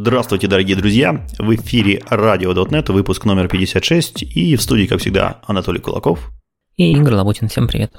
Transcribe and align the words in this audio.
Здравствуйте, 0.00 0.46
дорогие 0.46 0.76
друзья! 0.76 1.26
В 1.40 1.52
эфире 1.56 2.04
радио.нет, 2.08 2.88
выпуск 2.88 3.24
номер 3.24 3.48
56, 3.48 4.22
и 4.22 4.54
в 4.54 4.62
студии, 4.62 4.86
как 4.86 5.00
всегда, 5.00 5.40
Анатолий 5.44 5.80
Кулаков. 5.80 6.30
И 6.76 6.92
Игорь 6.92 7.14
Лабутин. 7.14 7.48
Всем 7.48 7.66
привет. 7.66 7.92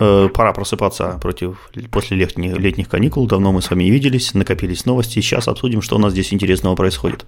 Э, 0.00 0.28
пора 0.34 0.52
просыпаться 0.52 1.16
против, 1.22 1.70
после 1.92 2.16
летних, 2.16 2.58
летних 2.58 2.88
каникул. 2.88 3.28
Давно 3.28 3.52
мы 3.52 3.62
с 3.62 3.70
вами 3.70 3.84
не 3.84 3.92
виделись, 3.92 4.34
накопились 4.34 4.84
новости. 4.84 5.20
Сейчас 5.20 5.46
обсудим, 5.46 5.80
что 5.80 5.94
у 5.94 6.00
нас 6.00 6.12
здесь 6.12 6.34
интересного 6.34 6.74
происходит. 6.74 7.24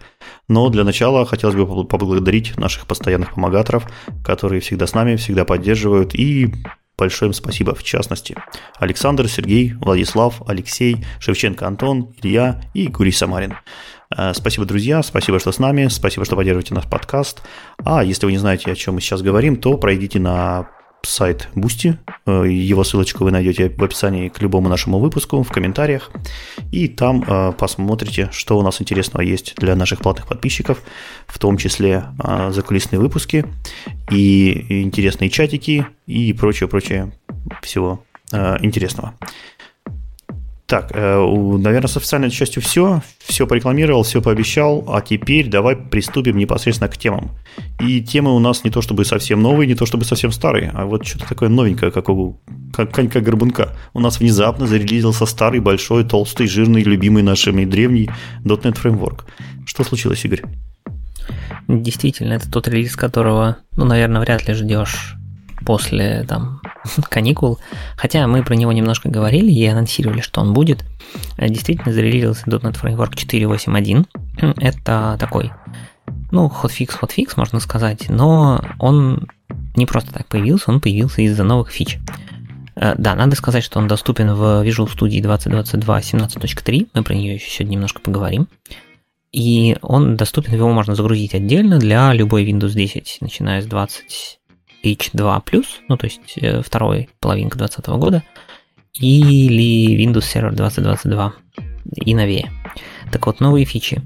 Но 0.48 0.69
для 0.70 0.83
начала 0.83 1.24
хотелось 1.24 1.55
бы 1.55 1.87
поблагодарить 1.87 2.59
наших 2.59 2.88
постоянных 2.88 3.34
помогаторов, 3.34 3.87
которые 4.24 4.61
всегда 4.61 4.88
с 4.88 4.95
нами, 4.95 5.15
всегда 5.15 5.45
поддерживают. 5.45 6.16
И 6.16 6.52
большое 6.98 7.29
им 7.29 7.33
спасибо, 7.33 7.77
в 7.77 7.84
частности, 7.84 8.34
Александр, 8.80 9.29
Сергей, 9.29 9.74
Владислав, 9.74 10.43
Алексей, 10.48 11.05
Шевченко 11.20 11.65
Антон, 11.65 12.12
Илья 12.20 12.62
и 12.74 12.88
Гурий 12.88 13.12
Самарин. 13.12 13.55
Э, 14.15 14.33
спасибо, 14.34 14.66
друзья, 14.66 15.02
спасибо, 15.02 15.38
что 15.38 15.52
с 15.52 15.59
нами, 15.59 15.88
спасибо, 15.88 16.24
что 16.24 16.37
поддерживаете 16.37 16.74
наш 16.74 16.87
подкаст. 16.87 17.42
А 17.84 18.05
если 18.05 18.27
вы 18.27 18.33
не 18.33 18.38
знаете, 18.38 18.70
о 18.70 18.74
чем 18.74 18.95
мы 18.95 19.01
сейчас 19.01 19.23
говорим, 19.23 19.56
то 19.56 19.77
пройдите 19.78 20.19
на 20.19 20.69
сайт 21.06 21.48
Boosty. 21.55 21.98
Э, 22.27 22.45
его 22.47 22.84
ссылочку 22.84 23.24
вы 23.24 23.30
найдете 23.30 23.69
в 23.69 23.83
описании 23.83 24.28
к 24.28 24.41
любому 24.41 24.69
нашему 24.69 24.98
выпуску, 24.98 25.42
в 25.42 25.50
комментариях. 25.50 26.11
И 26.73 26.88
там 26.88 27.24
э, 27.27 27.52
посмотрите, 27.52 28.28
что 28.33 28.59
у 28.59 28.62
нас 28.62 28.80
интересного 28.80 29.23
есть 29.23 29.55
для 29.56 29.77
наших 29.77 30.00
платных 30.00 30.27
подписчиков, 30.27 30.83
в 31.27 31.38
том 31.38 31.56
числе 31.56 32.05
э, 32.23 32.50
закулисные 32.52 32.98
выпуски 33.00 33.47
и 34.11 34.83
интересные 34.83 35.30
чатики 35.30 35.86
и 36.06 36.33
прочее-прочее 36.33 37.12
всего 37.62 38.02
интересного. 38.61 39.14
Так, 40.67 40.91
э, 40.95 41.17
наверное, 41.59 41.89
с 41.89 41.97
официальной 41.97 42.31
частью 42.31 42.61
все. 42.61 43.00
Все 43.20 43.47
порекламировал, 43.47 44.03
все 44.03 44.20
пообещал. 44.20 44.84
А 44.89 45.00
теперь 45.00 45.48
давай 45.48 45.77
приступим 45.77 46.36
непосредственно 46.39 46.89
к 46.89 46.97
темам. 46.97 47.31
И 47.81 48.00
темы 48.00 48.34
у 48.34 48.41
нас 48.41 48.64
не 48.64 48.70
то 48.70 48.83
чтобы 48.83 49.05
совсем 49.05 49.41
новые, 49.41 49.69
не 49.69 49.77
то 49.77 49.87
чтобы 49.87 50.05
совсем 50.05 50.33
старые, 50.33 50.72
а 50.75 50.84
вот 50.87 51.06
что-то 51.06 51.28
такое 51.28 51.48
новенькое, 51.48 51.92
как 51.92 52.09
у 52.09 52.41
как 52.75 52.91
конька-горбунка. 52.91 53.77
У 53.94 54.00
нас 54.00 54.19
внезапно 54.19 54.67
зарелизился 54.67 55.25
старый, 55.27 55.61
большой, 55.61 56.05
толстый, 56.05 56.48
жирный, 56.48 56.83
любимый 56.83 57.22
нашими 57.22 57.64
древний 57.64 58.11
.NET 58.44 58.77
Framework. 58.83 59.20
Что 59.67 59.84
случилось, 59.84 60.25
Игорь? 60.25 60.42
Действительно, 61.69 62.34
это 62.34 62.50
тот 62.50 62.67
релиз, 62.69 62.97
которого, 62.97 63.59
ну, 63.77 63.84
наверное, 63.84 64.20
вряд 64.20 64.48
ли 64.48 64.55
ждешь 64.55 65.17
после 65.65 66.25
там 66.29 66.61
каникул. 67.09 67.59
Хотя 67.97 68.27
мы 68.27 68.43
про 68.43 68.55
него 68.55 68.73
немножко 68.73 69.09
говорили 69.09 69.51
и 69.51 69.67
анонсировали, 69.67 70.21
что 70.21 70.41
он 70.41 70.53
будет. 70.53 70.85
Э, 71.37 71.49
действительно, 71.49 71.93
зарелизился 71.93 72.47
.NET 72.47 72.81
Framework 72.81 73.15
4.8.1. 73.15 74.07
Это 74.59 75.17
такой, 75.19 75.53
ну, 76.31 76.49
hotfix, 76.49 76.99
hotfix, 77.01 77.33
можно 77.37 77.61
сказать, 77.61 78.09
но 78.09 78.62
он 78.79 79.29
не 79.77 79.87
просто 79.87 80.12
так 80.12 80.27
появился, 80.27 80.71
он 80.71 80.81
появился 80.81 81.23
из-за 81.23 81.45
новых 81.45 81.71
фич. 81.71 81.99
Э, 82.75 82.95
да, 82.97 83.15
надо 83.15 83.37
сказать, 83.37 83.65
что 83.65 83.79
он 83.79 83.89
доступен 83.89 84.34
в 84.34 84.67
Visual 84.67 84.89
Studio 84.89 85.23
2022 85.23 85.99
17.3, 85.99 86.89
мы 86.95 87.03
про 87.03 87.15
нее 87.15 87.34
еще 87.34 87.51
сегодня 87.51 87.75
немножко 87.75 88.01
поговорим. 88.01 88.49
И 89.33 89.77
он 89.83 90.17
доступен, 90.17 90.55
его 90.55 90.71
можно 90.71 90.95
загрузить 90.95 91.34
отдельно 91.34 91.79
для 91.79 92.12
любой 92.15 92.51
Windows 92.51 92.73
10, 92.73 93.19
начиная 93.21 93.61
с 93.61 93.67
20 93.67 94.39
H2+, 94.84 95.64
ну 95.88 95.96
то 95.96 96.06
есть 96.06 96.36
э, 96.36 96.62
второй 96.62 97.08
половинка 97.20 97.58
2020 97.58 98.00
года, 98.00 98.22
или 98.98 99.96
Windows 99.96 100.24
Server 100.24 100.52
2022 100.52 101.34
и 101.94 102.14
новее. 102.14 102.50
Так 103.12 103.27
вот, 103.27 103.41
новые 103.41 103.64
фичи. 103.64 104.02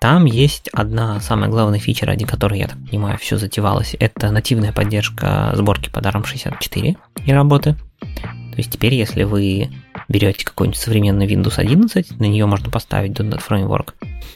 Там 0.00 0.26
есть 0.26 0.68
одна 0.72 1.20
самая 1.20 1.48
главная 1.48 1.78
фича, 1.78 2.06
ради 2.06 2.26
которой, 2.26 2.58
я 2.58 2.68
так 2.68 2.78
понимаю, 2.88 3.18
все 3.18 3.38
затевалось. 3.38 3.96
Это 3.98 4.30
нативная 4.30 4.72
поддержка 4.72 5.52
сборки 5.54 5.88
под 5.88 6.04
ARM64 6.04 6.96
и 7.24 7.32
работы. 7.32 7.76
То 8.00 8.58
есть 8.58 8.70
теперь, 8.70 8.94
если 8.94 9.24
вы 9.24 9.70
берете 10.08 10.44
какой-нибудь 10.44 10.78
современный 10.78 11.26
Windows 11.26 11.58
11, 11.58 12.18
на 12.18 12.24
нее 12.24 12.46
можно 12.46 12.70
поставить 12.70 13.18
.NET 13.18 13.42
Framework 13.46 13.94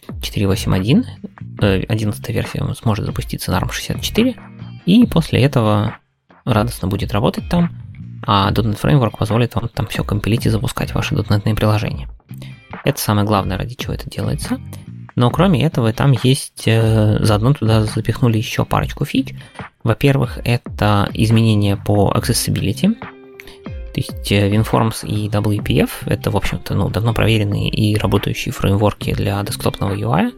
4.8.1, 0.09 1.86
11 1.88 2.28
версия 2.30 2.75
сможет 2.75 3.06
запуститься 3.06 3.50
на 3.50 3.60
ARM64, 3.60 4.36
и 4.86 5.06
после 5.06 5.42
этого 5.42 5.96
радостно 6.44 6.88
будет 6.88 7.12
работать 7.12 7.48
там, 7.48 7.70
а 8.26 8.50
.NET 8.52 8.80
Framework 8.80 9.16
позволит 9.18 9.54
вам 9.54 9.68
там 9.68 9.86
все 9.86 10.04
компилить 10.04 10.46
и 10.46 10.50
запускать 10.50 10.94
ваши 10.94 11.14
.NET 11.14 11.54
приложения. 11.54 12.08
Это 12.84 13.00
самое 13.00 13.26
главное, 13.26 13.58
ради 13.58 13.74
чего 13.74 13.94
это 13.94 14.08
делается. 14.08 14.60
Но 15.16 15.30
кроме 15.30 15.64
этого, 15.64 15.92
там 15.92 16.12
есть, 16.22 16.62
э, 16.66 17.18
заодно 17.20 17.52
туда 17.52 17.84
запихнули 17.84 18.38
еще 18.38 18.64
парочку 18.64 19.04
фич. 19.04 19.34
Во-первых, 19.82 20.38
это 20.44 21.10
изменения 21.12 21.76
по 21.76 22.12
accessibility, 22.14 22.94
то 23.92 24.00
есть 24.00 24.30
э, 24.30 24.48
WinForms 24.48 25.06
и 25.06 25.28
WPF– 25.28 25.91
это, 26.06 26.30
в 26.30 26.36
общем-то, 26.36 26.74
ну, 26.74 26.88
давно 26.88 27.12
проверенные 27.12 27.68
и 27.68 27.97
работающие 27.97 28.52
фреймворки 28.52 29.12
для 29.12 29.42
десктопного 29.42 29.94
UI. 29.94 30.32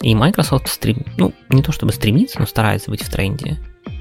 И 0.00 0.14
Microsoft 0.14 0.68
стрем... 0.68 1.04
ну, 1.18 1.32
не 1.50 1.62
то 1.62 1.72
чтобы 1.72 1.92
стремится, 1.92 2.40
но 2.40 2.46
старается 2.46 2.90
быть 2.90 3.02
в 3.02 3.10
тренде 3.10 3.58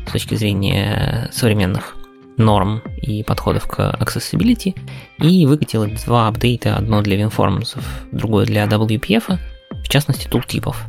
с 0.07 0.11
точки 0.11 0.35
зрения 0.35 1.29
современных 1.31 1.95
норм 2.37 2.81
и 3.01 3.23
подходов 3.23 3.67
к 3.67 3.97
accessibility, 3.99 4.75
и 5.19 5.45
выкатила 5.45 5.87
два 5.87 6.27
апдейта, 6.27 6.75
одно 6.75 7.01
для 7.01 7.19
WinForms, 7.21 7.77
другое 8.11 8.45
для 8.45 8.65
WPF, 8.65 9.37
в 9.71 9.89
частности, 9.89 10.27
тултипов. 10.27 10.85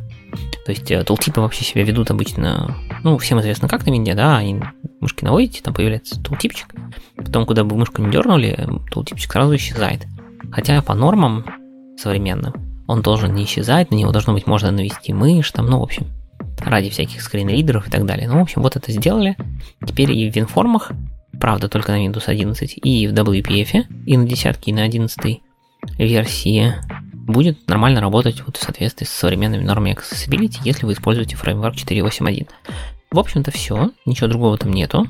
То 0.65 0.71
есть 0.71 0.91
э, 0.91 1.03
тултипы 1.03 1.39
вообще 1.39 1.63
себя 1.63 1.83
ведут 1.83 2.11
обычно, 2.11 2.75
ну, 3.03 3.17
всем 3.17 3.39
известно, 3.39 3.69
как 3.69 3.85
на 3.85 3.91
винде, 3.91 4.13
да, 4.13 4.37
они 4.37 4.61
мышки 4.99 5.23
наводите, 5.23 5.61
там 5.63 5.73
появляется 5.73 6.21
тултипчик, 6.21 6.67
потом, 7.15 7.45
куда 7.45 7.63
бы 7.63 7.77
мышку 7.77 8.01
не 8.01 8.11
дернули, 8.11 8.67
тултипчик 8.91 9.31
сразу 9.31 9.55
исчезает. 9.55 10.05
Хотя 10.51 10.81
по 10.81 10.93
нормам 10.93 11.45
современным 11.97 12.53
он 12.87 13.01
должен 13.01 13.33
не 13.33 13.45
исчезать, 13.45 13.91
на 13.91 13.95
него 13.95 14.11
должно 14.11 14.33
быть 14.33 14.47
можно 14.47 14.71
навести 14.71 15.13
мышь, 15.13 15.51
там, 15.51 15.67
ну, 15.67 15.79
в 15.79 15.83
общем, 15.83 16.07
ради 16.59 16.89
всяких 16.89 17.21
скринридеров 17.21 17.87
и 17.87 17.91
так 17.91 18.05
далее. 18.05 18.27
Ну, 18.27 18.39
в 18.39 18.41
общем, 18.41 18.61
вот 18.61 18.75
это 18.75 18.91
сделали. 18.91 19.35
Теперь 19.85 20.11
и 20.11 20.29
в 20.29 20.35
WinFormах, 20.35 20.93
правда, 21.39 21.69
только 21.69 21.91
на 21.91 22.05
Windows 22.05 22.23
11, 22.27 22.79
и 22.83 23.07
в 23.07 23.13
WPF, 23.13 23.85
и 24.05 24.17
на 24.17 24.25
10 24.25 24.55
и 24.65 24.73
на 24.73 24.83
11 24.83 25.41
версии 25.97 26.73
будет 27.13 27.67
нормально 27.67 28.01
работать 28.01 28.41
вот 28.45 28.57
в 28.57 28.63
соответствии 28.63 29.05
с 29.05 29.09
современными 29.09 29.63
нормами 29.63 29.95
Accessibility, 29.95 30.59
если 30.63 30.85
вы 30.85 30.93
используете 30.93 31.35
фреймворк 31.35 31.75
4.8.1. 31.75 32.47
В 33.11 33.19
общем-то 33.19 33.51
все, 33.51 33.91
ничего 34.05 34.27
другого 34.27 34.57
там 34.57 34.71
нету. 34.71 35.07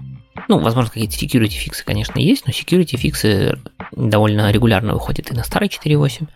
Ну, 0.47 0.59
возможно, 0.59 0.91
какие-то 0.91 1.15
security 1.15 1.49
фиксы, 1.49 1.83
конечно, 1.83 2.19
есть, 2.19 2.45
но 2.45 2.51
security 2.51 2.97
фиксы 2.97 3.57
довольно 3.91 4.51
регулярно 4.51 4.93
выходят 4.93 5.31
и 5.31 5.35
на 5.35 5.43
старый 5.43 5.69
4.8. 5.69 6.27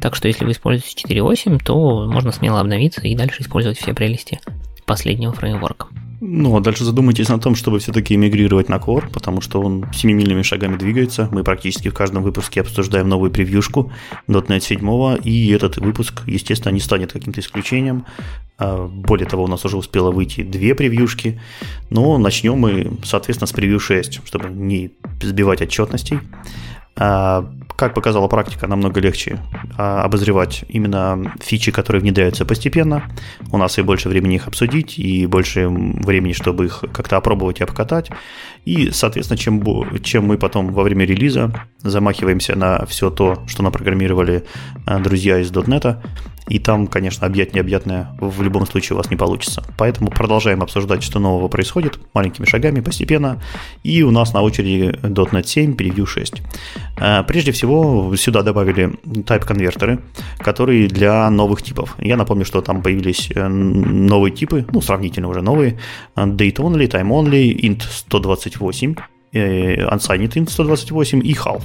Так 0.00 0.14
что 0.14 0.28
если 0.28 0.44
вы 0.44 0.52
используете 0.52 1.06
4.8, 1.08 1.62
то 1.64 2.06
можно 2.10 2.32
смело 2.32 2.60
обновиться 2.60 3.00
и 3.02 3.14
дальше 3.14 3.42
использовать 3.42 3.78
все 3.78 3.94
прелести 3.94 4.40
последнего 4.86 5.32
фреймворка. 5.32 5.86
Ну, 6.26 6.56
а 6.56 6.60
дальше 6.60 6.84
задумайтесь 6.84 7.28
о 7.28 7.38
том, 7.38 7.54
чтобы 7.54 7.80
все-таки 7.80 8.16
мигрировать 8.16 8.70
на 8.70 8.76
Core, 8.76 9.10
потому 9.12 9.42
что 9.42 9.60
он 9.60 9.86
семимильными 9.92 10.40
шагами 10.40 10.76
двигается. 10.76 11.28
Мы 11.30 11.44
практически 11.44 11.88
в 11.88 11.94
каждом 11.94 12.22
выпуске 12.22 12.62
обсуждаем 12.62 13.10
новую 13.10 13.30
превьюшку 13.30 13.92
.NET 14.26 14.60
7, 14.60 15.18
и 15.22 15.50
этот 15.50 15.76
выпуск, 15.76 16.22
естественно, 16.26 16.72
не 16.72 16.80
станет 16.80 17.12
каким-то 17.12 17.40
исключением. 17.40 18.06
А, 18.56 18.86
более 18.86 19.28
того, 19.28 19.44
у 19.44 19.48
нас 19.48 19.66
уже 19.66 19.76
успело 19.76 20.12
выйти 20.12 20.42
две 20.42 20.74
превьюшки, 20.74 21.40
но 21.90 22.16
начнем 22.16 22.56
мы, 22.56 22.92
соответственно, 23.04 23.46
с 23.46 23.52
превью 23.52 23.78
6, 23.78 24.20
чтобы 24.24 24.48
не 24.48 24.92
сбивать 25.20 25.60
отчетностей. 25.60 26.20
А, 26.96 27.44
как 27.76 27.92
показала 27.92 28.28
практика, 28.28 28.68
намного 28.68 29.00
легче 29.00 29.40
а, 29.76 30.02
обозревать 30.04 30.64
именно 30.68 31.34
фичи, 31.40 31.72
которые 31.72 32.00
внедряются 32.00 32.44
постепенно. 32.44 33.02
У 33.50 33.58
нас 33.58 33.78
и 33.78 33.82
больше 33.82 34.08
времени 34.08 34.36
их 34.36 34.46
обсудить, 34.46 34.98
и 34.98 35.26
больше 35.26 35.68
времени, 35.68 36.32
чтобы 36.32 36.66
их 36.66 36.84
как-то 36.92 37.16
опробовать 37.16 37.60
и 37.60 37.64
обкатать. 37.64 38.10
И, 38.64 38.90
соответственно, 38.92 39.38
чем, 39.38 39.62
чем 40.02 40.26
мы 40.26 40.38
потом 40.38 40.72
во 40.72 40.84
время 40.84 41.04
релиза 41.04 41.52
замахиваемся 41.82 42.56
на 42.56 42.86
все 42.86 43.10
то, 43.10 43.42
что 43.48 43.62
напрограммировали 43.64 44.44
а, 44.86 45.00
друзья 45.00 45.40
из 45.40 45.50
.NET, 45.50 45.96
и 46.48 46.58
там, 46.58 46.86
конечно, 46.86 47.26
объять 47.26 47.54
необъятное 47.54 48.08
в 48.20 48.42
любом 48.42 48.66
случае 48.66 48.94
у 48.94 48.98
вас 48.98 49.10
не 49.10 49.16
получится. 49.16 49.64
Поэтому 49.78 50.10
продолжаем 50.10 50.62
обсуждать, 50.62 51.02
что 51.02 51.18
нового 51.18 51.48
происходит, 51.48 51.98
маленькими 52.12 52.44
шагами, 52.44 52.80
постепенно. 52.80 53.40
И 53.82 54.02
у 54.02 54.10
нас 54.10 54.34
на 54.34 54.42
очереди 54.42 54.98
.NET 55.02 55.46
7, 55.46 55.74
Preview 55.74 56.06
6. 56.06 56.42
А, 56.98 57.22
прежде 57.22 57.52
всего, 57.52 58.14
сюда 58.16 58.42
добавили 58.42 58.92
type-конвертеры, 59.04 60.00
которые 60.38 60.88
для 60.88 61.30
новых 61.30 61.62
типов. 61.62 61.96
Я 61.98 62.16
напомню, 62.16 62.44
что 62.44 62.60
там 62.60 62.82
появились 62.82 63.30
э, 63.34 63.48
новые 63.48 64.32
типы, 64.32 64.66
ну, 64.70 64.82
сравнительно 64.82 65.28
уже 65.28 65.40
новые. 65.40 65.78
Date 66.14 66.56
only, 66.56 66.88
time 66.88 67.08
only, 67.08 67.54
int 67.54 67.82
128, 67.82 68.92
э, 68.92 69.13
unsigned 69.34 70.32
int 70.34 70.48
128 70.48 71.20
и 71.24 71.34
half. 71.34 71.62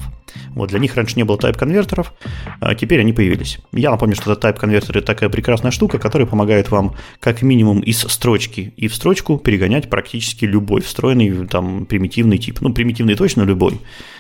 Вот 0.49 0.69
для 0.69 0.79
них 0.79 0.95
раньше 0.95 1.15
не 1.15 1.23
было 1.23 1.37
type-конвертеров, 1.37 2.13
а 2.59 2.75
теперь 2.75 2.99
они 2.99 3.13
появились. 3.13 3.59
Я 3.71 3.91
напомню, 3.91 4.15
что 4.15 4.31
это 4.31 4.47
type-конвертер– 4.47 4.97
это 4.97 5.01
такая 5.01 5.29
прекрасная 5.29 5.71
штука, 5.71 5.97
которая 5.97 6.27
помогает 6.27 6.69
вам 6.69 6.95
как 7.19 7.41
минимум 7.41 7.79
из 7.79 7.99
строчки 7.99 8.73
и 8.77 8.87
в 8.87 8.95
строчку 8.95 9.37
перегонять 9.37 9.89
практически 9.89 10.45
любой 10.45 10.81
встроенный 10.81 11.47
там 11.47 11.85
примитивный 11.85 12.37
тип. 12.37 12.61
Ну, 12.61 12.73
примитивный 12.73 13.15
точно 13.15 13.43
любой, 13.43 13.79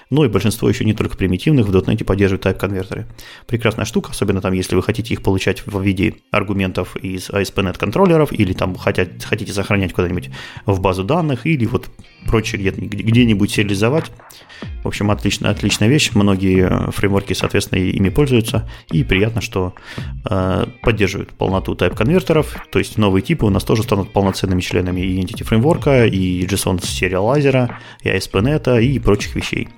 но 0.09 0.25
и 0.25 0.27
большинство 0.27 0.67
еще 0.67 0.85
не 0.85 0.93
только 0.93 1.17
примитивных 1.17 1.67
в 1.67 1.75
.NET 1.75 2.03
поддерживают 2.03 2.45
type-конвертеры. 2.45 3.07
Прекрасная 3.47 3.85
штука, 3.85 4.11
особенно 4.11 4.41
там, 4.41 4.53
если 4.53 4.75
вы 4.75 4.81
хотите 4.81 5.13
их 5.13 5.21
получать 5.21 5.65
в 5.65 5.81
виде 5.81 6.15
аргументов 6.31 6.95
из 6.95 7.29
ASP.NET 7.29 7.77
контроллеров 7.77 8.31
или 8.31 8.53
там 8.53 8.75
хотят, 8.75 9.23
хотите 9.23 9.53
сохранять 9.53 9.93
куда-нибудь 9.93 10.29
в 10.65 10.79
базу 10.81 11.03
данных 11.03 11.45
или 11.45 11.65
вот 11.65 11.89
прочее 12.25 12.71
где-нибудь 12.71 13.51
сериализовать. 13.51 14.11
В 14.83 14.87
общем, 14.87 15.11
отличная, 15.11 15.51
отличная 15.51 15.87
вещь. 15.87 16.11
Многие 16.13 16.91
фреймворки, 16.91 17.33
соответственно, 17.33 17.79
ими 17.79 18.09
пользуются. 18.09 18.69
И 18.91 19.03
приятно, 19.03 19.41
что 19.41 19.73
э, 20.29 20.65
поддерживают 20.81 21.29
полноту 21.31 21.75
type-конвертеров. 21.75 22.55
То 22.71 22.79
есть 22.79 22.97
новые 22.97 23.21
типы 23.21 23.45
у 23.45 23.49
нас 23.49 23.63
тоже 23.63 23.83
станут 23.83 24.11
полноценными 24.11 24.61
членами 24.61 25.01
и 25.01 25.43
фреймворка, 25.43 26.05
и 26.05 26.45
JSON 26.45 26.83
сериалайзера, 26.83 27.79
и 28.01 28.09
ASP.NET, 28.09 28.83
и 28.83 28.99
прочих 28.99 29.35
вещей. 29.35 29.69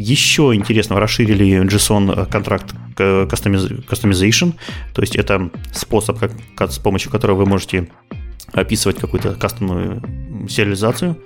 Еще 0.00 0.54
интересно, 0.54 1.00
расширили 1.00 1.60
JSON 1.64 2.30
контракт 2.30 2.72
Customization, 2.96 4.54
то 4.94 5.02
есть 5.02 5.16
это 5.16 5.50
способ, 5.72 6.20
как, 6.20 6.70
с 6.70 6.78
помощью 6.78 7.10
которого 7.10 7.38
вы 7.38 7.46
можете 7.46 7.88
описывать 8.52 8.98
какую-то 8.98 9.34
кастомную 9.34 10.02
сериализацию. 10.48 11.16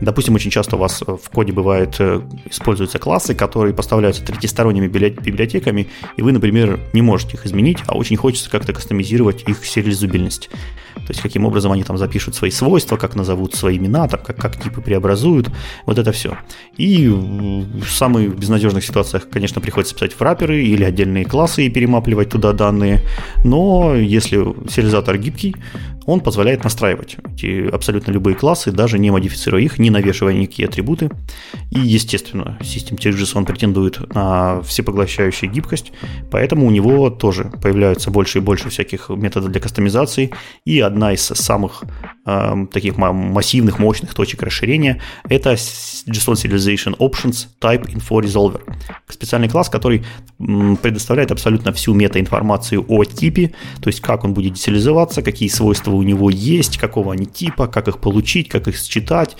Допустим, 0.00 0.34
очень 0.34 0.50
часто 0.50 0.76
у 0.76 0.78
вас 0.78 1.02
в 1.02 1.30
коде 1.30 1.52
бывает 1.52 1.96
э, 1.98 2.20
используются 2.50 2.98
классы, 2.98 3.34
которые 3.34 3.74
поставляются 3.74 4.24
третьесторонними 4.24 4.88
библиотеками, 4.88 5.88
и 6.16 6.22
вы, 6.22 6.32
например, 6.32 6.80
не 6.92 7.02
можете 7.02 7.36
их 7.36 7.46
изменить, 7.46 7.78
а 7.86 7.96
очень 7.96 8.16
хочется 8.16 8.50
как-то 8.50 8.72
кастомизировать 8.72 9.44
их 9.48 9.64
сериализабельность. 9.64 10.50
То 10.94 11.12
есть, 11.12 11.20
каким 11.20 11.44
образом 11.44 11.72
они 11.72 11.84
там 11.84 11.98
запишут 11.98 12.34
свои 12.34 12.50
свойства, 12.50 12.96
как 12.96 13.14
назовут 13.14 13.54
свои 13.54 13.76
имена, 13.78 14.08
там, 14.08 14.20
как, 14.22 14.36
как 14.36 14.60
типы 14.60 14.80
преобразуют, 14.80 15.50
вот 15.84 15.98
это 15.98 16.10
все. 16.12 16.36
И 16.76 17.08
в 17.08 17.88
самых 17.88 18.36
безнадежных 18.36 18.84
ситуациях, 18.84 19.28
конечно, 19.30 19.60
приходится 19.60 19.94
писать 19.94 20.14
в 20.14 20.20
враперы 20.20 20.64
или 20.64 20.84
отдельные 20.84 21.24
классы 21.24 21.66
и 21.66 21.70
перемапливать 21.70 22.30
туда 22.30 22.52
данные, 22.52 23.02
но 23.44 23.94
если 23.94 24.38
сериализатор 24.68 25.16
гибкий, 25.18 25.54
он 26.06 26.20
позволяет 26.20 26.64
настраивать 26.64 27.16
эти 27.34 27.68
абсолютно 27.68 28.12
любые 28.12 28.36
классы, 28.36 28.70
даже 28.70 28.98
не 28.98 29.10
модифицируя 29.10 29.60
их, 29.60 29.78
не 29.78 29.90
навешивая 29.90 30.32
никакие 30.34 30.68
атрибуты. 30.68 31.10
И, 31.70 31.80
естественно, 31.80 32.58
систем 32.62 32.96
TXGS 32.96 33.32
он 33.34 33.44
претендует 33.44 34.14
на 34.14 34.62
всепоглощающую 34.62 35.50
гибкость, 35.50 35.92
поэтому 36.30 36.66
у 36.66 36.70
него 36.70 37.10
тоже 37.10 37.50
появляются 37.60 38.10
больше 38.10 38.38
и 38.38 38.40
больше 38.40 38.70
всяких 38.70 39.08
методов 39.08 39.50
для 39.50 39.60
кастомизации. 39.60 40.30
И 40.64 40.80
одна 40.80 41.12
из 41.12 41.22
самых 41.22 41.82
э, 42.24 42.66
таких 42.72 42.96
массивных, 42.96 43.78
мощных 43.78 44.14
точек 44.14 44.42
расширения– 44.42 45.02
это 45.28 45.54
JSON 45.54 46.34
Serialization 46.34 46.96
Options 46.98 47.48
Type 47.60 47.92
Info 47.92 48.20
Resolver. 48.20 48.60
Специальный 49.08 49.48
класс, 49.48 49.68
который 49.68 50.04
предоставляет 50.38 51.32
абсолютно 51.32 51.72
всю 51.72 51.94
метаинформацию 51.94 52.84
о 52.88 53.04
типе, 53.04 53.54
то 53.82 53.88
есть 53.88 54.00
как 54.00 54.24
он 54.24 54.34
будет 54.34 54.54
детализоваться, 54.54 55.22
какие 55.22 55.48
свойства 55.48 55.95
у 55.96 56.02
него 56.02 56.30
есть, 56.30 56.78
какого 56.78 57.12
они 57.12 57.26
типа, 57.26 57.66
как 57.66 57.88
их 57.88 58.00
получить, 58.00 58.48
как 58.48 58.68
их 58.68 58.76
считать, 58.76 59.36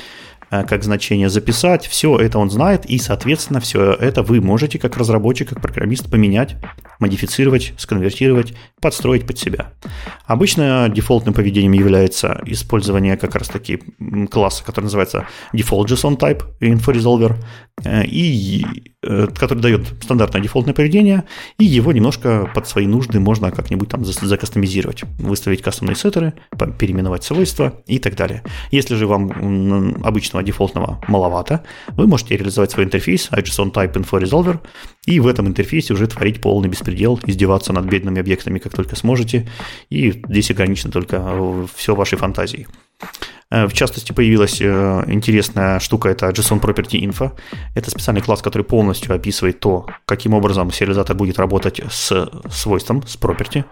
Э, 0.48 0.62
как 0.62 0.84
значение 0.84 1.28
записать, 1.28 1.86
все 1.86 2.16
это 2.18 2.38
он 2.38 2.50
знает, 2.50 2.86
и, 2.86 2.98
соответственно, 2.98 3.58
все 3.60 3.92
это 3.92 4.22
вы 4.22 4.40
можете 4.40 4.78
как 4.78 4.96
разработчик, 4.96 5.48
как 5.48 5.60
программист 5.60 6.08
поменять, 6.08 6.56
модифицировать, 7.00 7.72
сконвертировать, 7.78 8.54
подстроить 8.80 9.26
под 9.26 9.38
себя. 9.38 9.72
Обычно 10.24 10.88
дефолтным 10.88 11.34
поведением 11.34 11.72
является 11.72 12.40
использование 12.46 13.16
как 13.16 13.34
раз-таки 13.34 13.80
класса, 14.30 14.62
который 14.64 14.84
называется 14.84 15.26
Default 15.52 15.86
JSON 15.86 16.16
Type 16.16 16.44
InfoResolver, 16.60 17.34
э, 17.84 18.04
и, 18.04 18.64
который 19.34 19.60
дает 19.60 19.86
стандартное 20.02 20.42
дефолтное 20.42 20.74
поведение, 20.74 21.24
и 21.58 21.64
его 21.64 21.92
немножко 21.92 22.50
под 22.54 22.68
свои 22.68 22.86
нужды 22.86 23.20
можно 23.20 23.50
как-нибудь 23.50 23.88
там 23.88 24.04
закастомизировать, 24.04 25.04
выставить 25.18 25.62
кастомные 25.62 25.96
сеттеры, 25.96 26.34
переименовать 26.78 27.24
свойства 27.24 27.82
и 27.86 27.98
так 27.98 28.16
далее. 28.16 28.42
Если 28.70 28.94
же 28.96 29.06
вам 29.06 29.96
обычно 30.04 30.26
обычного 30.26 30.42
дефолтного 30.42 31.00
маловато, 31.08 31.62
вы 31.96 32.06
можете 32.06 32.36
реализовать 32.36 32.70
свой 32.70 32.86
интерфейс 32.86 33.30
IJSON 33.30 33.72
Type 33.72 33.94
Info 33.94 34.20
Resolver 34.20 34.58
и 35.06 35.20
в 35.20 35.26
этом 35.26 35.46
интерфейсе 35.46 35.94
уже 35.94 36.06
творить 36.06 36.40
полный 36.40 36.68
беспредел, 36.68 37.20
издеваться 37.26 37.72
над 37.72 37.86
бедными 37.86 38.20
объектами 38.20 38.58
как 38.58 38.74
только 38.74 38.96
сможете, 38.96 39.48
и 39.90 40.22
здесь 40.28 40.50
ограничено 40.50 40.92
только 40.92 41.16
э, 41.16 41.66
все 41.74 41.94
вашей 41.94 42.18
фантазией. 42.18 42.66
Э, 43.56 43.66
в 43.66 43.72
частности, 43.72 44.12
появилась 44.12 44.60
э, 44.60 45.04
интересная 45.06 45.80
штука, 45.80 46.10
это 46.10 46.28
JSON 46.28 46.60
Property 46.60 47.00
Info. 47.00 47.32
Это 47.74 47.90
специальный 47.90 48.20
класс, 48.20 48.42
который 48.42 48.62
полностью 48.62 49.14
описывает 49.14 49.60
то, 49.60 49.86
каким 50.04 50.34
образом 50.34 50.70
сериализатор 50.70 51.16
будет 51.16 51.38
работать 51.38 51.80
с 51.90 52.28
свойством, 52.50 53.02
с 53.06 53.16
property. 53.16 53.64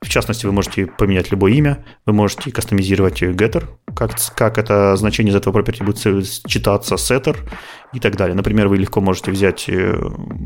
В 0.00 0.08
частности, 0.08 0.46
вы 0.46 0.52
можете 0.52 0.86
поменять 0.86 1.30
любое 1.30 1.52
имя, 1.52 1.84
вы 2.06 2.14
можете 2.14 2.50
кастомизировать 2.50 3.22
getter, 3.22 3.64
как, 3.94 4.12
как 4.34 4.56
это 4.56 4.96
значение 4.96 5.32
из 5.32 5.36
этого 5.36 5.58
property 5.58 5.84
будет 5.84 5.98
читаться, 6.46 6.94
setter 6.94 7.36
и 7.92 8.00
так 8.00 8.16
далее. 8.16 8.34
Например, 8.34 8.68
вы 8.68 8.78
легко 8.78 9.02
можете 9.02 9.30
взять 9.30 9.68
э, 9.68 10.00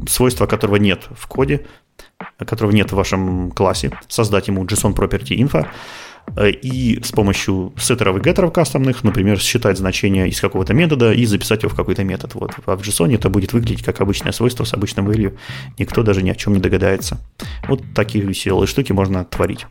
свойство, 0.09 0.47
которого 0.47 0.77
нет 0.77 1.09
в 1.17 1.29
коде, 1.29 1.67
которого 2.39 2.73
нет 2.73 2.91
в 2.91 2.97
вашем 2.97 3.53
классе, 3.53 3.93
создать 4.09 4.49
ему 4.49 4.65
JSON 4.65 4.95
Property 4.95 5.37
Info, 5.37 5.67
и 6.63 7.01
с 7.03 7.13
помощью 7.13 7.73
сеттеров 7.79 8.17
и 8.17 8.21
геттеров 8.21 8.53
кастомных, 8.53 9.05
например, 9.05 9.39
считать 9.39 9.79
значение 9.79 10.29
из 10.29 10.41
какого-то 10.41 10.75
метода 10.75 11.13
и 11.13 11.25
записать 11.27 11.63
его 11.63 11.71
в 11.71 11.77
какой-то 11.77 12.03
метод. 12.03 12.35
Вот. 12.35 12.55
А 12.67 12.77
в 12.77 12.81
JSON 12.81 13.15
это 13.15 13.29
будет 13.29 13.53
выглядеть 13.53 13.85
как 13.85 14.01
обычное 14.01 14.33
свойство 14.33 14.65
с 14.65 14.75
обычным 14.75 15.09
value. 15.09 15.37
Никто 15.79 16.03
даже 16.03 16.23
ни 16.23 16.31
о 16.31 16.35
чем 16.35 16.55
не 16.55 16.61
догадается. 16.61 17.19
Вот 17.69 17.83
такие 17.95 18.25
веселые 18.25 18.67
штуки 18.67 18.93
можно 18.93 19.25
творить. 19.25 19.67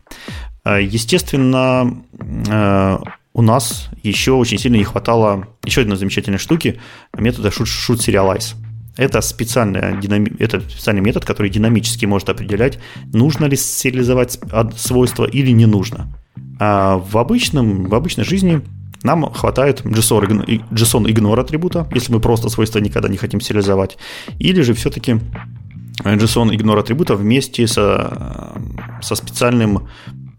Э, 0.64 0.82
естественно, 0.82 2.04
э, 2.22 2.98
у 3.34 3.42
нас 3.42 3.90
еще 4.04 4.34
очень 4.34 4.58
сильно 4.58 4.78
не 4.78 4.84
хватало 4.84 5.48
еще 5.66 5.82
одной 5.82 5.98
замечательной 5.98 6.38
штуки, 6.38 6.80
метода 7.18 7.50
shoot, 7.50 7.66
shoot 7.66 7.98
serialize. 7.98 8.56
Это, 8.96 9.22
специальный, 9.22 9.80
это 10.38 10.62
специальный 10.62 11.02
метод, 11.02 11.26
который 11.26 11.50
динамически 11.50 12.06
может 12.06 12.30
определять, 12.30 12.78
нужно 13.12 13.46
ли 13.46 13.58
сериализовать 13.58 14.40
свойство 14.78 15.26
или 15.26 15.50
не 15.50 15.66
нужно. 15.66 16.14
А 16.66 16.98
в, 16.98 17.18
обычном, 17.18 17.90
в 17.90 17.94
обычной 17.94 18.24
жизни 18.24 18.62
нам 19.04 19.30
хватает 19.34 19.82
JSON, 19.82 20.46
JSON 20.72 21.04
ignore 21.04 21.42
атрибута, 21.42 21.86
если 21.94 22.14
мы 22.14 22.22
просто 22.22 22.48
свойства 22.48 22.80
никогда 22.80 23.10
не 23.10 23.18
хотим 23.18 23.42
сериализовать, 23.42 23.98
или 24.40 24.62
же 24.62 24.74
все-таки 24.74 25.20
JSON 26.06 26.56
ignore 26.56 26.80
атрибута 26.80 27.16
вместе 27.18 27.68
со, 27.68 28.56
со 29.02 29.16
специальным 29.16 29.90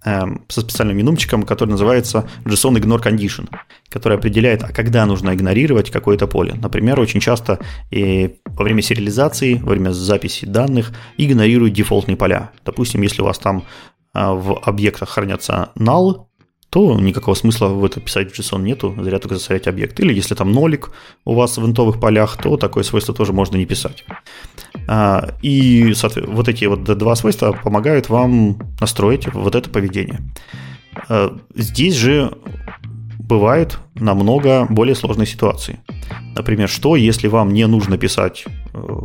эм, 0.07 0.41
со 0.49 0.63
специальным 0.63 0.97
минумчиком, 0.97 1.43
который 1.43 1.71
называется 1.71 2.27
JSON 2.47 2.77
Ignore 2.77 3.03
Condition, 3.03 3.47
который 3.91 4.17
определяет, 4.17 4.63
а 4.63 4.69
когда 4.69 5.05
нужно 5.05 5.35
игнорировать 5.35 5.91
какое-то 5.91 6.27
поле. 6.27 6.55
Например, 6.55 6.99
очень 7.01 7.21
часто 7.21 7.59
и 7.91 8.37
во 8.47 8.65
время 8.65 8.81
сериализации, 8.81 9.61
во 9.63 9.73
время 9.73 9.91
записи 9.91 10.47
данных 10.47 10.93
игнорируют 11.19 11.75
дефолтные 11.75 12.17
поля. 12.17 12.51
Допустим, 12.65 13.03
если 13.03 13.21
у 13.21 13.27
вас 13.27 13.39
там 13.39 13.65
в 14.15 14.59
объектах 14.63 15.11
хранятся 15.11 15.71
null, 15.77 16.27
то 16.75 16.99
никакого 16.99 17.37
смысла 17.37 17.69
в 17.69 17.85
это 17.85 18.01
писать 18.01 18.33
в 18.33 18.39
JSON 18.39 18.63
нету, 18.63 18.97
зря 19.01 19.21
только 19.21 19.37
заставлять 19.37 19.69
объект. 19.69 20.01
Или 20.01 20.13
если 20.13 20.35
там 20.35 20.51
нолик 20.51 20.91
у 21.25 21.35
вас 21.35 21.57
в 21.57 21.65
интовых 21.65 22.01
полях, 22.01 22.37
то 22.37 22.57
такое 22.57 22.83
свойство 22.83 23.15
тоже 23.15 23.33
можно 23.33 23.57
не 23.57 23.65
писать. 23.65 24.05
А, 24.89 25.35
и 25.41 25.95
вот 26.27 26.49
эти 26.49 26.65
вот 26.65 26.83
два 26.83 27.15
свойства 27.15 27.53
помогают 27.53 28.09
вам 28.09 28.59
настроить 28.81 29.33
вот 29.33 29.55
это 29.55 29.71
поведение. 29.71 30.19
А, 31.09 31.39
здесь 31.55 31.95
же 31.95 32.33
бывают 33.21 33.79
намного 33.95 34.67
более 34.69 34.97
сложные 34.97 35.27
ситуации. 35.27 35.79
Например, 36.35 36.69
что, 36.69 36.97
если 36.97 37.29
вам 37.29 37.53
не 37.53 37.69
нужно 37.69 37.99
писать 37.99 38.47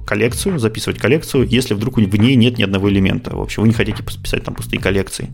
коллекцию, 0.05 0.59
записывать 0.59 0.99
коллекцию, 0.99 1.47
если 1.47 1.73
вдруг 1.73 1.97
в 1.97 2.15
ней 2.15 2.35
нет 2.35 2.57
ни 2.57 2.63
одного 2.63 2.89
элемента. 2.89 3.35
В 3.35 3.41
общем, 3.41 3.61
вы 3.63 3.67
не 3.67 3.73
хотите 3.73 4.03
писать 4.03 4.43
там 4.43 4.55
пустые 4.55 4.81
коллекции. 4.81 5.29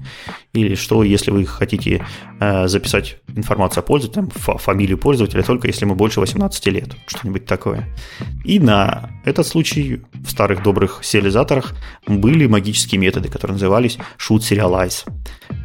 Или 0.54 0.76
что, 0.76 1.04
если 1.04 1.32
вы 1.32 1.46
хотите 1.46 2.06
э, 2.40 2.68
записать 2.68 3.18
информацию 3.36 3.82
о 3.82 3.84
пользователе, 3.84 4.28
фамилию 4.36 4.98
пользователя, 4.98 5.44
только 5.44 5.68
если 5.68 5.86
ему 5.86 5.96
больше 5.96 6.20
18 6.20 6.66
лет. 6.68 6.96
Что-нибудь 7.08 7.46
такое. 7.46 7.88
И 8.44 8.60
на 8.60 9.10
этот 9.24 9.48
случай 9.48 10.02
в 10.14 10.30
старых 10.30 10.64
добрых 10.64 11.00
сериализаторах 11.04 11.74
были 12.08 12.48
магические 12.48 13.00
методы, 13.00 13.30
которые 13.30 13.54
назывались 13.54 13.98
shoot 14.18 14.40
serialize. 14.40 15.06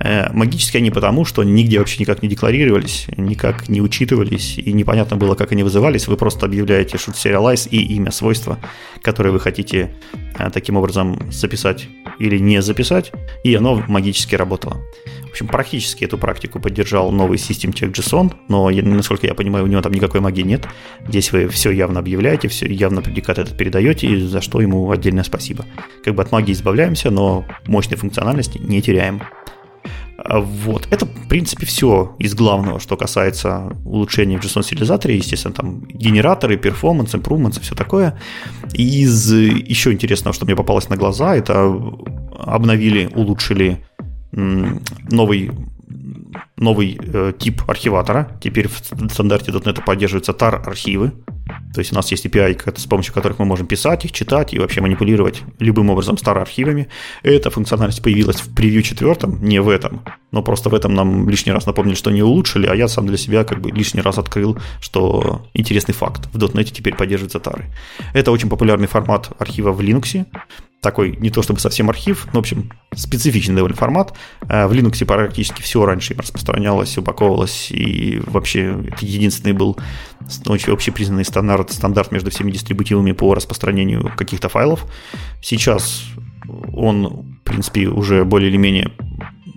Э, 0.03 0.33
магические 0.33 0.81
они 0.81 0.91
потому, 0.91 1.25
что 1.25 1.43
они 1.43 1.53
нигде 1.53 1.79
вообще 1.79 2.01
никак 2.01 2.23
не 2.23 2.29
декларировались, 2.29 3.07
никак 3.17 3.69
не 3.69 3.81
учитывались, 3.81 4.59
и 4.59 4.73
непонятно 4.73 5.17
было, 5.17 5.35
как 5.35 5.53
они 5.53 5.63
вызывались. 5.63 6.07
Вы 6.07 6.17
просто 6.17 6.47
объявляете 6.47 6.97
shoot 6.97 7.15
serialize 7.15 7.69
и 7.69 7.81
имя 7.97 8.11
свойства, 8.11 8.59
которое 9.03 9.31
вы 9.31 9.41
хотите 9.41 9.95
а, 10.37 10.51
таким 10.51 10.77
образом 10.77 11.31
записать 11.31 11.89
или 12.19 12.39
не 12.39 12.63
записать, 12.63 13.13
и 13.45 13.55
оно 13.55 13.83
магически 13.89 14.35
работало. 14.35 14.83
В 15.27 15.31
общем, 15.31 15.47
практически 15.47 16.05
эту 16.05 16.19
практику 16.19 16.59
поддержал 16.59 17.13
новый 17.13 17.39
System 17.39 17.73
Check 17.73 17.93
JSON, 17.93 18.35
но, 18.49 18.69
насколько 18.71 19.27
я 19.27 19.35
понимаю, 19.35 19.65
у 19.65 19.69
него 19.69 19.81
там 19.81 19.93
никакой 19.93 20.21
магии 20.21 20.43
нет. 20.43 20.67
Здесь 21.07 21.31
вы 21.31 21.47
все 21.49 21.71
явно 21.71 22.01
объявляете, 22.01 22.49
все 22.49 22.67
явно 22.67 23.01
предикат 23.01 23.39
этот 23.39 23.57
передаете, 23.57 24.09
и 24.09 24.21
за 24.21 24.41
что 24.41 24.61
ему 24.61 24.91
отдельное 24.91 25.23
спасибо. 25.23 25.65
Как 26.05 26.17
бы 26.17 26.23
от 26.23 26.33
магии 26.33 26.53
избавляемся, 26.53 27.11
но 27.11 27.47
мощной 27.67 27.97
функциональности 27.97 28.59
не 28.59 28.83
теряем. 28.83 29.23
А 30.23 30.41
вот. 30.41 30.87
Это, 30.91 31.07
в 31.07 31.29
принципе, 31.29 31.67
все 31.67 32.15
из 32.19 32.35
главного, 32.35 32.79
что 32.79 32.97
касается 32.97 33.77
улучшения 33.85 34.39
в 34.39 34.45
JSON-сериализаторе. 34.45 35.17
Естественно, 35.17 35.55
там 35.55 35.85
генераторы, 35.87 36.57
перформанс, 36.57 37.15
improvements, 37.15 37.61
все 37.61 37.75
такое. 37.75 38.19
Из 38.75 39.33
еще 39.33 39.93
интересного, 39.93 40.35
что 40.35 40.45
мне 40.45 40.57
попалось 40.57 40.89
на 40.89 40.97
глаза, 40.97 41.35
это 41.35 41.75
обновили, 42.39 43.11
улучшили 43.15 43.85
новый 44.33 45.51
новый 46.57 46.99
э, 47.03 47.33
тип 47.39 47.63
архиватора. 47.67 48.39
Теперь 48.41 48.69
в 48.69 48.79
стандарте 49.11 49.51
.NET 49.51 49.85
поддерживаются 49.85 50.33
tar-архивы. 50.33 51.13
То 51.75 51.81
есть 51.81 51.93
у 51.93 51.95
нас 51.95 52.11
есть 52.11 52.27
API, 52.27 52.79
с 52.79 52.87
помощью 52.87 53.15
которых 53.15 53.39
мы 53.39 53.45
можем 53.45 53.67
писать 53.67 54.05
их, 54.05 54.13
читать 54.13 54.55
и 54.55 54.59
вообще 54.59 54.81
манипулировать 54.81 55.43
любым 55.59 55.91
образом 55.91 56.17
с 56.19 56.23
tar-архивами. 56.23 56.89
Эта 57.23 57.51
функциональность 57.51 58.03
появилась 58.03 58.41
в 58.41 58.55
превью 58.55 58.83
четвертом, 58.83 59.43
не 59.43 59.61
в 59.61 59.69
этом. 59.69 60.03
Но 60.33 60.43
просто 60.43 60.69
в 60.69 60.75
этом 60.75 60.95
нам 60.95 61.29
лишний 61.29 61.53
раз 61.53 61.67
напомнили, 61.67 61.95
что 61.95 62.11
не 62.11 62.23
улучшили, 62.23 62.67
а 62.67 62.75
я 62.75 62.89
сам 62.89 63.07
для 63.07 63.17
себя 63.17 63.45
как 63.45 63.61
бы 63.61 63.71
лишний 63.71 64.01
раз 64.01 64.19
открыл, 64.19 64.59
что 64.81 65.47
интересный 65.55 65.95
факт. 65.95 66.29
В 66.33 66.39
.NET 66.39 66.73
теперь 66.73 66.95
поддерживаются 66.95 67.41
тары. 67.41 67.67
Это 68.15 68.33
очень 68.33 68.49
популярный 68.49 68.89
формат 68.89 69.31
архива 69.39 69.73
в 69.73 69.81
Linux 69.81 70.27
такой 70.81 71.17
не 71.17 71.31
то 71.31 71.43
чтобы 71.43 71.61
совсем 71.61 71.91
архив, 71.91 72.27
но, 72.33 72.41
в 72.41 72.43
общем, 72.43 72.73
специфичный 72.95 73.55
довольно 73.55 73.77
формат. 73.77 74.15
Э, 74.49 74.67
в 74.67 74.73
Linux 74.73 75.05
практически 75.05 75.63
все 75.63 75.85
раньше 75.85 76.15
распространялось, 76.15 76.97
упаковывалось, 76.97 77.71
и 77.71 78.21
вообще 78.27 78.77
это 78.89 79.05
единственный 79.05 79.53
был 79.53 79.77
общепризнанный 80.73 81.25
стандарт, 81.25 81.73
стандарт 81.73 82.13
между 82.13 82.31
всеми 82.31 82.51
дистрибутивами 82.51 83.13
по 83.13 83.35
распространению 83.35 84.13
каких-то 84.17 84.49
файлов. 84.49 84.87
Сейчас 85.43 86.05
он, 86.73 87.39
в 87.41 87.45
принципе, 87.45 87.89
уже 87.89 88.25
более 88.25 88.51
или 88.51 88.57
менее 88.57 88.93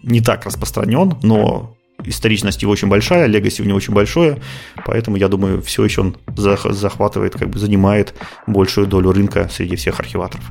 не 0.03 0.21
так 0.21 0.45
распространен, 0.45 1.17
но 1.23 1.75
историчность 2.03 2.61
его 2.61 2.71
очень 2.71 2.89
большая, 2.89 3.27
легаси 3.27 3.61
у 3.61 3.65
него 3.65 3.77
очень 3.77 3.93
большое, 3.93 4.41
поэтому 4.85 5.17
я 5.17 5.27
думаю, 5.29 5.61
все 5.61 5.83
еще 5.85 6.01
он 6.01 6.17
захватывает, 6.35 7.33
как 7.33 7.49
бы 7.49 7.59
занимает 7.59 8.13
большую 8.47 8.87
долю 8.87 9.11
рынка 9.11 9.49
среди 9.51 9.75
всех 9.75 9.99
архиваторов. 9.99 10.43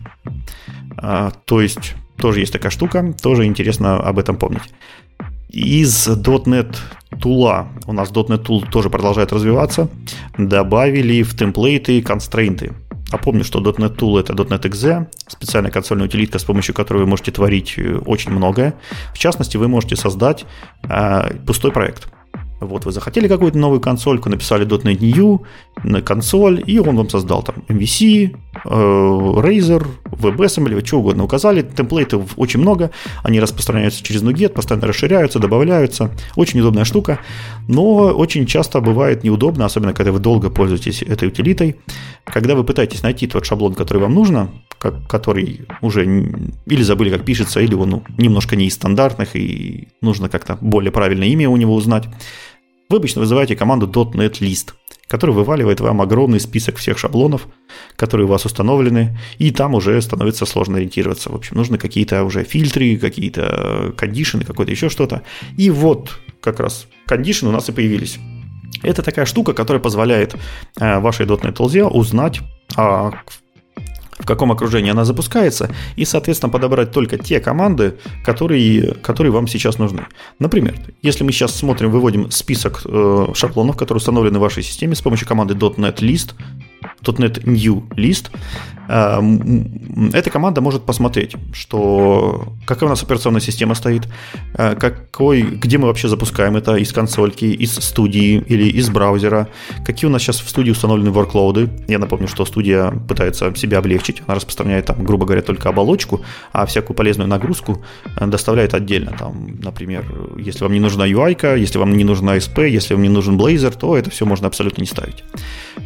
А, 0.96 1.30
то 1.44 1.60
есть 1.60 1.94
тоже 2.16 2.40
есть 2.40 2.52
такая 2.52 2.70
штука, 2.70 3.14
тоже 3.20 3.44
интересно 3.44 3.96
об 3.96 4.18
этом 4.18 4.36
помнить. 4.36 4.62
Из 5.52 6.08
.NET 6.08 6.76
Tool 7.10 7.66
у 7.86 7.92
нас 7.92 8.10
.NET 8.10 8.42
Tool 8.42 8.70
тоже 8.70 8.88
продолжает 8.88 9.32
развиваться. 9.32 9.88
Добавили 10.38 11.22
в 11.22 11.36
темплейты 11.36 12.00
констрейнты. 12.00 12.72
Напомню, 13.12 13.44
что 13.44 13.60
.NET 13.60 13.96
Tool 13.96 14.18
это 14.18 14.32
.NET 14.32 14.62
.exe, 14.62 15.08
специальная 15.28 15.70
консольная 15.70 16.06
утилитка, 16.06 16.38
с 16.38 16.44
помощью 16.44 16.74
которой 16.74 16.98
вы 16.98 17.06
можете 17.06 17.32
творить 17.32 17.74
э, 17.76 17.98
очень 18.06 18.30
многое. 18.30 18.74
В 19.12 19.18
частности, 19.18 19.58
вы 19.58 19.68
можете 19.68 19.94
создать 19.94 20.46
э, 20.84 21.34
пустой 21.46 21.70
проект. 21.70 22.08
Вот 22.64 22.84
вы 22.84 22.92
захотели 22.92 23.28
какую-то 23.28 23.58
новую 23.58 23.80
консольку, 23.80 24.28
написали 24.28 24.66
.NET 24.66 24.98
New 25.00 25.42
на 25.84 26.02
консоль, 26.02 26.62
и 26.66 26.78
он 26.78 26.96
вам 26.96 27.08
создал 27.08 27.42
там 27.42 27.56
MVC, 27.68 28.34
э, 28.64 28.68
Razer, 28.68 29.86
WebAssembly, 30.04 30.84
что 30.86 30.98
угодно 30.98 31.24
указали. 31.24 31.62
Темплейтов 31.62 32.32
очень 32.36 32.60
много, 32.60 32.90
они 33.22 33.40
распространяются 33.40 34.02
через 34.02 34.22
NuGet, 34.22 34.50
постоянно 34.50 34.86
расширяются, 34.86 35.38
добавляются. 35.38 36.10
Очень 36.36 36.60
удобная 36.60 36.84
штука, 36.84 37.18
но 37.68 38.12
очень 38.12 38.46
часто 38.46 38.80
бывает 38.80 39.24
неудобно, 39.24 39.64
особенно 39.64 39.94
когда 39.94 40.12
вы 40.12 40.18
долго 40.18 40.50
пользуетесь 40.50 41.02
этой 41.02 41.28
утилитой. 41.28 41.76
Когда 42.24 42.54
вы 42.54 42.64
пытаетесь 42.64 43.02
найти 43.02 43.26
тот 43.26 43.44
шаблон, 43.44 43.74
который 43.74 43.98
вам 43.98 44.14
нужно, 44.14 44.50
как, 44.78 45.06
который 45.08 45.62
уже 45.80 46.04
или 46.04 46.82
забыли, 46.82 47.10
как 47.10 47.24
пишется, 47.24 47.60
или 47.60 47.74
он 47.74 47.90
ну, 47.90 48.02
немножко 48.18 48.56
не 48.56 48.66
из 48.66 48.74
стандартных, 48.74 49.36
и 49.36 49.88
нужно 50.00 50.28
как-то 50.28 50.58
более 50.60 50.92
правильное 50.92 51.28
имя 51.28 51.48
у 51.48 51.56
него 51.56 51.74
узнать, 51.74 52.04
вы 52.92 52.98
обычно 52.98 53.20
вызываете 53.20 53.56
команду 53.56 53.86
.NET 53.86 54.40
List, 54.40 54.74
которая 55.08 55.34
вываливает 55.34 55.80
вам 55.80 56.02
огромный 56.02 56.38
список 56.38 56.76
всех 56.76 56.98
шаблонов, 56.98 57.48
которые 57.96 58.26
у 58.26 58.30
вас 58.30 58.44
установлены, 58.44 59.18
и 59.38 59.50
там 59.50 59.74
уже 59.74 60.00
становится 60.02 60.44
сложно 60.44 60.76
ориентироваться. 60.76 61.30
В 61.30 61.34
общем, 61.34 61.56
нужны 61.56 61.78
какие-то 61.78 62.22
уже 62.22 62.44
фильтры, 62.44 62.98
какие-то 62.98 63.94
кондишены, 63.96 64.44
какое-то 64.44 64.72
еще 64.72 64.90
что-то. 64.90 65.22
И 65.56 65.70
вот 65.70 66.20
как 66.42 66.60
раз 66.60 66.86
кондишены 67.06 67.48
у 67.50 67.52
нас 67.52 67.68
и 67.68 67.72
появились. 67.72 68.18
Это 68.82 69.02
такая 69.02 69.24
штука, 69.24 69.54
которая 69.54 69.82
позволяет 69.82 70.34
э, 70.78 70.98
вашей 70.98 71.24
.NET 71.24 71.56
LZ 71.56 71.84
узнать, 71.84 72.40
а, 72.76 73.12
в 74.22 74.26
каком 74.26 74.52
окружении 74.52 74.90
она 74.90 75.04
запускается, 75.04 75.70
и, 75.96 76.04
соответственно, 76.04 76.50
подобрать 76.50 76.92
только 76.92 77.18
те 77.18 77.40
команды, 77.40 77.98
которые, 78.24 78.94
которые 78.94 79.32
вам 79.32 79.48
сейчас 79.48 79.78
нужны. 79.78 80.06
Например, 80.38 80.74
если 81.02 81.24
мы 81.24 81.32
сейчас 81.32 81.54
смотрим, 81.54 81.90
выводим 81.90 82.30
список 82.30 82.82
э, 82.84 83.26
шаблонов, 83.34 83.76
которые 83.76 83.98
установлены 83.98 84.38
в 84.38 84.42
вашей 84.42 84.62
системе 84.62 84.94
с 84.94 85.00
помощью 85.00 85.26
команды 85.26 85.54
.NET 85.54 85.96
List, 85.96 86.34
.NET 87.02 87.42
New 87.44 87.84
List, 87.96 88.30
э, 88.88 90.12
эта 90.12 90.30
команда 90.30 90.60
может 90.60 90.84
посмотреть, 90.84 91.34
что 91.52 92.54
какая 92.66 92.86
у 92.86 92.88
нас 92.88 93.02
операционная 93.02 93.40
система 93.40 93.74
стоит, 93.74 94.08
э, 94.54 94.74
какой, 94.76 95.42
где 95.42 95.78
мы 95.78 95.86
вообще 95.86 96.08
запускаем 96.08 96.56
это 96.56 96.76
из 96.76 96.92
консольки, 96.92 97.44
из 97.44 97.74
студии 97.74 98.42
или 98.48 98.68
из 98.68 98.90
браузера, 98.90 99.48
какие 99.84 100.08
у 100.08 100.12
нас 100.12 100.22
сейчас 100.22 100.40
в 100.40 100.48
студии 100.48 100.70
установлены 100.70 101.10
workload. 101.10 101.84
Я 101.88 101.98
напомню, 101.98 102.28
что 102.28 102.44
студия 102.44 102.90
пытается 102.90 103.54
себя 103.56 103.78
облегчить, 103.78 104.22
она 104.26 104.36
распространяет 104.36 104.86
там, 104.86 105.04
грубо 105.04 105.26
говоря, 105.26 105.42
только 105.42 105.68
оболочку, 105.68 106.20
а 106.52 106.66
всякую 106.66 106.96
полезную 106.96 107.28
нагрузку 107.28 107.82
э, 108.16 108.26
доставляет 108.26 108.74
отдельно. 108.74 109.14
Там, 109.18 109.58
например, 109.62 110.04
если 110.38 110.64
вам 110.64 110.72
не 110.72 110.80
нужна 110.80 111.06
UI, 111.06 111.58
если 111.58 111.78
вам 111.78 111.96
не 111.96 112.04
нужна 112.04 112.36
ASP, 112.36 112.68
если 112.68 112.94
вам 112.94 113.02
не 113.02 113.08
нужен 113.08 113.36
Blazor, 113.38 113.76
то 113.78 113.96
это 113.96 114.10
все 114.10 114.26
можно 114.26 114.46
абсолютно 114.46 114.82
не 114.82 114.86
ставить. 114.86 115.24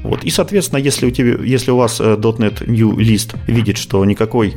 Вот. 0.02 0.24
И, 0.24 0.30
соответственно, 0.30 0.78
если 0.78 1.05
у, 1.06 1.10
тебя, 1.10 1.42
если 1.42 1.70
у 1.70 1.76
вас 1.76 2.00
.NET 2.00 2.66
New 2.66 2.96
List 2.96 3.36
видит, 3.46 3.78
что 3.78 4.04
никакой 4.04 4.54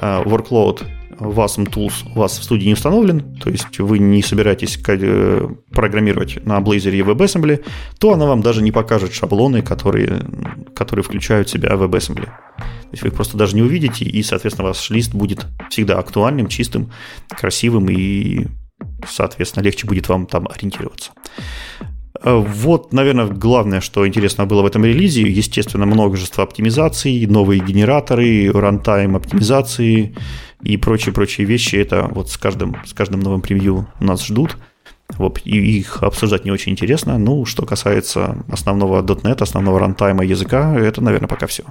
э, 0.00 0.22
workload 0.24 0.82
WASM 1.18 1.70
Tools 1.70 1.92
у 2.14 2.18
вас 2.18 2.38
в 2.38 2.44
студии 2.44 2.66
не 2.66 2.74
установлен, 2.74 3.36
то 3.36 3.50
есть 3.50 3.78
вы 3.78 3.98
не 3.98 4.22
собираетесь 4.22 4.78
э, 4.86 5.48
программировать 5.72 6.44
на 6.44 6.58
Blazor 6.58 6.94
и 6.94 7.00
WebAssembly, 7.00 7.64
то 7.98 8.12
она 8.12 8.26
вам 8.26 8.42
даже 8.42 8.62
не 8.62 8.72
покажет 8.72 9.14
шаблоны, 9.14 9.62
которые, 9.62 10.26
которые 10.74 11.02
включают 11.02 11.48
в 11.48 11.50
себя 11.50 11.70
WebAssembly. 11.70 12.26
То 12.26 12.92
есть 12.92 13.02
вы 13.02 13.08
их 13.08 13.14
просто 13.14 13.36
даже 13.36 13.56
не 13.56 13.62
увидите, 13.62 14.04
и, 14.04 14.22
соответственно, 14.22 14.68
ваш 14.68 14.90
лист 14.90 15.14
будет 15.14 15.46
всегда 15.70 15.98
актуальным, 15.98 16.48
чистым, 16.48 16.92
красивым, 17.28 17.88
и, 17.88 18.46
соответственно, 19.06 19.64
легче 19.64 19.86
будет 19.86 20.08
вам 20.08 20.26
там 20.26 20.46
ориентироваться. 20.48 21.12
Э, 22.22 22.34
вот, 22.36 22.92
наверное, 22.92 23.26
главное, 23.26 23.80
что 23.80 24.06
интересно 24.06 24.46
было 24.46 24.62
в 24.62 24.66
этом 24.66 24.84
релизе. 24.84 25.22
Естественно, 25.22 25.86
множество 25.86 26.44
оптимизаций, 26.44 27.26
новые 27.26 27.60
генераторы, 27.62 28.50
рантайм 28.52 29.16
оптимизации 29.16 30.14
и 30.62 30.76
прочие-прочие 30.76 31.46
вещи. 31.46 31.76
Это 31.76 32.08
вот 32.10 32.30
с 32.30 32.36
каждым, 32.36 32.76
с 32.84 32.92
каждым 32.92 33.20
новым 33.20 33.40
превью 33.40 33.88
нас 34.00 34.24
ждут. 34.24 34.56
Вот, 35.18 35.40
и 35.44 35.78
их 35.78 36.02
обсуждать 36.02 36.44
не 36.44 36.50
очень 36.50 36.72
интересно. 36.72 37.16
Ну, 37.16 37.44
что 37.44 37.64
касается 37.64 38.44
основного 38.50 39.02
.NET, 39.02 39.42
основного 39.42 39.78
рантайма 39.78 40.24
языка, 40.24 40.74
это, 40.76 41.00
наверное, 41.00 41.28
пока 41.28 41.46
все. 41.46 41.64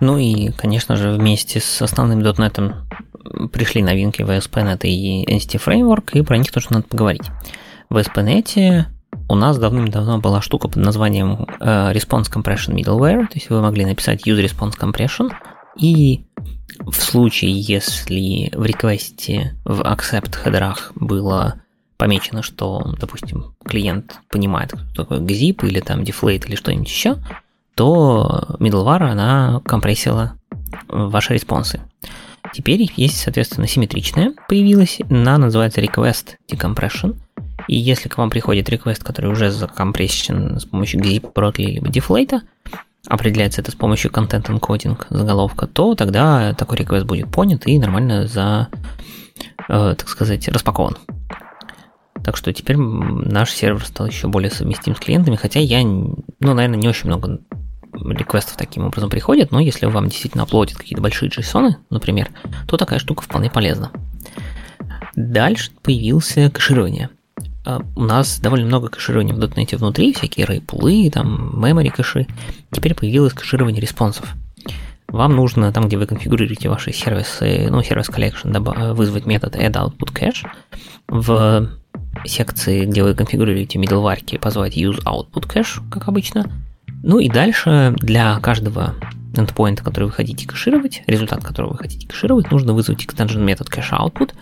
Ну 0.00 0.18
и, 0.18 0.50
конечно 0.50 0.96
же, 0.96 1.12
вместе 1.12 1.60
с 1.60 1.82
основным 1.82 2.20
.NET 2.20 2.74
пришли 3.52 3.82
новинки 3.82 4.22
в 4.22 4.30
ASP.NET 4.30 4.80
и 4.84 5.24
Entity 5.26 5.62
Framework, 5.64 6.18
и 6.18 6.22
про 6.22 6.38
них 6.38 6.50
тоже 6.50 6.68
надо 6.70 6.86
поговорить. 6.88 7.30
В 7.92 7.98
ASP.NET 7.98 8.86
у 9.28 9.34
нас 9.34 9.58
давным-давно 9.58 10.16
была 10.16 10.40
штука 10.40 10.68
под 10.68 10.76
названием 10.76 11.46
э, 11.60 11.92
Response 11.92 12.32
Compression 12.32 12.74
Middleware, 12.74 13.26
то 13.26 13.34
есть 13.34 13.50
вы 13.50 13.60
могли 13.60 13.84
написать 13.84 14.26
Use 14.26 14.42
Response 14.42 14.78
Compression, 14.80 15.30
и 15.76 16.24
в 16.86 16.94
случае, 16.94 17.52
если 17.52 18.50
в 18.56 18.64
реквесте 18.64 19.58
в 19.66 19.82
accept 19.82 20.42
хедрах 20.42 20.92
было 20.94 21.60
помечено, 21.98 22.42
что, 22.42 22.94
допустим, 22.98 23.54
клиент 23.62 24.20
понимает, 24.30 24.72
кто 24.72 25.04
такой 25.04 25.18
gzip 25.18 25.68
или 25.68 25.80
там 25.80 26.00
deflate 26.00 26.46
или 26.48 26.56
что-нибудь 26.56 26.88
еще, 26.88 27.18
то 27.74 28.56
middleware 28.58 29.10
она 29.10 29.60
компрессила 29.66 30.38
ваши 30.88 31.34
респонсы. 31.34 31.82
Теперь 32.54 32.90
есть, 32.96 33.18
соответственно, 33.18 33.66
симметричная 33.66 34.32
появилась, 34.48 34.98
она 35.10 35.36
называется 35.36 35.82
request 35.82 36.36
decompression– 36.50 37.16
и 37.68 37.76
если 37.76 38.08
к 38.08 38.18
вам 38.18 38.30
приходит 38.30 38.68
request, 38.68 39.04
который 39.04 39.30
уже 39.30 39.50
закомпрессен 39.50 40.58
с 40.58 40.64
помощью 40.64 41.00
gzip, 41.00 41.32
brotli 41.32 41.66
либо 41.66 41.88
deflate, 41.88 42.40
определяется 43.06 43.60
это 43.60 43.70
с 43.70 43.74
помощью 43.74 44.10
Content 44.10 44.46
Encoding 44.46 44.96
заголовка, 45.10 45.66
то 45.66 45.94
тогда 45.94 46.54
такой 46.54 46.78
реквест 46.78 47.06
будет 47.06 47.30
понят 47.30 47.66
и 47.66 47.78
нормально 47.78 48.26
за, 48.26 48.68
э, 49.68 49.94
так 49.96 50.08
сказать, 50.08 50.48
распакован. 50.48 50.96
Так 52.22 52.36
что 52.36 52.52
теперь 52.52 52.76
наш 52.76 53.50
сервер 53.50 53.84
стал 53.84 54.06
еще 54.06 54.28
более 54.28 54.50
совместим 54.50 54.94
с 54.94 55.00
клиентами, 55.00 55.34
хотя 55.34 55.58
я, 55.58 55.82
ну, 55.82 56.24
наверное, 56.40 56.78
не 56.78 56.88
очень 56.88 57.08
много 57.08 57.40
реквестов 57.92 58.56
таким 58.56 58.86
образом 58.86 59.10
приходит, 59.10 59.50
но 59.50 59.60
если 59.60 59.86
вам 59.86 60.08
действительно 60.08 60.44
оплодят 60.44 60.78
какие-то 60.78 61.02
большие 61.02 61.30
JSON, 61.30 61.74
например, 61.90 62.30
то 62.66 62.76
такая 62.76 62.98
штука 62.98 63.22
вполне 63.22 63.50
полезна. 63.50 63.90
Дальше 65.14 65.72
появился 65.82 66.48
кэширование. 66.50 67.10
А, 67.64 67.80
у 67.94 68.02
нас 68.02 68.40
довольно 68.40 68.66
много 68.66 68.88
кэширования 68.88 69.34
в 69.34 69.38
.NET 69.38 69.76
внутри, 69.76 70.12
всякие 70.12 70.46
рейпулы, 70.46 71.10
там, 71.10 71.64
memory 71.64 71.90
кэши. 71.90 72.26
Теперь 72.70 72.94
появилось 72.94 73.32
кэширование 73.32 73.80
респонсов. 73.80 74.34
Вам 75.08 75.36
нужно 75.36 75.72
там, 75.72 75.88
где 75.88 75.98
вы 75.98 76.06
конфигурируете 76.06 76.70
ваши 76.70 76.92
сервисы, 76.92 77.68
ну, 77.70 77.82
сервис 77.82 78.08
collection, 78.08 78.94
вызвать 78.94 79.26
метод 79.26 79.56
add 79.56 79.72
output 79.72 80.12
cache. 80.12 80.46
В 81.08 81.68
секции, 82.24 82.86
где 82.86 83.02
вы 83.02 83.14
конфигурируете 83.14 83.78
middleware, 83.78 84.38
позвать 84.38 84.76
use 84.76 85.02
output 85.04 85.46
cache, 85.46 85.82
как 85.90 86.08
обычно. 86.08 86.50
Ну 87.02 87.18
и 87.18 87.28
дальше 87.28 87.94
для 87.98 88.38
каждого 88.40 88.94
endpoint, 89.34 89.82
который 89.82 90.04
вы 90.04 90.12
хотите 90.12 90.46
кэшировать, 90.46 91.02
результат 91.06 91.44
которого 91.44 91.72
вы 91.72 91.78
хотите 91.78 92.06
кэшировать, 92.06 92.50
нужно 92.50 92.72
вызвать 92.72 93.04
extension 93.04 93.42
метод 93.42 93.68
cache 93.68 93.92
output, 93.92 94.32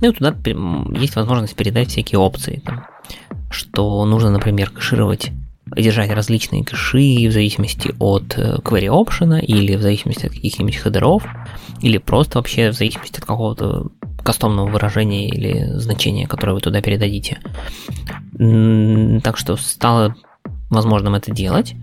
ну 0.00 0.10
и 0.10 0.12
туда 0.12 0.36
есть 0.98 1.16
возможность 1.16 1.54
передать 1.54 1.88
всякие 1.88 2.18
опции, 2.18 2.62
там, 2.64 2.86
что 3.50 4.04
нужно, 4.04 4.30
например, 4.30 4.70
кэшировать 4.70 5.32
держать 5.76 6.10
различные 6.10 6.64
кэши 6.64 7.28
в 7.28 7.32
зависимости 7.32 7.94
от 7.98 8.36
э, 8.36 8.56
query 8.56 8.88
option 8.88 9.40
или 9.40 9.76
в 9.76 9.82
зависимости 9.82 10.26
от 10.26 10.32
каких-нибудь 10.32 10.76
хедеров, 10.76 11.24
или 11.80 11.98
просто 11.98 12.38
вообще 12.38 12.70
в 12.70 12.74
зависимости 12.74 13.18
от 13.18 13.24
какого-то 13.24 13.86
кастомного 14.22 14.68
выражения 14.68 15.28
или 15.28 15.78
значения, 15.78 16.26
которое 16.26 16.54
вы 16.54 16.60
туда 16.60 16.82
передадите. 16.82 17.38
Так 19.22 19.36
что 19.36 19.56
стало 19.56 20.16
возможным 20.68 21.14
это 21.14 21.30
делать. 21.30 21.74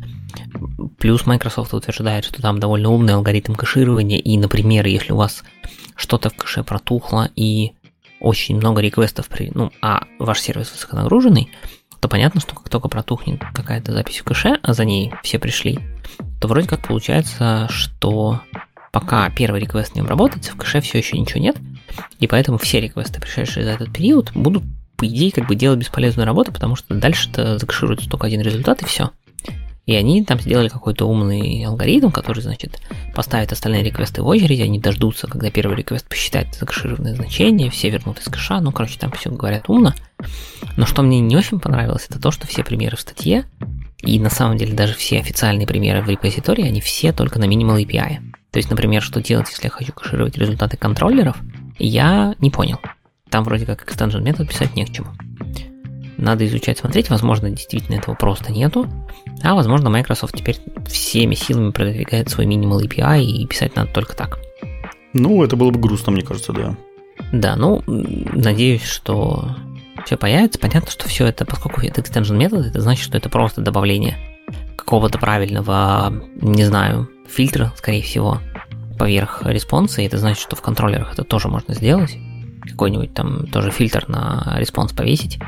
Плюс 1.00 1.26
Microsoft 1.26 1.74
утверждает, 1.74 2.26
что 2.26 2.42
там 2.42 2.60
довольно 2.60 2.90
умный 2.90 3.14
алгоритм 3.14 3.54
кэширования, 3.54 4.20
и, 4.20 4.38
например, 4.38 4.86
если 4.86 5.14
у 5.14 5.18
вас 5.18 5.44
что-то 5.96 6.30
в 6.30 6.36
кэше 6.36 6.64
протухло 6.64 7.30
и 7.36 7.74
очень 8.20 8.58
много 8.58 8.82
реквестов, 8.82 9.28
при, 9.28 9.52
ну, 9.54 9.72
а 9.82 10.04
ваш 10.20 10.40
сервис 10.40 10.72
высоконагруженный, 10.72 11.52
то 12.00 12.08
понятно, 12.08 12.42
что 12.42 12.56
как 12.56 12.70
только 12.70 12.88
протухнет 12.90 13.42
какая-то 13.54 13.92
запись 13.92 14.20
в 14.20 14.24
кэше, 14.24 14.60
а 14.62 14.74
за 14.74 14.86
ней 14.86 15.14
все 15.24 15.40
пришли, 15.40 15.80
то 16.40 16.48
вроде 16.48 16.68
как 16.68 16.88
получается, 16.88 17.68
что 17.70 18.42
пока 18.92 19.30
первый 19.30 19.62
реквест 19.62 19.96
не 19.96 20.02
обработается, 20.02 20.52
в 20.52 20.58
кэше 20.58 20.82
все 20.82 21.00
еще 21.00 21.18
ничего 21.18 21.42
нет, 21.42 21.58
и 22.20 22.28
поэтому 22.28 22.58
все 22.58 22.80
реквесты, 22.80 23.20
пришедшие 23.20 23.66
за 23.66 23.72
этот 23.72 23.94
период, 23.94 24.32
будут, 24.34 24.64
по 24.96 25.08
идее, 25.08 25.32
как 25.32 25.48
бы 25.48 25.56
делать 25.56 25.80
бесполезную 25.80 26.26
работу, 26.26 26.52
потому 26.52 26.76
что 26.76 26.94
дальше-то 26.94 27.58
закэшируется 27.58 28.10
только 28.10 28.28
один 28.28 28.42
результат 28.42 28.82
и 28.82 28.86
все. 28.86 29.12
И 29.88 29.96
они 29.96 30.24
там 30.24 30.38
сделали 30.40 30.68
какой-то 30.68 31.06
умный 31.06 31.64
алгоритм, 31.66 32.12
который, 32.12 32.42
значит, 32.42 32.80
поставит 33.16 33.54
остальные 33.54 33.84
реквесты 33.84 34.22
в 34.22 34.28
очередь, 34.28 34.60
они 34.60 34.80
дождутся, 34.80 35.28
когда 35.28 35.50
первый 35.50 35.78
реквест 35.78 36.08
посчитает 36.08 36.54
закэшированное 36.54 37.16
значение, 37.16 37.72
все 37.72 37.90
вернут 37.90 38.20
из 38.20 38.26
кэша, 38.26 38.60
ну, 38.60 38.74
короче, 38.74 39.00
там 39.00 39.12
все 39.14 39.32
говорят 39.32 39.70
умно. 39.70 39.96
Но 40.76 40.86
что 40.86 41.04
мне 41.04 41.22
не 41.22 41.38
очень 41.38 41.62
понравилось, 41.62 42.06
это 42.10 42.22
то, 42.22 42.32
что 42.32 42.46
все 42.48 42.66
примеры 42.66 42.98
в 42.98 43.02
статье, 43.02 43.46
и 44.02 44.20
на 44.20 44.30
самом 44.30 44.58
деле 44.58 44.74
даже 44.74 44.94
все 44.94 45.20
официальные 45.20 45.66
примеры 45.66 46.02
в 46.02 46.10
репозитории, 46.10 46.68
они 46.68 46.82
все 46.82 47.14
только 47.14 47.40
на 47.40 47.46
Minimal 47.46 47.82
API. 47.82 48.18
То 48.52 48.58
есть, 48.58 48.70
например, 48.70 49.02
что 49.02 49.22
делать, 49.22 49.50
если 49.50 49.68
я 49.68 49.70
хочу 49.70 49.94
кэшировать 49.94 50.38
результаты 50.38 50.76
контроллеров, 50.76 51.38
я 51.80 52.36
не 52.40 52.52
понял. 52.52 52.80
Там 53.30 53.46
вроде 53.46 53.66
как 53.66 53.88
extension 53.88 54.22
метод 54.22 54.50
писать 54.50 54.76
не 54.76 54.86
к 54.86 54.92
чему. 54.92 55.08
Надо 56.18 56.46
изучать, 56.48 56.80
смотреть. 56.80 57.10
Возможно, 57.10 57.50
действительно 57.50 57.98
этого 57.98 58.16
просто 58.16 58.52
нету. 58.52 58.88
А 59.44 59.54
возможно, 59.54 59.90
Microsoft 59.90 60.36
теперь 60.36 60.58
всеми 60.88 61.36
силами 61.36 61.72
продвигает 61.72 62.30
свой 62.30 62.46
Minimal 62.46 62.82
API 62.82 63.24
и 63.24 63.46
писать 63.46 63.76
надо 63.76 63.92
только 63.94 64.16
так. 64.16 64.40
Ну, 65.14 65.44
это 65.44 65.56
было 65.56 65.72
бы 65.72 65.80
грустно, 65.80 66.12
мне 66.12 66.24
кажется, 66.24 66.54
да. 66.54 66.76
Да, 67.32 67.56
ну, 67.56 67.84
надеюсь, 67.86 68.84
что 68.84 69.56
все 70.06 70.18
появится. 70.18 70.60
Понятно, 70.60 70.90
что 70.90 71.08
все 71.08 71.26
это, 71.28 71.46
поскольку 71.46 71.82
это 71.82 72.02
extension 72.02 72.36
метод, 72.36 72.66
это 72.66 72.82
значит, 72.82 73.04
что 73.04 73.18
это 73.18 73.30
просто 73.30 73.62
добавление 73.62 74.18
какого-то 74.76 75.18
правильного, 75.20 76.14
не 76.42 76.64
знаю, 76.64 77.10
фильтра, 77.28 77.74
скорее 77.76 78.02
всего, 78.02 78.40
поверх 78.98 79.42
респонса, 79.46 80.02
и 80.02 80.06
это 80.06 80.18
значит, 80.18 80.42
что 80.42 80.56
в 80.56 80.62
контроллерах 80.62 81.14
это 81.14 81.24
тоже 81.24 81.50
можно 81.50 81.74
сделать. 81.74 82.18
Какой-нибудь 82.64 83.14
там 83.14 83.48
тоже 83.48 83.72
фильтр 83.72 84.06
на 84.08 84.56
response 84.58 84.94
повесить 84.94 85.40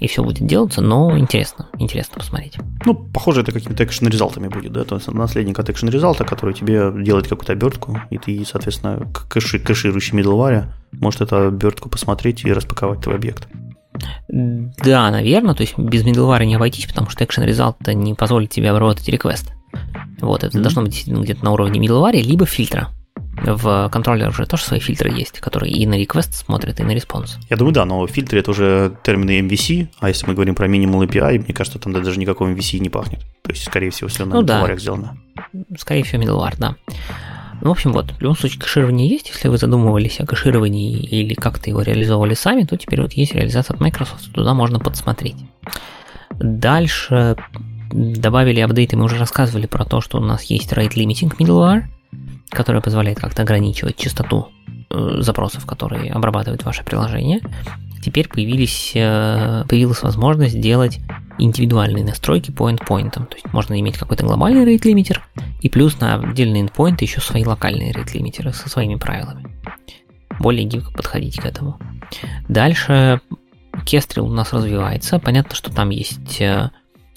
и 0.00 0.06
все 0.06 0.22
будет 0.22 0.46
делаться, 0.46 0.80
но 0.80 1.16
интересно, 1.18 1.68
интересно 1.78 2.18
посмотреть. 2.18 2.56
Ну, 2.84 2.94
похоже, 2.94 3.42
это 3.42 3.52
какими-то 3.52 3.84
экшен 3.84 4.08
результатами 4.08 4.48
будет, 4.48 4.72
да, 4.72 4.84
то 4.84 4.96
есть 4.96 5.08
наследник 5.08 5.58
от 5.58 5.70
экшен 5.70 5.88
результата, 5.88 6.24
который 6.24 6.54
тебе 6.54 6.92
делает 7.02 7.26
какую-то 7.26 7.52
обертку, 7.52 8.00
и 8.10 8.18
ты, 8.18 8.44
соответственно, 8.44 9.10
кэши, 9.28 9.58
кэширующий 9.58 10.18
middleware 10.18 10.66
может 10.92 11.20
эту 11.20 11.48
обертку 11.48 11.88
посмотреть 11.88 12.44
и 12.44 12.52
распаковать 12.52 13.00
твой 13.00 13.16
объект. 13.16 13.48
Да, 14.28 15.10
наверное, 15.10 15.54
то 15.54 15.62
есть 15.62 15.78
без 15.78 16.04
middleware 16.04 16.44
не 16.44 16.56
обойтись, 16.56 16.86
потому 16.86 17.10
что 17.10 17.24
экшен 17.24 17.44
результат 17.44 17.94
не 17.94 18.14
позволит 18.14 18.50
тебе 18.50 18.70
обработать 18.70 19.08
request. 19.08 19.52
Вот, 20.20 20.42
это 20.42 20.56
mm-hmm. 20.56 20.62
должно 20.62 20.82
быть 20.82 20.92
действительно 20.92 21.22
где-то 21.22 21.44
на 21.44 21.52
уровне 21.52 21.80
middleware, 21.80 22.20
либо 22.20 22.46
фильтра. 22.46 22.90
В 23.42 23.88
контроллере 23.92 24.28
уже 24.28 24.46
тоже 24.46 24.64
свои 24.64 24.80
фильтры 24.80 25.10
есть, 25.10 25.40
которые 25.40 25.72
и 25.72 25.86
на 25.86 26.00
request 26.00 26.32
смотрят, 26.32 26.80
и 26.80 26.82
на 26.82 26.92
response. 26.92 27.32
Я 27.50 27.56
думаю, 27.56 27.74
да, 27.74 27.84
но 27.84 28.06
фильтры 28.06 28.40
это 28.40 28.50
уже 28.50 28.96
термины 29.02 29.40
MVC, 29.40 29.88
а 30.00 30.08
если 30.08 30.26
мы 30.26 30.34
говорим 30.34 30.54
про 30.54 30.68
Minimal 30.68 31.06
API, 31.06 31.44
мне 31.44 31.54
кажется, 31.54 31.78
там 31.78 31.92
даже 31.92 32.18
никакого 32.18 32.48
MVC 32.48 32.78
не 32.78 32.88
пахнет. 32.88 33.20
То 33.42 33.50
есть, 33.50 33.64
скорее 33.64 33.90
всего, 33.90 34.08
все 34.08 34.24
на 34.24 34.36
ну, 34.36 34.42
middleware 34.42 34.68
да. 34.68 34.76
сделано. 34.76 35.18
Скорее 35.76 36.04
всего, 36.04 36.22
middleware, 36.22 36.54
да. 36.58 36.76
Ну, 37.60 37.68
в 37.68 37.72
общем, 37.72 37.92
вот, 37.92 38.10
в 38.12 38.20
любом 38.20 38.36
случае, 38.36 38.60
кэширование 38.60 39.08
есть. 39.08 39.28
Если 39.28 39.48
вы 39.48 39.58
задумывались 39.58 40.20
о 40.20 40.26
кэшировании 40.26 40.98
или 40.98 41.34
как-то 41.34 41.70
его 41.70 41.82
реализовывали 41.82 42.34
сами, 42.34 42.64
то 42.64 42.76
теперь 42.76 43.00
вот 43.00 43.12
есть 43.12 43.34
реализация 43.34 43.74
от 43.74 43.80
Microsoft, 43.80 44.32
туда 44.32 44.54
можно 44.54 44.78
подсмотреть. 44.78 45.36
Дальше 46.38 47.36
добавили 47.90 48.60
апдейты, 48.60 48.96
мы 48.96 49.04
уже 49.04 49.18
рассказывали 49.18 49.66
про 49.66 49.84
то, 49.84 50.00
что 50.00 50.18
у 50.18 50.20
нас 50.20 50.42
есть 50.44 50.72
rate 50.72 50.94
limiting 50.94 51.36
middleware, 51.38 51.84
которая 52.50 52.82
позволяет 52.82 53.18
как-то 53.18 53.42
ограничивать 53.42 53.96
частоту 53.96 54.48
э, 54.90 55.16
запросов, 55.20 55.66
которые 55.66 56.12
обрабатывает 56.12 56.64
ваше 56.64 56.84
приложение. 56.84 57.40
Теперь 58.02 58.28
появились, 58.28 58.92
э, 58.94 59.64
появилась 59.68 60.02
возможность 60.02 60.60
делать 60.60 61.00
индивидуальные 61.38 62.04
настройки 62.04 62.50
по 62.50 62.70
endpoint. 62.70 63.12
То 63.12 63.34
есть 63.34 63.52
можно 63.52 63.78
иметь 63.80 63.98
какой-то 63.98 64.24
глобальный 64.24 64.64
rate 64.64 64.82
limiter 64.82 65.18
и 65.60 65.68
плюс 65.68 65.98
на 66.00 66.14
отдельные 66.14 66.64
endpoint 66.64 66.98
еще 67.00 67.20
свои 67.20 67.44
локальные 67.44 67.92
rate 67.92 68.14
лимитеры 68.14 68.52
со 68.52 68.68
своими 68.68 68.96
правилами. 68.96 69.46
Более 70.38 70.64
гибко 70.64 70.92
подходить 70.92 71.38
к 71.40 71.46
этому. 71.46 71.78
Дальше 72.48 73.20
Kestrel 73.84 74.22
у 74.22 74.32
нас 74.32 74.52
развивается. 74.52 75.18
Понятно, 75.18 75.54
что 75.54 75.72
там 75.72 75.90
есть 75.90 76.40
э, 76.40 76.70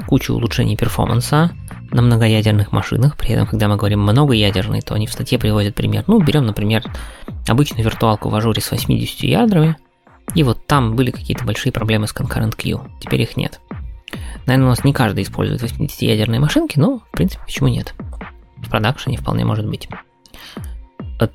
куча 0.08 0.32
улучшений 0.32 0.78
перформанса, 0.78 1.52
на 1.92 2.02
многоядерных 2.02 2.72
машинах. 2.72 3.18
При 3.18 3.32
этом, 3.32 3.48
когда 3.48 3.68
мы 3.68 3.78
говорим 3.78 4.02
многоядерный, 4.02 4.82
то 4.82 4.94
они 4.94 5.08
в 5.08 5.12
статье 5.12 5.40
приводят 5.40 5.76
пример. 5.76 6.04
Ну, 6.08 6.20
берем, 6.20 6.46
например, 6.46 6.84
обычную 7.48 7.84
виртуалку 7.84 8.30
в 8.30 8.36
ажуре 8.36 8.62
с 8.62 8.72
80 8.72 9.22
ядрами, 9.24 9.78
и 10.36 10.44
вот 10.44 10.66
там 10.68 10.96
были 10.96 11.12
какие-то 11.12 11.46
большие 11.46 11.72
проблемы 11.72 12.08
с 12.08 12.16
concurrent 12.16 12.56
queue. 12.56 12.90
Теперь 13.00 13.22
их 13.22 13.38
нет. 13.38 13.60
Наверное, 14.46 14.68
у 14.68 14.70
нас 14.70 14.84
не 14.84 14.94
каждый 14.94 15.24
использует 15.24 15.62
80-ядерные 15.62 16.40
машинки, 16.40 16.80
но, 16.80 17.00
в 17.00 17.12
принципе, 17.12 17.44
почему 17.46 17.70
нет? 17.70 17.94
В 18.58 18.70
продакшене 18.70 19.18
вполне 19.18 19.46
может 19.46 19.68
быть. 19.68 19.88
А, 21.20 21.30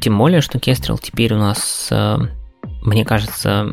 тем 0.00 0.18
более, 0.18 0.40
что 0.40 0.58
Kestrel 0.58 0.98
теперь 1.00 1.32
у 1.34 1.38
нас, 1.38 1.88
э, 1.90 2.18
мне 2.82 3.04
кажется, 3.04 3.68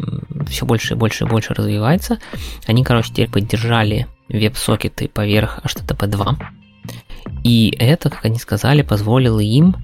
все 0.47 0.65
больше 0.65 0.93
и 0.93 0.97
больше 0.97 1.25
и 1.25 1.27
больше 1.27 1.53
развивается. 1.53 2.19
Они, 2.67 2.83
короче, 2.83 3.11
теперь 3.11 3.29
поддержали 3.29 4.07
веб-сокеты 4.29 5.07
поверх 5.07 5.59
HTTP 5.63 6.07
2. 6.07 6.37
И 7.43 7.75
это, 7.79 8.09
как 8.09 8.25
они 8.25 8.39
сказали, 8.39 8.81
позволило 8.81 9.39
им 9.39 9.75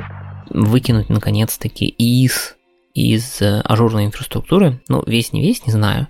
выкинуть 0.49 1.09
наконец-таки 1.09 1.85
из, 1.85 2.55
из 2.93 3.41
э, 3.41 3.61
ажурной 3.61 4.05
инфраструктуры, 4.05 4.81
ну, 4.87 5.03
весь 5.05 5.31
не 5.33 5.41
весь, 5.41 5.65
не 5.65 5.71
знаю, 5.71 6.07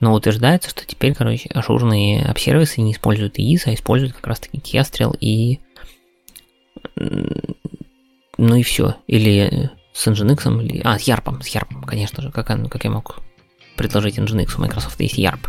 но 0.00 0.12
утверждается, 0.14 0.70
что 0.70 0.84
теперь, 0.86 1.14
короче, 1.14 1.48
ажурные 1.52 2.24
обсервисы 2.24 2.80
не 2.80 2.92
используют 2.92 3.38
EIS, 3.38 3.62
а 3.66 3.74
используют 3.74 4.14
как 4.14 4.26
раз-таки 4.26 4.58
Kestrel 4.58 5.16
и... 5.20 5.60
Ну 6.96 8.54
и 8.54 8.62
все. 8.62 8.96
Или 9.08 9.70
с 9.92 10.06
Nginx, 10.06 10.62
или... 10.64 10.80
А, 10.84 10.98
с 10.98 11.08
YARP, 11.08 11.42
с 11.42 11.54
YARP, 11.54 11.84
конечно 11.84 12.22
же, 12.22 12.30
как, 12.30 12.46
как 12.46 12.84
я 12.84 12.90
мог 12.90 13.18
предложить 13.76 14.18
Nginx, 14.18 14.56
у 14.56 14.60
Microsoft 14.60 15.00
есть 15.00 15.18
YARP. 15.18 15.48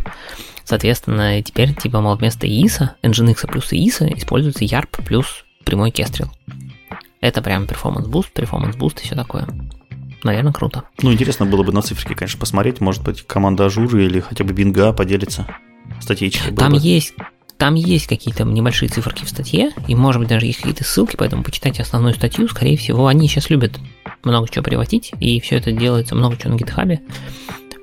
Соответственно, 0.69 1.41
теперь, 1.41 1.73
типа, 1.73 1.99
мол, 1.99 2.15
вместо 2.15 2.45
IIS 2.45 2.72
а, 2.72 2.89
Nginx 3.01 3.47
плюс 3.47 3.73
IIS 3.73 4.05
а 4.05 4.15
используется 4.15 4.65
YARP 4.65 5.03
плюс 5.03 5.43
прямой 5.65 5.89
Kestrel. 5.89 6.27
Это 7.21 7.41
прям 7.41 7.65
performance 7.65 8.07
boost, 8.07 8.31
performance 8.31 8.75
boost 8.75 8.99
и 8.99 9.03
все 9.03 9.15
такое. 9.15 9.47
Наверное, 10.21 10.53
круто. 10.53 10.83
Ну, 11.01 11.11
интересно 11.11 11.47
было 11.47 11.63
бы 11.63 11.71
на 11.71 11.81
циферки, 11.81 12.13
конечно, 12.13 12.39
посмотреть. 12.39 12.81
Может 12.81 13.03
быть, 13.03 13.23
команда 13.25 13.65
Azure 13.65 13.98
ы 13.98 14.05
или 14.05 14.19
хотя 14.19 14.43
бы 14.43 14.53
Бинга 14.53 14.93
поделится 14.93 15.47
статейчикой. 16.01 16.55
Там 16.55 16.73
бы. 16.73 16.77
есть 16.77 17.15
там 17.57 17.73
есть 17.73 18.05
какие-то 18.05 18.43
небольшие 18.43 18.89
циферки 18.89 19.25
в 19.25 19.29
статье, 19.29 19.71
и, 19.87 19.95
может 19.95 20.21
быть, 20.21 20.29
даже 20.29 20.45
есть 20.45 20.59
какие-то 20.59 20.83
ссылки, 20.83 21.15
поэтому 21.17 21.43
почитайте 21.43 21.81
основную 21.81 22.13
статью. 22.13 22.47
Скорее 22.47 22.77
всего, 22.77 23.07
они 23.07 23.27
сейчас 23.27 23.49
любят 23.49 23.79
много 24.23 24.47
чего 24.47 24.63
приводить, 24.63 25.13
и 25.19 25.39
все 25.39 25.57
это 25.57 25.71
делается 25.71 26.13
много 26.13 26.37
чего 26.37 26.53
на 26.53 26.57
GitHub 26.57 26.90
е. 26.90 27.01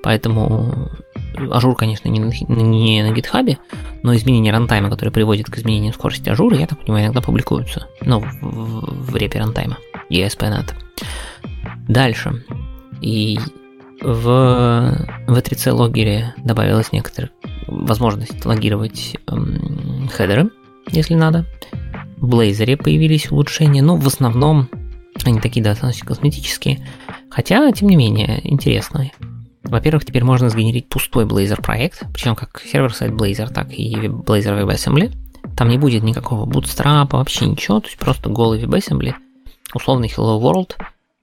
Поэтому 0.04 0.88
Azure, 1.50 1.74
конечно, 1.74 2.08
не 2.08 2.20
на, 2.20 2.30
не 2.48 3.02
на 3.02 3.12
GitHub 3.12 3.47
е, 3.47 3.58
но 4.02 4.14
изменения 4.14 4.52
рантайма, 4.52 4.90
которые 4.90 5.12
приводят 5.12 5.46
к 5.46 5.58
изменению 5.58 5.92
скорости 5.92 6.28
Azure 6.28 6.48
а, 6.48 6.56
я 6.56 6.66
так 6.66 6.80
понимаю, 6.80 7.06
иногда 7.06 7.20
публикуются. 7.20 7.86
Ну, 8.02 8.20
в, 8.20 8.42
в, 8.42 9.10
в 9.12 9.16
репе 9.16 9.38
рантайма. 9.38 9.78
ASP.NET. 10.10 10.74
Дальше. 11.88 12.44
И 13.00 13.38
в 14.00 14.28
V3C 15.26 15.72
логере 15.72 16.34
добавилась 16.38 16.92
некоторая 16.92 17.30
возможность 17.66 18.44
логировать 18.44 19.16
эм, 19.26 20.08
хедеры, 20.12 20.50
если 20.90 21.14
надо. 21.14 21.46
В 22.18 22.28
Blazor 22.28 22.76
появились 22.76 23.30
улучшения, 23.30 23.82
но 23.82 23.96
в 23.96 24.06
основном 24.06 24.68
они 25.24 25.40
такие 25.40 25.62
достаточно 25.62 26.06
косметические. 26.06 26.86
Хотя, 27.30 27.70
тем 27.72 27.88
не 27.88 27.96
менее, 27.96 28.40
интересные. 28.44 29.12
Во-первых, 29.68 30.04
теперь 30.04 30.24
можно 30.24 30.48
сгенерить 30.48 30.88
пустой 30.88 31.24
Blazor 31.24 31.60
проект, 31.60 32.02
причем 32.12 32.34
как 32.36 32.62
сервер-сайт 32.64 33.12
Blazor, 33.12 33.52
так 33.52 33.72
и 33.72 33.94
Blazor 33.94 34.64
WebAssembly. 34.64 35.12
Там 35.56 35.68
не 35.68 35.78
будет 35.78 36.02
никакого 36.02 36.48
bootstrap, 36.48 37.08
вообще 37.12 37.46
ничего, 37.46 37.80
то 37.80 37.86
есть 37.86 37.98
просто 37.98 38.28
голый 38.28 38.62
WebAssembly, 38.62 39.14
условный 39.74 40.08
Hello 40.08 40.40
World. 40.40 40.76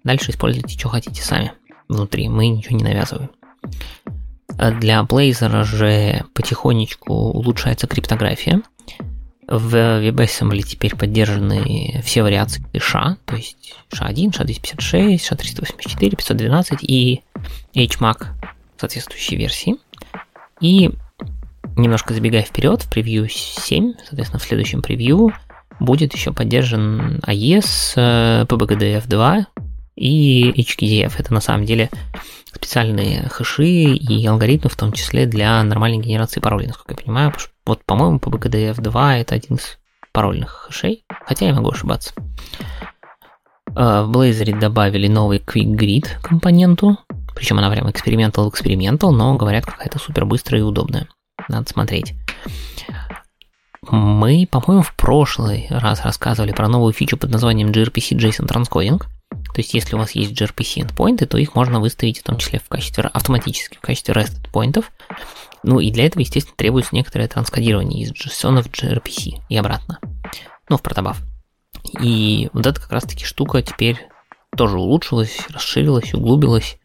Дальше 0.04 0.32
используйте, 0.32 0.78
что 0.78 0.90
хотите 0.90 1.22
сами 1.22 1.54
внутри, 1.88 2.28
мы 2.30 2.48
ничего 2.48 2.78
не 2.78 2.84
навязываем. 2.84 3.30
А 4.58 4.72
для 4.72 5.02
Blazor 5.02 5.64
же 5.64 6.26
потихонечку 6.34 7.14
улучшается 7.14 7.88
криптография. 7.88 8.62
В 9.48 9.76
WebAssembly 9.76 10.62
теперь 10.62 10.96
поддержаны 10.96 12.02
все 12.04 12.24
вариации 12.24 12.64
SHA, 12.74 13.18
то 13.26 13.36
есть 13.36 13.74
SHA-1, 13.94 14.32
SHA-256, 14.32 15.16
SHA-384, 15.16 16.16
512 16.16 16.80
и 16.84 17.22
HMAC 17.76 18.28
соответствующей 18.78 19.36
версии. 19.36 19.76
И 20.62 20.92
немножко 21.76 22.14
забегая 22.14 22.44
вперед, 22.44 22.84
в 22.84 22.90
превью 22.90 23.28
7, 23.30 23.94
соответственно, 24.06 24.40
в 24.40 24.44
следующем 24.44 24.82
превью 24.82 25.34
будет 25.80 26.14
еще 26.14 26.32
поддержан 26.32 27.20
AES, 27.28 28.48
PBGDF2 28.48 29.46
и 29.96 30.52
HKDF. 30.52 31.14
Это 31.18 31.34
на 31.34 31.42
самом 31.42 31.66
деле 31.66 31.90
специальные 32.54 33.30
хэши 33.30 33.66
и 33.66 34.26
алгоритмы, 34.26 34.70
в 34.70 34.76
том 34.76 34.92
числе 34.92 35.26
для 35.26 35.62
нормальной 35.64 36.00
генерации 36.00 36.40
паролей, 36.40 36.68
насколько 36.68 36.94
я 36.94 36.98
понимаю. 36.98 37.34
Вот, 37.66 37.84
по-моему, 37.86 38.20
по 38.20 38.30
BKDF2 38.30 39.22
это 39.22 39.36
один 39.36 39.56
из 39.56 39.78
парольных 40.12 40.50
хэшей, 40.68 41.06
хотя 41.26 41.48
я 41.48 41.54
могу 41.54 41.72
ошибаться. 41.72 42.14
А, 43.76 44.04
в 44.04 44.12
Blazor 44.12 44.60
добавили 44.60 45.08
новый 45.08 45.40
Quick 45.40 45.76
Grid 45.76 46.08
компоненту, 46.22 46.98
причем 47.36 47.58
она 47.58 47.72
прям 47.72 47.90
экспериментал 47.90 48.50
экспериментал, 48.50 49.12
но 49.12 49.36
говорят 49.36 49.66
какая-то 49.66 50.00
супер 50.00 50.26
быстрая 50.26 50.62
и 50.62 50.66
удобная. 50.66 51.08
Надо 51.50 51.70
смотреть. 51.70 52.14
Мы, 53.90 54.48
по-моему, 54.50 54.84
в 54.84 54.96
прошлый 54.96 55.68
раз 55.70 56.06
рассказывали 56.06 56.54
про 56.54 56.70
новую 56.70 56.94
фичу 56.94 57.18
под 57.18 57.32
названием 57.32 57.70
gRPC 57.70 58.18
JSON 58.18 58.48
Transcoding– 58.48 59.02
то 59.54 59.62
есть, 59.62 59.74
если 59.76 59.96
у 59.96 60.00
вас 60.00 60.12
есть 60.12 60.32
gRPC 60.32 60.88
endpoints, 60.88 61.26
то 61.28 61.38
их 61.38 61.54
можно 61.54 61.80
выставить 61.80 62.20
в 62.20 62.24
том 62.24 62.38
числе 62.38 62.60
в 62.60 62.68
качестве 62.68 63.04
автоматически, 63.04 63.78
в 63.78 63.82
качестве 63.82 64.16
REST 64.16 64.42
endpointов. 64.44 64.86
Ну 65.62 65.80
и 65.80 65.92
для 65.92 66.08
этого, 66.08 66.22
естественно, 66.22 66.56
требуется 66.58 66.96
некоторое 66.96 67.28
транскодирование 67.28 68.04
из 68.04 68.12
JSON 68.12 68.62
в 68.62 68.68
gRPC 68.68 69.42
и 69.48 69.58
обратно. 69.58 70.00
Ну, 70.70 70.78
в 70.78 70.82
протобаф. 70.82 71.22
И 72.02 72.50
вот 72.54 72.66
эта 72.66 72.82
как 72.82 72.92
раз-таки 72.92 73.26
штука 73.26 73.62
теперь 73.62 73.98
тоже 74.58 74.78
улучшилась, 74.78 75.38
расширилась, 75.50 76.14
углубилась. 76.14 76.78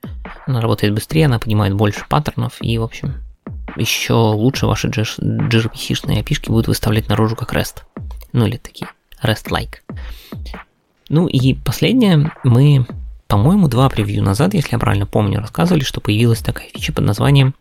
Она 0.46 0.60
работает 0.60 0.94
быстрее, 0.94 1.26
она 1.26 1.38
понимает 1.38 1.74
больше 1.74 2.04
паттернов 2.08 2.56
и, 2.60 2.76
в 2.76 2.82
общем, 2.82 3.22
еще 3.76 4.14
лучше 4.14 4.66
ваши 4.66 4.88
gRPC-шные 4.88 6.22
API 6.22 6.48
будут 6.48 6.68
выставлять 6.68 7.08
наружу 7.08 7.34
как 7.34 7.54
REST. 7.54 7.82
Ну 8.32 8.46
или 8.46 8.58
такие 8.58 8.90
REST-like. 9.22 9.78
Ну 11.08 11.26
и 11.26 11.54
последнее, 11.54 12.32
мы, 12.44 12.86
по-моему, 13.26 13.68
два 13.68 13.88
превью 13.88 14.22
назад, 14.22 14.54
если 14.54 14.72
я 14.72 14.78
правильно 14.78 15.06
помню, 15.06 15.40
рассказывали, 15.40 15.82
что 15.82 16.00
появилась 16.00 16.40
такая 16.40 16.68
фича 16.68 16.92
под 16.92 17.04
названием 17.04 17.54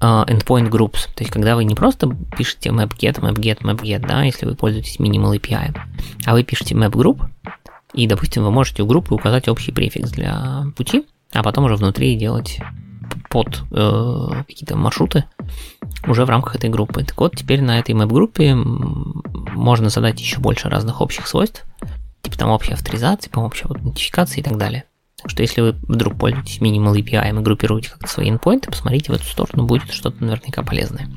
uh, 0.00 0.26
Endpoint 0.26 0.68
Groups. 0.68 1.08
То 1.14 1.22
есть, 1.22 1.30
когда 1.30 1.56
вы 1.56 1.64
не 1.64 1.74
просто 1.74 2.08
пишете 2.36 2.70
map-get, 2.70 3.20
map-get, 3.20 3.60
map-get, 3.62 4.06
да, 4.06 4.22
если 4.24 4.46
вы 4.46 4.54
пользуетесь 4.54 4.98
Minimal 4.98 5.38
API, 5.38 5.76
а 6.24 6.32
вы 6.32 6.42
пишете 6.42 6.74
map-group, 6.74 7.22
и, 7.94 8.06
допустим, 8.06 8.44
вы 8.44 8.50
можете 8.50 8.82
у 8.82 8.86
группы 8.86 9.14
указать 9.14 9.48
общий 9.48 9.72
префикс 9.72 10.10
для 10.10 10.66
пути, 10.76 11.06
а 11.32 11.42
потом 11.42 11.64
уже 11.64 11.76
внутри 11.76 12.16
делать 12.16 12.58
под 13.30 13.62
э, 13.70 14.42
какие-то 14.46 14.76
маршруты 14.76 15.24
уже 16.06 16.24
в 16.24 16.30
рамках 16.30 16.56
этой 16.56 16.70
группы. 16.70 17.04
Так 17.04 17.18
вот, 17.18 17.36
теперь 17.36 17.62
на 17.62 17.78
этой 17.78 17.94
map-группе 17.94 18.54
можно 18.54 19.88
задать 19.88 20.20
еще 20.20 20.38
больше 20.38 20.68
разных 20.68 21.00
общих 21.00 21.26
свойств, 21.26 21.64
типа 22.22 22.36
там 22.36 22.50
общей 22.50 22.72
авторизации, 22.72 23.30
по 23.30 23.40
общей 23.40 23.64
аутентификации 23.64 24.40
и 24.40 24.42
так 24.42 24.56
далее. 24.56 24.84
Так 25.20 25.30
что 25.30 25.42
если 25.42 25.60
вы 25.60 25.76
вдруг 25.82 26.16
пользуетесь 26.16 26.60
Minimal 26.60 26.94
API 26.94 27.30
и 27.30 27.42
группируете 27.42 27.90
как-то 27.90 28.08
свои 28.08 28.30
endpoints, 28.30 28.66
посмотрите 28.66 29.12
в 29.12 29.16
эту 29.16 29.24
сторону, 29.24 29.66
будет 29.66 29.90
что-то 29.92 30.22
наверняка 30.22 30.62
полезное. 30.62 31.08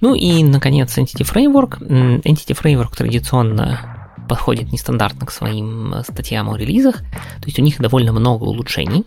Ну 0.00 0.14
и, 0.14 0.42
наконец, 0.44 0.96
Entity 0.96 1.28
Framework. 1.28 1.80
Entity 1.80 2.56
Framework 2.56 2.96
традиционно 2.96 4.14
подходит 4.28 4.72
нестандартно 4.72 5.26
к 5.26 5.32
своим 5.32 5.92
э, 5.92 6.02
статьям 6.04 6.48
о 6.48 6.56
релизах, 6.56 6.98
то 6.98 7.46
есть 7.46 7.58
у 7.58 7.62
них 7.62 7.80
довольно 7.80 8.12
много 8.12 8.44
улучшений, 8.44 9.04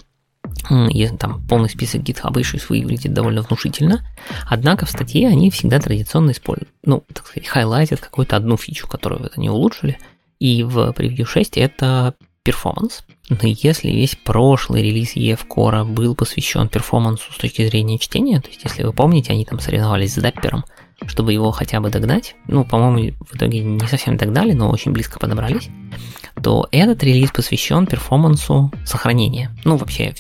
и 0.69 1.07
там 1.17 1.41
полный 1.47 1.69
список 1.69 2.01
GitHub 2.01 2.33
issues 2.33 2.65
выглядит 2.67 3.13
довольно 3.13 3.41
внушительно. 3.41 4.05
Однако 4.49 4.85
в 4.85 4.89
статье 4.89 5.29
они 5.29 5.49
всегда 5.49 5.79
традиционно 5.79 6.31
используют, 6.31 6.69
ну, 6.83 7.05
так 7.13 7.25
сказать, 7.25 7.47
хайлайтят 7.47 8.01
какую-то 8.01 8.35
одну 8.35 8.57
фичу, 8.57 8.85
которую 8.85 9.31
они 9.33 9.49
улучшили– 9.49 9.97
и 10.43 10.61
в 10.61 10.91
превью 10.91 11.25
6 11.25 11.57
это 11.57 12.15
performance. 12.43 13.05
Но 13.29 13.37
если 13.43 13.87
весь 13.87 14.17
прошлый 14.17 14.83
релиз 14.83 15.15
EF 15.15 15.47
Core 15.47 15.85
был 15.85 16.15
посвящен 16.15 16.67
перформансу 16.67 17.31
с 17.31 17.37
точки 17.37 17.65
зрения 17.65 17.97
чтения, 17.97 18.41
то 18.41 18.49
есть 18.49 18.61
если 18.61 18.83
вы 18.83 18.91
помните, 18.91 19.31
они 19.31 19.45
там 19.45 19.61
соревновались 19.61 20.15
с 20.15 20.21
Dapper 20.21 20.51
ом, 20.51 20.65
чтобы 21.05 21.31
его 21.31 21.51
хотя 21.51 21.79
бы 21.79 21.89
догнать, 21.89 22.35
ну, 22.49 22.65
по-моему, 22.65 23.15
в 23.21 23.37
итоге 23.37 23.61
не 23.61 23.87
совсем 23.87 24.17
догнали, 24.17 24.51
но 24.51 24.69
очень 24.69 24.91
близко 24.91 25.17
подобрались, 25.17 25.69
то 26.43 26.67
этот 26.73 27.01
релиз 27.03 27.31
посвящен 27.31 27.87
перформансу 27.87 28.69
сохранения. 28.85 29.49
Ну, 29.63 29.77
вообще, 29.77 30.13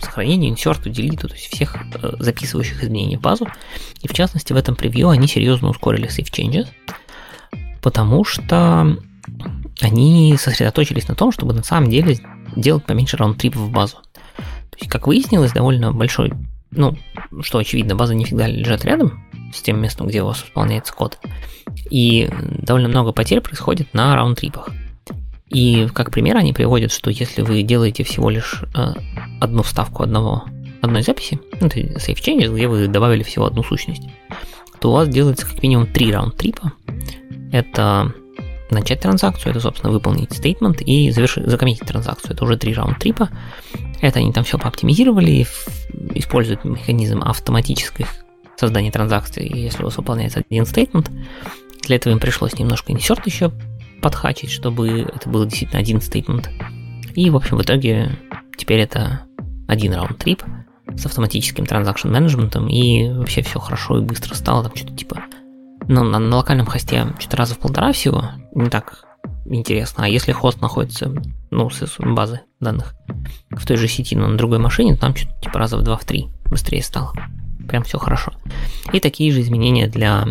сохранению, 0.00 0.50
инсерту, 0.50 0.90
делиту, 0.90 1.28
то 1.28 1.34
есть 1.34 1.54
всех 1.54 1.74
э, 1.94 2.12
записывающих 2.18 2.84
изменений 2.84 3.16
в 3.16 3.22
базу. 3.22 3.48
И 4.02 4.08
в 4.08 4.12
частности, 4.12 4.52
в 4.52 4.56
этом 4.56 4.76
превью 4.76 5.08
они 5.08 5.26
серьезно 5.26 5.70
ускорили 5.70 6.06
save 6.06 6.30
changes, 6.30 6.68
потому 7.80 8.24
что 8.24 8.98
они 9.80 10.36
сосредоточились 10.38 11.08
на 11.08 11.14
том, 11.14 11.32
чтобы 11.32 11.54
на 11.54 11.62
самом 11.62 11.90
деле 11.90 12.18
делать 12.56 12.84
поменьше 12.84 13.16
раунд-трипов 13.16 13.62
в 13.62 13.70
базу. 13.70 13.96
То 14.36 14.78
есть, 14.78 14.90
как 14.90 15.06
выяснилось, 15.06 15.52
довольно 15.52 15.92
большой, 15.92 16.32
ну, 16.70 16.96
что 17.40 17.58
очевидно, 17.58 17.96
база 17.96 18.14
не 18.14 18.24
всегда 18.24 18.46
лежит 18.46 18.84
рядом 18.84 19.24
с 19.54 19.62
тем 19.62 19.80
местом, 19.80 20.06
где 20.06 20.22
у 20.22 20.26
вас 20.26 20.44
исполняется 20.44 20.92
код. 20.92 21.18
И 21.90 22.30
довольно 22.58 22.88
много 22.88 23.12
потерь 23.12 23.40
происходит 23.40 23.92
на 23.94 24.14
раунд-трипах. 24.14 24.70
И 25.48 25.88
как 25.92 26.12
пример 26.12 26.36
они 26.36 26.52
приводят, 26.52 26.92
что 26.92 27.10
если 27.10 27.42
вы 27.42 27.62
делаете 27.62 28.04
всего 28.04 28.30
лишь 28.30 28.62
э, 28.74 28.92
одну 29.40 29.64
вставку 29.64 30.04
одного, 30.04 30.44
одной 30.80 31.02
записи, 31.02 31.40
ну, 31.60 31.66
это 31.66 31.80
save 31.80 32.20
changes, 32.20 32.54
где 32.54 32.68
вы 32.68 32.86
добавили 32.86 33.24
всего 33.24 33.46
одну 33.46 33.64
сущность, 33.64 34.02
то 34.80 34.90
у 34.90 34.92
вас 34.92 35.08
делается 35.08 35.46
как 35.46 35.60
минимум 35.62 35.88
три 35.88 36.12
раунд-трипа. 36.12 36.72
Это 37.52 38.14
начать 38.74 39.00
транзакцию, 39.00 39.50
это, 39.50 39.60
собственно, 39.60 39.92
выполнить 39.92 40.32
стейтмент 40.32 40.80
и 40.80 41.10
завершить, 41.10 41.46
закоммитить 41.46 41.86
транзакцию. 41.86 42.32
Это 42.32 42.44
уже 42.44 42.56
три 42.56 42.74
раунд-трипа. 42.74 43.28
Это 44.00 44.18
они 44.18 44.32
там 44.32 44.44
все 44.44 44.58
пооптимизировали, 44.58 45.46
используют 46.14 46.64
механизм 46.64 47.22
автоматических 47.22 48.08
создания 48.56 48.90
транзакций, 48.90 49.46
если 49.46 49.82
у 49.82 49.86
вас 49.86 49.96
выполняется 49.96 50.42
один 50.48 50.66
стейтмент. 50.66 51.10
Для 51.82 51.96
этого 51.96 52.12
им 52.12 52.18
пришлось 52.18 52.58
немножко 52.58 52.92
инсерт 52.92 53.26
еще 53.26 53.52
подхачить, 54.02 54.50
чтобы 54.50 55.00
это 55.00 55.28
был 55.28 55.44
действительно 55.44 55.80
один 55.80 56.00
стейтмент. 56.00 56.50
И, 57.14 57.30
в 57.30 57.36
общем, 57.36 57.56
в 57.56 57.62
итоге 57.62 58.18
теперь 58.56 58.80
это 58.80 59.22
один 59.66 59.94
раунд-трип 59.94 60.42
с 60.96 61.06
автоматическим 61.06 61.66
транзакшн 61.66 62.08
менеджментом, 62.08 62.68
и 62.68 63.08
вообще 63.12 63.42
все 63.42 63.58
хорошо 63.58 63.98
и 63.98 64.02
быстро 64.02 64.34
стало, 64.34 64.64
там 64.64 64.74
что-то 64.74 64.96
типа 64.96 65.22
ну, 65.90 66.04
на, 66.04 66.20
на 66.20 66.36
локальном 66.36 66.66
хосте 66.66 67.08
что-то 67.18 67.36
раза 67.36 67.54
в 67.56 67.58
полтора 67.58 67.92
всего, 67.92 68.26
не 68.54 68.70
так 68.70 69.04
интересно. 69.44 70.04
А 70.04 70.08
если 70.08 70.30
хост 70.30 70.60
находится, 70.60 71.12
ну, 71.50 71.68
с 71.68 71.96
базы 71.98 72.42
данных 72.60 72.94
в 73.50 73.66
той 73.66 73.76
же 73.76 73.88
сети, 73.88 74.14
но 74.14 74.28
на 74.28 74.38
другой 74.38 74.60
машине, 74.60 74.94
то 74.94 75.00
там 75.00 75.16
что-то 75.16 75.40
типа 75.40 75.58
раза 75.58 75.76
в 75.76 75.82
два, 75.82 75.96
в 75.96 76.04
три 76.04 76.28
быстрее 76.44 76.84
стало. 76.84 77.12
Прям 77.68 77.82
все 77.82 77.98
хорошо. 77.98 78.32
И 78.92 79.00
такие 79.00 79.32
же 79.32 79.40
изменения 79.40 79.88
для 79.88 80.28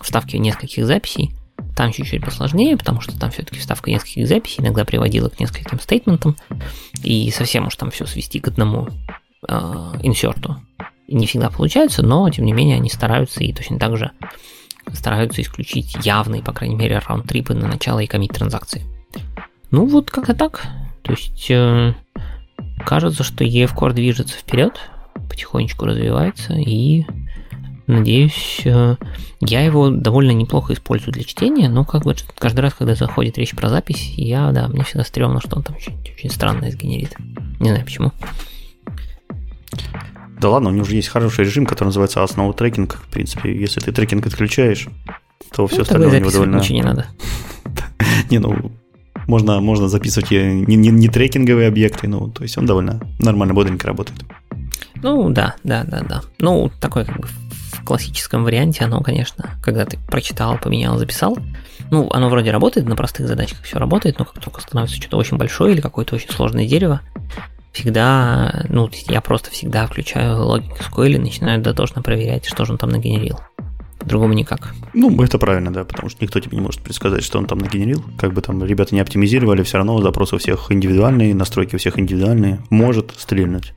вставки 0.00 0.36
нескольких 0.36 0.86
записей. 0.86 1.36
Там 1.76 1.92
чуть-чуть 1.92 2.24
посложнее, 2.24 2.76
потому 2.76 3.00
что 3.00 3.16
там 3.18 3.30
все-таки 3.30 3.60
вставка 3.60 3.90
нескольких 3.92 4.26
записей 4.26 4.64
иногда 4.64 4.84
приводила 4.84 5.28
к 5.28 5.38
нескольким 5.38 5.78
стейтментам, 5.78 6.36
и 7.04 7.30
совсем 7.30 7.68
уж 7.68 7.76
там 7.76 7.92
все 7.92 8.06
свести 8.06 8.40
к 8.40 8.48
одному 8.48 8.88
э, 9.48 9.54
инсерту 10.02 10.56
не 11.10 11.26
всегда 11.26 11.50
получается, 11.50 12.02
но 12.02 12.28
тем 12.30 12.44
не 12.44 12.52
менее 12.52 12.76
они 12.76 12.88
стараются 12.88 13.42
и 13.42 13.52
точно 13.52 13.78
так 13.78 13.96
же 13.96 14.12
стараются 14.92 15.42
исключить 15.42 15.96
явные, 16.04 16.42
по 16.42 16.52
крайней 16.52 16.76
мере, 16.76 16.98
раунд-трипы 16.98 17.54
на 17.54 17.68
начало 17.68 18.00
и 18.00 18.06
комит 18.06 18.32
транзакции. 18.32 18.84
Ну 19.70 19.86
вот 19.86 20.10
как-то 20.10 20.34
так. 20.34 20.66
То 21.02 21.12
есть 21.12 21.50
э, 21.50 21.94
кажется, 22.84 23.22
что 23.24 23.44
EF 23.44 23.74
Core 23.74 23.92
движется 23.92 24.36
вперед, 24.36 24.80
потихонечку 25.28 25.86
развивается 25.86 26.54
и 26.54 27.04
надеюсь, 27.86 28.62
э, 28.64 28.96
я 29.40 29.60
его 29.62 29.90
довольно 29.90 30.32
неплохо 30.32 30.72
использую 30.72 31.12
для 31.12 31.24
чтения, 31.24 31.68
но 31.68 31.84
как 31.84 32.04
бы 32.04 32.14
каждый 32.38 32.60
раз, 32.60 32.74
когда 32.74 32.94
заходит 32.94 33.38
речь 33.38 33.54
про 33.54 33.68
запись, 33.68 34.14
я, 34.16 34.50
да, 34.52 34.68
мне 34.68 34.84
всегда 34.84 35.04
стрёмно, 35.04 35.40
что 35.40 35.56
он 35.56 35.62
там 35.62 35.76
очень, 35.76 35.98
очень 36.00 36.30
странное 36.30 36.70
сгенерит. 36.70 37.16
Не 37.58 37.70
знаю 37.70 37.84
почему. 37.84 38.12
Да 40.40 40.48
ладно, 40.48 40.70
у 40.70 40.72
него 40.72 40.84
уже 40.84 40.94
есть 40.94 41.08
хороший 41.08 41.44
режим, 41.44 41.66
который 41.66 41.88
называется 41.88 42.22
основа 42.22 42.54
трекинг. 42.54 42.94
В 42.96 43.08
принципе, 43.08 43.54
если 43.54 43.80
ты 43.80 43.92
трекинг 43.92 44.26
отключаешь, 44.26 44.88
то 45.54 45.66
все 45.66 45.76
ну, 45.76 45.82
остальное 45.82 46.08
у 46.08 46.18
него 46.20 46.30
довольно... 46.30 46.56
Ничего 46.56 46.76
не 46.76 46.82
надо. 46.82 47.06
не, 48.30 48.38
ну, 48.38 48.72
можно, 49.26 49.60
можно 49.60 49.88
записывать 49.88 50.30
не, 50.30 50.76
не, 50.76 50.88
не 50.88 51.08
трекинговые 51.08 51.68
объекты, 51.68 52.08
ну, 52.08 52.28
то 52.28 52.42
есть 52.42 52.56
он 52.56 52.64
довольно 52.64 53.00
нормально, 53.18 53.52
бодренько 53.52 53.86
работает. 53.86 54.20
Ну, 55.02 55.28
да, 55.30 55.56
да, 55.62 55.84
да, 55.84 56.00
да. 56.00 56.22
Ну, 56.38 56.70
такой 56.80 57.04
как 57.04 57.20
бы 57.20 57.26
в 57.26 57.84
классическом 57.84 58.44
варианте 58.44 58.84
оно, 58.84 59.02
конечно, 59.02 59.50
когда 59.62 59.84
ты 59.84 59.98
прочитал, 59.98 60.58
поменял, 60.58 60.98
записал, 60.98 61.36
ну, 61.90 62.08
оно 62.12 62.30
вроде 62.30 62.50
работает, 62.50 62.86
на 62.86 62.96
простых 62.96 63.28
задачках 63.28 63.62
все 63.62 63.78
работает, 63.78 64.18
но 64.18 64.24
как 64.24 64.42
только 64.42 64.62
становится 64.62 64.96
что-то 64.96 65.18
очень 65.18 65.36
большое 65.36 65.74
или 65.74 65.80
какое-то 65.82 66.14
очень 66.14 66.30
сложное 66.30 66.66
дерево, 66.66 67.02
всегда, 67.72 68.64
ну, 68.68 68.90
я 69.08 69.20
просто 69.20 69.50
всегда 69.50 69.86
включаю 69.86 70.44
логику 70.44 70.76
SQL 70.78 71.14
и 71.14 71.18
начинаю 71.18 71.60
дотошно 71.60 72.02
проверять, 72.02 72.46
что 72.46 72.64
же 72.64 72.72
он 72.72 72.78
там 72.78 72.90
нагенерил. 72.90 73.38
По-другому 73.98 74.32
никак. 74.32 74.74
Ну, 74.94 75.22
это 75.22 75.38
правильно, 75.38 75.70
да, 75.70 75.84
потому 75.84 76.08
что 76.08 76.24
никто 76.24 76.40
тебе 76.40 76.56
не 76.56 76.62
может 76.62 76.80
предсказать, 76.80 77.22
что 77.22 77.38
он 77.38 77.44
там 77.44 77.58
нагенерил. 77.58 78.02
Как 78.18 78.32
бы 78.32 78.40
там 78.40 78.64
ребята 78.64 78.94
не 78.94 79.00
оптимизировали, 79.00 79.62
все 79.62 79.76
равно 79.76 80.00
запросы 80.00 80.36
у 80.36 80.38
всех 80.38 80.72
индивидуальные, 80.72 81.34
настройки 81.34 81.74
у 81.74 81.78
всех 81.78 81.98
индивидуальные. 81.98 82.60
Может 82.70 83.12
стрельнуть. 83.18 83.74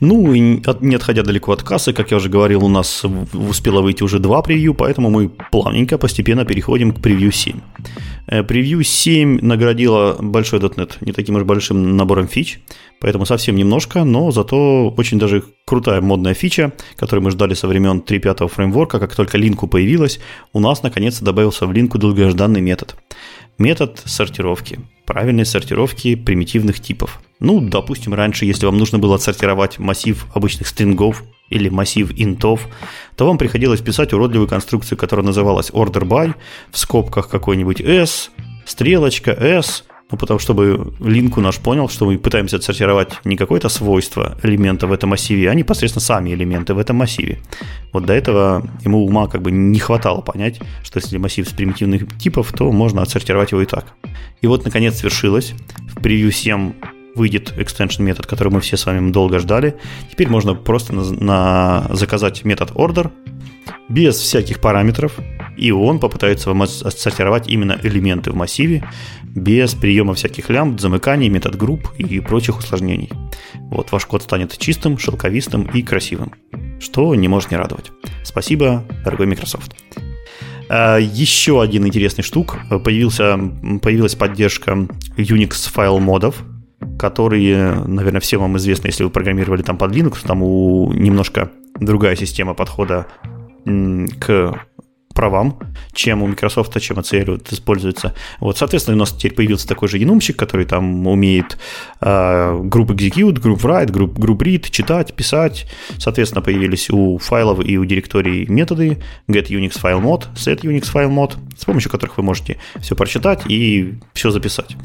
Ну, 0.00 0.32
и 0.32 0.40
не 0.80 0.94
отходя 0.94 1.22
далеко 1.22 1.52
от 1.52 1.62
кассы, 1.62 1.92
как 1.92 2.10
я 2.10 2.16
уже 2.16 2.28
говорил, 2.28 2.64
у 2.64 2.68
нас 2.68 3.04
успело 3.32 3.80
выйти 3.80 4.02
уже 4.02 4.18
два 4.18 4.42
превью, 4.42 4.74
поэтому 4.74 5.08
мы 5.08 5.28
плавненько, 5.28 5.98
постепенно 5.98 6.44
переходим 6.44 6.92
к 6.92 7.00
превью 7.00 7.32
7. 7.32 7.60
Э, 8.26 8.42
превью 8.42 8.82
7 8.82 9.40
наградила 9.42 10.16
большой 10.20 10.60
.NET 10.60 10.96
не 11.00 11.12
таким 11.12 11.36
уж 11.36 11.44
большим 11.44 11.96
набором 11.96 12.26
фич, 12.26 12.60
поэтому 13.00 13.26
совсем 13.26 13.56
немножко, 13.56 14.04
но 14.04 14.30
зато 14.30 14.88
очень 14.96 15.18
даже 15.18 15.44
крутая 15.66 16.00
модная 16.00 16.34
фича, 16.34 16.72
которую 16.96 17.24
мы 17.24 17.30
ждали 17.30 17.54
со 17.54 17.68
времен 17.68 18.02
3.5 18.06 18.48
фреймворка, 18.48 18.98
как 18.98 19.14
только 19.14 19.36
линку 19.36 19.66
появилась, 19.66 20.20
у 20.52 20.60
нас 20.60 20.82
наконец-то 20.82 21.24
добавился 21.24 21.66
в 21.66 21.72
линку 21.72 21.98
долгожданный 21.98 22.60
метод. 22.60 22.96
Метод 23.58 24.02
сортировки– 24.04 24.80
правильной 25.06 25.46
сортировки 25.46 26.16
примитивных 26.16 26.80
типов. 26.80 27.20
Ну, 27.40 27.60
допустим, 27.60 28.14
раньше, 28.14 28.46
если 28.46 28.66
вам 28.66 28.78
нужно 28.78 28.98
было 28.98 29.14
отсортировать 29.14 29.78
массив 29.78 30.26
обычных 30.34 30.66
стрингов 30.66 31.22
или 31.50 31.68
массив 31.68 32.10
интов, 32.16 32.68
то 33.16 33.26
вам 33.26 33.38
приходилось 33.38 33.80
писать 33.80 34.12
уродливую 34.12 34.48
конструкцию, 34.48 34.98
которая 34.98 35.26
называлась 35.26 35.70
order 35.70 36.02
by, 36.02 36.34
в 36.70 36.78
скобках 36.78 37.28
какой-нибудь 37.28 37.80
s, 37.80 38.30
стрелочка 38.66 39.30
s, 39.30 39.84
ну, 40.10 40.18
потому 40.18 40.38
чтобы 40.38 40.92
линку 41.00 41.40
наш 41.40 41.58
понял, 41.58 41.88
что 41.88 42.06
мы 42.06 42.18
пытаемся 42.18 42.56
отсортировать 42.56 43.14
не 43.24 43.36
какое-то 43.36 43.68
свойство 43.68 44.38
элемента 44.42 44.86
в 44.86 44.92
этом 44.92 45.10
массиве, 45.10 45.50
а 45.50 45.54
непосредственно 45.54 46.02
сами 46.02 46.34
элементы 46.34 46.74
в 46.74 46.78
этом 46.78 46.96
массиве. 46.96 47.40
Вот 47.92 48.04
до 48.04 48.12
этого 48.12 48.68
ему 48.84 49.04
ума 49.04 49.28
как 49.28 49.42
бы 49.42 49.50
не 49.50 49.78
хватало 49.78 50.20
понять, 50.20 50.60
что 50.82 51.00
если 51.00 51.16
массив 51.16 51.48
с 51.48 51.52
примитивных 51.52 52.18
типов, 52.18 52.52
то 52.52 52.70
можно 52.70 53.02
отсортировать 53.02 53.52
его 53.52 53.62
и 53.62 53.66
так. 53.66 53.94
И 54.40 54.46
вот, 54.46 54.64
наконец, 54.64 54.98
свершилось. 54.98 55.54
В 55.96 56.02
превью 56.02 56.30
7 56.30 56.74
выйдет 57.14 57.52
extension 57.56 58.02
метод, 58.02 58.26
который 58.26 58.48
мы 58.48 58.60
все 58.60 58.76
с 58.76 58.86
вами 58.86 59.10
долго 59.10 59.38
ждали. 59.38 59.76
Теперь 60.10 60.28
можно 60.28 60.54
просто 60.54 60.94
на, 60.94 61.04
на 61.12 61.94
заказать 61.94 62.44
метод 62.44 62.70
order 62.72 63.10
без 63.88 64.16
всяких 64.16 64.60
параметров, 64.60 65.18
и 65.56 65.70
он 65.70 66.00
попытается 66.00 66.48
вам 66.48 66.62
отсортировать 66.62 67.48
именно 67.48 67.78
элементы 67.82 68.30
в 68.30 68.34
массиве 68.34 68.88
без 69.22 69.74
приема 69.74 70.14
всяких 70.14 70.48
лямбд, 70.48 70.80
замыканий, 70.80 71.28
метод 71.28 71.56
групп 71.56 71.90
и 71.98 72.20
прочих 72.20 72.58
усложнений. 72.58 73.10
Вот 73.54 73.92
ваш 73.92 74.06
код 74.06 74.22
станет 74.22 74.56
чистым, 74.58 74.98
шелковистым 74.98 75.64
и 75.64 75.82
красивым, 75.82 76.32
что 76.80 77.14
не 77.14 77.28
может 77.28 77.50
не 77.50 77.56
радовать. 77.56 77.92
Спасибо, 78.22 78.84
дорогой 79.04 79.26
Microsoft. 79.26 79.76
А, 80.68 80.98
еще 80.98 81.60
один 81.60 81.86
интересный 81.86 82.24
штук. 82.24 82.58
Появился, 82.84 83.38
появилась 83.82 84.14
поддержка 84.14 84.72
Unix 85.16 85.70
файл 85.70 85.98
модов, 85.98 86.42
которые, 86.98 87.74
наверное, 87.86 88.20
всем 88.20 88.40
вам 88.40 88.56
известны, 88.56 88.88
если 88.88 89.04
вы 89.04 89.10
программировали 89.10 89.62
там 89.62 89.76
под 89.76 89.92
Linux, 89.92 90.18
там 90.26 90.42
у 90.42 90.92
немножко 90.92 91.50
другая 91.78 92.16
система 92.16 92.54
подхода 92.54 93.06
к 93.64 94.54
правам, 95.14 95.58
чем 95.92 96.22
у 96.22 96.26
Microsoft, 96.26 96.78
чем 96.80 96.98
ACL 96.98 97.32
вот, 97.32 97.52
используется. 97.52 98.14
Вот, 98.40 98.58
соответственно, 98.58 98.96
у 98.96 99.00
нас 99.00 99.12
теперь 99.12 99.34
появился 99.34 99.68
такой 99.68 99.88
же 99.88 99.98
енумщик, 99.98 100.36
который 100.36 100.66
там 100.66 101.06
умеет 101.06 101.56
э, 102.00 102.60
групп 102.64 102.90
execute, 102.90 103.40
групп 103.40 103.64
write, 103.64 103.90
групп, 103.90 104.18
групп 104.18 104.42
read, 104.42 104.70
читать, 104.70 105.14
писать. 105.14 105.66
Соответственно, 105.98 106.42
появились 106.42 106.90
у 106.90 107.18
файлов 107.18 107.64
и 107.64 107.78
у 107.78 107.84
директорий 107.84 108.46
методы 108.46 109.02
get 109.28 109.48
Unix 109.48 109.80
file 109.80 110.02
mod, 110.02 110.26
set 110.34 110.62
Unix 110.62 110.92
file 110.92 111.10
mod, 111.10 111.36
с 111.56 111.64
помощью 111.64 111.90
которых 111.90 112.16
вы 112.18 112.24
можете 112.24 112.58
все 112.80 112.96
прочитать 112.96 113.42
и 113.48 113.94
все 114.12 114.30
записать. 114.30 114.76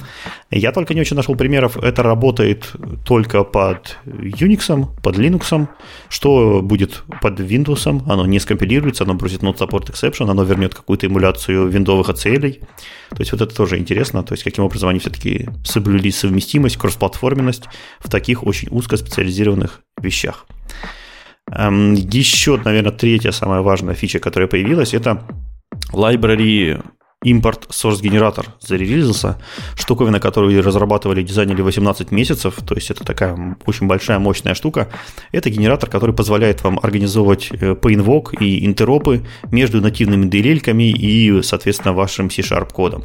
Я 0.51 0.71
только 0.71 0.93
не 0.93 1.01
очень 1.01 1.15
нашел 1.15 1.35
примеров. 1.35 1.77
Это 1.77 2.03
работает 2.03 2.71
только 3.05 3.43
под 3.43 3.97
Unix, 4.05 4.87
под 5.01 5.17
Linux. 5.17 5.67
Что 6.09 6.61
будет 6.61 7.03
под 7.21 7.39
Windows? 7.39 8.03
Оно 8.07 8.25
не 8.25 8.39
скомпилируется, 8.39 9.03
оно 9.03 9.13
бросит 9.13 9.41
not 9.41 9.57
support 9.57 9.91
exception, 9.91 10.18
оно 10.27 10.43
вернет 10.43 10.73
какую-то 10.73 11.07
эмуляцию 11.07 11.67
виндовых 11.67 12.09
ACL. 12.09 12.59
То 13.09 13.19
есть 13.19 13.31
вот 13.31 13.41
это 13.41 13.55
тоже 13.55 13.77
интересно, 13.77 14.23
то 14.23 14.33
есть 14.33 14.43
каким 14.43 14.63
образом 14.63 14.89
они 14.89 14.99
все-таки 14.99 15.47
соблюли 15.63 16.09
совместимость, 16.09 16.77
кроссплатформенность 16.77 17.63
в 17.99 18.09
таких 18.09 18.45
очень 18.45 18.67
узкоспециализированных 18.71 19.81
вещах. 20.01 20.45
Эм, 21.51 21.93
Еще, 21.93 22.57
наверное, 22.57 22.91
третья 22.91 23.31
самая 23.31 23.61
важная 23.61 23.95
фича, 23.95 24.19
которая 24.19 24.47
появилась, 24.47 24.93
это 24.93 25.23
library 25.91 26.83
импорт 27.23 27.67
source 27.69 28.01
генератор 28.01 28.45
зарелизился, 28.61 29.37
штуковина, 29.75 30.21
которую 30.21 30.63
разрабатывали 30.63 31.21
и 31.21 31.25
дизайнили 31.25 31.61
18 31.61 32.11
месяцев, 32.11 32.55
то 32.65 32.75
есть 32.75 32.91
это 32.91 33.03
такая 33.03 33.57
очень 33.65 33.87
большая, 33.87 34.19
мощная 34.19 34.53
штука. 34.53 34.87
Это 35.33 35.49
генератор, 35.49 35.89
который 35.89 36.15
позволяет 36.15 36.63
вам 36.63 36.79
организовывать 36.81 37.51
поинвок 37.81 38.33
э, 38.33 38.45
и 38.45 38.65
интеропы 38.65 39.25
между 39.51 39.81
нативными 39.81 40.29
DLL-ками 40.29 40.91
и, 40.91 41.41
соответственно, 41.41 41.93
вашим 41.93 42.29
C-Sharp 42.29 42.71
кодом. 42.71 43.03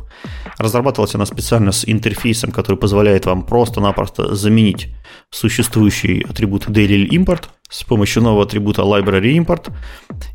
Разрабатывалась 0.59 1.17
она 1.17 1.27
специально 1.27 1.73
с 1.73 1.85
интерфейсом, 1.85 2.53
который 2.53 2.77
позволяет 2.77 3.27
вам 3.27 3.45
просто-напросто 3.45 4.37
заменить 4.37 4.95
существующий 5.31 6.25
атрибут 6.29 6.69
DLL 6.69 7.09
import 7.09 7.47
с 7.75 7.83
помощью 7.83 8.23
нового 8.23 8.45
атрибута 8.45 8.83
library 8.83 9.37
import, 9.37 9.73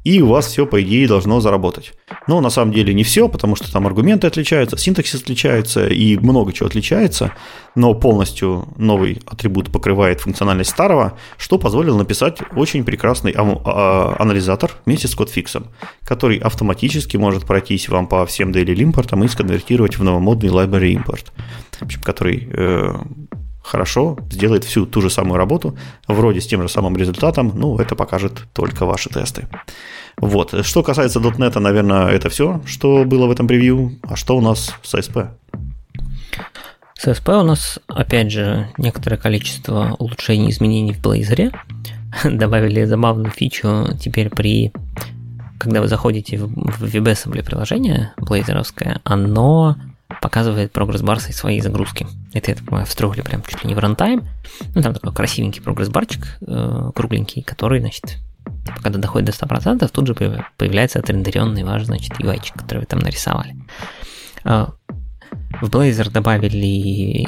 и 0.03 0.21
у 0.21 0.27
вас 0.27 0.47
все, 0.47 0.65
по 0.65 0.81
идее, 0.81 1.07
должно 1.07 1.39
заработать. 1.39 1.93
Но 2.27 2.41
на 2.41 2.49
самом 2.49 2.73
деле 2.73 2.93
не 2.93 3.03
все, 3.03 3.29
потому 3.29 3.55
что 3.55 3.71
там 3.71 3.87
аргументы 3.87 4.27
отличаются, 4.27 4.77
синтаксис 4.77 5.21
отличается 5.21 5.87
и 5.87 6.17
много 6.17 6.51
чего 6.51 6.67
отличается, 6.67 7.31
но 7.75 7.93
полностью 7.93 8.67
новый 8.75 9.21
атрибут 9.25 9.71
покрывает 9.71 10.19
функциональность 10.19 10.71
старого, 10.71 11.13
что 11.37 11.57
позволило 11.57 11.97
написать 11.97 12.39
очень 12.57 12.83
прекрасный 12.83 13.33
а, 13.37 14.17
анализатор 14.19 14.71
вместе 14.85 15.07
с 15.07 15.15
кодфиксом, 15.15 15.67
который 16.03 16.39
автоматически 16.39 17.15
может 17.15 17.45
пройтись 17.45 17.87
вам 17.87 18.07
по 18.07 18.25
всем 18.25 18.51
daily 18.51 18.75
импортам 18.75 19.23
и 19.23 19.29
сконвертировать 19.29 19.97
в 19.97 20.03
новомодный 20.03 20.49
library 20.49 20.93
import, 20.93 21.27
в 21.79 21.83
общем, 21.83 22.01
который 22.01 22.49
э, 22.51 22.95
хорошо, 23.69 24.17
сделает 24.31 24.63
всю 24.63 24.85
ту 24.85 25.01
же 25.01 25.09
самую 25.09 25.37
работу, 25.37 25.77
вроде 26.07 26.41
с 26.41 26.47
тем 26.47 26.61
же 26.61 26.69
самым 26.69 26.97
результатом, 26.97 27.51
ну, 27.55 27.77
это 27.77 27.95
покажет 27.95 28.43
только 28.53 28.85
ваши 28.85 29.09
тесты. 29.09 29.47
Вот. 30.17 30.65
Что 30.65 30.83
касается 30.83 31.19
.NET, 31.19 31.59
наверное, 31.59 32.07
это 32.07 32.29
все, 32.29 32.61
что 32.65 33.05
было 33.05 33.27
в 33.27 33.31
этом 33.31 33.47
превью. 33.47 33.97
А 34.03 34.15
что 34.15 34.37
у 34.37 34.41
нас 34.41 34.73
с 34.83 34.95
ASP? 34.95 35.27
С 36.95 37.07
ASP 37.07 37.39
у 37.39 37.43
нас, 37.43 37.79
опять 37.87 38.31
же, 38.31 38.67
некоторое 38.77 39.17
количество 39.17 39.95
улучшений, 39.99 40.49
изменений 40.49 40.93
в 40.93 41.01
Blazor. 41.01 41.55
Добавили 42.23 42.83
забавную 42.85 43.31
фичу 43.31 43.87
теперь 43.99 44.29
при 44.29 44.73
когда 45.59 45.81
вы 45.81 45.89
заходите 45.89 46.37
в 46.37 46.83
WebAssembly 46.83 47.43
приложение 47.43 48.13
блейзеровское, 48.15 49.01
оно 49.03 49.75
показывает 50.21 50.71
прогресс-бар 50.71 51.19
своей 51.19 51.61
загрузки. 51.61 52.07
Это, 52.33 52.51
я 52.51 52.55
так 52.55 52.65
понимаю, 52.65 52.85
встроили 52.85 53.21
прям 53.21 53.43
чуть 53.43 53.63
ли 53.63 53.69
не 53.69 53.75
в 53.75 53.79
рантайм. 53.79 54.27
Ну, 54.73 54.81
там 54.81 54.93
такой 54.93 55.13
красивенький 55.13 55.61
прогресс-барчик, 55.61 56.37
э, 56.41 56.91
кругленький, 56.95 57.43
который, 57.43 57.79
значит, 57.79 58.17
типа, 58.65 58.81
когда 58.81 58.99
доходит 58.99 59.27
до 59.27 59.31
100%, 59.31 59.87
тут 59.91 60.07
же 60.07 60.15
появляется 60.57 60.99
отрендеренный 60.99 61.63
ваш, 61.63 61.85
значит, 61.85 62.19
UI, 62.19 62.39
который 62.55 62.79
вы 62.79 62.85
там 62.85 62.99
нарисовали. 62.99 63.55
Э, 64.43 64.67
в 65.61 65.69
Blazor 65.69 66.09
добавили 66.09 67.27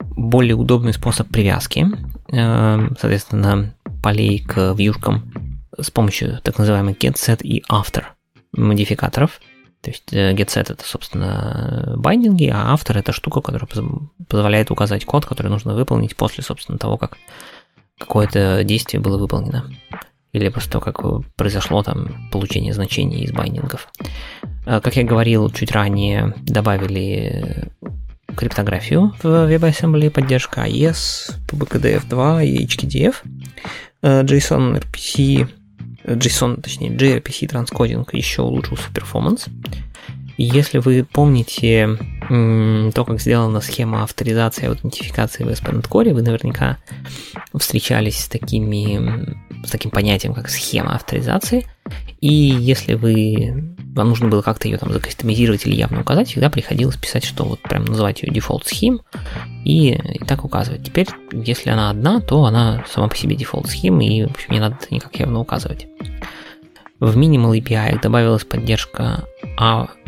более 0.00 0.54
удобный 0.54 0.92
способ 0.92 1.28
привязки, 1.28 1.86
э, 2.32 2.88
соответственно, 3.00 3.74
полей 4.02 4.40
к 4.40 4.74
вьюшкам 4.74 5.32
с 5.78 5.90
помощью 5.90 6.40
так 6.42 6.58
называемых 6.58 6.98
getSet 6.98 7.42
и 7.42 7.62
after 7.70 8.04
модификаторов. 8.52 9.40
То 9.82 9.90
есть 9.90 10.12
э, 10.12 10.34
getSet 10.34 10.72
это, 10.72 10.84
собственно, 10.84 11.94
байдинги, 11.96 12.50
а 12.52 12.74
after 12.74 12.98
это 12.98 13.12
штука, 13.12 13.40
которая 13.40 13.68
позволяет 14.28 14.70
указать 14.70 15.04
код, 15.06 15.24
который 15.24 15.48
нужно 15.48 15.74
выполнить 15.74 16.16
после, 16.16 16.44
собственно, 16.44 16.78
того, 16.78 16.98
как 16.98 17.16
какое-то 17.98 18.62
действие 18.64 19.00
было 19.00 19.16
выполнено. 19.16 19.64
Или 20.32 20.48
просто 20.48 20.72
то, 20.72 20.80
как 20.80 21.00
произошло 21.34 21.82
там 21.82 22.28
получение 22.30 22.72
значений 22.72 23.24
из 23.24 23.32
байдингов. 23.32 23.88
Э, 24.66 24.80
как 24.80 24.96
я 24.96 25.04
говорил 25.04 25.50
чуть 25.50 25.72
ранее, 25.72 26.34
добавили 26.42 27.70
криптографию 28.36 29.14
в 29.22 29.24
WebAssembly, 29.24 30.10
поддержка 30.10 30.66
AES, 30.66 31.32
PBKDF2 31.48 32.46
и 32.46 32.66
HKDF, 32.66 33.16
э, 34.02 34.22
JSON 34.24 34.78
RPC 34.78 35.48
JSON, 36.14 36.60
точнее 36.60 36.90
gRPC 36.90 37.48
транскодинг 37.48 38.14
еще 38.14 38.42
улучшился 38.42 38.92
перформанс. 38.92 39.46
Если 40.42 40.78
вы 40.78 41.04
помните 41.04 41.98
то, 42.94 43.04
как 43.04 43.20
сделана 43.20 43.60
схема 43.60 44.04
авторизации 44.04 44.64
и 44.64 44.68
аутентификации 44.68 45.44
в 45.44 45.48
ASP.NET 45.48 45.86
Core, 45.86 46.14
вы 46.14 46.22
наверняка 46.22 46.78
встречались 47.54 48.20
с, 48.20 48.28
такими, 48.28 49.36
с 49.66 49.70
таким 49.70 49.90
понятием, 49.90 50.32
как 50.32 50.48
схема 50.48 50.94
авторизации. 50.94 51.66
И 52.22 52.32
если 52.32 52.94
вы 52.94 53.76
вам 53.94 54.08
нужно 54.08 54.28
было 54.28 54.42
как-то 54.42 54.68
ее 54.68 54.78
там 54.78 54.92
закастомизировать 54.92 55.66
или 55.66 55.74
явно 55.74 56.00
указать, 56.00 56.28
всегда 56.28 56.50
приходилось 56.50 56.96
писать, 56.96 57.24
что 57.24 57.44
вот 57.44 57.60
прям 57.60 57.84
называть 57.84 58.22
ее 58.22 58.32
default 58.32 58.62
scheme 58.64 59.00
и, 59.64 59.90
и 59.90 60.24
так 60.24 60.44
указывать. 60.44 60.84
Теперь, 60.84 61.08
если 61.32 61.70
она 61.70 61.90
одна, 61.90 62.20
то 62.20 62.44
она 62.44 62.84
сама 62.88 63.08
по 63.08 63.16
себе 63.16 63.36
default 63.36 63.66
scheme, 63.66 64.02
и, 64.04 64.24
в 64.24 64.30
общем, 64.30 64.52
не 64.52 64.60
надо 64.60 64.76
никак 64.90 65.18
явно 65.18 65.40
указывать. 65.40 65.86
В 67.00 67.16
Minimal 67.16 67.58
API 67.58 68.00
добавилась 68.00 68.44
поддержка 68.44 69.24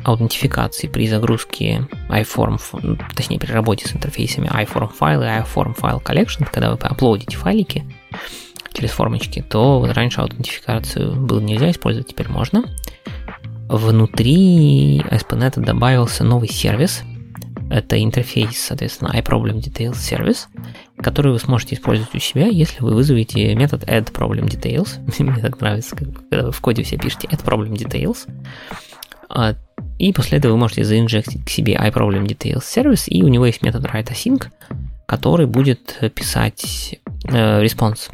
аутентификации 0.05 0.89
при 0.89 1.09
загрузке 1.09 1.89
iForm, 2.11 2.61
ну, 2.83 2.99
точнее 3.17 3.39
при 3.39 3.51
работе 3.51 3.89
с 3.89 3.95
интерфейсами 3.95 4.49
iForm 4.49 4.93
файла 4.93 5.23
и 5.23 5.43
iForm 5.43 5.75
файл 5.75 6.03
collection, 6.05 6.47
когда 6.51 6.71
вы 6.71 6.79
аплодите 6.79 7.37
файлики 7.37 7.85
через 8.75 8.91
формочки, 8.91 9.43
то 9.43 9.81
вот 9.81 9.93
раньше 9.93 10.21
аутентификацию 10.21 11.15
было 11.15 11.41
нельзя 11.41 11.71
использовать, 11.71 12.09
теперь 12.09 12.29
можно. 12.29 12.65
Внутри 13.73 14.99
ASP.NET 15.01 15.59
добавился 15.59 16.25
новый 16.25 16.49
сервис. 16.49 17.05
Это 17.71 17.99
интерфейс, 18.03 18.59
соответственно, 18.59 19.15
IProblemDetails 19.15 19.97
сервис, 19.97 20.49
который 20.99 21.33
вы 21.33 21.39
сможете 21.39 21.77
использовать 21.77 22.15
у 22.15 22.19
себя, 22.19 22.49
если 22.49 22.83
вы 22.83 22.95
вызовете 22.95 23.55
метод 23.55 23.85
addProblemDetails. 23.85 24.99
Мне 25.23 25.41
так 25.41 25.59
нравится, 25.59 25.97
когда 25.97 26.43
вы 26.43 26.53
в 26.53 26.61
коде 26.61 26.83
все 26.83 26.99
пишете 26.99 27.29
addProblemDetails. 27.29 28.29
А, 29.31 29.55
и 29.99 30.13
после 30.13 30.37
этого 30.37 30.53
вы 30.53 30.59
можете 30.59 30.85
заинжектить 30.85 31.47
к 31.47 31.49
себе 31.49 31.75
IProblemDetails 31.77 32.63
сервис, 32.63 33.07
и 33.09 33.23
у 33.23 33.29
него 33.29 33.47
есть 33.47 33.63
метод 33.63 33.87
writeAsync, 33.87 34.49
который 35.07 35.47
будет 35.47 35.99
писать 36.15 37.01
э, 37.25 37.63
response 37.63 38.11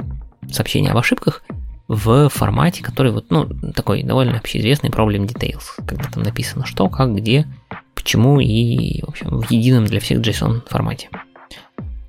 сообщения 0.53 0.93
об 0.93 0.99
ошибках 0.99 1.43
в 1.89 2.29
формате, 2.29 2.85
который 2.85 3.13
вот, 3.13 3.31
ну, 3.31 3.47
такой 3.75 4.03
довольно 4.03 4.37
общеизвестный 4.37 4.91
problem 4.91 5.25
details, 5.25 5.65
когда 5.87 6.05
там 6.05 6.23
написано 6.23 6.67
что, 6.67 6.89
как, 6.89 7.15
где, 7.15 7.47
почему 7.95 8.39
и, 8.41 9.03
в 9.03 9.09
общем, 9.09 9.41
в 9.41 9.51
едином 9.51 9.87
для 9.87 9.99
всех 9.99 10.21
JSON 10.21 10.69
формате. 10.69 11.09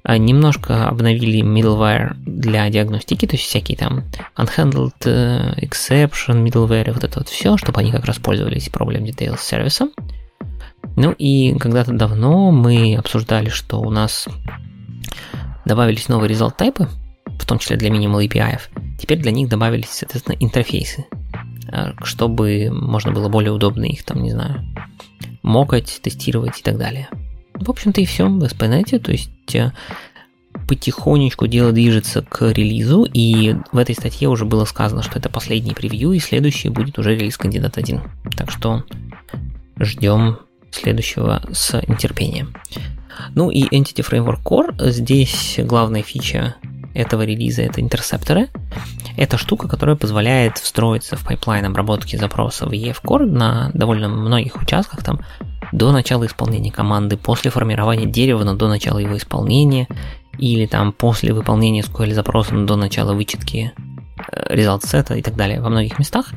А 0.03 0.17
немножко 0.17 0.87
обновили 0.87 1.41
middleware 1.41 2.13
для 2.25 2.69
диагностики, 2.69 3.25
то 3.25 3.35
есть 3.35 3.45
всякие 3.45 3.77
там 3.77 4.03
unhandled 4.35 4.93
э, 5.05 5.53
exception, 5.61 6.43
middleware, 6.43 6.91
вот 6.93 7.03
это 7.03 7.19
вот 7.19 7.29
все, 7.29 7.57
чтобы 7.57 7.79
они 7.79 7.91
как 7.91 8.05
раз 8.05 8.17
пользовались 8.17 8.69
проблем 8.69 9.03
details 9.03 9.39
сервисом. 9.39 9.91
Ну 10.95 11.11
и 11.11 11.57
когда-то 11.57 11.93
давно 11.93 12.51
мы 12.51 12.95
обсуждали, 12.95 13.49
что 13.49 13.79
у 13.79 13.89
нас 13.89 14.27
добавились 15.65 16.09
новые 16.09 16.31
result 16.31 16.55
тайпы, 16.57 16.87
в 17.37 17.45
том 17.45 17.59
числе 17.59 17.77
для 17.77 17.89
minimal 17.89 18.25
API. 18.27 18.59
Теперь 18.99 19.19
для 19.19 19.31
них 19.31 19.49
добавились, 19.49 19.89
соответственно, 19.89 20.35
интерфейсы, 20.39 21.05
э, 21.71 21.93
чтобы 22.03 22.69
можно 22.71 23.11
было 23.11 23.29
более 23.29 23.51
удобно 23.51 23.85
их 23.85 24.03
там, 24.03 24.21
не 24.21 24.31
знаю, 24.31 24.65
мокать, 25.41 25.99
тестировать 26.01 26.59
и 26.59 26.63
так 26.63 26.77
далее. 26.77 27.09
В 27.53 27.69
общем-то 27.69 28.01
и 28.01 28.05
все 28.05 28.27
в 28.27 28.43
SPNet, 28.43 28.99
то 28.99 29.11
есть 29.11 29.55
э, 29.55 29.71
потихонечку 30.67 31.47
дело 31.47 31.71
движется 31.71 32.21
к 32.21 32.51
релизу, 32.51 33.03
и 33.03 33.55
в 33.71 33.77
этой 33.77 33.95
статье 33.95 34.29
уже 34.29 34.45
было 34.45 34.65
сказано, 34.65 35.01
что 35.01 35.19
это 35.19 35.29
последний 35.29 35.73
превью, 35.73 36.11
и 36.13 36.19
следующий 36.19 36.69
будет 36.69 36.97
уже 36.99 37.15
релиз 37.15 37.37
кандидат 37.37 37.77
1. 37.77 38.01
Так 38.37 38.51
что 38.51 38.83
ждем 39.79 40.39
следующего 40.71 41.41
с 41.51 41.81
нетерпением. 41.87 42.53
Ну 43.35 43.49
и 43.49 43.63
Entity 43.63 44.07
Framework 44.07 44.43
Core, 44.43 44.91
здесь 44.91 45.59
главная 45.63 46.03
фича 46.03 46.55
этого 46.99 47.23
релиза 47.23 47.61
это 47.63 47.81
интерсепторы. 47.81 48.49
Это 49.17 49.37
штука, 49.37 49.67
которая 49.67 49.95
позволяет 49.95 50.57
встроиться 50.57 51.15
в 51.15 51.25
пайплайн 51.25 51.65
обработки 51.65 52.15
запросов 52.15 52.71
EF 52.71 52.97
Core 53.03 53.25
на 53.25 53.71
довольно 53.73 54.07
многих 54.07 54.61
участках, 54.61 55.03
там 55.03 55.19
до 55.71 55.91
начала 55.91 56.25
исполнения 56.25 56.71
команды, 56.71 57.17
после 57.17 57.51
формирования 57.51 58.05
дерева, 58.05 58.43
но 58.43 58.55
до 58.55 58.67
начала 58.67 58.99
его 58.99 59.17
исполнения, 59.17 59.87
или 60.37 60.65
там 60.65 60.93
после 60.93 61.33
выполнения 61.33 61.81
SQL 61.81 62.13
запроса, 62.13 62.55
но 62.55 62.65
до 62.65 62.75
начала 62.75 63.13
вычетки 63.13 63.73
э, 64.31 64.55
result 64.55 64.85
set 64.85 65.08
а 65.08 65.15
и 65.15 65.21
так 65.21 65.35
далее 65.35 65.61
во 65.61 65.69
многих 65.69 65.99
местах. 65.99 66.31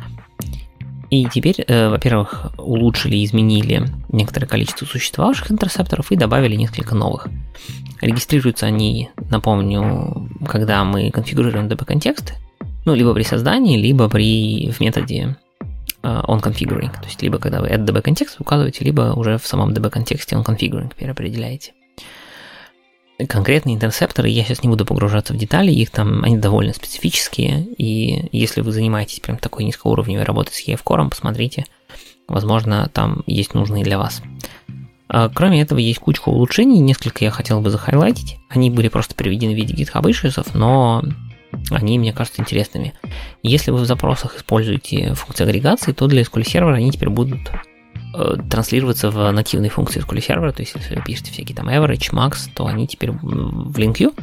И 1.13 1.27
теперь, 1.27 1.63
э, 1.69 1.91
во-первых, 1.91 2.53
улучшили 2.57 3.17
и 3.17 3.25
изменили 3.27 3.87
некоторое 4.09 4.47
количество 4.47 4.87
существовавших 4.87 5.53
интерсепторов 5.53 6.11
и 6.11 6.17
добавили 6.17 6.57
несколько 6.57 6.95
новых. 6.95 7.29
Регистрируются 8.01 8.65
они, 8.65 9.11
напомню, 9.31 10.31
когда 10.49 10.83
мы 10.85 11.11
конфигурируем 11.11 11.69
DB-контексты, 11.69 12.33
ну, 12.87 12.95
либо 12.95 13.13
при 13.13 13.25
создании, 13.25 13.77
либо 13.77 14.09
при, 14.09 14.71
в 14.71 14.81
методе 14.81 15.37
uh, 16.03 16.25
onConfiguring. 16.25 16.93
То 16.93 17.05
есть, 17.05 17.21
либо 17.21 17.39
когда 17.39 17.61
вы 17.61 17.69
add 17.69 17.85
DB-контекст 17.85 18.41
указываете, 18.41 18.83
либо 18.83 19.13
уже 19.15 19.37
в 19.37 19.47
самом 19.47 19.75
DB-контексте 19.75 20.43
onConfiguring 20.43 20.95
переопределяете. 20.97 21.73
Конкретные 23.29 23.77
интерсепторы, 23.77 24.29
я 24.29 24.43
сейчас 24.43 24.63
не 24.63 24.69
буду 24.69 24.85
погружаться 24.85 25.33
в 25.33 25.37
детали, 25.37 25.71
их 25.71 25.91
там, 25.91 26.25
они 26.25 26.39
довольно 26.39 26.73
специфические, 26.73 27.67
и 27.79 28.29
если 28.33 28.63
вы 28.63 28.73
занимаетесь 28.73 29.21
прям 29.21 29.39
такой 29.39 29.65
низкоуровневой 29.65 30.25
работой 30.25 30.53
с 30.53 30.67
EF 30.67 30.83
Core, 30.85 31.09
посмотрите, 31.09 31.67
возможно, 32.27 32.91
там 32.93 33.23
есть 33.27 33.55
нужные 33.55 33.85
для 33.85 33.99
вас. 33.99 34.23
А, 35.09 35.29
кроме 35.29 35.61
этого, 35.61 35.79
есть 35.79 35.99
кучка 35.99 36.31
улучшений, 36.31 36.81
несколько 36.81 37.25
я 37.25 37.31
хотел 37.31 37.61
бы 37.61 37.71
захайлайтить. 37.71 38.39
Они 38.49 38.71
были 38.71 38.89
просто 38.89 39.15
приведены 39.15 39.53
в 39.53 39.57
виде 39.57 39.75
GitHub 39.75 40.03
issues, 40.05 40.51
но 40.55 41.05
они, 41.71 41.99
мне 41.99 42.13
кажутся, 42.15 42.41
интересными. 42.41 42.95
Если 43.43 43.71
вы 43.71 43.81
в 43.81 43.87
запросах 43.87 44.37
используете 44.37 45.15
функции 45.15 45.45
агрегации, 45.45 45.93
то 45.93 46.07
для 46.07 46.23
SQL 46.23 46.45
сервера 46.45 46.77
они 46.77 46.91
теперь 46.91 47.11
будут 47.11 47.41
транслироваться 48.49 49.11
в 49.11 49.31
нативные 49.31 49.71
функции 49.71 50.03
SQL 50.03 50.21
сервера, 50.21 50.53
то 50.53 50.63
есть 50.63 50.75
если 50.75 50.97
вы 50.97 51.03
пишете 51.03 51.33
всякие 51.33 51.57
там 51.57 51.69
average, 51.69 52.13
max, 52.13 52.51
то 52.55 52.67
они 52.67 52.87
теперь 52.87 53.13
в 53.13 53.77
LinkU, 53.79 54.15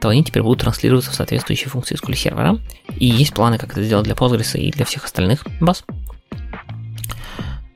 то 0.00 0.08
они 0.08 0.24
теперь 0.24 0.42
будут 0.42 0.60
транслироваться 0.60 1.10
в 1.10 1.14
соответствующие 1.14 1.68
функции 1.68 1.96
SQL 1.96 2.14
сервера. 2.14 2.58
И 2.96 3.06
есть 3.06 3.34
планы, 3.34 3.58
как 3.58 3.72
это 3.72 3.82
сделать 3.82 4.04
для 4.04 4.14
Postgres 4.14 4.58
и 4.58 4.70
для 4.70 4.84
всех 4.84 5.04
остальных 5.04 5.46
баз. 5.60 5.84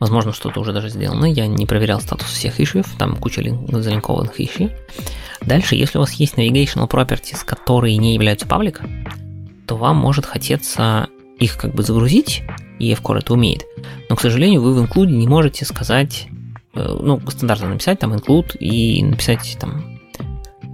Возможно, 0.00 0.32
что-то 0.32 0.60
уже 0.60 0.72
даже 0.72 0.90
сделано. 0.90 1.26
Я 1.26 1.46
не 1.46 1.66
проверял 1.66 2.00
статус 2.00 2.28
всех 2.28 2.60
ишев, 2.60 2.86
там 2.98 3.16
куча 3.16 3.40
лин- 3.40 3.66
залинкованных 3.70 4.38
иши. 4.40 4.76
Дальше, 5.40 5.76
если 5.76 5.98
у 5.98 6.00
вас 6.00 6.12
есть 6.14 6.34
navigational 6.34 6.90
properties, 6.90 7.44
которые 7.44 7.96
не 7.96 8.14
являются 8.14 8.46
паблик, 8.46 8.82
то 9.66 9.76
вам 9.76 9.96
может 9.96 10.26
хотеться 10.26 11.08
их 11.38 11.56
как 11.56 11.74
бы 11.74 11.82
загрузить, 11.82 12.42
и 12.78 12.92
EFCore 12.92 13.18
это 13.18 13.32
умеет. 13.34 13.64
Но, 14.08 14.16
к 14.16 14.20
сожалению, 14.20 14.62
вы 14.62 14.74
в 14.74 14.84
include 14.84 15.06
не 15.06 15.26
можете 15.26 15.64
сказать, 15.64 16.28
э, 16.74 16.98
ну, 17.00 17.20
стандартно 17.28 17.68
написать 17.68 17.98
там 17.98 18.14
include 18.14 18.56
и 18.58 19.02
написать 19.02 19.56
там 19.60 19.98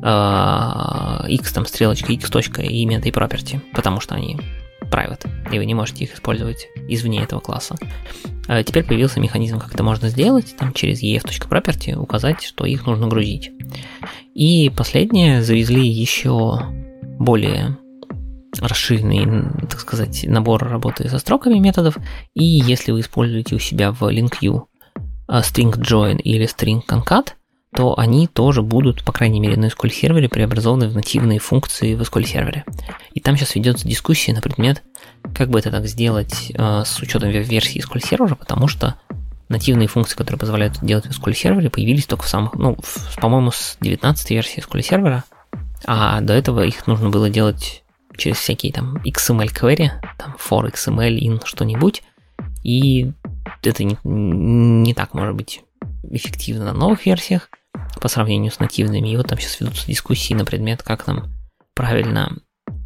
э, 0.02 1.28
x 1.28 1.52
там 1.52 1.66
стрелочка, 1.66 2.12
x 2.12 2.30
точка 2.30 2.62
и 2.62 2.82
имя 2.82 2.98
этой 2.98 3.10
property, 3.10 3.60
потому 3.74 4.00
что 4.00 4.14
они 4.14 4.38
private, 4.90 5.28
и 5.52 5.58
вы 5.58 5.66
не 5.66 5.74
можете 5.74 6.04
их 6.04 6.14
использовать 6.14 6.68
извне 6.88 7.22
этого 7.22 7.40
класса. 7.40 7.76
А 8.48 8.62
теперь 8.64 8.84
появился 8.84 9.20
механизм, 9.20 9.60
как 9.60 9.72
это 9.72 9.82
можно 9.82 10.08
сделать, 10.08 10.56
там 10.56 10.72
через 10.72 11.02
ef.property 11.02 11.94
указать, 11.94 12.42
что 12.42 12.66
их 12.66 12.86
нужно 12.86 13.06
грузить. 13.06 13.52
И 14.34 14.72
последнее, 14.76 15.42
завезли 15.42 15.86
еще 15.86 16.60
более 17.18 17.76
расширенный, 18.58 19.66
так 19.68 19.80
сказать, 19.80 20.24
набор 20.26 20.64
работы 20.64 21.08
со 21.08 21.18
строками 21.18 21.58
методов, 21.58 21.96
и 22.34 22.44
если 22.44 22.92
вы 22.92 23.00
используете 23.00 23.54
у 23.54 23.58
себя 23.58 23.92
в 23.92 24.02
LinkU 24.02 24.62
а, 25.28 25.40
string 25.40 25.72
join 25.76 26.18
или 26.18 26.46
string 26.46 26.84
concat, 26.86 27.34
то 27.74 27.96
они 27.96 28.26
тоже 28.26 28.62
будут, 28.62 29.04
по 29.04 29.12
крайней 29.12 29.38
мере, 29.38 29.56
на 29.56 29.66
SQL 29.66 29.90
сервере 29.90 30.28
преобразованы 30.28 30.88
в 30.88 30.94
нативные 30.94 31.38
функции 31.38 31.94
в 31.94 32.02
SQL 32.02 32.24
сервере. 32.24 32.64
И 33.12 33.20
там 33.20 33.36
сейчас 33.36 33.54
ведется 33.54 33.86
дискуссия 33.86 34.32
на 34.32 34.40
предмет, 34.40 34.82
как 35.36 35.50
бы 35.50 35.58
это 35.60 35.70
так 35.70 35.86
сделать 35.86 36.50
э, 36.52 36.82
с 36.84 36.98
учетом 37.00 37.30
версии 37.30 37.80
SQL 37.80 38.04
сервера, 38.04 38.34
потому 38.34 38.66
что 38.66 38.96
нативные 39.48 39.88
функции, 39.88 40.16
которые 40.16 40.38
позволяют 40.38 40.76
это 40.76 40.86
делать 40.86 41.06
в 41.06 41.10
SQL 41.10 41.34
сервере, 41.34 41.70
появились 41.70 42.06
только 42.06 42.24
в 42.24 42.28
самых, 42.28 42.54
ну, 42.54 42.76
в, 42.82 43.20
по-моему, 43.20 43.52
с 43.52 43.76
19 43.80 44.30
версии 44.30 44.64
SQL 44.64 44.82
сервера, 44.82 45.24
а 45.84 46.20
до 46.20 46.32
этого 46.32 46.64
их 46.64 46.86
нужно 46.88 47.10
было 47.10 47.30
делать 47.30 47.79
через 48.20 48.36
всякие 48.36 48.72
там 48.72 48.98
XML 48.98 49.52
query, 49.52 49.90
там 50.18 50.36
for 50.38 50.70
XML 50.70 51.18
in 51.18 51.40
что-нибудь, 51.44 52.02
и 52.62 53.12
это 53.62 53.84
не, 53.84 53.98
не 54.04 54.94
так 54.94 55.14
может 55.14 55.34
быть 55.34 55.62
эффективно 56.10 56.66
на 56.66 56.72
новых 56.72 57.06
версиях 57.06 57.48
по 58.00 58.08
сравнению 58.08 58.52
с 58.52 58.58
нативными. 58.58 59.08
И 59.08 59.16
вот 59.16 59.28
там 59.28 59.38
сейчас 59.38 59.60
ведутся 59.60 59.86
дискуссии 59.86 60.34
на 60.34 60.44
предмет, 60.44 60.82
как 60.82 61.06
нам 61.06 61.32
правильно 61.74 62.36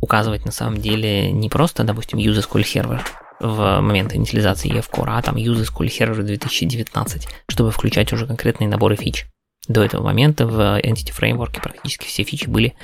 указывать 0.00 0.44
на 0.44 0.52
самом 0.52 0.80
деле 0.80 1.32
не 1.32 1.48
просто, 1.48 1.84
допустим, 1.84 2.18
use 2.18 2.46
SQL 2.46 2.62
Server 2.62 3.00
в 3.40 3.80
момент 3.80 4.14
инициализации 4.14 4.72
EF-Core, 4.72 5.08
а 5.08 5.22
там 5.22 5.36
use 5.36 5.64
SQL 5.64 5.88
Server 5.88 6.22
2019, 6.22 7.28
чтобы 7.48 7.70
включать 7.70 8.12
уже 8.12 8.26
конкретные 8.26 8.68
наборы 8.68 8.96
фич. 8.96 9.26
До 9.66 9.82
этого 9.82 10.04
момента 10.04 10.46
в 10.46 10.80
Entity 10.80 11.12
Framework 11.18 11.60
практически 11.60 12.06
все 12.06 12.22
фичи 12.22 12.48
были 12.48 12.74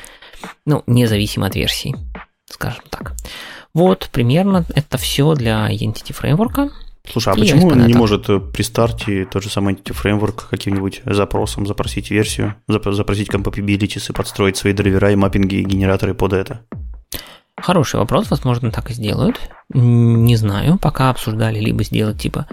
ну, 0.64 0.82
независимо 0.86 1.46
от 1.46 1.54
версии, 1.54 1.94
скажем 2.50 2.84
так. 2.90 3.14
Вот, 3.72 4.08
примерно 4.12 4.64
это 4.74 4.98
все 4.98 5.34
для 5.34 5.70
Entity 5.70 6.14
Framework. 6.14 6.70
Слушай, 7.10 7.32
а 7.32 7.36
и 7.36 7.40
почему 7.40 7.68
он 7.68 7.86
не 7.86 7.94
может 7.94 8.28
э, 8.28 8.40
при 8.40 8.62
старте 8.62 9.24
тот 9.24 9.42
же 9.42 9.48
самый 9.48 9.74
Entity 9.74 9.96
Framework 9.96 10.48
каким-нибудь 10.50 11.02
запросом 11.06 11.66
запросить 11.66 12.10
версию, 12.10 12.56
запросить 12.68 13.30
compatibilities 13.30 14.10
и 14.10 14.12
подстроить 14.12 14.56
свои 14.56 14.72
драйвера 14.72 15.12
и 15.12 15.16
маппинги 15.16 15.56
и 15.56 15.64
генераторы 15.64 16.14
под 16.14 16.32
это? 16.34 16.60
Хороший 17.56 17.96
вопрос, 17.96 18.30
возможно, 18.30 18.70
так 18.70 18.90
и 18.90 18.94
сделают. 18.94 19.38
Не 19.68 20.36
знаю, 20.36 20.78
пока 20.78 21.10
обсуждали 21.10 21.60
либо 21.60 21.84
сделать 21.84 22.20
типа 22.20 22.46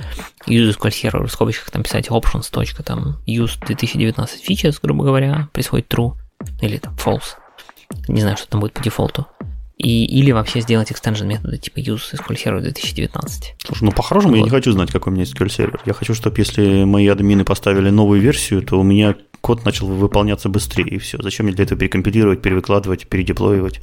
use 0.48 0.78
SQL 0.78 0.90
Server 0.90 1.28
в 1.28 1.32
скобочках 1.32 1.72
там 1.72 1.84
писать 1.84 2.10
options. 2.10 2.52
там 2.84 3.18
use 3.26 3.58
2019 3.66 4.50
features, 4.50 4.80
грубо 4.82 5.06
говоря, 5.06 5.50
происходит 5.54 5.92
true 5.92 6.14
или 6.62 6.78
там 6.78 6.96
false. 6.96 7.36
Не 8.08 8.22
знаю, 8.22 8.38
что 8.38 8.50
там 8.50 8.60
будет 8.60 8.74
по 8.74 8.84
дефолту. 8.84 9.28
И, 9.78 10.06
или 10.06 10.32
вообще 10.32 10.62
сделать 10.62 10.90
extension 10.92 11.28
методы 11.28 11.58
типа 11.58 11.78
use 11.78 12.14
SQL 12.14 12.36
Server 12.36 12.62
2019. 12.62 13.56
Слушай, 13.64 13.84
ну 13.84 13.92
по-хорошему 13.92 14.32
вот. 14.32 14.38
я 14.38 14.44
не 14.44 14.50
хочу 14.50 14.72
знать, 14.72 14.92
какой 14.92 15.14
у 15.14 15.16
меня 15.16 15.26
SQL 15.26 15.48
Server. 15.48 15.80
Я 15.86 15.94
хочу, 15.94 16.16
чтобы 16.16 16.40
если 16.40 16.84
мои 16.84 17.08
админы 17.08 17.44
поставили 17.44 17.92
новую 17.92 18.20
версию, 18.20 18.64
то 18.64 18.80
у 18.80 18.84
меня 18.84 19.16
код 19.42 19.66
начал 19.66 19.86
выполняться 19.86 20.50
быстрее, 20.50 20.88
и 20.88 20.98
все. 20.98 21.22
Зачем 21.22 21.46
мне 21.46 21.56
для 21.56 21.66
этого 21.66 21.80
перекомпилировать, 21.80 22.42
перевыкладывать, 22.42 23.08
передеплоивать? 23.08 23.82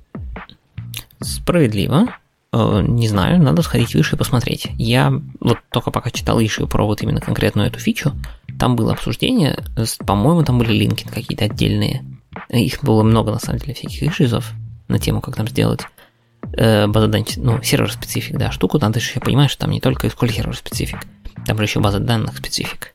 Справедливо. 1.21 2.09
Э, 2.53 2.83
не 2.83 3.07
знаю, 3.07 3.41
надо 3.41 3.63
сходить 3.63 3.95
выше 3.95 4.17
и 4.17 4.19
посмотреть. 4.19 4.69
Я 4.77 5.13
вот 5.39 5.59
только 5.71 5.93
пока 5.93 6.11
читал 6.11 6.41
issue 6.41 6.67
про 6.67 6.85
вот 6.87 7.03
именно 7.03 7.21
конкретную 7.21 7.69
эту 7.69 7.79
фичу, 7.79 8.13
там 8.59 8.75
было 8.75 8.93
обсуждение, 8.93 9.63
по-моему, 10.05 10.43
там 10.43 10.59
были 10.59 10.73
линки 10.73 11.07
какие-то 11.07 11.45
отдельные. 11.45 12.05
Их 12.49 12.83
было 12.83 13.05
много, 13.05 13.31
на 13.31 13.39
самом 13.39 13.61
деле, 13.61 13.75
всяких 13.75 14.03
ишизов 14.03 14.53
на 14.89 14.99
тему, 14.99 15.20
как 15.20 15.37
там 15.37 15.49
сделать 15.49 15.82
э, 16.53 16.87
данных, 16.87 17.37
ну, 17.37 17.62
сервер 17.62 17.93
специфик, 17.93 18.37
да, 18.37 18.51
штуку, 18.51 18.78
надо 18.78 19.01
же, 19.01 19.12
я 19.14 19.20
понимаю, 19.20 19.49
что 19.49 19.61
там 19.61 19.70
не 19.70 19.80
только 19.80 20.07
SQL 20.07 20.32
сервер 20.32 20.57
специфик, 20.57 20.99
там 21.47 21.57
же 21.59 21.64
еще 21.64 21.80
база 21.80 21.99
данных 21.99 22.37
специфик. 22.39 22.95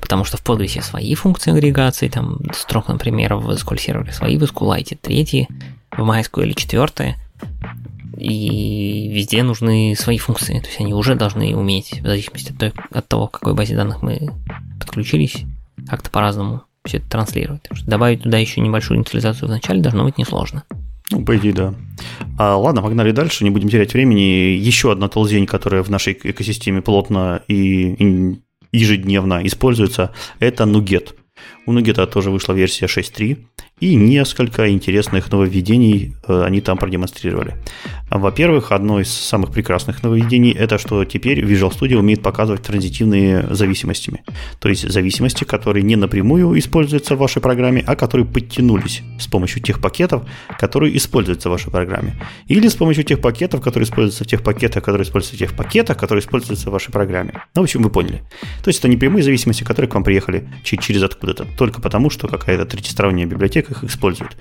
Потому 0.00 0.24
что 0.24 0.36
в 0.36 0.44
Postgres 0.44 0.82
свои 0.82 1.14
функции 1.14 1.52
агрегации, 1.52 2.08
там 2.08 2.38
строк, 2.54 2.88
например, 2.88 3.34
в 3.34 3.50
SQL 3.50 3.78
сервере 3.78 4.12
свои, 4.12 4.38
в 4.38 4.42
SQLite 4.42 4.98
третьи, 5.00 5.48
в 5.90 6.00
MySQL 6.00 6.54
четвертые– 6.54 7.16
и 8.16 9.08
везде 9.08 9.42
нужны 9.42 9.94
свои 9.96 10.18
функции, 10.18 10.58
то 10.60 10.66
есть 10.66 10.80
они 10.80 10.94
уже 10.94 11.14
должны 11.14 11.54
уметь, 11.54 12.00
в 12.00 12.06
зависимости 12.06 12.52
от, 12.52 12.58
той, 12.58 12.72
от 12.90 13.08
того, 13.08 13.28
к 13.28 13.32
какой 13.32 13.54
базе 13.54 13.76
данных 13.76 14.02
мы 14.02 14.30
подключились, 14.80 15.44
как-то 15.86 16.10
по-разному 16.10 16.62
все 16.84 16.98
это 16.98 17.10
транслировать. 17.10 17.68
Добавить 17.86 18.22
туда 18.22 18.38
еще 18.38 18.60
небольшую 18.60 18.98
инициализацию 18.98 19.48
в 19.48 19.50
начале 19.50 19.82
должно 19.82 20.04
быть 20.04 20.18
несложно. 20.18 20.64
Ну, 21.10 21.24
по 21.24 21.36
идее, 21.36 21.52
да. 21.52 21.74
А, 22.38 22.56
ладно, 22.56 22.82
погнали 22.82 23.12
дальше, 23.12 23.44
не 23.44 23.50
будем 23.50 23.68
терять 23.68 23.92
времени. 23.92 24.56
Еще 24.56 24.90
одна 24.90 25.08
толзень, 25.08 25.46
которая 25.46 25.82
в 25.82 25.90
нашей 25.90 26.18
экосистеме 26.20 26.82
плотно 26.82 27.42
и 27.48 28.36
ежедневно 28.72 29.46
используется, 29.46 30.12
это 30.40 30.64
Nuget. 30.64 31.14
У 31.66 31.72
Nuget 31.72 32.04
тоже 32.06 32.30
вышла 32.30 32.52
версия 32.52 32.86
6.3 32.86 33.38
и 33.78 33.94
несколько 33.94 34.70
интересных 34.70 35.30
нововведений 35.30 36.14
э, 36.26 36.44
они 36.44 36.62
там 36.62 36.78
продемонстрировали. 36.78 37.56
Во-первых, 38.08 38.72
одно 38.72 39.00
из 39.00 39.12
самых 39.12 39.50
прекрасных 39.50 40.02
нововведений– 40.02 40.52
это 40.58 40.78
что 40.78 41.04
теперь 41.04 41.40
Visual 41.40 41.70
Studio 41.70 41.96
умеет 41.96 42.22
показывать 42.22 42.62
транзитивные 42.62 43.46
зависимостями. 43.50 44.22
То 44.60 44.70
есть 44.70 44.88
зависимости, 44.88 45.44
которые 45.44 45.82
не 45.82 45.96
напрямую 45.96 46.58
используются 46.58 47.16
в 47.16 47.18
вашей 47.18 47.42
программе, 47.42 47.84
а 47.86 47.96
которые 47.96 48.26
подтянулись 48.26 49.02
с 49.18 49.26
помощью 49.26 49.60
тех 49.60 49.78
пакетов, 49.80 50.22
которые 50.58 50.96
используются 50.96 51.50
в 51.50 51.52
вашей 51.52 51.70
программе. 51.70 52.14
Или 52.46 52.68
с 52.68 52.76
помощью 52.76 53.04
тех 53.04 53.20
пакетов, 53.20 53.60
которые 53.60 53.84
используются 53.84 54.24
в 54.24 54.26
тех 54.26 54.42
пакетах, 54.42 54.84
которые 54.84 55.04
используются 55.04 55.36
в 55.36 55.38
тех 55.38 55.54
пакетах, 55.54 55.98
которые 55.98 56.22
используются 56.22 56.70
в 56.70 56.72
вашей 56.72 56.92
программе. 56.92 57.42
Ну, 57.54 57.60
в 57.60 57.64
общем, 57.64 57.82
вы 57.82 57.90
поняли. 57.90 58.22
То 58.62 58.68
есть 58.68 58.78
это 58.78 58.88
не 58.88 58.96
прямые 58.96 59.22
зависимости, 59.22 59.64
которые 59.64 59.90
к 59.90 59.94
вам 59.94 60.04
приехали 60.04 60.48
через 60.62 61.02
откуда-то, 61.02 61.46
только 61.58 61.82
потому, 61.82 62.08
что 62.08 62.26
какая-то 62.28 62.64
третьесторонняя 62.64 63.26
библиотека 63.26 63.65
их 63.70 63.84
использует. 63.84 64.36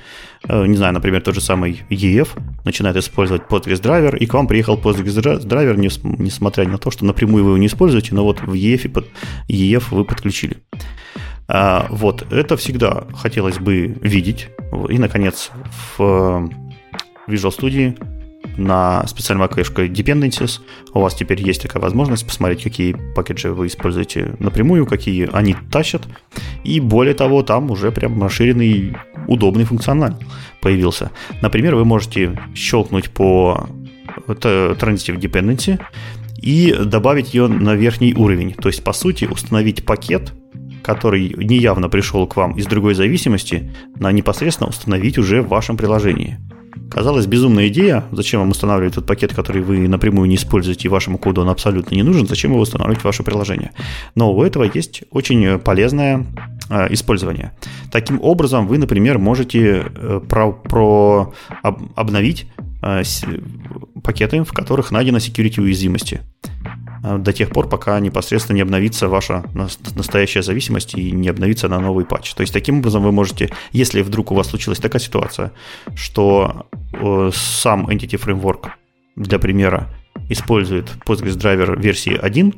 Э, 0.47 0.65
не 0.65 0.77
знаю, 0.77 0.93
например, 0.93 1.21
тот 1.21 1.35
же 1.35 1.41
самый 1.41 1.83
EF 1.89 2.29
начинает 2.63 2.97
использовать 2.97 3.43
Postgres 3.43 3.81
драйвер, 3.81 4.15
и 4.15 4.25
к 4.25 4.33
вам 4.33 4.47
приехал 4.47 4.77
Postgres 4.77 5.45
драйвер, 5.45 5.77
несмотря 5.77 6.67
на 6.67 6.77
то, 6.77 6.91
что 6.91 7.05
напрямую 7.05 7.43
вы 7.43 7.51
его 7.51 7.57
не 7.57 7.67
используете, 7.67 8.15
но 8.15 8.23
вот 8.23 8.41
в 8.41 8.53
EF, 8.53 9.05
EF 9.49 9.83
вы 9.91 10.05
подключили. 10.05 10.57
А, 11.47 11.87
вот, 11.89 12.31
это 12.31 12.57
всегда 12.57 13.05
хотелось 13.15 13.59
бы 13.59 13.97
видеть. 14.01 14.49
И, 14.89 14.97
наконец, 14.97 15.51
в 15.97 16.49
Visual 17.27 17.51
Studio 17.55 18.14
на 18.57 19.05
специальном 19.07 19.45
окошке 19.45 19.87
Dependencies 19.87 20.61
у 20.93 21.01
вас 21.01 21.15
теперь 21.15 21.41
есть 21.41 21.61
такая 21.61 21.81
возможность 21.81 22.25
посмотреть, 22.25 22.63
какие 22.63 22.95
пакеты 23.15 23.51
вы 23.51 23.67
используете 23.67 24.35
напрямую, 24.39 24.85
какие 24.85 25.29
они 25.33 25.55
тащат. 25.71 26.03
И 26.63 26.79
более 26.79 27.13
того, 27.13 27.43
там 27.43 27.71
уже 27.71 27.91
прям 27.91 28.21
расширенный 28.21 28.97
удобный 29.27 29.65
функционал 29.65 30.19
появился. 30.61 31.11
Например, 31.41 31.75
вы 31.75 31.85
можете 31.85 32.39
щелкнуть 32.55 33.09
по 33.09 33.67
Transitive 34.27 35.19
Dependency 35.19 35.79
и 36.37 36.73
добавить 36.85 37.33
ее 37.33 37.47
на 37.47 37.75
верхний 37.75 38.13
уровень. 38.13 38.53
То 38.53 38.69
есть, 38.69 38.83
по 38.83 38.93
сути, 38.93 39.25
установить 39.25 39.85
пакет, 39.85 40.33
который 40.83 41.33
неявно 41.37 41.89
пришел 41.89 42.27
к 42.27 42.35
вам 42.35 42.53
из 42.53 42.67
другой 42.67 42.93
зависимости, 42.93 43.71
на 43.99 44.11
непосредственно 44.11 44.69
установить 44.69 45.17
уже 45.17 45.41
в 45.41 45.47
вашем 45.47 45.77
приложении. 45.77 46.37
Казалось, 46.89 47.25
безумная 47.25 47.67
идея. 47.67 48.05
Зачем 48.11 48.39
вам 48.39 48.51
устанавливать 48.51 48.95
тот 48.95 49.05
пакет, 49.05 49.33
который 49.33 49.61
вы 49.61 49.87
напрямую 49.87 50.29
не 50.29 50.35
используете, 50.35 50.87
и 50.87 50.91
вашему 50.91 51.17
коду 51.17 51.41
он 51.41 51.49
абсолютно 51.49 51.95
не 51.95 52.03
нужен? 52.03 52.27
Зачем 52.27 52.51
его 52.51 52.61
устанавливать 52.61 53.01
в 53.01 53.05
ваше 53.05 53.23
приложение? 53.23 53.71
Но 54.15 54.33
у 54.33 54.43
этого 54.43 54.69
есть 54.71 55.03
очень 55.11 55.59
полезное 55.59 56.25
э, 56.69 56.93
использование. 56.93 57.51
Таким 57.91 58.21
образом, 58.21 58.67
вы, 58.67 58.77
например, 58.77 59.17
можете 59.19 59.85
э, 59.85 60.21
про, 60.27 60.51
про 60.51 61.33
об, 61.63 61.81
обновить 61.95 62.47
э, 62.81 63.03
пакеты, 64.03 64.43
в 64.43 64.53
которых 64.53 64.91
найдено 64.91 65.17
security 65.17 65.61
уязвимости. 65.61 66.21
Э, 67.05 67.17
до 67.17 67.33
тех 67.33 67.49
пор, 67.49 67.69
пока 67.69 67.99
непосредственно 67.99 68.55
не 68.55 68.61
обновится 68.61 69.07
ваша 69.07 69.43
настоящая 69.95 70.41
зависимость 70.41 70.95
и 70.95 71.11
не 71.11 71.29
обновится 71.29 71.67
на 71.67 71.79
новый 71.79 72.05
патч. 72.05 72.33
То 72.33 72.41
есть 72.41 72.53
таким 72.53 72.79
образом 72.79 73.03
вы 73.03 73.11
можете, 73.11 73.49
если 73.71 74.01
вдруг 74.01 74.31
у 74.31 74.35
вас 74.35 74.47
случилась 74.47 74.79
такая 74.79 75.01
ситуация, 75.01 75.51
что 75.95 76.67
э, 76.93 77.31
сам 77.33 77.87
Entity 77.89 78.19
Framework, 78.19 78.69
для 79.15 79.39
примера, 79.39 79.89
использует 80.29 80.89
Postgres 81.05 81.35
драйвер 81.35 81.79
версии 81.79 82.17
1, 82.17 82.53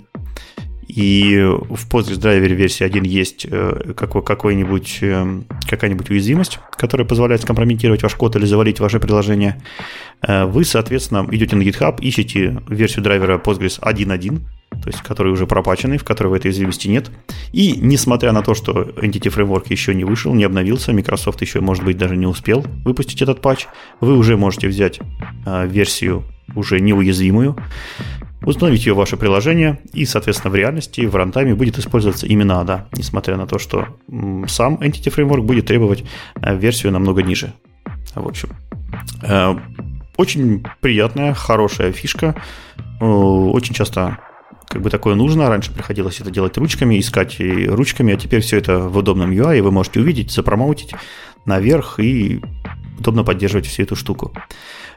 и 0.87 1.37
в 1.69 1.87
Postgres 1.89 2.17
драйвере 2.17 2.55
версии 2.55 2.85
1 2.85 3.03
есть 3.03 3.45
э, 3.49 3.93
какой-нибудь, 3.93 4.99
э, 5.01 5.41
какая-нибудь 5.69 6.09
уязвимость, 6.09 6.59
которая 6.71 7.05
позволяет 7.05 7.41
скомпрометировать 7.41 8.03
ваш 8.03 8.15
код 8.15 8.37
или 8.37 8.45
завалить 8.45 8.79
ваше 8.79 8.99
приложение. 8.99 9.61
Э, 10.25 10.45
вы, 10.45 10.63
соответственно, 10.63 11.27
идете 11.29 11.57
на 11.57 11.63
GitHub, 11.63 11.99
ищете 11.99 12.61
версию 12.69 13.03
драйвера 13.03 13.37
Postgres 13.37 13.81
1.1, 13.81 14.39
то 14.81 14.87
есть 14.87 15.01
который 15.01 15.33
уже 15.33 15.45
пропаченный, 15.45 15.97
в 15.97 16.05
которого 16.05 16.37
этой 16.37 16.47
уязвимости 16.47 16.87
нет. 16.87 17.11
И 17.51 17.73
несмотря 17.77 18.31
на 18.31 18.41
то, 18.41 18.53
что 18.53 18.83
Entity 18.83 19.33
Framework 19.33 19.65
еще 19.69 19.93
не 19.93 20.05
вышел, 20.05 20.33
не 20.33 20.45
обновился, 20.45 20.93
Microsoft 20.93 21.41
еще, 21.41 21.59
может 21.59 21.83
быть, 21.83 21.97
даже 21.97 22.15
не 22.15 22.27
успел 22.27 22.65
выпустить 22.85 23.21
этот 23.21 23.41
патч, 23.41 23.67
вы 23.99 24.17
уже 24.17 24.37
можете 24.37 24.69
взять 24.69 25.01
версию 25.45 26.23
уже 26.55 26.79
неуязвимую, 26.79 27.57
установить 28.41 28.85
ее 28.85 28.93
в 28.93 28.97
ваше 28.97 29.17
приложение, 29.17 29.79
и, 29.93 30.05
соответственно, 30.05 30.51
в 30.51 30.55
реальности, 30.55 31.01
в 31.01 31.15
рантайме 31.15 31.55
будет 31.55 31.77
использоваться 31.77 32.27
именно 32.27 32.53
ADA, 32.63 32.83
несмотря 32.95 33.37
на 33.37 33.47
то, 33.47 33.59
что 33.59 33.87
сам 34.47 34.75
Entity 34.75 35.13
Framework 35.13 35.41
будет 35.41 35.65
требовать 35.67 36.03
э, 36.41 36.55
версию 36.55 36.91
намного 36.91 37.23
ниже. 37.23 37.53
В 38.15 38.27
общем, 38.27 38.49
э, 39.23 39.55
очень 40.17 40.65
приятная, 40.81 41.33
хорошая 41.33 41.91
фишка. 41.91 42.35
Э, 42.99 43.05
очень 43.05 43.73
часто 43.73 44.19
как 44.67 44.81
бы 44.81 44.89
такое 44.89 45.15
нужно. 45.15 45.49
Раньше 45.49 45.73
приходилось 45.73 46.19
это 46.19 46.31
делать 46.31 46.57
ручками, 46.57 46.99
искать 46.99 47.39
и 47.39 47.67
ручками, 47.67 48.13
а 48.13 48.17
теперь 48.17 48.41
все 48.41 48.57
это 48.57 48.79
в 48.79 48.97
удобном 48.97 49.31
UI, 49.31 49.59
и 49.59 49.61
вы 49.61 49.71
можете 49.71 49.99
увидеть, 49.99 50.31
запромоутить 50.31 50.93
наверх 51.45 51.99
и 51.99 52.41
удобно 52.99 53.23
поддерживать 53.23 53.67
всю 53.67 53.83
эту 53.83 53.95
штуку. 53.95 54.33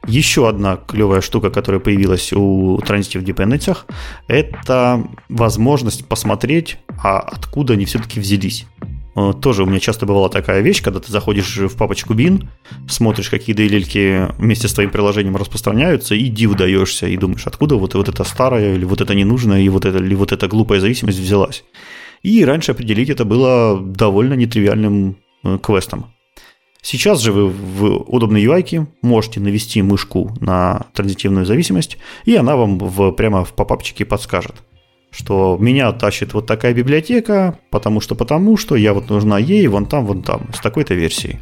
Еще 0.06 0.48
одна 0.48 0.76
клевая 0.76 1.20
штука, 1.20 1.50
которая 1.50 1.80
появилась 1.80 2.32
у 2.32 2.78
Transitive 2.78 3.24
Dependencies, 3.24 3.78
это 4.28 5.04
возможность 5.28 6.06
посмотреть, 6.06 6.78
а 7.02 7.18
откуда 7.18 7.74
они 7.74 7.84
все-таки 7.84 8.20
взялись. 8.20 8.66
Э, 9.16 9.32
тоже 9.40 9.62
у 9.62 9.66
меня 9.66 9.80
часто 9.80 10.06
бывала 10.06 10.28
такая 10.28 10.60
вещь, 10.60 10.82
когда 10.82 11.00
ты 11.00 11.10
заходишь 11.10 11.56
в 11.56 11.76
папочку 11.76 12.14
bin, 12.14 12.46
смотришь, 12.88 13.28
какие 13.28 13.56
DLL 13.56 14.34
вместе 14.38 14.68
с 14.68 14.72
твоим 14.72 14.90
приложением 14.90 15.36
распространяются, 15.36 16.14
и 16.14 16.28
див 16.28 16.54
даешься, 16.54 17.06
и 17.06 17.16
думаешь, 17.16 17.46
откуда 17.46 17.76
вот, 17.76 17.94
вот 17.94 18.08
это 18.08 18.24
старое, 18.24 18.74
или 18.74 18.84
вот 18.84 19.00
это 19.00 19.14
ненужное, 19.14 19.60
и 19.60 19.68
вот 19.68 19.84
это, 19.84 19.98
или 19.98 20.14
вот 20.14 20.32
эта 20.32 20.48
глупая 20.48 20.80
зависимость 20.80 21.18
взялась. 21.18 21.64
И 22.22 22.44
раньше 22.44 22.72
определить 22.72 23.10
это 23.10 23.24
было 23.24 23.80
довольно 23.80 24.34
нетривиальным 24.34 25.16
э, 25.44 25.58
квестом. 25.62 26.06
Сейчас 26.82 27.20
же 27.20 27.32
вы 27.32 27.48
в 27.48 28.04
удобной 28.08 28.42
UI 28.44 28.86
можете 29.02 29.40
навести 29.40 29.82
мышку 29.82 30.34
на 30.40 30.86
транзитивную 30.94 31.44
зависимость, 31.44 31.98
и 32.24 32.34
она 32.36 32.56
вам 32.56 32.78
в, 32.78 33.12
прямо 33.12 33.44
в 33.44 33.52
попапчике 33.52 34.04
подскажет, 34.04 34.54
что 35.10 35.56
меня 35.60 35.92
тащит 35.92 36.32
вот 36.32 36.46
такая 36.46 36.72
библиотека, 36.72 37.58
потому 37.70 38.00
что 38.00 38.14
потому 38.14 38.56
что 38.56 38.76
я 38.76 38.94
вот 38.94 39.10
нужна 39.10 39.38
ей 39.38 39.66
вон 39.66 39.86
там, 39.86 40.06
вон 40.06 40.22
там, 40.22 40.48
с 40.54 40.60
такой-то 40.60 40.94
версией. 40.94 41.40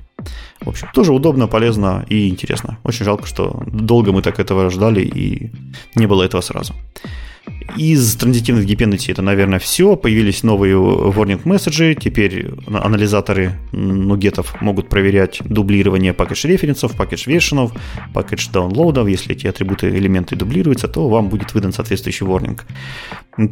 В 0.60 0.68
общем, 0.68 0.88
тоже 0.92 1.12
удобно, 1.12 1.46
полезно 1.46 2.04
и 2.08 2.28
интересно. 2.28 2.78
Очень 2.82 3.04
жалко, 3.04 3.26
что 3.26 3.62
долго 3.66 4.12
мы 4.12 4.22
так 4.22 4.40
этого 4.40 4.70
ждали 4.70 5.02
и 5.02 5.52
не 5.94 6.06
было 6.06 6.24
этого 6.24 6.40
сразу. 6.40 6.74
Из 7.76 8.16
транзитивных 8.16 8.64
dependency 8.64 9.12
это, 9.12 9.22
наверное, 9.22 9.58
все. 9.58 9.96
Появились 9.96 10.42
новые 10.42 10.74
warning 10.74 11.40
месседжи. 11.44 11.94
Теперь 11.94 12.46
анализаторы 12.66 13.52
нугетов 13.72 14.60
могут 14.60 14.88
проверять 14.88 15.40
дублирование 15.44 16.12
package 16.12 16.48
референсов, 16.48 16.98
package 16.98 17.24
вершинов, 17.26 17.72
package 18.14 18.50
даунлоудов. 18.52 19.08
Если 19.08 19.34
эти 19.34 19.46
атрибуты, 19.46 19.88
элементы 19.88 20.34
дублируются, 20.34 20.88
то 20.88 21.08
вам 21.08 21.28
будет 21.28 21.54
выдан 21.54 21.72
соответствующий 21.72 22.26
warning. 22.26 22.58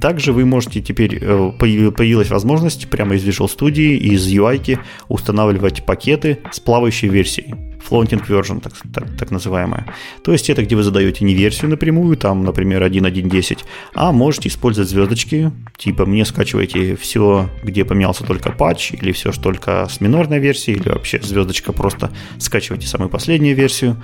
Также 0.00 0.32
вы 0.32 0.44
можете 0.44 0.80
теперь, 0.80 1.18
э, 1.20 1.52
появилась 1.58 2.30
возможность 2.30 2.88
прямо 2.88 3.14
из 3.14 3.24
Visual 3.24 3.48
Studio, 3.48 3.96
из 3.96 4.26
UI 4.26 4.78
устанавливать 5.08 5.84
пакеты 5.84 6.38
с 6.50 6.58
плавающей 6.58 7.08
версией 7.08 7.54
floating 7.88 8.26
version, 8.26 8.60
так, 8.60 8.72
так, 8.92 9.16
так 9.16 9.30
называемая. 9.30 9.86
То 10.22 10.32
есть 10.32 10.50
это 10.50 10.62
где 10.62 10.76
вы 10.76 10.82
задаете 10.82 11.24
не 11.24 11.34
версию 11.34 11.70
напрямую, 11.70 12.16
там, 12.16 12.44
например, 12.44 12.82
1.1.10, 12.82 13.58
а 13.94 14.12
можете 14.12 14.48
использовать 14.48 14.90
звездочки, 14.90 15.52
типа 15.76 16.06
мне 16.06 16.24
скачивайте 16.24 16.96
все, 16.96 17.48
где 17.62 17.84
поменялся 17.84 18.24
только 18.24 18.50
патч, 18.52 18.92
или 18.92 19.12
все, 19.12 19.32
что 19.32 19.46
только 19.46 19.86
с 19.88 20.00
минорной 20.00 20.40
версией, 20.40 20.78
или 20.78 20.88
вообще 20.88 21.20
звездочка 21.22 21.72
просто 21.72 22.10
скачивайте 22.38 22.88
самую 22.88 23.10
последнюю 23.10 23.54
версию. 23.54 24.02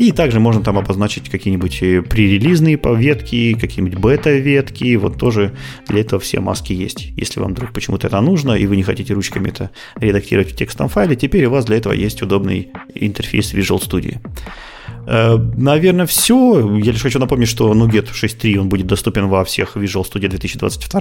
И 0.00 0.12
также 0.12 0.40
можно 0.40 0.62
там 0.62 0.78
обозначить 0.78 1.28
какие-нибудь 1.28 1.82
э, 1.82 2.00
пререлизные 2.00 2.80
ветки, 2.96 3.52
какие-нибудь 3.52 3.98
бета-ветки, 3.98 4.96
вот 4.96 5.18
тоже 5.18 5.52
для 5.88 6.00
этого 6.00 6.18
все 6.18 6.40
маски 6.40 6.72
есть. 6.72 7.12
Если 7.18 7.38
вам 7.38 7.52
вдруг 7.52 7.74
почему-то 7.74 8.06
это 8.06 8.18
нужно, 8.22 8.52
и 8.52 8.64
вы 8.64 8.76
не 8.76 8.82
хотите 8.82 9.12
ручками 9.12 9.50
это 9.50 9.70
редактировать 9.96 10.52
в 10.52 10.56
текстовом 10.56 10.88
файле, 10.88 11.16
теперь 11.16 11.44
у 11.44 11.50
вас 11.50 11.66
для 11.66 11.76
этого 11.76 11.92
есть 11.92 12.22
удобный 12.22 12.70
интерфейс 12.94 13.52
Visual 13.52 13.78
Studio. 13.78 14.16
Э, 15.06 15.36
наверное, 15.56 16.06
все. 16.06 16.76
Я 16.78 16.92
лишь 16.92 17.02
хочу 17.02 17.18
напомнить, 17.18 17.48
что 17.48 17.72
NuGet 17.72 18.10
6.3 18.12 18.56
он 18.58 18.68
будет 18.68 18.86
доступен 18.86 19.28
во 19.28 19.44
всех 19.44 19.76
Visual 19.76 20.04
Studio 20.04 20.28
2022. 20.28 21.00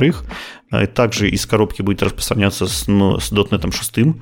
Э, 0.71 0.87
также 0.87 1.29
из 1.29 1.45
коробки 1.45 1.81
будет 1.81 2.03
распространяться 2.03 2.67
с, 2.67 2.87
ну, 2.87 3.19
с 3.19 3.31
.NET 3.31 3.71
6. 3.71 4.15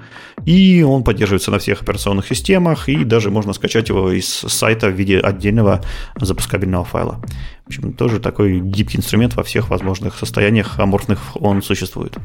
И 0.45 0.83
он 0.83 1.03
поддерживается 1.03 1.51
на 1.51 1.59
всех 1.59 1.81
операционных 1.81 2.27
системах. 2.27 2.89
И 2.89 3.03
даже 3.03 3.31
можно 3.31 3.53
скачать 3.53 3.89
его 3.89 4.11
из 4.11 4.27
сайта 4.27 4.87
в 4.87 4.93
виде 4.93 5.19
отдельного 5.19 5.81
запускабельного 6.19 6.85
файла. 6.85 7.21
В 7.65 7.67
общем, 7.67 7.93
тоже 7.93 8.19
такой 8.19 8.59
гибкий 8.59 8.97
инструмент 8.97 9.35
во 9.35 9.43
всех 9.43 9.69
возможных 9.69 10.17
состояниях 10.17 10.79
аморфных 10.79 11.35
он 11.35 11.61
существует. 11.61 12.17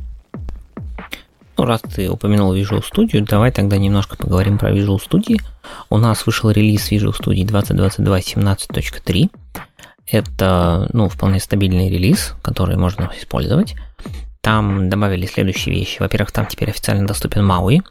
Ну, 1.57 1.65
раз 1.65 1.83
ты 1.83 2.11
упомянул 2.11 2.55
Visual 2.55 2.83
Studio, 2.83 3.25
давай 3.25 3.53
тогда 3.53 3.77
немножко 3.77 4.17
поговорим 4.17 4.59
про 4.59 4.73
Visual 4.73 4.99
Studio. 4.99 5.41
У 5.91 5.99
нас 5.99 6.27
вышел 6.27 6.51
релиз 6.51 6.91
Visual 6.91 7.13
Studio 7.13 7.45
2022 7.45 8.19
17.3. 8.19 9.31
Это, 10.07 10.89
ну, 10.93 11.09
вполне 11.09 11.41
стабильный 11.41 11.89
релиз, 11.89 12.35
который 12.43 12.77
можно 12.77 13.11
использовать. 13.19 13.75
Там 14.41 14.89
добавили 14.89 15.27
следующие 15.27 15.75
вещи. 15.75 16.01
Во-первых, 16.01 16.33
там 16.33 16.47
теперь 16.47 16.71
официально 16.71 17.07
доступен 17.07 17.49
MAUI. 17.49 17.83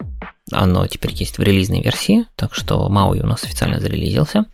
Оно 0.51 0.85
теперь 0.87 1.13
есть 1.13 1.37
в 1.37 1.41
релизной 1.41 1.81
версии, 1.81 2.25
так 2.35 2.53
что 2.53 2.89
MAUI 2.89 3.21
у 3.21 3.27
нас 3.27 3.43
официально 3.43 3.79
зарелизился. 3.79 4.45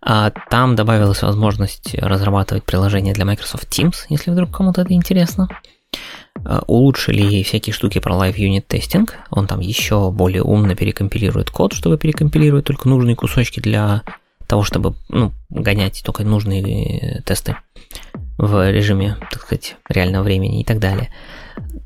А 0.00 0.30
там 0.30 0.74
добавилась 0.74 1.22
возможность 1.22 1.94
разрабатывать 1.94 2.64
приложение 2.64 3.14
для 3.14 3.24
Microsoft 3.24 3.68
Teams, 3.68 4.06
если 4.08 4.30
вдруг 4.30 4.50
кому-то 4.56 4.80
это 4.80 4.94
интересно. 4.94 5.48
Э, 6.44 6.60
улучшили 6.66 7.42
всякие 7.42 7.72
штуки 7.72 7.98
про 7.98 8.14
Live 8.14 8.36
Unit 8.36 8.66
Testing. 8.66 9.08
Он 9.30 9.46
там 9.46 9.60
еще 9.60 10.10
более 10.10 10.42
умно 10.42 10.74
перекомпилирует 10.74 11.50
код, 11.50 11.72
чтобы 11.72 11.98
перекомпилировать 11.98 12.64
только 12.64 12.88
нужные 12.88 13.16
кусочки 13.16 13.60
для 13.60 14.02
того, 14.46 14.64
чтобы 14.64 14.94
ну, 15.08 15.32
гонять 15.50 16.02
только 16.04 16.24
нужные 16.24 17.22
тесты 17.24 17.56
в 18.38 18.70
режиме, 18.70 19.16
так 19.30 19.42
сказать, 19.42 19.76
реального 19.88 20.24
времени 20.24 20.60
и 20.60 20.64
так 20.64 20.78
далее. 20.78 21.10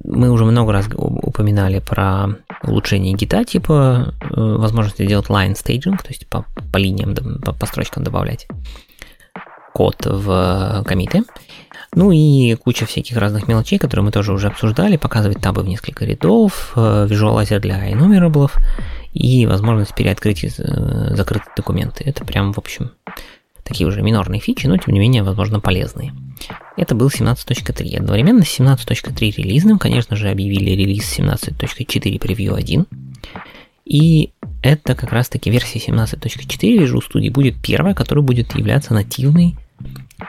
Мы 0.03 0.31
уже 0.31 0.45
много 0.45 0.73
раз 0.73 0.89
упоминали 0.95 1.81
про 1.81 2.29
улучшение 2.63 3.15
гита, 3.15 3.45
типа 3.45 4.15
э, 4.21 4.27
возможности 4.37 5.07
делать 5.07 5.27
line 5.27 5.55
staging, 5.55 5.99
то 5.99 6.09
есть 6.09 6.27
по, 6.29 6.47
по 6.73 6.77
линиям, 6.79 7.15
по, 7.43 7.53
по 7.53 7.67
строчкам 7.67 8.05
добавлять 8.05 8.47
код 9.75 10.07
в 10.07 10.85
комиты. 10.87 11.23
Ну 11.97 12.13
и 12.13 12.55
куча 12.57 12.85
всяких 12.85 13.17
разных 13.17 13.49
мелочей, 13.49 13.79
которые 13.79 14.05
мы 14.05 14.13
тоже 14.13 14.35
уже 14.35 14.49
обсуждали, 14.49 14.99
показывать 14.99 15.41
табы 15.41 15.63
в 15.63 15.67
несколько 15.67 16.05
рядов, 16.05 16.73
э, 16.77 17.07
визуалайзер 17.09 17.59
для 17.59 17.91
enumerables 17.91 18.53
и 19.15 19.47
возможность 19.47 19.95
переоткрыть 19.95 20.45
э, 20.45 20.51
закрытые 20.59 21.55
документы. 21.57 22.05
Это 22.05 22.23
прям, 22.27 22.53
в 22.53 22.59
общем, 22.59 22.91
такие 23.65 23.89
уже 23.89 24.03
минорные 24.03 24.43
фичи, 24.43 24.67
но 24.67 24.77
тем 24.77 24.93
не 24.93 25.01
менее, 25.01 25.23
возможно, 25.23 25.59
полезные. 25.59 26.13
Это 26.77 26.95
был 26.95 27.09
17.3. 27.09 27.97
Одновременно 27.97 28.45
с 28.45 28.61
17.3 28.61 29.33
релизным, 29.35 29.79
конечно 29.79 30.17
же, 30.17 30.29
объявили 30.29 30.73
релиз 30.73 31.19
17.4 31.19 32.19
превью 32.19 32.55
1. 32.57 32.87
И 33.87 34.33
это 34.63 34.95
как 34.95 35.13
раз-таки 35.13 35.49
версия 35.49 35.79
17.4 35.79 36.79
Visual 36.79 37.01
Studio 37.01 37.31
будет 37.31 37.57
первая, 37.63 37.95
которая 37.95 38.23
будет 38.23 38.55
являться 38.55 38.93
нативной 38.93 39.57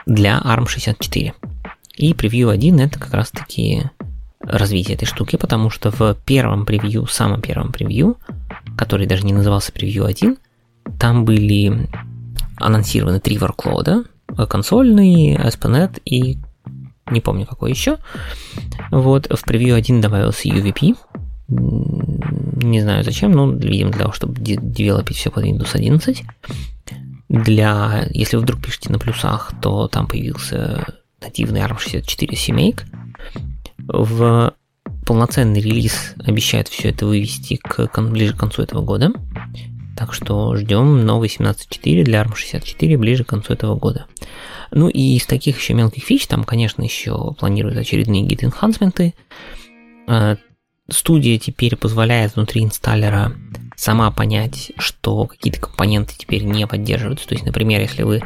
для 0.06 0.40
ARM64. 0.42 1.34
И 1.98 2.14
превью 2.14 2.48
1 2.48 2.80
это 2.80 2.98
как 2.98 3.12
раз 3.12 3.30
таки 3.30 3.82
развитие 4.40 4.94
этой 4.94 5.04
штуки, 5.04 5.36
потому 5.36 5.68
что 5.68 5.90
в 5.90 6.16
первом 6.24 6.64
превью, 6.64 7.06
самом 7.06 7.40
первом 7.42 7.72
превью, 7.72 8.16
который 8.76 9.06
даже 9.06 9.26
не 9.26 9.32
назывался 9.32 9.72
превью 9.72 10.06
1, 10.06 10.38
там 10.98 11.24
были 11.24 11.88
анонсированы 12.56 13.18
три 13.18 13.36
workload, 13.36 14.06
консольный, 14.48 15.36
ASP.NET 15.36 16.00
и 16.04 16.38
не 17.10 17.20
помню 17.20 17.46
какой 17.46 17.70
еще. 17.70 17.98
Вот, 18.92 19.26
в 19.30 19.44
превью 19.44 19.74
1 19.74 20.00
добавился 20.00 20.48
UVP, 20.48 20.96
не 21.48 22.80
знаю 22.80 23.02
зачем, 23.02 23.32
но, 23.32 23.50
видимо, 23.50 23.90
для 23.90 24.02
того, 24.02 24.12
чтобы 24.12 24.40
девелопить 24.40 25.16
все 25.16 25.30
под 25.30 25.44
Windows 25.44 25.70
11. 25.72 26.22
Для, 27.28 28.06
если 28.10 28.36
вы 28.36 28.42
вдруг 28.42 28.62
пишете 28.62 28.92
на 28.92 28.98
плюсах, 28.98 29.52
то 29.60 29.88
там 29.88 30.06
появился 30.06 30.86
нативный 31.20 31.60
ARM64 31.60 32.30
CMake. 32.30 32.82
В 33.78 34.54
полноценный 35.06 35.60
релиз 35.60 36.14
обещает 36.24 36.68
все 36.68 36.90
это 36.90 37.06
вывести 37.06 37.56
к, 37.56 37.88
ближе 38.02 38.34
к 38.34 38.38
концу 38.38 38.62
этого 38.62 38.82
года. 38.82 39.12
Так 39.96 40.12
что 40.12 40.54
ждем 40.54 41.04
новый 41.04 41.28
17.4 41.28 42.04
для 42.04 42.22
ARM64 42.22 42.96
ближе 42.98 43.24
к 43.24 43.28
концу 43.28 43.52
этого 43.52 43.74
года. 43.74 44.06
Ну 44.70 44.88
и 44.88 45.16
из 45.16 45.26
таких 45.26 45.58
еще 45.58 45.74
мелких 45.74 46.04
фич, 46.04 46.26
там, 46.26 46.44
конечно, 46.44 46.82
еще 46.82 47.32
планируют 47.32 47.78
очередные 47.78 48.24
git 48.24 48.48
enhancement. 48.48 49.14
А, 50.06 50.36
студия 50.88 51.38
теперь 51.38 51.76
позволяет 51.76 52.36
внутри 52.36 52.62
инсталлера 52.62 53.32
сама 53.76 54.10
понять, 54.10 54.72
что 54.76 55.26
какие-то 55.26 55.60
компоненты 55.60 56.14
теперь 56.16 56.44
не 56.44 56.66
поддерживаются. 56.66 57.26
То 57.26 57.34
есть, 57.34 57.46
например, 57.46 57.80
если 57.80 58.02
вы 58.02 58.22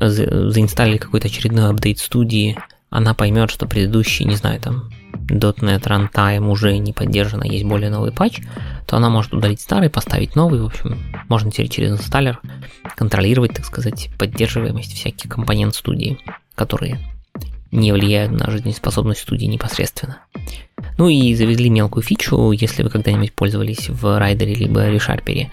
заинсталлили 0.00 0.98
какой-то 0.98 1.28
очередной 1.28 1.70
апдейт 1.70 1.98
студии, 1.98 2.58
она 2.90 3.14
поймет, 3.14 3.50
что 3.50 3.66
предыдущий, 3.66 4.24
не 4.24 4.36
знаю, 4.36 4.60
там, 4.60 4.90
.NET 5.28 5.82
Runtime 5.82 6.48
уже 6.48 6.76
не 6.78 6.92
поддержана, 6.92 7.44
есть 7.44 7.64
более 7.64 7.90
новый 7.90 8.12
патч, 8.12 8.40
то 8.86 8.96
она 8.96 9.08
может 9.10 9.32
удалить 9.32 9.60
старый, 9.60 9.88
поставить 9.90 10.34
новый. 10.34 10.60
В 10.60 10.66
общем, 10.66 10.98
можно 11.28 11.50
теперь 11.50 11.68
через 11.68 11.92
инсталлер 11.92 12.40
контролировать, 12.96 13.54
так 13.54 13.64
сказать, 13.64 14.10
поддерживаемость 14.18 14.92
всяких 14.92 15.30
компонент 15.30 15.74
студии, 15.74 16.18
которые 16.56 16.98
не 17.70 17.92
влияют 17.92 18.32
на 18.32 18.50
жизнеспособность 18.50 19.20
студии 19.20 19.46
непосредственно. 19.46 20.18
Ну 20.98 21.08
и 21.08 21.34
завезли 21.34 21.70
мелкую 21.70 22.02
фичу, 22.02 22.50
если 22.50 22.82
вы 22.82 22.90
когда-нибудь 22.90 23.32
пользовались 23.32 23.88
в 23.88 24.18
райдере 24.18 24.54
либо 24.54 24.90
ReSharper 24.90 25.46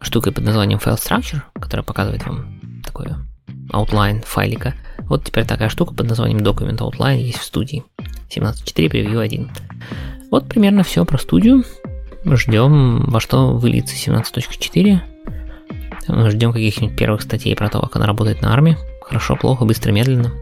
штукой 0.00 0.32
под 0.32 0.44
названием 0.44 0.80
File 0.84 0.98
Structure, 0.98 1.42
которая 1.54 1.84
показывает 1.84 2.26
вам 2.26 2.82
такое 2.84 3.16
outline 3.72 4.24
файлика. 4.24 4.74
Вот 4.98 5.24
теперь 5.24 5.44
такая 5.44 5.68
штука 5.68 5.94
под 5.94 6.08
названием 6.08 6.38
Document 6.38 6.78
Outline 6.78 7.18
есть 7.18 7.38
в 7.38 7.44
студии. 7.44 7.84
17.4 8.34 8.88
превью 8.88 9.20
1. 9.20 9.50
Вот 10.30 10.48
примерно 10.48 10.82
все 10.82 11.04
про 11.04 11.18
студию. 11.18 11.64
Ждем, 12.24 13.04
во 13.06 13.20
что 13.20 13.52
выльется 13.52 13.94
17.4. 13.94 15.00
Ждем 16.30 16.52
каких-нибудь 16.52 16.96
первых 16.96 17.22
статей 17.22 17.54
про 17.54 17.68
то, 17.68 17.80
как 17.80 17.96
она 17.96 18.06
работает 18.06 18.42
на 18.42 18.52
армии. 18.52 18.76
Хорошо, 19.02 19.36
плохо, 19.36 19.64
быстро, 19.64 19.92
медленно. 19.92 20.32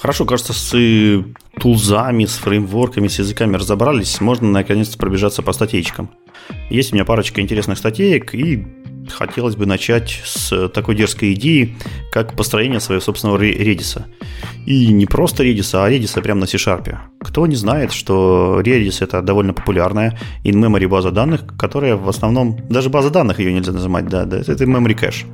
Хорошо, 0.00 0.24
кажется, 0.24 0.52
с 0.52 0.74
э, 0.74 1.22
тулзами, 1.58 2.26
с 2.26 2.36
фреймворками, 2.36 3.08
с 3.08 3.18
языками 3.18 3.56
разобрались. 3.56 4.20
Можно 4.20 4.48
наконец-то 4.48 4.98
пробежаться 4.98 5.42
по 5.42 5.52
статейкам. 5.52 6.10
Есть 6.70 6.92
у 6.92 6.96
меня 6.96 7.04
парочка 7.04 7.40
интересных 7.40 7.78
статеек, 7.78 8.34
и 8.34 8.66
хотелось 9.10 9.56
бы 9.56 9.66
начать 9.66 10.20
с 10.24 10.68
такой 10.68 10.94
дерзкой 10.94 11.34
идеи, 11.34 11.76
как 12.12 12.34
построение 12.34 12.80
своего 12.80 13.00
собственного 13.00 13.38
редиса. 13.38 14.06
И 14.66 14.92
не 14.92 15.06
просто 15.06 15.42
редиса, 15.42 15.84
а 15.84 15.88
редиса 15.88 16.20
прямо 16.20 16.40
на 16.40 16.46
C-Sharp. 16.46 16.96
Кто 17.20 17.46
не 17.46 17.56
знает, 17.56 17.92
что 17.92 18.60
Redis 18.64 19.02
это 19.02 19.22
довольно 19.22 19.52
популярная 19.52 20.18
in-memory 20.44 20.88
база 20.88 21.10
данных, 21.10 21.44
которая 21.58 21.96
в 21.96 22.08
основном, 22.08 22.58
даже 22.68 22.90
база 22.90 23.10
данных 23.10 23.40
ее 23.40 23.52
нельзя 23.52 23.72
называть, 23.72 24.08
да, 24.08 24.24
да 24.24 24.38
это 24.38 24.64
memory 24.64 24.94
кэш. 24.94 25.24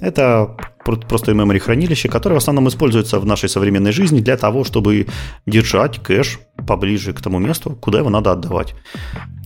Это 0.00 0.56
просто 0.84 1.32
memory 1.32 1.58
хранилище, 1.58 2.08
которое 2.08 2.34
в 2.34 2.38
основном 2.38 2.68
используется 2.68 3.20
в 3.20 3.26
нашей 3.26 3.48
современной 3.48 3.92
жизни 3.92 4.20
для 4.20 4.36
того, 4.36 4.64
чтобы 4.64 5.06
держать 5.46 5.98
кэш 6.02 6.40
поближе 6.66 7.12
к 7.12 7.20
тому 7.20 7.38
месту, 7.38 7.70
куда 7.80 7.98
его 7.98 8.10
надо 8.10 8.32
отдавать. 8.32 8.74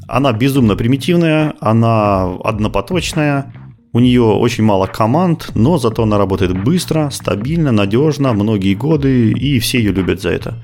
Она 0.08 0.32
безумно 0.32 0.76
примитивная, 0.76 1.54
она 1.60 2.36
однопоточная, 2.44 3.52
у 3.96 3.98
нее 3.98 4.20
очень 4.20 4.62
мало 4.62 4.86
команд, 4.86 5.52
но 5.54 5.78
зато 5.78 6.02
она 6.02 6.18
работает 6.18 6.52
быстро, 6.52 7.08
стабильно, 7.08 7.72
надежно, 7.72 8.34
многие 8.34 8.74
годы, 8.74 9.32
и 9.32 9.58
все 9.58 9.78
ее 9.78 9.90
любят 9.90 10.20
за 10.20 10.28
это. 10.32 10.54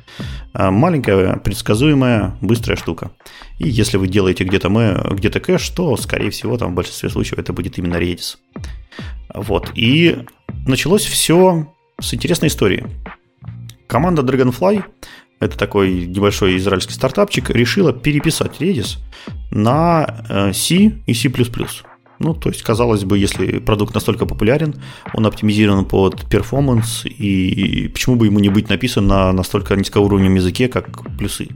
А, 0.52 0.70
маленькая, 0.70 1.36
предсказуемая, 1.36 2.36
быстрая 2.42 2.76
штука. 2.76 3.10
И 3.58 3.66
если 3.70 3.96
вы 3.96 4.08
делаете 4.08 4.44
где-то 4.44 4.68
где 5.12 5.30
кэш, 5.30 5.66
то, 5.70 5.96
скорее 5.96 6.28
всего, 6.28 6.58
там 6.58 6.72
в 6.72 6.74
большинстве 6.74 7.08
случаев 7.08 7.38
это 7.38 7.54
будет 7.54 7.78
именно 7.78 7.94
Redis. 7.94 8.36
Вот. 9.32 9.72
И 9.74 10.26
началось 10.66 11.06
все 11.06 11.72
с 11.98 12.12
интересной 12.12 12.48
истории. 12.48 12.84
Команда 13.86 14.20
Dragonfly, 14.20 14.84
это 15.40 15.56
такой 15.56 16.04
небольшой 16.04 16.58
израильский 16.58 16.92
стартапчик, 16.92 17.48
решила 17.48 17.94
переписать 17.94 18.60
Redis 18.60 18.98
на 19.50 20.22
э, 20.28 20.52
C 20.52 21.00
и 21.06 21.14
C++. 21.14 21.30
Ну, 22.22 22.34
то 22.34 22.48
есть, 22.48 22.62
казалось 22.62 23.04
бы, 23.04 23.18
если 23.18 23.58
продукт 23.58 23.94
настолько 23.94 24.26
популярен, 24.26 24.74
он 25.14 25.26
оптимизирован 25.26 25.84
под 25.84 26.28
перформанс, 26.28 27.04
и 27.04 27.88
почему 27.92 28.16
бы 28.16 28.26
ему 28.26 28.38
не 28.38 28.48
быть 28.48 28.68
написан 28.68 29.06
на 29.06 29.32
настолько 29.32 29.74
низкоуровневом 29.76 30.36
языке, 30.36 30.68
как 30.68 30.88
плюсы. 31.18 31.48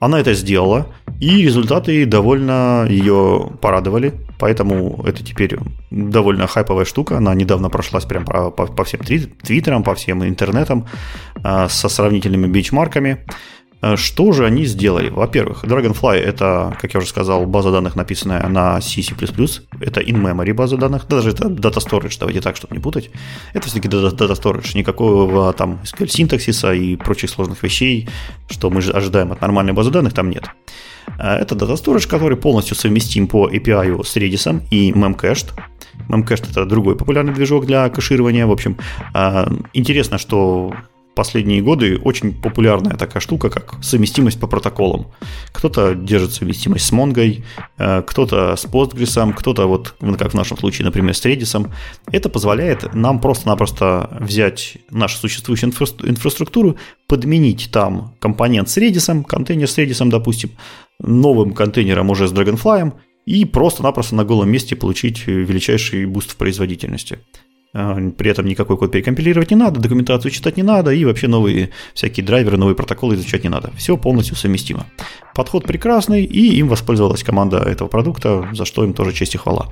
Она 0.00 0.20
это 0.20 0.34
сделала, 0.34 0.86
и 1.20 1.42
результаты 1.42 2.06
довольно 2.06 2.86
ее 2.88 3.50
порадовали, 3.60 4.14
поэтому 4.38 5.02
это 5.04 5.24
теперь 5.24 5.56
довольно 5.90 6.46
хайповая 6.46 6.84
штука. 6.84 7.16
Она 7.16 7.34
недавно 7.34 7.68
прошлась 7.68 8.04
прям 8.04 8.24
по, 8.24 8.50
по, 8.50 8.66
по 8.66 8.84
всем 8.84 9.00
твиттерам, 9.00 9.82
по 9.82 9.94
всем 9.94 10.22
интернетам 10.24 10.86
э, 11.42 11.66
со 11.68 11.88
сравнительными 11.88 12.46
бенчмарками. 12.46 13.24
Э, 13.82 13.96
что 13.96 14.32
же 14.32 14.44
они 14.46 14.64
сделали? 14.64 15.10
Во-первых, 15.10 15.64
Dragonfly 15.64 16.16
это, 16.16 16.76
как 16.80 16.94
я 16.94 16.98
уже 16.98 17.08
сказал, 17.08 17.46
база 17.46 17.70
данных, 17.70 17.96
написанная 17.96 18.46
на 18.48 18.80
C++. 18.80 19.02
Это 19.80 20.00
in-memory 20.00 20.52
база 20.52 20.76
данных. 20.76 21.06
Даже 21.08 21.30
это 21.30 21.48
Data 21.48 21.78
Storage, 21.78 22.16
давайте 22.18 22.40
так, 22.40 22.56
чтобы 22.56 22.74
не 22.74 22.82
путать. 22.82 23.10
Это 23.54 23.68
все-таки 23.68 23.88
Data 23.88 24.32
Storage. 24.32 24.76
Никакого 24.76 25.52
там 25.52 25.80
SQL 25.84 26.08
синтаксиса 26.08 26.72
и 26.72 26.96
прочих 26.96 27.30
сложных 27.30 27.62
вещей, 27.62 28.08
что 28.50 28.70
мы 28.70 28.80
ожидаем 28.80 29.32
от 29.32 29.40
нормальной 29.40 29.72
базы 29.72 29.90
данных, 29.90 30.12
там 30.12 30.30
нет. 30.30 30.44
Э, 31.18 31.36
это 31.36 31.54
Data 31.54 31.74
Storage, 31.74 32.08
который 32.08 32.36
полностью 32.36 32.76
совместим 32.76 33.28
по 33.28 33.48
API 33.48 34.04
с 34.04 34.16
Redis 34.16 34.62
и 34.70 34.92
Memcached. 34.92 35.52
Memcached 36.08 36.50
это 36.50 36.64
другой 36.64 36.96
популярный 36.96 37.34
движок 37.34 37.66
для 37.66 37.88
кэширования. 37.88 38.46
В 38.46 38.52
общем, 38.52 38.76
э, 39.14 39.46
интересно, 39.74 40.18
что 40.18 40.72
последние 41.18 41.62
годы 41.62 41.98
очень 41.98 42.32
популярная 42.32 42.96
такая 42.96 43.20
штука, 43.20 43.50
как 43.50 43.82
совместимость 43.82 44.38
по 44.38 44.46
протоколам. 44.46 45.08
Кто-то 45.50 45.96
держит 45.96 46.32
совместимость 46.32 46.86
с 46.86 46.92
Mongo, 46.92 47.42
э, 47.76 48.02
кто-то 48.02 48.54
с 48.54 48.64
Postgres, 48.64 49.32
кто-то 49.34 49.66
вот, 49.66 49.96
как 50.16 50.30
в 50.30 50.34
нашем 50.34 50.56
случае, 50.56 50.84
например, 50.84 51.16
с 51.16 51.26
Redis. 51.26 51.68
Это 52.12 52.28
позволяет 52.28 52.94
нам 52.94 53.20
просто-напросто 53.20 54.16
взять 54.20 54.78
нашу 54.90 55.18
существующую 55.18 55.72
инфраструктуру, 56.04 56.76
подменить 57.08 57.70
там 57.72 58.14
компонент 58.20 58.68
с 58.68 58.78
Redis, 58.78 59.24
контейнер 59.24 59.68
с 59.68 59.76
Redis, 59.76 60.08
допустим, 60.08 60.50
новым 61.00 61.52
контейнером 61.52 62.10
уже 62.10 62.28
с 62.28 62.32
Dragonfly, 62.32 62.92
и 63.26 63.44
просто-напросто 63.44 64.14
на 64.14 64.24
голом 64.24 64.50
месте 64.50 64.76
получить 64.76 65.26
величайший 65.26 66.06
буст 66.06 66.30
в 66.30 66.36
производительности. 66.36 67.18
А, 67.74 67.96
при 68.16 68.30
этом 68.30 68.46
никакой 68.46 68.78
код 68.78 68.92
перекомпилировать 68.92 69.50
не 69.50 69.56
надо, 69.56 69.80
документацию 69.80 70.30
читать 70.30 70.56
не 70.56 70.62
надо, 70.62 70.90
и 70.90 71.04
вообще 71.04 71.28
новые 71.28 71.70
всякие 71.94 72.24
драйверы, 72.24 72.56
новые 72.56 72.74
протоколы 72.74 73.14
изучать 73.14 73.44
не 73.44 73.50
надо. 73.50 73.70
Все 73.76 73.96
полностью 73.96 74.36
совместимо. 74.36 74.86
Подход 75.34 75.64
прекрасный, 75.64 76.24
и 76.24 76.56
им 76.58 76.68
воспользовалась 76.68 77.22
команда 77.22 77.58
этого 77.58 77.88
продукта, 77.88 78.48
за 78.52 78.64
что 78.64 78.84
им 78.84 78.94
тоже 78.94 79.12
честь 79.12 79.34
и 79.34 79.38
хвала. 79.38 79.70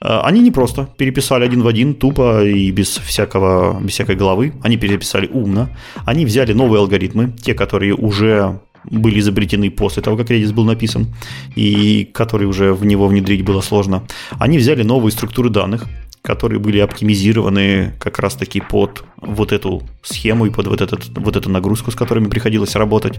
А, 0.00 0.22
они 0.22 0.40
не 0.40 0.50
просто 0.50 0.88
переписали 0.96 1.44
один 1.44 1.62
в 1.62 1.66
один, 1.66 1.94
тупо 1.94 2.44
и 2.44 2.70
без, 2.70 2.96
всякого, 2.96 3.78
без 3.80 3.92
всякой 3.92 4.16
головы. 4.16 4.54
Они 4.62 4.76
переписали 4.76 5.26
умно. 5.26 5.68
Они 6.06 6.24
взяли 6.24 6.54
новые 6.54 6.80
алгоритмы, 6.80 7.32
те, 7.42 7.54
которые 7.54 7.94
уже 7.94 8.60
были 8.84 9.20
изобретены 9.20 9.70
после 9.70 10.02
того, 10.02 10.16
как 10.16 10.30
Redis 10.30 10.52
был 10.52 10.64
написан, 10.64 11.14
и 11.56 12.04
которые 12.04 12.48
уже 12.48 12.72
в 12.72 12.84
него 12.86 13.06
внедрить 13.06 13.44
было 13.44 13.60
сложно. 13.60 14.04
Они 14.38 14.56
взяли 14.56 14.82
новые 14.82 15.12
структуры 15.12 15.50
данных, 15.50 15.86
которые 16.28 16.58
были 16.58 16.78
оптимизированы 16.78 17.94
как 17.98 18.18
раз-таки 18.18 18.60
под 18.60 19.02
вот 19.16 19.50
эту 19.50 19.82
схему 20.02 20.44
и 20.44 20.50
под 20.50 20.66
вот, 20.66 20.82
этот, 20.82 21.08
вот 21.16 21.36
эту 21.36 21.48
нагрузку, 21.48 21.90
с 21.90 21.94
которыми 21.94 22.28
приходилось 22.28 22.76
работать. 22.76 23.18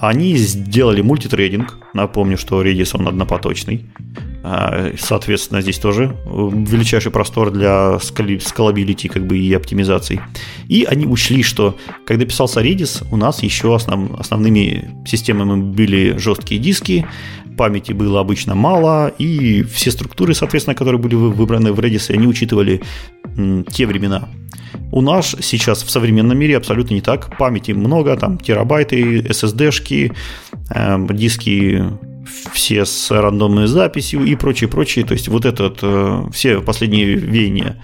Они 0.00 0.36
сделали 0.36 1.02
мультитрейдинг. 1.02 1.78
Напомню, 1.94 2.36
что 2.36 2.60
Redis 2.60 2.98
он 2.98 3.06
однопоточный. 3.06 3.86
А, 4.42 4.92
соответственно, 4.98 5.62
здесь 5.62 5.78
тоже 5.78 6.16
э, 6.24 6.28
величайший 6.28 7.12
простор 7.12 7.52
для 7.52 8.00
скалабилити 8.00 9.08
как 9.08 9.24
бы, 9.24 9.38
и 9.38 9.54
оптимизации. 9.54 10.20
И 10.66 10.82
они 10.82 11.06
учли, 11.06 11.44
что 11.44 11.76
когда 12.04 12.24
писался 12.24 12.60
Redis, 12.60 13.06
у 13.12 13.16
нас 13.16 13.44
еще 13.44 13.72
основ, 13.72 14.18
основными 14.18 14.90
системами 15.06 15.62
были 15.62 16.18
жесткие 16.18 16.60
диски, 16.60 17.06
памяти 17.56 17.92
было 17.92 18.20
обычно 18.20 18.54
мало, 18.54 19.08
и 19.08 19.62
все 19.62 19.90
структуры, 19.90 20.34
соответственно, 20.34 20.74
которые 20.74 21.00
были 21.00 21.14
выбраны 21.14 21.72
в 21.72 21.80
Redis, 21.80 22.14
они 22.14 22.26
учитывали 22.26 22.82
те 23.72 23.86
времена. 23.86 24.28
У 24.90 25.00
нас 25.00 25.36
сейчас 25.40 25.82
в 25.82 25.90
современном 25.90 26.38
мире 26.38 26.56
абсолютно 26.56 26.94
не 26.94 27.00
так. 27.00 27.36
Памяти 27.38 27.72
много, 27.72 28.16
там 28.16 28.38
терабайты, 28.38 29.20
SSD-шки, 29.20 30.12
э, 30.70 31.06
диски 31.10 31.84
все 32.52 32.84
с 32.84 33.10
рандомной 33.10 33.66
записью 33.66 34.24
и 34.24 34.34
прочее, 34.34 34.68
прочее. 34.68 35.04
То 35.04 35.12
есть 35.12 35.28
вот 35.28 35.44
этот, 35.44 35.78
э, 35.82 36.24
все 36.32 36.60
последние 36.60 37.14
веяния 37.14 37.82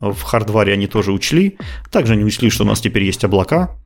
в 0.00 0.22
хардваре 0.22 0.72
они 0.72 0.86
тоже 0.86 1.12
учли. 1.12 1.58
Также 1.90 2.14
они 2.14 2.24
учли, 2.24 2.50
что 2.50 2.64
у 2.64 2.66
нас 2.66 2.80
теперь 2.80 3.04
есть 3.04 3.24
облака. 3.24 3.76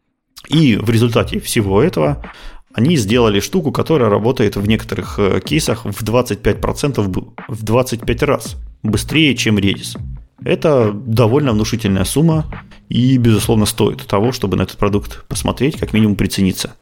И 0.49 0.77
в 0.77 0.91
результате 0.91 1.39
всего 1.41 1.83
этого 1.83 2.25
они 2.73 2.97
сделали 2.97 3.41
штуку, 3.41 3.73
которая 3.73 4.11
работает 4.11 4.57
в 4.57 4.67
некоторых 4.67 5.19
э, 5.19 5.41
кейсах 5.41 5.85
в 5.85 6.03
25%, 6.03 7.33
в 7.49 7.65
25 7.65 8.23
раз 8.23 8.57
быстрее, 8.83 9.35
чем 9.35 9.59
Redis. 9.59 9.99
Это 10.43 10.93
довольно 10.93 11.53
внушительная 11.53 12.05
сумма 12.05 12.47
и, 12.89 13.19
безусловно, 13.19 13.67
стоит 13.67 14.07
того, 14.07 14.33
чтобы 14.33 14.57
на 14.57 14.63
этот 14.63 14.79
продукт 14.79 15.27
посмотреть, 15.27 15.79
как 15.79 15.93
минимум 15.93 16.17
прицениться. 16.17 16.75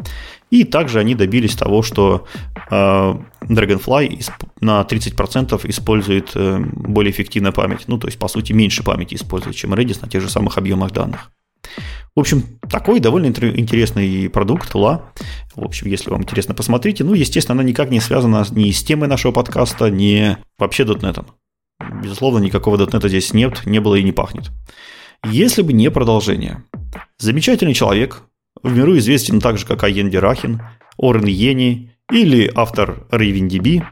И 0.51 0.64
также 0.64 1.01
они 1.01 1.14
добились 1.14 1.57
того, 1.57 1.82
что 1.82 2.26
э, 2.70 2.74
Dragonfly 3.43 4.30
на 4.61 4.80
30% 4.82 5.68
использует 5.68 6.30
э, 6.34 6.59
более 6.72 7.11
эффективную 7.11 7.53
память. 7.53 7.84
Ну, 7.89 7.99
то 7.99 8.07
есть, 8.09 8.18
по 8.18 8.28
сути, 8.28 8.53
меньше 8.53 8.82
памяти 8.82 9.16
использует, 9.16 9.57
чем 9.57 9.74
Redis 9.74 9.99
на 10.03 10.09
тех 10.09 10.22
же 10.22 10.30
самых 10.30 10.57
объемах 10.57 10.93
данных. 10.93 11.30
В 12.19 12.21
общем, 12.21 12.43
такой 12.69 12.99
довольно 12.99 13.27
интересный 13.27 14.29
продукт, 14.29 14.73
Тула. 14.73 15.12
В 15.55 15.64
общем, 15.64 15.87
если 15.87 16.11
вам 16.11 16.23
интересно, 16.23 16.53
посмотрите. 16.53 17.05
Ну, 17.05 17.14
естественно, 17.14 17.53
она 17.53 17.62
никак 17.62 17.91
не 17.91 18.01
связана 18.01 18.45
ни 18.51 18.73
с 18.73 18.83
темой 18.83 19.09
нашего 19.09 19.31
подкаста, 19.31 19.89
ни 19.89 20.37
вообще 20.59 20.83
.NET. 20.83 21.25
Безусловно, 22.03 22.39
никакого 22.41 22.77
.NET 22.77 23.09
здесь 23.09 23.33
нет, 23.35 23.64
не 23.66 23.79
было 23.79 23.95
и 23.95 24.03
не 24.03 24.11
пахнет. 24.11 24.51
Если 25.27 25.62
бы 25.62 25.73
не 25.73 25.93
продолжение. 25.93 26.64
Замечательный 27.19 27.73
человек, 27.73 28.25
в 28.64 28.77
миру 28.77 28.99
известен 28.99 29.41
так 29.41 29.57
же, 29.57 29.64
как 29.64 29.85
Айен 29.85 30.11
Дерахин, 30.11 30.61
Орен 30.97 31.27
Эйни 31.26 31.93
или 32.11 32.51
автор 32.53 33.07
RavenDB, 33.12 33.85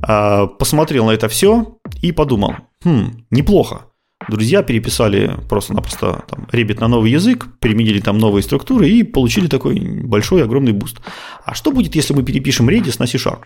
а, 0.00 0.46
посмотрел 0.46 1.04
на 1.04 1.10
это 1.10 1.28
все 1.28 1.76
и 2.00 2.10
подумал, 2.10 2.54
хм, 2.82 3.26
неплохо. 3.30 3.84
Друзья 4.28 4.62
переписали 4.62 5.36
просто-напросто 5.48 6.24
там, 6.28 6.48
ребят 6.52 6.80
на 6.80 6.88
новый 6.88 7.10
язык, 7.10 7.46
применили 7.60 8.00
там 8.00 8.18
новые 8.18 8.42
структуры 8.42 8.88
и 8.88 9.02
получили 9.02 9.46
такой 9.46 9.78
большой, 9.80 10.42
огромный 10.44 10.72
буст. 10.72 10.98
А 11.44 11.54
что 11.54 11.72
будет, 11.72 11.94
если 11.94 12.14
мы 12.14 12.22
перепишем 12.22 12.68
Redis 12.68 12.96
на 12.98 13.06
C-Sharp? 13.06 13.44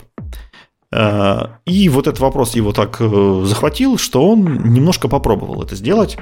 А, 0.91 1.59
и 1.66 1.89
вот 1.89 2.07
этот 2.07 2.20
вопрос 2.20 2.55
его 2.55 2.72
так 2.72 2.97
э, 3.01 3.43
захватил, 3.45 3.99
что 3.99 4.26
он 4.26 4.72
немножко 4.72 5.09
попробовал 5.09 5.62
это 5.62 5.74
сделать. 5.76 6.16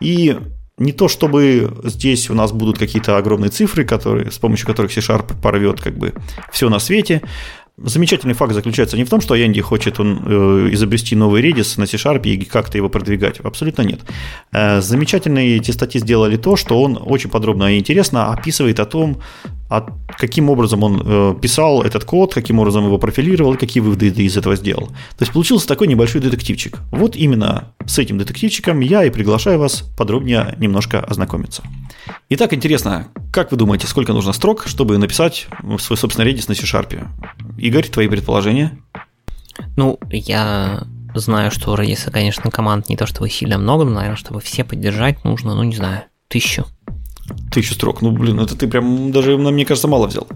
И 0.00 0.38
не 0.78 0.92
то 0.92 1.08
чтобы 1.08 1.72
здесь 1.84 2.30
у 2.30 2.34
нас 2.34 2.52
будут 2.52 2.78
какие-то 2.78 3.16
огромные 3.16 3.50
цифры, 3.50 3.84
которые, 3.84 4.30
с 4.30 4.38
помощью 4.38 4.66
которых 4.66 4.92
C-Sharp 4.92 5.40
порвет 5.40 5.80
как 5.80 5.96
бы 5.96 6.14
все 6.50 6.68
на 6.68 6.78
свете. 6.78 7.22
Замечательный 7.78 8.34
факт 8.34 8.52
заключается 8.52 8.98
не 8.98 9.04
в 9.04 9.08
том, 9.08 9.22
что 9.22 9.34
Янди 9.34 9.62
хочет 9.62 9.98
он, 9.98 10.22
э, 10.26 10.68
изобрести 10.72 11.16
новый 11.16 11.42
Redis 11.42 11.80
на 11.80 11.86
C-Sharp 11.86 12.22
и 12.24 12.44
как-то 12.44 12.76
его 12.76 12.90
продвигать. 12.90 13.40
Абсолютно 13.40 13.82
нет. 13.82 14.00
Э, 14.52 14.82
замечательные 14.82 15.56
эти 15.56 15.70
статьи 15.70 15.98
сделали 15.98 16.36
то, 16.36 16.56
что 16.56 16.82
он 16.82 16.98
очень 17.00 17.30
подробно 17.30 17.74
и 17.74 17.78
интересно 17.78 18.30
описывает 18.30 18.78
о 18.78 18.84
том, 18.84 19.22
а 19.72 19.86
каким 20.18 20.50
образом 20.50 20.82
он 20.82 21.02
э, 21.02 21.34
писал 21.40 21.82
этот 21.82 22.04
код, 22.04 22.34
каким 22.34 22.58
образом 22.58 22.84
его 22.84 22.98
профилировал, 22.98 23.56
какие 23.56 23.80
выводы 23.80 24.08
из 24.08 24.36
этого 24.36 24.54
сделал. 24.54 24.88
То 25.16 25.22
есть 25.22 25.32
получился 25.32 25.66
такой 25.66 25.86
небольшой 25.86 26.20
детективчик. 26.20 26.78
Вот 26.90 27.16
именно 27.16 27.72
с 27.86 27.98
этим 27.98 28.18
детективчиком 28.18 28.80
я 28.80 29.04
и 29.04 29.10
приглашаю 29.10 29.58
вас 29.58 29.84
подробнее 29.96 30.54
немножко 30.58 31.00
ознакомиться. 31.00 31.62
Итак, 32.28 32.52
интересно, 32.52 33.08
как 33.32 33.50
вы 33.50 33.56
думаете, 33.56 33.86
сколько 33.86 34.12
нужно 34.12 34.34
строк, 34.34 34.64
чтобы 34.66 34.98
написать 34.98 35.46
свой 35.78 35.96
собственный 35.96 36.30
Redis 36.30 36.44
на 36.48 36.54
C-Sharp? 36.54 37.06
Игорь, 37.56 37.88
твои 37.88 38.08
предположения? 38.08 38.78
Ну, 39.78 39.98
я 40.10 40.82
знаю, 41.14 41.50
что 41.50 41.72
у 41.72 41.76
Redis, 41.76 42.10
конечно, 42.10 42.50
команд 42.50 42.90
не 42.90 42.96
то 42.98 43.06
чтобы 43.06 43.30
сильно 43.30 43.56
много, 43.56 43.84
но, 43.84 43.92
наверное, 43.92 44.16
чтобы 44.16 44.40
все 44.40 44.64
поддержать, 44.64 45.24
нужно, 45.24 45.54
ну, 45.54 45.62
не 45.62 45.76
знаю, 45.76 46.02
тысячу. 46.28 46.66
Тысячу 47.50 47.74
строк. 47.74 48.02
Ну, 48.02 48.10
блин, 48.10 48.40
это 48.40 48.56
ты 48.56 48.66
прям 48.66 49.12
даже, 49.12 49.36
мне 49.36 49.64
кажется, 49.64 49.88
мало 49.88 50.06
взял. 50.06 50.26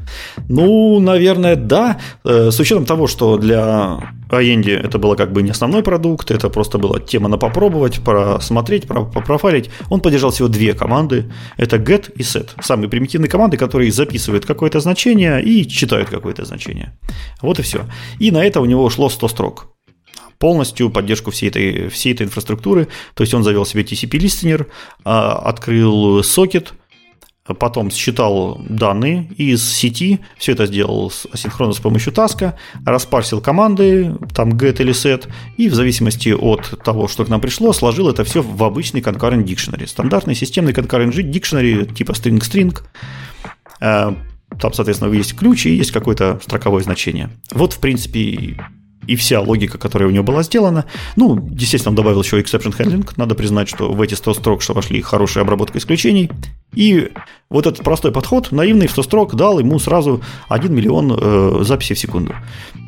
Ну, 0.48 1.00
наверное, 1.00 1.56
да. 1.56 1.98
Э, 2.24 2.50
с 2.50 2.60
учетом 2.60 2.84
того, 2.84 3.06
что 3.06 3.38
для 3.38 4.14
Аенди 4.30 4.70
это 4.70 4.98
было 4.98 5.14
как 5.14 5.32
бы 5.32 5.42
не 5.42 5.50
основной 5.50 5.82
продукт, 5.82 6.30
это 6.30 6.50
просто 6.50 6.78
была 6.78 7.00
тема 7.00 7.28
на 7.28 7.38
попробовать, 7.38 8.00
просмотреть, 8.00 8.86
попрофайлить. 8.86 9.70
Он 9.88 10.00
поддержал 10.00 10.30
всего 10.30 10.48
две 10.48 10.74
команды. 10.74 11.32
Это 11.56 11.76
get 11.76 12.12
и 12.16 12.22
set. 12.22 12.50
Самые 12.60 12.88
примитивные 12.88 13.30
команды, 13.30 13.56
которые 13.56 13.92
записывают 13.92 14.44
какое-то 14.44 14.80
значение 14.80 15.42
и 15.42 15.66
читают 15.66 16.10
какое-то 16.10 16.44
значение. 16.44 16.92
Вот 17.40 17.58
и 17.58 17.62
все. 17.62 17.86
И 18.18 18.30
на 18.30 18.44
это 18.44 18.60
у 18.60 18.66
него 18.66 18.84
ушло 18.84 19.08
100 19.08 19.28
строк 19.28 19.66
полностью 20.38 20.90
поддержку 20.90 21.30
всей 21.30 21.48
этой, 21.48 21.88
всей 21.88 22.12
этой 22.12 22.26
инфраструктуры. 22.26 22.88
То 23.14 23.22
есть 23.22 23.34
он 23.34 23.42
завел 23.42 23.64
себе 23.64 23.82
TCP-листенер, 23.82 24.66
а, 25.04 25.32
открыл 25.32 26.22
сокет, 26.22 26.74
потом 27.54 27.90
считал 27.90 28.60
данные 28.68 29.28
из 29.36 29.62
сети, 29.62 30.20
все 30.36 30.52
это 30.52 30.66
сделал 30.66 31.12
асинхронно 31.32 31.72
с 31.72 31.78
помощью 31.78 32.12
таска, 32.12 32.56
распарсил 32.84 33.40
команды, 33.40 34.16
там 34.34 34.50
get 34.50 34.80
или 34.80 34.92
set, 34.92 35.28
и 35.56 35.68
в 35.68 35.74
зависимости 35.74 36.30
от 36.30 36.82
того, 36.82 37.08
что 37.08 37.24
к 37.24 37.28
нам 37.28 37.40
пришло, 37.40 37.72
сложил 37.72 38.08
это 38.08 38.24
все 38.24 38.42
в 38.42 38.62
обычный 38.64 39.00
concurrent 39.00 39.44
dictionary. 39.44 39.86
Стандартный 39.86 40.34
системный 40.34 40.72
concurrent 40.72 41.12
dictionary 41.12 41.92
типа 41.92 42.12
string-string. 42.12 42.78
Э, 43.80 44.14
там, 44.60 44.72
соответственно, 44.72 45.12
есть 45.12 45.36
ключ 45.36 45.66
и 45.66 45.74
есть 45.74 45.92
какое-то 45.92 46.40
строковое 46.42 46.82
значение. 46.82 47.30
Вот, 47.52 47.72
в 47.72 47.78
принципе, 47.78 48.56
и 49.06 49.16
вся 49.16 49.40
логика, 49.40 49.78
которая 49.78 50.08
у 50.08 50.12
него 50.12 50.24
была 50.24 50.42
сделана. 50.42 50.84
Ну, 51.16 51.48
естественно, 51.50 51.90
он 51.90 51.96
добавил 51.96 52.22
еще 52.22 52.40
exception 52.40 52.76
handling. 52.76 53.08
Надо 53.16 53.34
признать, 53.34 53.68
что 53.68 53.92
в 53.92 54.00
эти 54.00 54.14
100 54.14 54.34
строк 54.34 54.62
что 54.62 54.74
вошли 54.74 55.00
хорошая 55.02 55.44
обработка 55.44 55.78
исключений. 55.78 56.30
И 56.74 57.10
вот 57.48 57.66
этот 57.66 57.84
простой 57.84 58.12
подход, 58.12 58.52
наивный 58.52 58.86
в 58.86 58.90
100 58.90 59.02
строк, 59.02 59.34
дал 59.34 59.58
ему 59.58 59.78
сразу 59.78 60.22
1 60.48 60.74
миллион 60.74 61.16
э, 61.18 61.58
записей 61.62 61.94
в 61.94 61.98
секунду. 61.98 62.34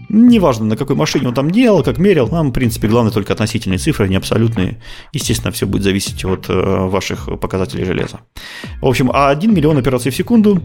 Неважно, 0.09 0.65
на 0.65 0.77
какой 0.77 0.97
машине 0.97 1.29
он 1.29 1.35
там 1.35 1.51
делал, 1.51 1.83
как 1.83 1.99
мерил, 1.99 2.29
нам, 2.29 2.49
в 2.49 2.53
принципе, 2.53 2.89
главное 2.89 3.13
только 3.13 3.35
относительные 3.35 3.79
цифры, 3.79 4.07
а 4.07 4.09
не 4.09 4.17
абсолютные. 4.17 4.81
Естественно, 5.13 5.53
все 5.53 5.67
будет 5.67 5.83
зависеть 5.83 6.25
от 6.25 6.49
э, 6.49 6.53
ваших 6.55 7.29
показателей 7.41 7.85
железа. 7.85 8.21
В 8.81 8.87
общем, 8.87 9.11
а 9.13 9.29
1 9.29 9.55
миллион 9.55 9.77
операций 9.77 10.11
в 10.11 10.17
секунду, 10.17 10.63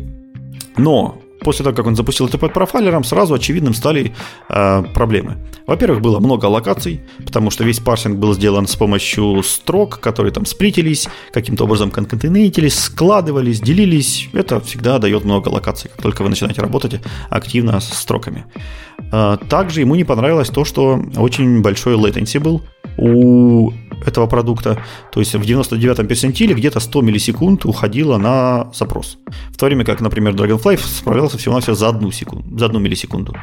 но 0.77 1.22
после 1.43 1.63
того, 1.63 1.75
как 1.75 1.85
он 1.87 1.95
запустил 1.95 2.27
это 2.27 2.37
под 2.37 2.53
профайлером, 2.53 3.03
сразу 3.03 3.33
очевидным 3.33 3.73
стали 3.73 4.13
э, 4.49 4.83
проблемы. 4.93 5.37
Во-первых, 5.67 6.01
было 6.01 6.19
много 6.19 6.45
локаций, 6.45 7.01
потому 7.25 7.51
что 7.51 7.63
весь 7.63 7.79
парсинг 7.79 8.17
был 8.17 8.33
сделан 8.33 8.67
с 8.67 8.75
помощью 8.75 9.43
строк, 9.43 9.99
которые 9.99 10.33
там 10.33 10.45
сплитились, 10.45 11.07
каким-то 11.31 11.65
образом 11.65 11.91
конкатенейтились, 11.91 12.79
складывались, 12.79 13.61
делились. 13.61 14.29
Это 14.33 14.59
всегда 14.61 14.99
дает 14.99 15.23
много 15.25 15.49
локаций, 15.49 15.89
как 15.89 16.01
только 16.01 16.23
вы 16.23 16.29
начинаете 16.29 16.61
работать 16.61 16.99
активно 17.29 17.79
с 17.79 17.93
строками. 17.93 18.45
Э, 19.11 19.37
также 19.49 19.81
ему 19.81 19.95
не 19.95 20.03
понравилось 20.03 20.49
то, 20.49 20.65
что 20.65 21.01
очень 21.17 21.61
большой 21.61 21.95
latency 21.95 22.39
был 22.39 22.61
у 22.97 23.71
этого 24.05 24.27
продукта. 24.27 24.77
То 25.11 25.19
есть 25.19 25.33
в 25.33 25.41
99-м 25.41 26.07
персентиле 26.07 26.53
где-то 26.53 26.79
100 26.79 27.01
миллисекунд 27.01 27.65
уходило 27.65 28.17
на 28.17 28.71
запрос. 28.73 29.17
В 29.51 29.57
то 29.57 29.65
время 29.65 29.85
как, 29.85 30.01
например, 30.01 30.33
Dragonfly 30.33 30.77
справлялся 30.77 31.37
всего-навсего 31.37 31.75
за 31.75 31.89
одну, 31.89 32.11
секунду, 32.11 32.57
за 32.57 32.65
одну 32.65 32.79
миллисекунду. 32.79 33.35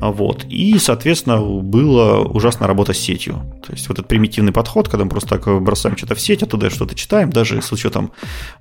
Вот. 0.00 0.44
И, 0.48 0.78
соответственно, 0.78 1.40
была 1.40 2.20
ужасная 2.20 2.68
работа 2.68 2.92
с 2.92 2.98
сетью. 2.98 3.34
То 3.64 3.72
есть 3.72 3.88
вот 3.88 3.98
этот 3.98 4.08
примитивный 4.08 4.52
подход, 4.52 4.88
когда 4.88 5.04
мы 5.04 5.10
просто 5.10 5.38
так 5.38 5.62
бросаем 5.62 5.96
что-то 5.96 6.14
в 6.14 6.20
сеть, 6.20 6.42
оттуда 6.42 6.70
что-то 6.70 6.94
читаем, 6.94 7.30
даже 7.30 7.60
с 7.60 7.70
учетом 7.72 8.12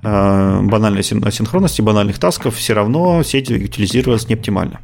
э, 0.03 0.61
банальной 0.63 1.01
асинхронности, 1.01 1.81
банальных 1.81 2.19
тасков, 2.19 2.55
все 2.55 2.73
равно 2.73 3.23
сеть 3.23 3.49
утилизировалась 3.49 4.27
не 4.27 4.35
оптимально. 4.35 4.81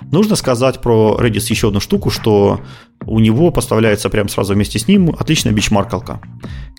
Нужно 0.00 0.36
сказать 0.36 0.80
про 0.80 1.18
Redis 1.20 1.50
еще 1.50 1.68
одну 1.68 1.80
штуку, 1.80 2.10
что 2.10 2.60
у 3.06 3.18
него 3.18 3.50
поставляется 3.50 4.08
прямо 4.08 4.28
сразу 4.28 4.54
вместе 4.54 4.78
с 4.78 4.88
ним 4.88 5.14
отличная 5.18 5.52
бичмаркалка, 5.52 6.20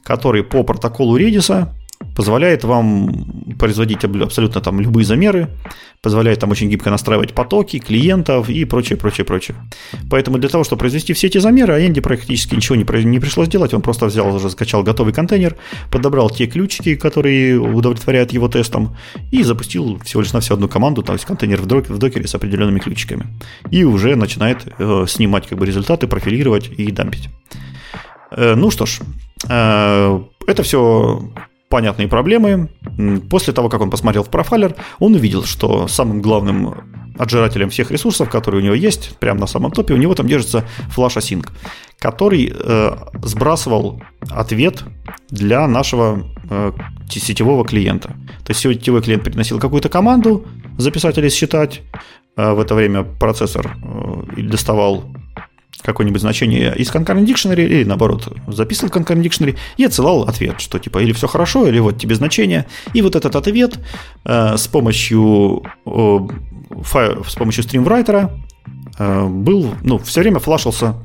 который 0.03 0.43
по 0.43 0.63
протоколу 0.63 1.17
Redis 1.17 1.67
позволяет 2.15 2.63
вам 2.63 3.55
производить 3.59 4.03
абсолютно 4.03 4.61
там 4.61 4.79
любые 4.79 5.05
замеры, 5.05 5.49
позволяет 6.01 6.39
там 6.39 6.51
очень 6.51 6.69
гибко 6.69 6.89
настраивать 6.89 7.33
потоки 7.33 7.79
клиентов 7.79 8.49
и 8.49 8.65
прочее, 8.65 8.97
прочее, 8.97 9.25
прочее. 9.25 9.55
Поэтому 10.09 10.39
для 10.39 10.49
того, 10.49 10.63
чтобы 10.63 10.79
произвести 10.79 11.13
все 11.13 11.27
эти 11.27 11.37
замеры, 11.37 11.73
Анди 11.73 12.01
практически 12.01 12.55
ничего 12.55 12.75
не, 12.75 13.03
не 13.05 13.19
пришлось 13.19 13.47
делать, 13.47 13.73
он 13.73 13.81
просто 13.81 14.07
взял, 14.07 14.35
уже 14.35 14.49
скачал 14.49 14.83
готовый 14.83 15.13
контейнер, 15.13 15.55
подобрал 15.91 16.29
те 16.29 16.47
ключики, 16.47 16.95
которые 16.95 17.59
удовлетворяют 17.59 18.33
его 18.33 18.47
тестам, 18.47 18.95
и 19.31 19.43
запустил 19.43 19.99
всего 20.03 20.21
лишь 20.21 20.33
на 20.33 20.39
всю 20.39 20.55
одну 20.55 20.67
команду, 20.67 21.03
то 21.03 21.13
есть 21.13 21.25
контейнер 21.25 21.61
в, 21.61 21.65
докере, 21.65 21.95
в 21.95 21.97
докере 21.99 22.27
с 22.27 22.35
определенными 22.35 22.79
ключиками. 22.79 23.27
И 23.69 23.83
уже 23.83 24.15
начинает 24.15 24.65
э, 24.79 25.05
снимать 25.07 25.47
как 25.47 25.59
бы 25.59 25.65
результаты, 25.65 26.07
профилировать 26.07 26.69
и 26.77 26.91
дампить. 26.91 27.29
Э, 28.31 28.55
ну 28.55 28.71
что 28.71 28.85
ж, 28.85 28.99
э, 29.47 30.23
это 30.47 30.63
все 30.63 31.31
понятные 31.71 32.07
проблемы. 32.07 32.69
После 33.29 33.53
того, 33.53 33.69
как 33.69 33.81
он 33.81 33.89
посмотрел 33.89 34.23
в 34.23 34.29
профайлер, 34.29 34.75
он 34.99 35.15
увидел, 35.15 35.43
что 35.43 35.87
самым 35.87 36.21
главным 36.21 36.75
отжирателем 37.17 37.69
всех 37.69 37.91
ресурсов, 37.91 38.29
которые 38.29 38.61
у 38.61 38.65
него 38.65 38.75
есть, 38.75 39.17
прямо 39.19 39.39
на 39.39 39.47
самом 39.47 39.71
топе, 39.71 39.93
у 39.93 39.97
него 39.97 40.13
там 40.13 40.27
держится 40.27 40.63
Flash 40.95 41.17
Async, 41.17 41.47
который 41.99 42.53
э, 42.53 42.91
сбрасывал 43.23 44.01
ответ 44.29 44.83
для 45.29 45.67
нашего 45.67 46.23
э, 46.49 46.71
сетевого 47.09 47.65
клиента. 47.65 48.09
То 48.45 48.51
есть 48.51 48.61
сетевой 48.61 49.01
клиент 49.01 49.23
приносил 49.23 49.59
какую-то 49.59 49.89
команду 49.89 50.45
записать 50.77 51.17
или 51.17 51.29
считать, 51.29 51.81
э, 52.37 52.53
в 52.53 52.59
это 52.59 52.75
время 52.75 53.03
процессор 53.03 53.77
э, 54.37 54.41
доставал 54.41 55.05
какое-нибудь 55.81 56.21
значение 56.21 56.75
из 56.75 56.89
concurrent 56.89 57.25
dictionary, 57.25 57.65
или 57.65 57.83
наоборот, 57.83 58.37
записывал 58.47 58.91
concurrent 58.91 59.23
dictionary 59.23 59.57
и 59.77 59.85
отсылал 59.85 60.23
ответ, 60.23 60.61
что 60.61 60.79
типа 60.79 60.99
или 60.99 61.11
все 61.13 61.27
хорошо, 61.27 61.67
или 61.67 61.79
вот 61.79 61.97
тебе 61.99 62.15
значение. 62.15 62.65
И 62.93 63.01
вот 63.01 63.15
этот 63.15 63.35
ответ 63.35 63.79
э, 64.25 64.57
с 64.57 64.67
помощью 64.67 65.63
э, 65.85 66.19
файл, 66.81 67.23
с 67.25 67.35
помощью 67.35 67.63
стримврайтера 67.63 68.31
э, 68.97 69.27
был, 69.27 69.73
ну, 69.83 69.97
все 69.97 70.21
время 70.21 70.39
флашился 70.39 70.95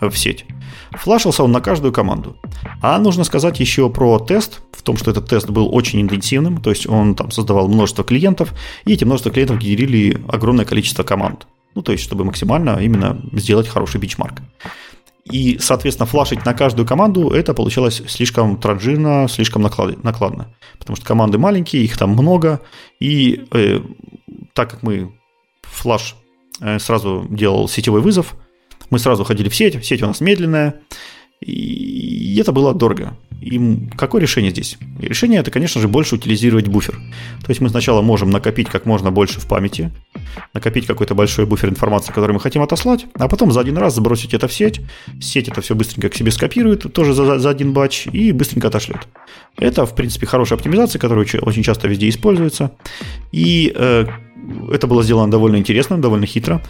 в 0.00 0.16
сеть. 0.16 0.44
Флашился 0.92 1.42
он 1.42 1.52
на 1.52 1.60
каждую 1.60 1.92
команду. 1.92 2.36
А 2.80 2.98
нужно 2.98 3.24
сказать 3.24 3.58
еще 3.60 3.90
про 3.90 4.18
тест, 4.18 4.60
в 4.72 4.82
том, 4.82 4.96
что 4.96 5.10
этот 5.10 5.28
тест 5.28 5.50
был 5.50 5.74
очень 5.74 6.00
интенсивным, 6.00 6.60
то 6.60 6.70
есть 6.70 6.88
он 6.88 7.14
там 7.14 7.30
создавал 7.30 7.68
множество 7.68 8.04
клиентов, 8.04 8.54
и 8.84 8.92
эти 8.92 9.04
множество 9.04 9.32
клиентов 9.32 9.58
генерили 9.58 10.20
огромное 10.28 10.64
количество 10.64 11.02
команд. 11.02 11.46
Ну, 11.74 11.82
то 11.82 11.92
есть, 11.92 12.04
чтобы 12.04 12.24
максимально 12.24 12.78
именно 12.80 13.20
сделать 13.32 13.68
хороший 13.68 14.00
бичмарк. 14.00 14.40
И, 15.24 15.56
соответственно, 15.58 16.06
флашить 16.06 16.44
на 16.44 16.52
каждую 16.52 16.86
команду 16.86 17.30
это 17.30 17.54
получалось 17.54 18.02
слишком 18.06 18.58
транжирно, 18.58 19.26
слишком 19.28 19.62
накладно. 19.62 20.54
Потому 20.78 20.96
что 20.96 21.06
команды 21.06 21.38
маленькие, 21.38 21.82
их 21.82 21.96
там 21.96 22.10
много. 22.10 22.60
И 23.00 23.46
э, 23.52 23.80
так 24.52 24.70
как 24.70 24.82
мы 24.82 25.18
флаш 25.62 26.14
э, 26.60 26.78
сразу 26.78 27.26
делал 27.30 27.68
сетевой 27.68 28.02
вызов, 28.02 28.36
мы 28.90 28.98
сразу 28.98 29.24
ходили 29.24 29.48
в 29.48 29.54
сеть, 29.54 29.82
сеть 29.84 30.02
у 30.02 30.06
нас 30.06 30.20
медленная, 30.20 30.80
и 31.40 32.38
это 32.40 32.52
было 32.52 32.74
дорого. 32.74 33.16
И 33.40 33.88
какое 33.96 34.22
решение 34.22 34.50
здесь? 34.50 34.78
решение 35.00 35.40
это, 35.40 35.50
конечно 35.50 35.80
же, 35.80 35.88
больше 35.88 36.14
утилизировать 36.14 36.68
буфер. 36.68 36.94
То 36.94 37.50
есть 37.50 37.60
мы 37.60 37.68
сначала 37.68 38.00
можем 38.00 38.30
накопить 38.30 38.68
как 38.68 38.86
можно 38.86 39.10
больше 39.10 39.40
в 39.40 39.46
памяти, 39.46 39.92
накопить 40.52 40.86
какой-то 40.86 41.14
большой 41.14 41.46
буфер 41.46 41.68
информации, 41.68 42.12
который 42.12 42.32
мы 42.32 42.40
хотим 42.40 42.62
отослать, 42.62 43.06
а 43.14 43.28
потом 43.28 43.52
за 43.52 43.60
один 43.60 43.78
раз 43.78 43.94
забросить 43.94 44.34
это 44.34 44.48
в 44.48 44.52
сеть. 44.52 44.80
Сеть 45.20 45.48
это 45.48 45.60
все 45.60 45.74
быстренько 45.74 46.08
к 46.08 46.14
себе 46.14 46.30
скопирует, 46.30 46.92
тоже 46.92 47.12
за, 47.14 47.38
за 47.38 47.50
один 47.50 47.72
батч, 47.72 48.06
и 48.06 48.32
быстренько 48.32 48.68
отошлет. 48.68 49.08
Это, 49.58 49.86
в 49.86 49.94
принципе, 49.94 50.26
хорошая 50.26 50.58
оптимизация, 50.58 50.98
которая 50.98 51.26
очень 51.42 51.62
часто 51.62 51.88
везде 51.88 52.08
используется. 52.08 52.72
И 53.32 53.72
э, 53.74 54.06
это 54.70 54.86
было 54.86 55.02
сделано 55.02 55.30
довольно 55.30 55.56
интересно, 55.56 56.00
довольно 56.00 56.26
хитро. 56.26 56.62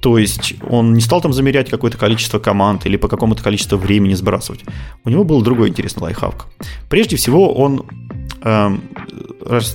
То 0.00 0.18
есть 0.18 0.54
он 0.68 0.94
не 0.94 1.00
стал 1.00 1.20
там 1.20 1.32
замерять 1.32 1.70
какое-то 1.70 1.96
количество 1.96 2.38
команд 2.38 2.86
или 2.86 2.96
по 2.96 3.08
какому-то 3.08 3.42
количеству 3.42 3.78
времени 3.78 4.14
сбрасывать. 4.14 4.64
У 5.04 5.10
него 5.10 5.24
был 5.24 5.42
другой 5.42 5.68
интересный 5.68 6.02
лайфхак. 6.02 6.46
Прежде 6.88 7.16
всего 7.16 7.54
он 7.54 7.86
э, 8.42 8.70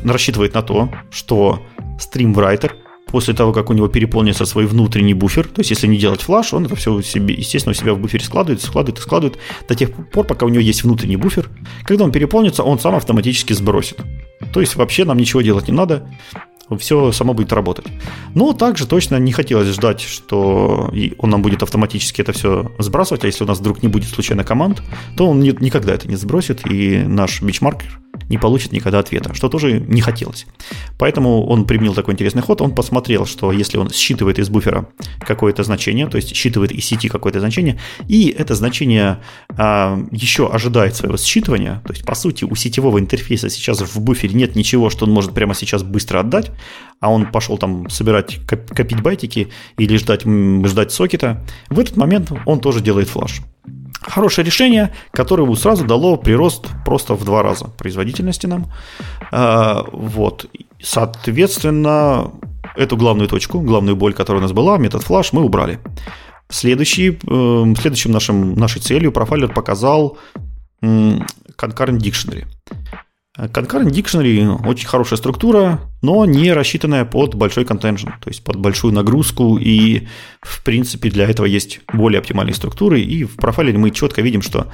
рассчитывает 0.04 0.54
на 0.54 0.62
то, 0.62 0.89
что 1.10 1.62
стримврайтер 2.00 2.76
после 3.08 3.34
того, 3.34 3.53
как 3.53 3.70
у 3.70 3.74
него 3.74 3.88
переполнится 3.88 4.45
свой 4.45 4.66
внутренний 4.66 5.14
буфер, 5.14 5.47
то 5.47 5.62
есть 5.62 5.72
если 5.72 5.88
не 5.88 5.97
делать 5.97 6.22
флаш, 6.22 6.53
он 6.53 6.66
это 6.66 6.76
все 6.76 7.01
себе, 7.01 7.34
естественно, 7.34 7.72
у 7.72 7.76
себя 7.76 7.93
в 7.93 7.99
буфере 7.99 8.24
складывает, 8.24 8.62
складывает 8.62 8.99
и 8.99 9.01
складывает 9.01 9.39
до 9.68 9.76
тех 9.76 9.91
пор, 10.12 10.26
пока 10.26 10.45
у 10.45 10.49
него 10.49 10.62
есть 10.62 10.84
внутренний 10.84 11.18
буфер. 11.18 11.49
Когда 11.84 12.03
он 12.03 12.12
переполнится, 12.12 12.64
он 12.64 12.80
сам 12.80 12.95
автоматически 12.95 13.53
сбросит. 13.53 13.99
То 14.53 14.62
есть 14.62 14.76
вообще 14.76 15.05
нам 15.05 15.18
ничего 15.18 15.41
делать 15.41 15.68
не 15.68 15.74
надо 15.74 16.08
все 16.80 17.11
само 17.11 17.34
будет 17.34 17.53
работать. 17.53 17.86
Но 18.34 18.53
также 18.53 18.88
точно 18.88 19.18
не 19.18 19.32
хотелось 19.32 19.68
ждать, 19.70 20.01
что 20.01 20.91
он 21.18 21.30
нам 21.30 21.41
будет 21.41 21.63
автоматически 21.63 22.22
это 22.22 22.34
все 22.34 22.72
сбрасывать, 22.80 23.24
а 23.24 23.28
если 23.28 23.43
у 23.43 23.47
нас 23.47 23.59
вдруг 23.59 23.84
не 23.84 23.89
будет 23.89 24.09
случайно 24.09 24.43
команд, 24.43 24.82
то 25.15 25.28
он 25.28 25.39
никогда 25.39 25.93
это 25.93 26.07
не 26.07 26.15
сбросит, 26.15 26.70
и 26.70 26.99
наш 26.99 27.41
бичмаркер 27.41 27.99
не 28.30 28.38
получит 28.38 28.72
никогда 28.72 28.99
ответа, 28.99 29.34
что 29.34 29.49
тоже 29.49 29.80
не 29.80 30.01
хотелось. 30.01 30.45
Поэтому 30.97 31.45
он 31.45 31.65
применил 31.65 31.93
такой 31.93 32.13
интересный 32.13 32.41
ход, 32.41 32.61
он 32.61 32.74
посмотрел, 32.74 33.26
что 33.26 33.51
если 33.51 33.78
он 33.78 33.89
считывает 33.89 34.39
из 34.39 34.49
буфера 34.49 34.89
какое-то 35.20 35.63
значение, 35.63 36.07
то 36.07 36.18
есть 36.18 36.36
считывает 36.36 36.72
из 36.72 36.86
сети 36.86 37.09
какое-то 37.09 37.39
значение, 37.39 37.80
и 38.07 38.30
это 38.30 38.55
значение 38.55 39.20
а, 39.49 39.99
еще 40.11 40.49
ожидает 40.49 40.95
своего 40.95 41.15
считывания, 41.15 41.82
то 41.84 41.93
есть 41.93 42.05
по 42.05 42.15
сути 42.15 42.43
у 42.43 42.55
сетевого 42.55 42.99
интерфейса 42.99 43.49
сейчас 43.49 43.82
в 43.82 43.99
буфере 44.01 44.34
нет 44.34 44.55
ничего, 44.55 44.89
что 44.89 45.05
он 45.05 45.11
может 45.11 45.34
прямо 45.34 45.53
сейчас 45.53 45.84
быстро 45.84 46.20
отдать, 46.20 46.51
а 46.99 47.12
он 47.12 47.32
пошел 47.32 47.58
там 47.58 47.89
собирать, 47.89 48.39
копить 48.45 49.01
байтики 49.01 49.49
или 49.78 49.97
ждать, 49.97 50.24
ждать 50.24 50.91
сокета, 50.91 51.43
в 51.70 51.80
этот 51.80 51.97
момент 51.97 52.32
он 52.45 52.60
тоже 52.60 52.82
делает 52.82 53.10
флаш. 53.10 53.41
Хорошее 54.01 54.45
решение, 54.45 54.93
которое 55.12 55.53
сразу 55.55 55.86
дало 55.86 56.18
прирост 56.18 56.68
просто 56.86 57.16
в 57.16 57.26
два 57.26 57.43
раза 57.43 57.66
производительности 57.66 58.47
нам. 58.47 58.72
А, 59.32 59.84
вот. 59.91 60.45
Соответственно, 60.82 62.32
эту 62.76 62.95
главную 62.95 63.28
точку, 63.28 63.60
главную 63.60 63.95
боль, 63.95 64.14
которая 64.14 64.39
у 64.39 64.43
нас 64.43 64.53
была, 64.53 64.78
метод 64.78 65.03
флаш, 65.03 65.34
мы 65.34 65.43
убрали. 65.43 65.80
Следующий, 66.49 67.20
эм, 67.28 67.76
следующим 67.76 68.12
нашим, 68.12 68.53
нашей 68.55 68.82
целью 68.82 69.12
профайлер 69.12 69.53
показал 69.53 70.18
concurrent 70.82 71.99
dictionary. 71.99 72.45
Concurrent 73.38 73.92
Dictionary 73.92 74.68
очень 74.68 74.88
хорошая 74.88 75.18
структура, 75.18 75.80
но 76.02 76.26
не 76.26 76.52
рассчитанная 76.52 77.06
под 77.06 77.36
большой 77.36 77.66
контенжен, 77.66 78.14
то 78.20 78.30
есть 78.30 78.44
под 78.44 78.56
большую 78.58 78.94
нагрузку, 78.94 79.58
и 79.58 80.08
в 80.42 80.64
принципе 80.64 81.10
для 81.10 81.30
этого 81.30 81.46
есть 81.46 81.82
более 81.94 82.20
оптимальные 82.20 82.56
структуры, 82.56 83.00
и 83.00 83.24
в 83.26 83.36
профайле 83.36 83.78
мы 83.78 83.92
четко 83.92 84.22
видим, 84.22 84.42
что 84.42 84.68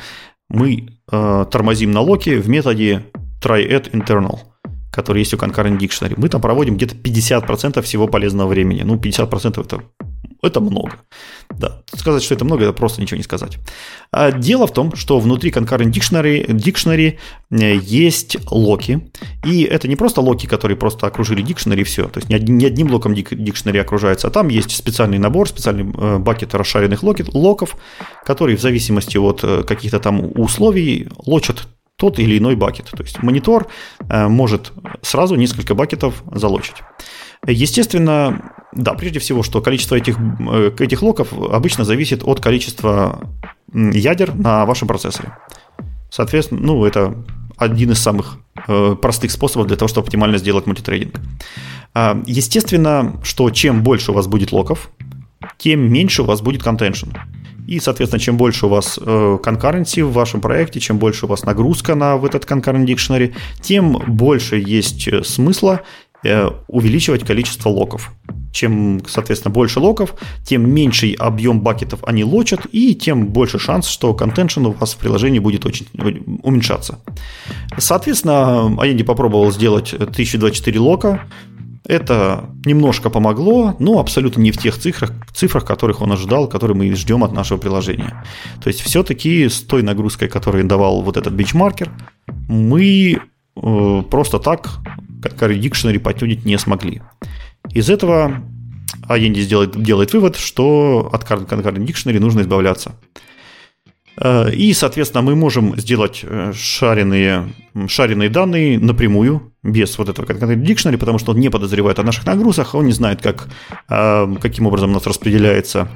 мы 0.50 0.88
э, 1.12 1.46
тормозим 1.52 1.92
на 1.92 2.00
локе 2.00 2.38
в 2.38 2.48
методе 2.48 3.04
try 3.44 3.68
internal, 3.92 4.40
который 4.92 5.20
есть 5.20 5.34
у 5.34 5.38
Concurrent 5.38 5.78
Dictionary. 5.78 6.14
Мы 6.16 6.30
там 6.30 6.40
проводим 6.40 6.78
где-то 6.78 6.96
50% 6.96 7.82
всего 7.82 8.08
полезного 8.08 8.48
времени. 8.48 8.84
Ну, 8.84 8.96
50% 8.96 9.60
это 9.60 9.84
это 10.44 10.60
много. 10.60 10.92
Да, 11.50 11.82
сказать, 11.96 12.22
что 12.22 12.36
это 12.36 12.46
много, 12.46 12.66
это 12.66 12.74
просто 12.74 13.02
ничего 13.02 13.18
не 13.18 13.24
сказать. 13.24 13.58
А 14.12 14.32
дело 14.32 14.68
в 14.68 14.74
том, 14.74 14.96
что 14.96 15.20
внутри 15.20 15.52
Concurrent 15.52 15.92
Dictionary, 15.92 16.46
Dictionary 16.48 17.18
э, 17.50 17.76
есть 17.78 18.38
локи. 18.52 19.10
И 19.46 19.64
это 19.64 19.88
не 19.88 19.96
просто 19.96 20.22
локи, 20.22 20.46
которые 20.46 20.76
просто 20.78 21.08
окружили 21.08 21.44
Dictionary 21.44 21.82
и 21.82 21.84
все. 21.84 22.08
То 22.10 22.20
есть 22.20 22.30
не 22.30 22.66
одним, 22.66 22.92
локом 22.92 23.14
Dictionary 23.14 23.80
окружается, 23.80 24.28
а 24.28 24.32
там 24.32 24.50
есть 24.50 24.76
специальный 24.76 25.18
набор, 25.18 25.48
специальный 25.48 25.92
э, 25.98 26.18
бакет 26.18 26.54
расшаренных 26.54 27.04
локов, 27.04 27.78
которые 28.26 28.58
в 28.58 28.62
зависимости 28.62 29.18
от 29.18 29.44
э, 29.44 29.64
каких-то 29.64 30.00
там 30.00 30.30
условий 30.36 31.08
лочат 31.26 31.68
тот 31.96 32.20
или 32.20 32.38
иной 32.38 32.56
бакет. 32.56 32.90
То 32.92 33.04
есть 33.04 33.22
монитор 33.22 33.68
может 34.10 34.74
сразу 35.04 35.36
несколько 35.36 35.76
бакетов 35.76 36.24
залочить. 36.34 36.78
Естественно, 37.46 38.54
да, 38.72 38.94
прежде 38.94 39.20
всего, 39.20 39.44
что 39.44 39.62
количество 39.62 39.96
этих, 39.96 40.18
э, 40.18 40.72
этих 40.80 41.02
локов 41.02 41.34
обычно 41.34 41.84
зависит 41.84 42.24
от 42.24 42.40
количества 42.40 43.30
ядер 43.74 44.34
на 44.34 44.66
вашем 44.66 44.88
процессоре. 44.88 45.38
Соответственно, 46.10 46.62
ну, 46.62 46.86
это 46.86 47.16
один 47.58 47.92
из 47.92 48.00
самых 48.00 48.38
э, 48.68 48.96
простых 49.02 49.32
способов 49.32 49.68
для 49.68 49.78
того, 49.78 49.90
чтобы 49.90 50.06
оптимально 50.06 50.38
сделать 50.38 50.66
мультитрейдинг. 50.66 51.20
А, 51.94 52.22
естественно, 52.26 53.20
что 53.24 53.50
чем 53.50 53.84
больше 53.84 54.12
у 54.12 54.14
вас 54.14 54.28
будет 54.28 54.52
локов, 54.52 54.90
тем 55.58 55.92
меньше 55.92 56.24
у 56.24 56.26
вас 56.26 56.42
будет 56.42 56.64
контеншн. 56.64 57.10
И, 57.68 57.80
соответственно, 57.80 58.20
чем 58.20 58.38
больше 58.38 58.66
у 58.66 58.70
вас 58.70 59.00
э, 59.02 59.38
конкуренции 59.42 60.02
в 60.02 60.12
вашем 60.12 60.42
проекте, 60.42 60.80
чем 60.80 60.98
больше 60.98 61.26
у 61.26 61.30
вас 61.30 61.44
нагрузка 61.44 61.96
на 61.96 62.18
в 62.18 62.26
этот 62.26 62.44
concurrent 62.44 62.86
dictionary, 62.86 63.34
тем 63.62 63.94
больше 63.94 64.58
есть 64.58 65.26
смысла 65.26 65.82
увеличивать 66.68 67.26
количество 67.26 67.70
локов. 67.70 68.12
Чем, 68.52 69.02
соответственно, 69.08 69.52
больше 69.52 69.80
локов, 69.80 70.14
тем 70.46 70.70
меньший 70.70 71.14
объем 71.14 71.62
бакетов 71.62 72.04
они 72.04 72.24
лочат, 72.24 72.68
и 72.72 72.94
тем 72.94 73.28
больше 73.28 73.58
шанс, 73.58 73.88
что 73.88 74.14
контеншн 74.14 74.68
у 74.68 74.72
вас 74.72 74.94
в 74.94 74.98
приложении 74.98 75.40
будет 75.40 75.66
очень 75.66 75.88
уменьшаться. 76.44 77.00
Соответственно, 77.78 78.80
Аенди 78.80 79.04
попробовал 79.04 79.52
сделать 79.52 79.94
1024 79.94 80.80
лока, 80.80 81.22
это 81.86 82.50
немножко 82.64 83.10
помогло, 83.10 83.76
но 83.80 84.00
абсолютно 84.00 84.40
не 84.42 84.52
в 84.52 84.58
тех 84.58 84.78
цифрах, 84.78 85.12
цифрах, 85.34 85.66
которых 85.66 86.02
он 86.02 86.12
ожидал, 86.14 86.48
которые 86.48 86.78
мы 86.78 86.96
ждем 86.96 87.24
от 87.24 87.34
нашего 87.34 87.58
приложения. 87.58 88.24
То 88.62 88.70
есть 88.70 88.82
все-таки 88.82 89.50
с 89.50 89.60
той 89.62 89.84
нагрузкой, 89.84 90.30
которую 90.30 90.66
давал 90.66 91.02
вот 91.02 91.18
этот 91.18 91.34
бенчмаркер, 91.34 91.92
мы 92.48 93.20
э, 93.56 94.04
просто 94.10 94.40
так 94.40 94.80
Concurrent 95.24 95.60
Dictionary 95.60 96.00
потюнить 96.00 96.46
не 96.46 96.58
смогли. 96.58 97.02
Из 97.72 97.90
этого 97.90 98.44
Аенди 99.08 99.46
делает, 99.46 99.82
делает 99.82 100.14
вывод, 100.14 100.36
что 100.36 101.10
от 101.12 101.24
Concurrent 101.24 101.86
Dictionary 101.86 102.20
нужно 102.20 102.42
избавляться. 102.42 102.96
Э, 104.18 104.52
и, 104.52 104.74
соответственно, 104.74 105.24
мы 105.24 105.36
можем 105.36 105.78
сделать 105.78 106.22
э, 106.24 106.54
шаренные, 106.54 107.54
шаренные 107.88 108.30
данные 108.30 108.80
напрямую, 108.80 109.53
без 109.64 109.98
вот 109.98 110.10
этого 110.10 110.26
конкретного 110.26 110.56
дикшнери, 110.56 110.98
потому 110.98 111.20
что 111.20 111.32
он 111.32 111.40
не 111.40 111.50
подозревает 111.50 112.00
о 112.00 112.04
наших 112.04 112.26
нагрузках, 112.26 112.76
он 112.76 112.86
не 112.86 112.92
знает, 112.92 113.22
как, 113.22 113.48
э, 113.90 114.36
каким 114.42 114.68
образом 114.68 114.92
у 114.92 114.94
нас 114.94 115.08
распределяются 115.08 115.88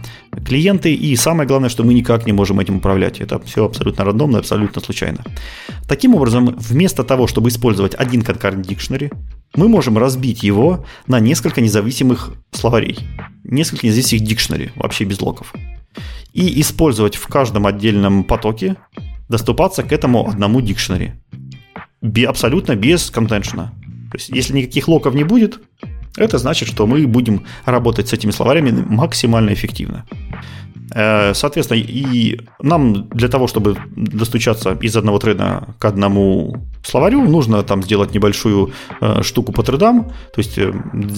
клиенты, 0.46 0.94
и 0.94 1.16
самое 1.16 1.48
главное, 1.48 1.70
что 1.70 1.84
мы 1.84 1.94
никак 1.94 2.26
не 2.26 2.34
можем 2.34 2.60
этим 2.60 2.78
управлять. 2.78 3.20
Это 3.20 3.40
все 3.40 3.66
абсолютно 3.66 4.06
рандомно, 4.06 4.40
абсолютно 4.40 4.82
случайно. 4.82 5.24
Таким 5.88 6.16
образом, 6.16 6.56
вместо 6.58 7.04
того, 7.04 7.28
чтобы 7.28 7.50
использовать 7.50 7.94
один 7.96 8.22
concurrent 8.22 8.64
dictionary, 8.64 9.12
мы 9.56 9.68
можем 9.68 9.98
разбить 9.98 10.44
его 10.44 10.86
на 11.08 11.20
несколько 11.20 11.62
независимых 11.62 12.34
словарей, 12.52 13.00
несколько 13.44 13.88
независимых 13.88 14.28
дикшнери, 14.28 14.72
вообще 14.76 15.04
без 15.04 15.22
локов 15.22 15.54
и 16.38 16.62
использовать 16.62 17.16
в 17.16 17.28
каждом 17.28 17.66
отдельном 17.66 18.24
потоке, 18.24 18.76
доступаться 19.28 19.82
к 19.82 19.92
этому 19.92 20.30
одному 20.30 20.62
дикшнери. 20.62 21.14
Абсолютно 22.28 22.76
без 22.76 23.10
контеншена. 23.10 23.74
То 24.12 24.18
есть, 24.18 24.30
если 24.30 24.54
никаких 24.54 24.88
локов 24.88 25.14
не 25.14 25.24
будет, 25.24 25.60
это 26.18 26.38
значит, 26.38 26.68
что 26.68 26.88
мы 26.88 27.06
будем 27.08 27.46
работать 27.66 28.08
с 28.08 28.14
этими 28.14 28.32
словарями 28.32 28.72
максимально 28.72 29.54
эффективно. 29.54 30.06
Э, 30.96 31.34
соответственно, 31.34 31.80
и 31.80 32.40
нам 32.62 33.08
для 33.10 33.28
того, 33.28 33.48
чтобы 33.48 33.78
достучаться 33.96 34.78
из 34.82 34.96
одного 34.96 35.20
треда 35.20 35.76
к 35.80 35.86
одному 35.86 36.66
словарю, 36.84 37.22
нужно 37.22 37.62
там 37.64 37.84
сделать 37.84 38.14
небольшую 38.16 38.72
э, 39.02 39.22
штуку 39.22 39.52
по 39.52 39.64
тредам, 39.64 40.06
то 40.06 40.40
есть 40.40 40.58
э, 40.58 40.74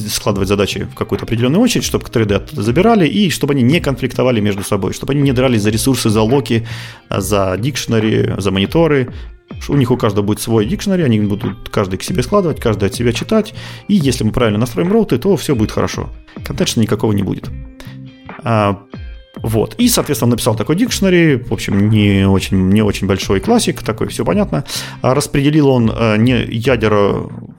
складывать 0.10 0.50
задачи 0.50 0.88
в 0.92 0.96
какую-то 0.96 1.26
определенную 1.26 1.62
очередь, 1.62 1.86
чтобы 1.86 2.06
треды 2.06 2.42
забирали, 2.52 3.08
и 3.08 3.30
чтобы 3.30 3.54
они 3.54 3.62
не 3.62 3.80
конфликтовали 3.80 4.42
между 4.42 4.64
собой, 4.64 4.94
чтобы 4.94 5.14
они 5.14 5.22
не 5.22 5.34
дрались 5.34 5.62
за 5.62 5.70
ресурсы, 5.70 6.10
за 6.10 6.22
локи, 6.22 6.68
за 7.10 7.56
дикшнери, 7.58 8.36
за 8.38 8.52
мониторы, 8.52 9.14
у 9.68 9.76
них 9.76 9.92
у 9.92 9.98
каждого 9.98 10.26
будет 10.26 10.40
свой 10.40 10.66
дикшнери, 10.66 11.04
они 11.04 11.20
будут 11.20 11.70
каждый 11.70 11.98
к 11.98 12.04
себе 12.04 12.24
складывать, 12.24 12.60
каждый 12.60 12.86
от 12.88 12.96
себя 12.96 13.14
читать, 13.14 13.54
и 13.88 13.96
если 13.96 14.24
мы 14.24 14.32
правильно 14.32 14.60
настроим 14.60 14.92
роуты, 14.92 15.18
то 15.18 15.36
все 15.36 15.56
будет 15.56 15.72
хорошо. 15.72 16.10
Контекста 16.44 16.80
никакого 16.80 17.12
не 17.12 17.24
будет. 17.24 17.50
А, 18.44 18.80
вот. 19.36 19.76
И, 19.76 19.88
соответственно, 19.88 20.32
написал 20.32 20.56
такой 20.56 20.76
дикшнери, 20.76 21.36
в 21.36 21.54
общем, 21.54 21.90
не 21.90 22.28
очень, 22.28 22.70
не 22.70 22.82
очень 22.82 23.08
большой 23.08 23.40
классик, 23.40 23.84
такой, 23.84 24.08
все 24.08 24.26
понятно. 24.26 24.66
А 25.02 25.14
распределил 25.14 25.70
он 25.70 25.92
э, 25.92 26.18
не 26.18 26.46
ядер, 26.46 26.92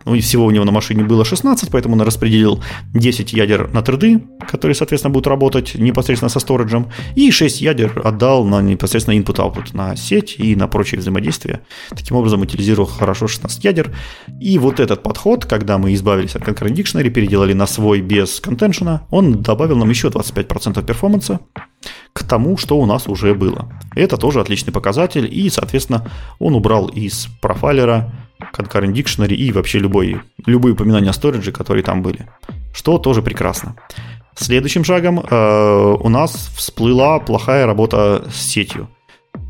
ну, 0.04 0.20
всего 0.20 0.46
у 0.46 0.50
него 0.50 0.64
на 0.64 0.72
машине 0.72 1.04
было 1.04 1.24
16, 1.24 1.70
поэтому 1.70 1.94
он 1.94 2.02
распределил 2.02 2.62
10 2.94 3.32
ядер 3.32 3.72
на 3.72 3.82
треды, 3.82 4.22
которые, 4.48 4.74
соответственно, 4.74 5.12
будут 5.12 5.28
работать 5.28 5.74
непосредственно 5.76 6.28
со 6.28 6.40
сториджем, 6.40 6.90
и 7.14 7.30
6 7.30 7.60
ядер 7.60 8.02
отдал 8.04 8.44
на 8.44 8.60
непосредственно 8.60 9.16
input-output, 9.16 9.68
на 9.72 9.94
сеть 9.96 10.36
и 10.38 10.56
на 10.56 10.66
прочие 10.66 11.00
взаимодействия. 11.00 11.60
Таким 11.90 12.16
образом, 12.16 12.40
утилизировал 12.40 12.88
хорошо 12.88 13.28
16 13.28 13.64
ядер. 13.64 13.94
И 14.40 14.58
вот 14.58 14.80
этот 14.80 15.02
подход, 15.02 15.44
когда 15.44 15.78
мы 15.78 15.94
избавились 15.94 16.34
от 16.34 16.42
Concurrent 16.42 16.74
Dictionary, 16.74 17.10
переделали 17.10 17.52
на 17.52 17.66
свой 17.66 18.00
без 18.00 18.40
контеншена, 18.40 19.06
он 19.10 19.42
добавил 19.42 19.76
нам 19.76 19.88
еще 19.88 20.08
25% 20.08 20.84
перформанса 20.84 21.40
к 22.12 22.24
тому, 22.24 22.56
что 22.56 22.78
у 22.78 22.86
нас 22.86 23.08
уже 23.08 23.34
было. 23.34 23.72
Это 23.94 24.16
тоже 24.16 24.40
отличный 24.40 24.72
показатель, 24.72 25.28
и, 25.30 25.48
соответственно, 25.50 26.06
он 26.38 26.54
убрал 26.54 26.88
из 26.88 27.28
профайлера 27.40 28.12
Concurrent 28.52 28.92
Dictionary 28.92 29.34
и 29.34 29.52
вообще 29.52 29.78
любой, 29.78 30.20
любые 30.46 30.74
упоминания 30.74 31.10
о 31.10 31.12
сторидже, 31.12 31.52
которые 31.52 31.82
там 31.82 32.02
были, 32.02 32.28
что 32.74 32.98
тоже 32.98 33.22
прекрасно. 33.22 33.76
Следующим 34.34 34.84
шагом 34.84 35.20
э, 35.20 35.96
у 36.00 36.08
нас 36.08 36.50
всплыла 36.56 37.18
плохая 37.18 37.66
работа 37.66 38.24
с 38.32 38.36
сетью. 38.36 38.88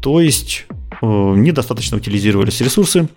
То 0.02 0.20
есть 0.20 0.66
э, 1.00 1.06
недостаточно 1.06 1.98
утилизировались 1.98 2.60
ресурсы, 2.60 3.08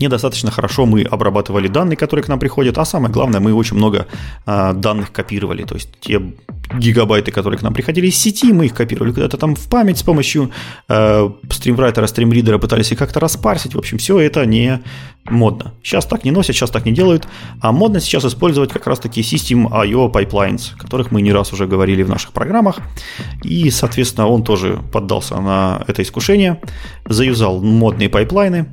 недостаточно 0.00 0.50
хорошо 0.50 0.86
мы 0.86 1.02
обрабатывали 1.02 1.68
данные, 1.68 1.96
которые 1.96 2.24
к 2.24 2.28
нам 2.28 2.38
приходят, 2.38 2.78
а 2.78 2.84
самое 2.84 3.12
главное, 3.12 3.40
мы 3.40 3.52
очень 3.54 3.76
много 3.76 4.06
э, 4.46 4.72
данных 4.74 5.12
копировали, 5.12 5.64
то 5.64 5.74
есть 5.74 5.88
те 6.00 6.20
гигабайты, 6.74 7.32
которые 7.32 7.58
к 7.58 7.62
нам 7.62 7.74
приходили 7.74 8.06
из 8.06 8.16
сети, 8.16 8.52
мы 8.52 8.66
их 8.66 8.74
копировали 8.74 9.12
куда-то 9.12 9.36
там 9.36 9.54
в 9.54 9.68
память 9.68 9.98
с 9.98 10.02
помощью 10.02 10.50
э, 10.88 11.30
стримрайтера, 11.50 12.06
стримридера, 12.06 12.58
пытались 12.58 12.92
их 12.92 12.98
как-то 12.98 13.20
распарсить, 13.20 13.74
в 13.74 13.78
общем, 13.78 13.98
все 13.98 14.18
это 14.20 14.46
не 14.46 14.80
модно. 15.24 15.72
Сейчас 15.82 16.06
так 16.06 16.24
не 16.24 16.30
носят, 16.30 16.56
сейчас 16.56 16.70
так 16.70 16.86
не 16.86 16.92
делают, 16.92 17.26
а 17.60 17.72
модно 17.72 18.00
сейчас 18.00 18.24
использовать 18.24 18.70
как 18.70 18.86
раз-таки 18.86 19.20
System 19.20 19.68
I.O. 19.72 20.08
pipelines, 20.08 20.74
о 20.74 20.78
которых 20.78 21.10
мы 21.10 21.22
не 21.22 21.32
раз 21.32 21.52
уже 21.52 21.66
говорили 21.66 22.02
в 22.02 22.08
наших 22.08 22.32
программах, 22.32 22.78
и, 23.42 23.70
соответственно, 23.70 24.28
он 24.28 24.42
тоже 24.42 24.80
поддался 24.92 25.40
на 25.40 25.84
это 25.86 26.02
искушение, 26.02 26.60
заюзал 27.06 27.60
модные 27.60 28.08
пайплайны, 28.08 28.66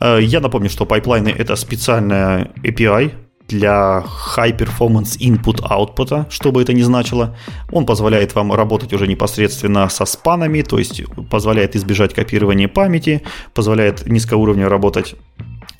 я 0.00 0.40
напомню, 0.40 0.70
что 0.70 0.86
пайплайны— 0.86 1.28
это 1.38 1.56
специальная 1.56 2.52
API 2.62 3.12
для 3.48 4.04
High 4.36 4.56
Performance 4.56 5.18
Input 5.18 5.60
Output, 5.62 6.26
что 6.30 6.52
бы 6.52 6.62
это 6.62 6.72
ни 6.72 6.82
значило. 6.82 7.36
Он 7.70 7.86
позволяет 7.86 8.34
вам 8.34 8.52
работать 8.52 8.92
уже 8.92 9.06
непосредственно 9.06 9.88
со 9.88 10.04
спанами, 10.04 10.62
то 10.62 10.78
есть 10.78 11.02
позволяет 11.30 11.76
избежать 11.76 12.14
копирования 12.14 12.68
памяти, 12.68 13.22
позволяет 13.54 14.06
низкоуровнево 14.06 14.70
работать 14.70 15.14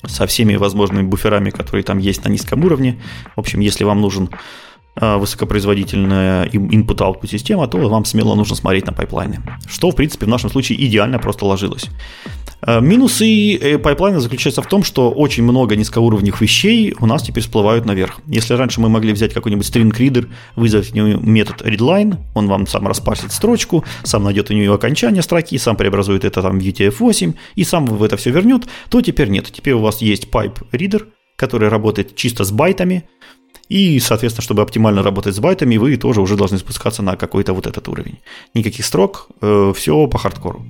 со 0.05 0.27
всеми 0.27 0.55
возможными 0.55 1.03
буферами, 1.03 1.49
которые 1.49 1.83
там 1.83 1.97
есть 1.97 2.23
на 2.23 2.29
низком 2.29 2.63
уровне. 2.63 3.01
В 3.35 3.39
общем, 3.39 3.59
если 3.59 3.83
вам 3.83 3.99
нужен 3.99 4.29
э, 4.29 4.37
высокопроизводительная 4.99 6.45
input-output 6.47 7.27
система, 7.27 7.67
то 7.67 7.77
вам 7.77 8.05
смело 8.05 8.35
нужно 8.35 8.55
смотреть 8.55 8.85
на 8.85 8.93
пайплайны. 8.93 9.39
Что, 9.67 9.91
в 9.91 9.95
принципе, 9.95 10.25
в 10.25 10.29
нашем 10.29 10.49
случае 10.49 10.83
идеально 10.85 11.19
просто 11.19 11.45
ложилось. 11.45 11.89
Э, 12.61 12.81
минусы 12.81 13.55
э, 13.55 13.77
пайплайна 13.77 14.19
заключаются 14.19 14.61
в 14.61 14.67
том, 14.67 14.83
что 14.83 15.11
очень 15.11 15.43
много 15.43 15.75
низкоуровневых 15.75 16.41
вещей 16.41 16.95
у 16.99 17.05
нас 17.05 17.23
теперь 17.23 17.43
всплывают 17.43 17.85
наверх. 17.85 18.19
Если 18.27 18.53
раньше 18.53 18.81
мы 18.81 18.89
могли 18.89 19.13
взять 19.13 19.33
какой-нибудь 19.33 19.65
string 19.65 19.91
reader, 19.91 20.27
вызвать 20.55 20.91
в 20.91 20.93
него 20.93 21.19
метод 21.19 21.61
readline, 21.61 22.17
он 22.33 22.47
вам 22.47 22.67
сам 22.67 22.87
распарсит 22.87 23.31
строчку, 23.31 23.83
сам 24.03 24.23
найдет 24.23 24.49
у 24.49 24.53
нее 24.53 24.73
окончание 24.73 25.21
строки, 25.21 25.57
сам 25.57 25.75
преобразует 25.75 26.25
это 26.25 26.41
там 26.41 26.59
в 26.59 26.63
UTF-8 26.63 27.35
и 27.55 27.63
сам 27.63 27.85
в 27.85 28.03
это 28.03 28.17
все 28.17 28.31
вернет, 28.31 28.67
то 28.89 29.01
теперь 29.01 29.29
нет. 29.29 29.51
Теперь 29.51 29.73
у 29.73 29.79
вас 29.79 30.01
есть 30.01 30.27
pipe 30.29 30.57
reader, 30.71 31.05
который 31.35 31.69
работает 31.69 32.15
чисто 32.15 32.43
с 32.43 32.51
байтами, 32.51 33.07
и, 33.69 33.99
соответственно, 33.99 34.43
чтобы 34.43 34.61
оптимально 34.61 35.03
работать 35.03 35.35
с 35.35 35.39
байтами, 35.39 35.77
вы 35.77 35.97
тоже 35.97 36.21
уже 36.21 36.35
должны 36.35 36.57
спускаться 36.57 37.01
на 37.01 37.15
какой-то 37.15 37.53
вот 37.53 37.67
этот 37.67 37.87
уровень. 37.87 38.19
Никаких 38.53 38.85
строк, 38.85 39.27
э, 39.41 39.73
все 39.75 40.07
по 40.07 40.17
хардкору. 40.17 40.65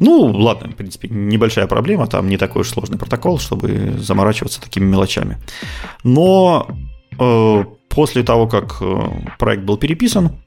Ну, 0.00 0.26
ладно, 0.26 0.68
в 0.68 0.74
принципе, 0.74 1.08
небольшая 1.08 1.66
проблема, 1.66 2.06
там 2.06 2.28
не 2.28 2.36
такой 2.36 2.62
уж 2.62 2.70
сложный 2.70 2.98
протокол, 2.98 3.38
чтобы 3.38 3.94
заморачиваться 3.98 4.60
такими 4.60 4.84
мелочами. 4.84 5.38
Но 6.04 6.68
э, 7.18 7.64
после 7.88 8.22
того, 8.22 8.46
как 8.46 8.78
э, 8.80 9.00
проект 9.38 9.64
был 9.64 9.76
переписан, 9.76 10.38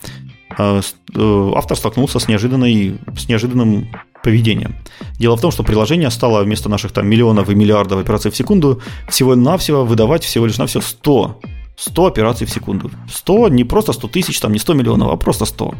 э, 0.57 0.81
э, 1.15 1.51
автор 1.55 1.77
столкнулся 1.77 2.19
с, 2.19 2.27
неожиданной, 2.27 2.99
с 3.17 3.29
неожиданным 3.29 3.87
поведением. 4.23 4.75
Дело 5.19 5.37
в 5.37 5.41
том, 5.41 5.51
что 5.51 5.63
приложение 5.63 6.09
стало 6.09 6.43
вместо 6.43 6.69
наших 6.69 6.91
там 6.91 7.07
миллионов 7.07 7.49
и 7.49 7.55
миллиардов 7.55 7.99
операций 7.99 8.31
в 8.31 8.35
секунду 8.35 8.81
всего-навсего 9.07 9.85
выдавать 9.85 10.23
всего 10.23 10.47
лишь 10.47 10.57
на 10.57 10.65
все 10.65 10.81
100 10.81 11.39
100 11.77 12.05
операций 12.05 12.47
в 12.47 12.51
секунду. 12.51 12.91
100, 13.11 13.49
не 13.49 13.63
просто 13.63 13.93
100 13.93 14.07
тысяч, 14.07 14.39
там 14.39 14.51
не 14.51 14.59
100 14.59 14.73
миллионов, 14.73 15.11
а 15.11 15.17
просто 15.17 15.45
100. 15.45 15.73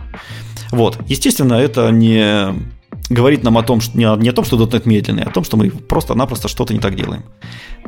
Вот. 0.71 0.97
Естественно, 1.07 1.53
это 1.53 1.91
не 1.91 2.53
говорит 3.09 3.43
нам 3.43 3.57
о 3.57 3.63
том, 3.63 3.81
что 3.81 3.97
не, 3.97 4.05
не 4.21 4.29
о 4.29 4.33
том, 4.33 4.45
что 4.45 4.57
.NET 4.57 4.83
медленный, 4.85 5.23
а 5.23 5.29
о 5.29 5.31
том, 5.31 5.43
что 5.43 5.57
мы 5.57 5.69
просто-напросто 5.69 6.47
что-то 6.47 6.73
не 6.73 6.79
так 6.79 6.95
делаем. 6.95 7.23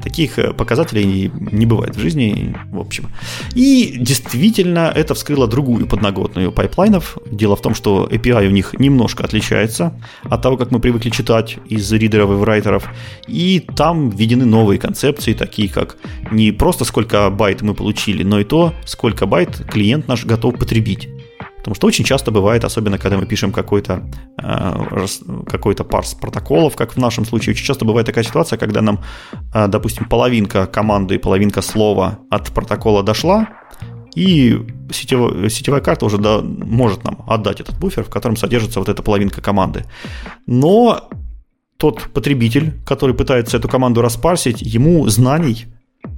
Таких 0.02 0.38
э, 0.38 0.54
показателей 0.54 1.32
не 1.34 1.66
бывает 1.66 1.96
в 1.96 2.00
жизни, 2.00 2.56
в 2.72 2.80
общем. 2.80 3.10
И 3.56 3.96
действительно, 3.98 4.92
это 4.94 5.16
вскрыло 5.16 5.48
другую 5.48 5.88
подноготную 5.88 6.52
пайплайнов. 6.52 7.18
Дело 7.32 7.56
в 7.56 7.62
том, 7.62 7.74
что 7.74 8.08
API 8.12 8.48
у 8.48 8.52
них 8.52 8.76
немножко 8.80 9.24
отличается 9.24 10.00
от 10.24 10.42
того, 10.42 10.58
как 10.58 10.72
мы 10.72 10.80
привыкли 10.80 11.10
читать 11.10 11.58
из 11.68 11.92
ридеров 11.92 12.30
и 12.30 12.34
врайтеров. 12.34 12.88
И 13.28 13.60
там 13.76 14.10
введены 14.10 14.46
новые 14.46 14.80
концепции, 14.80 15.34
такие 15.34 15.70
как 15.70 15.98
не 16.32 16.52
просто 16.52 16.86
сколько 16.86 17.30
байт 17.32 17.62
мы 17.62 17.74
получили, 17.74 18.24
но 18.24 18.40
и 18.40 18.44
то, 18.44 18.74
сколько 18.86 19.26
байт 19.26 19.64
клиент 19.68 20.08
наш 20.08 20.26
готов 20.26 20.58
потребить. 20.58 21.10
Потому 21.68 21.76
что 21.76 21.88
очень 21.88 22.06
часто 22.06 22.32
бывает, 22.32 22.64
особенно 22.64 22.98
когда 22.98 23.18
мы 23.18 23.26
пишем 23.26 23.52
какой-то 23.52 24.10
э, 24.42 25.06
какой-то 25.48 25.84
парс 25.84 26.14
протоколов, 26.14 26.78
как 26.78 26.94
в 26.94 26.98
нашем 26.98 27.26
случае, 27.26 27.56
очень 27.56 27.66
часто 27.66 27.84
бывает 27.84 28.06
такая 28.06 28.24
ситуация, 28.24 28.58
когда 28.58 28.82
нам, 28.82 29.02
э, 29.54 29.68
допустим, 29.68 30.06
половинка 30.06 30.66
команды 30.66 31.16
и 31.16 31.18
половинка 31.18 31.62
слова 31.62 32.20
от 32.30 32.54
протокола 32.54 33.04
дошла, 33.04 33.50
и 34.16 34.66
сетевая, 34.94 35.50
сетевая 35.50 35.82
карта 35.82 36.06
уже 36.06 36.18
да, 36.18 36.40
может 36.42 37.04
нам 37.04 37.26
отдать 37.28 37.60
этот 37.60 37.78
буфер, 37.78 38.06
в 38.06 38.10
котором 38.10 38.38
содержится 38.38 38.80
вот 38.80 38.88
эта 38.88 39.04
половинка 39.04 39.42
команды. 39.42 39.84
Но 40.46 41.10
тот 41.76 42.14
потребитель, 42.14 42.76
который 42.86 43.14
пытается 43.14 43.58
эту 43.58 43.68
команду 43.68 44.02
распарсить, 44.02 44.62
ему 44.62 45.06
знаний 45.10 45.66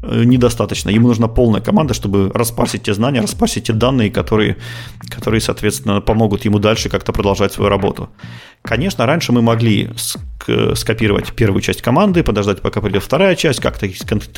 недостаточно. 0.03 0.89
Ему 0.89 1.07
нужна 1.07 1.27
полная 1.27 1.61
команда, 1.61 1.93
чтобы 1.93 2.31
распарсить 2.33 2.83
те 2.83 2.93
знания, 2.93 3.21
распарсить 3.21 3.65
те 3.65 3.73
данные, 3.73 4.11
которые, 4.11 4.57
которые 5.09 5.41
соответственно, 5.41 6.01
помогут 6.01 6.45
ему 6.45 6.59
дальше 6.59 6.89
как-то 6.89 7.13
продолжать 7.13 7.53
свою 7.53 7.69
работу. 7.69 8.09
Конечно, 8.61 9.05
раньше 9.05 9.31
мы 9.31 9.41
могли 9.41 9.89
скопировать 10.73 11.33
первую 11.33 11.61
часть 11.61 11.81
команды, 11.81 12.23
подождать, 12.23 12.61
пока 12.61 12.81
придет 12.81 13.03
вторая 13.03 13.35
часть, 13.35 13.59
как-то 13.59 13.87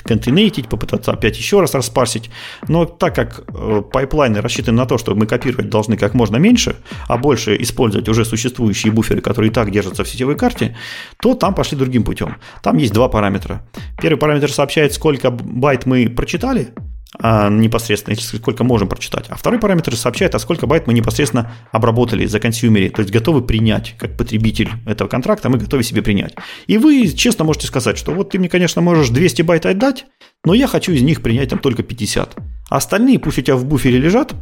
конкатенейтить, 0.03 0.67
попытаться 0.67 1.11
опять 1.11 1.37
еще 1.37 1.61
раз 1.61 1.73
распарсить. 1.73 2.29
Но 2.67 2.85
так 2.85 3.15
как 3.15 3.43
э, 3.47 3.81
пайплайны 3.91 4.41
рассчитаны 4.41 4.77
на 4.77 4.85
то, 4.85 4.97
что 4.97 5.15
мы 5.15 5.25
копировать 5.25 5.69
должны 5.69 5.97
как 5.97 6.13
можно 6.13 6.37
меньше, 6.37 6.75
а 7.07 7.17
больше 7.17 7.55
использовать 7.61 8.09
уже 8.09 8.25
существующие 8.25 8.91
буферы, 8.91 9.21
которые 9.21 9.51
и 9.51 9.53
так 9.53 9.71
держатся 9.71 10.03
в 10.03 10.09
сетевой 10.09 10.35
карте, 10.35 10.75
то 11.21 11.33
там 11.33 11.53
пошли 11.53 11.77
другим 11.77 12.03
путем. 12.03 12.37
Там 12.61 12.77
есть 12.77 12.93
два 12.93 13.07
параметра. 13.07 13.63
Первый 14.01 14.17
параметр 14.17 14.51
сообщает, 14.51 14.93
сколько 14.93 15.31
байт 15.43 15.85
мы 15.85 16.09
прочитали, 16.09 16.73
а, 17.19 17.49
непосредственно, 17.49 18.15
сколько 18.15 18.63
можем 18.63 18.87
прочитать. 18.87 19.25
А 19.29 19.35
второй 19.35 19.59
параметр 19.59 19.95
сообщает, 19.95 20.33
а 20.33 20.39
сколько 20.39 20.65
байт 20.65 20.87
мы 20.87 20.93
непосредственно 20.93 21.51
обработали 21.71 22.25
законсьюмили, 22.25 22.89
то 22.89 23.01
есть 23.01 23.11
готовы 23.13 23.41
принять, 23.41 23.95
как 23.97 24.15
потребитель 24.15 24.69
этого 24.85 25.07
контракта, 25.07 25.49
мы 25.49 25.57
готовы 25.57 25.83
себе 25.83 26.01
принять. 26.01 26.35
И 26.67 26.77
вы 26.77 27.07
честно 27.09 27.43
можете 27.43 27.67
сказать, 27.67 27.97
что 27.97 28.13
вот 28.13 28.29
ты 28.29 28.39
мне, 28.39 28.47
конечно, 28.47 28.81
можешь 28.81 29.09
200 29.09 29.41
байт 29.41 29.65
отдать, 29.65 30.05
но 30.45 30.53
я 30.53 30.67
хочу 30.67 30.93
из 30.93 31.01
них 31.01 31.21
принять 31.21 31.49
там 31.49 31.59
только 31.59 31.83
50. 31.83 32.37
А 32.69 32.77
остальные 32.77 33.19
пусть 33.19 33.37
у 33.37 33.41
тебя 33.41 33.57
в 33.57 33.65
буфере 33.65 33.97
лежат, 33.99 34.33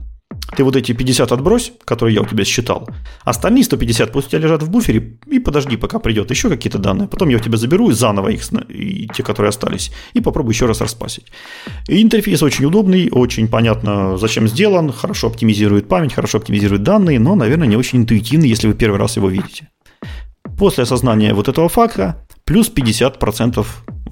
ты 0.55 0.63
вот 0.63 0.75
эти 0.75 0.93
50 0.93 1.31
отбрось, 1.31 1.71
которые 1.85 2.15
я 2.15 2.21
у 2.21 2.25
тебя 2.25 2.43
считал. 2.43 2.89
Остальные 3.23 3.63
150 3.63 4.11
пусть 4.11 4.27
у 4.27 4.29
тебя 4.31 4.41
лежат 4.41 4.63
в 4.63 4.69
буфере 4.69 5.17
и 5.27 5.39
подожди, 5.39 5.77
пока 5.77 5.99
придет 5.99 6.29
еще 6.31 6.49
какие-то 6.49 6.77
данные. 6.79 7.07
Потом 7.07 7.29
я 7.29 7.37
у 7.37 7.39
тебя 7.39 7.57
заберу 7.57 7.89
и 7.89 7.93
заново 7.93 8.29
их, 8.29 8.41
и 8.69 9.07
те, 9.13 9.23
которые 9.23 9.49
остались, 9.49 9.91
и 10.13 10.21
попробую 10.21 10.53
еще 10.53 10.65
раз 10.65 10.81
распасить. 10.81 11.31
Интерфейс 11.87 12.43
очень 12.43 12.65
удобный, 12.65 13.09
очень 13.11 13.47
понятно, 13.47 14.17
зачем 14.17 14.47
сделан, 14.47 14.91
хорошо 14.91 15.27
оптимизирует 15.27 15.87
память, 15.87 16.13
хорошо 16.13 16.39
оптимизирует 16.39 16.83
данные, 16.83 17.19
но, 17.19 17.35
наверное, 17.35 17.67
не 17.67 17.77
очень 17.77 17.99
интуитивный, 17.99 18.49
если 18.49 18.67
вы 18.67 18.73
первый 18.73 18.99
раз 18.99 19.17
его 19.17 19.29
видите. 19.29 19.69
После 20.57 20.83
осознания 20.83 21.33
вот 21.33 21.47
этого 21.47 21.69
факта 21.69 22.25
плюс 22.43 22.71
50% 22.71 23.65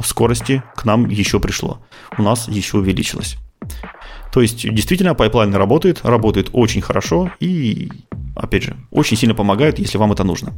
скорости 0.03 0.63
к 0.75 0.85
нам 0.85 1.09
еще 1.09 1.39
пришло. 1.39 1.81
У 2.17 2.21
нас 2.21 2.47
еще 2.47 2.77
увеличилось. 2.77 3.37
То 4.37 4.41
есть, 4.41 4.71
действительно, 4.71 5.15
пайплайн 5.15 5.55
работает, 5.55 6.01
работает 6.03 6.49
очень 6.53 6.81
хорошо 6.81 7.31
и, 7.39 7.89
опять 8.35 8.61
же, 8.61 8.75
очень 8.91 9.17
сильно 9.17 9.33
помогает, 9.33 9.79
если 9.79 9.97
вам 9.97 10.11
это 10.11 10.23
нужно. 10.23 10.53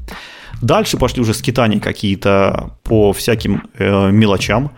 Дальше 0.62 0.98
пошли 0.98 1.22
уже 1.22 1.34
скитания 1.34 1.80
какие-то 1.80 2.76
по 2.84 3.14
всяким 3.14 3.70
э, 3.78 4.12
мелочам. 4.12 4.72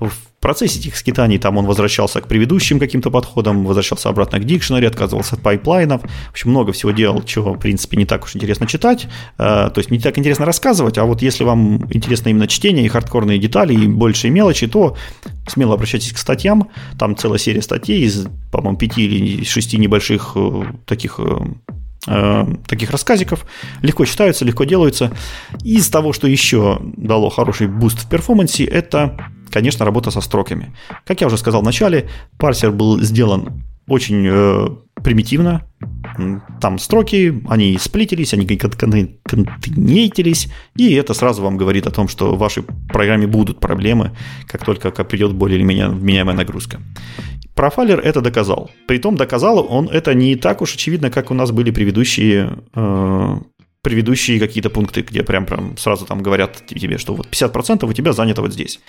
В 0.00 0.40
процессе 0.40 0.78
этих 0.78 0.96
скитаний 0.96 1.38
там 1.38 1.56
он 1.56 1.66
возвращался 1.66 2.20
к 2.20 2.28
предыдущим 2.28 2.78
каким-то 2.78 3.10
подходам, 3.10 3.64
возвращался 3.64 4.08
обратно 4.08 4.38
к 4.38 4.44
dictionary, 4.44 4.86
отказывался 4.86 5.34
от 5.34 5.42
пайплайнов. 5.42 6.02
В 6.02 6.30
общем, 6.30 6.50
много 6.50 6.72
всего 6.72 6.92
делал, 6.92 7.22
чего, 7.22 7.54
в 7.54 7.58
принципе, 7.58 7.96
не 7.96 8.04
так 8.04 8.24
уж 8.24 8.36
интересно 8.36 8.66
читать. 8.66 9.08
Э, 9.38 9.70
то 9.72 9.78
есть 9.78 9.90
не 9.90 9.98
так 9.98 10.16
интересно 10.16 10.46
рассказывать, 10.46 10.98
а 10.98 11.04
вот 11.04 11.22
если 11.22 11.42
вам 11.42 11.92
интересно 11.92 12.28
именно 12.28 12.46
чтение 12.46 12.84
и 12.84 12.88
хардкорные 12.88 13.38
детали, 13.38 13.74
и 13.74 13.88
большие 13.88 14.30
мелочи, 14.30 14.68
то 14.68 14.96
смело 15.48 15.74
обращайтесь 15.74 16.12
к 16.12 16.18
статьям. 16.18 16.70
Там 16.98 17.16
целая 17.16 17.38
серия 17.38 17.62
статей 17.62 18.02
из, 18.02 18.26
по-моему, 18.52 18.78
пяти 18.78 19.04
или 19.04 19.44
шести 19.44 19.78
небольших 19.78 20.32
э, 20.36 20.62
таких 20.86 21.18
э, 21.18 22.46
таких 22.66 22.90
рассказиков, 22.90 23.44
легко 23.82 24.04
читаются, 24.04 24.44
легко 24.44 24.64
делаются. 24.64 25.12
Из 25.64 25.88
того, 25.88 26.12
что 26.12 26.26
еще 26.26 26.80
дало 26.96 27.28
хороший 27.28 27.66
boost 27.66 27.98
в 27.98 28.08
перформансе, 28.08 28.64
это 28.64 29.18
конечно, 29.50 29.84
работа 29.84 30.10
со 30.10 30.20
строками. 30.20 30.74
Как 31.04 31.20
я 31.20 31.26
уже 31.26 31.38
сказал 31.38 31.62
в 31.62 31.64
начале, 31.64 32.08
парсер 32.38 32.72
был 32.72 33.00
сделан 33.00 33.62
очень 33.88 34.26
э, 34.28 34.68
примитивно. 35.02 35.64
Там 36.60 36.78
строки, 36.78 37.42
они 37.48 37.78
сплитились, 37.78 38.34
они 38.34 38.46
контейнейтились, 38.46 40.48
и 40.76 40.92
это 40.94 41.14
сразу 41.14 41.42
вам 41.42 41.56
говорит 41.56 41.86
о 41.86 41.90
том, 41.90 42.08
что 42.08 42.34
в 42.34 42.38
вашей 42.38 42.64
программе 42.88 43.26
будут 43.26 43.60
проблемы, 43.60 44.12
как 44.46 44.64
только 44.64 44.90
придет 44.90 45.32
более 45.32 45.58
или 45.58 45.64
менее 45.64 45.88
вменяемая 45.88 46.36
нагрузка. 46.36 46.80
Профайлер 47.54 47.98
это 47.98 48.20
доказал. 48.20 48.70
Притом 48.86 49.16
доказал 49.16 49.66
он 49.68 49.88
это 49.88 50.14
не 50.14 50.36
так 50.36 50.62
уж 50.62 50.74
очевидно, 50.74 51.10
как 51.10 51.30
у 51.30 51.34
нас 51.34 51.50
были 51.50 51.70
предыдущие 51.70 52.52
э, 52.74 53.36
предыдущие 53.82 54.40
какие-то 54.40 54.70
пункты, 54.70 55.02
где 55.02 55.22
прям, 55.22 55.46
прям 55.46 55.76
сразу 55.76 56.04
там 56.04 56.22
говорят 56.22 56.66
тебе, 56.66 56.98
что 56.98 57.14
вот 57.14 57.28
50% 57.30 57.88
у 57.88 57.92
тебя 57.92 58.12
занято 58.12 58.42
вот 58.42 58.52
здесь. 58.52 58.80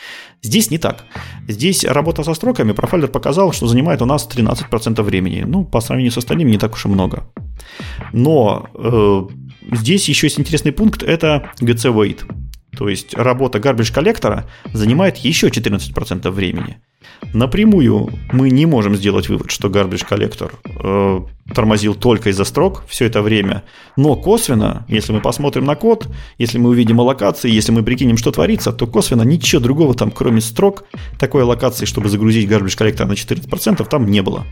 Здесь 0.41 0.71
не 0.71 0.77
так. 0.77 1.05
Здесь 1.47 1.83
работа 1.83 2.23
со 2.23 2.33
строками, 2.33 2.71
профайлер 2.71 3.07
показал, 3.07 3.53
что 3.53 3.67
занимает 3.67 4.01
у 4.01 4.05
нас 4.05 4.27
13% 4.27 5.01
времени. 5.03 5.43
Ну, 5.47 5.63
по 5.63 5.81
сравнению 5.81 6.11
с 6.11 6.17
остальными 6.17 6.51
не 6.51 6.57
так 6.57 6.73
уж 6.73 6.85
и 6.85 6.89
много. 6.89 7.31
Но 8.13 8.67
э, 8.73 9.75
здесь 9.75 10.09
еще 10.09 10.27
есть 10.27 10.39
интересный 10.39 10.71
пункт, 10.71 11.03
это 11.03 11.51
GC 11.61 11.93
Weight. 11.93 12.23
То 12.77 12.89
есть 12.89 13.13
работа 13.15 13.59
garbage 13.59 13.93
коллектора 13.93 14.45
занимает 14.73 15.17
еще 15.17 15.47
14% 15.47 16.29
времени. 16.31 16.77
Напрямую 17.33 18.09
мы 18.31 18.49
не 18.49 18.65
можем 18.65 18.95
сделать 18.95 19.29
вывод, 19.29 19.51
что 19.51 19.67
garbage 19.67 20.05
коллектор 20.07 20.53
э, 20.65 21.19
тормозил 21.53 21.95
только 21.95 22.29
из-за 22.29 22.43
строк 22.43 22.83
все 22.87 23.05
это 23.05 23.21
время. 23.21 23.63
Но 23.97 24.15
косвенно, 24.15 24.85
если 24.87 25.13
мы 25.13 25.21
посмотрим 25.21 25.65
на 25.65 25.75
код, 25.75 26.07
если 26.37 26.57
мы 26.57 26.69
увидим 26.69 26.99
аллокации, 26.99 27.51
если 27.51 27.71
мы 27.71 27.83
прикинем, 27.83 28.17
что 28.17 28.31
творится, 28.31 28.71
то 28.71 28.87
косвенно 28.87 29.21
ничего 29.21 29.61
другого 29.61 29.93
там, 29.93 30.11
кроме 30.11 30.41
строк, 30.41 30.85
такой 31.19 31.43
аллокации, 31.43 31.85
чтобы 31.85 32.09
загрузить 32.09 32.49
garbage 32.49 32.77
коллектор 32.77 33.07
на 33.07 33.13
14%, 33.13 33.85
там 33.87 34.07
не 34.07 34.21
было. 34.21 34.45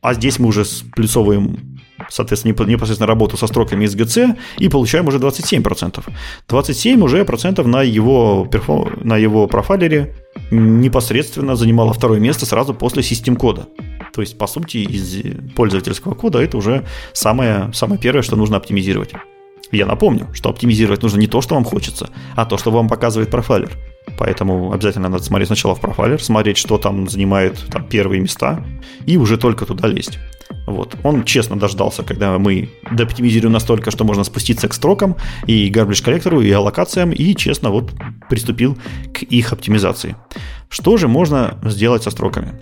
А 0.00 0.14
здесь 0.14 0.38
мы 0.38 0.48
уже 0.48 0.64
сплюсовываем 0.64 1.80
соответственно, 2.08 2.54
непосредственно 2.66 3.06
работу 3.06 3.36
со 3.36 3.46
строками 3.46 3.84
из 3.84 3.94
ГЦ 3.94 4.36
и 4.58 4.68
получаем 4.68 5.08
уже 5.08 5.18
27%. 5.18 6.02
27 6.48 7.02
уже 7.02 7.24
процентов 7.24 7.66
на 7.66 7.82
его, 7.82 8.48
на 9.02 9.16
его 9.16 9.46
профайлере 9.46 10.14
непосредственно 10.50 11.56
занимало 11.56 11.92
второе 11.92 12.20
место 12.20 12.46
сразу 12.46 12.74
после 12.74 13.02
систем 13.02 13.36
кода. 13.36 13.66
То 14.14 14.20
есть, 14.20 14.38
по 14.38 14.46
сути, 14.46 14.78
из 14.78 15.22
пользовательского 15.54 16.14
кода 16.14 16.38
это 16.38 16.56
уже 16.56 16.84
самое, 17.12 17.70
самое 17.72 18.00
первое, 18.00 18.22
что 18.22 18.36
нужно 18.36 18.56
оптимизировать. 18.56 19.12
Я 19.72 19.86
напомню, 19.86 20.28
что 20.32 20.50
оптимизировать 20.50 21.02
нужно 21.02 21.18
не 21.18 21.26
то, 21.26 21.40
что 21.40 21.54
вам 21.54 21.64
хочется, 21.64 22.10
а 22.36 22.44
то, 22.44 22.56
что 22.58 22.70
вам 22.70 22.88
показывает 22.88 23.30
профайлер. 23.30 23.70
Поэтому 24.18 24.72
обязательно 24.72 25.08
надо 25.08 25.24
смотреть 25.24 25.48
сначала 25.48 25.74
в 25.74 25.80
профайлер, 25.80 26.22
смотреть, 26.22 26.56
что 26.58 26.78
там 26.78 27.08
занимает 27.08 27.58
там, 27.70 27.86
первые 27.88 28.20
места, 28.20 28.64
и 29.06 29.16
уже 29.16 29.38
только 29.38 29.66
туда 29.66 29.88
лезть. 29.88 30.18
Вот. 30.66 30.96
Он 31.02 31.24
честно 31.24 31.58
дождался, 31.58 32.02
когда 32.02 32.38
мы 32.38 32.70
дооптимизируем 32.90 33.52
настолько, 33.52 33.90
что 33.90 34.04
можно 34.04 34.24
спуститься 34.24 34.68
к 34.68 34.74
строкам 34.74 35.16
и 35.46 35.70
garbage 35.70 36.04
коллектору, 36.04 36.40
и 36.40 36.50
аллокациям, 36.50 37.12
и 37.12 37.34
честно 37.34 37.70
вот 37.70 37.92
приступил 38.28 38.76
к 39.12 39.22
их 39.22 39.52
оптимизации. 39.52 40.16
Что 40.68 40.96
же 40.96 41.08
можно 41.08 41.58
сделать 41.64 42.02
со 42.02 42.10
строками? 42.10 42.52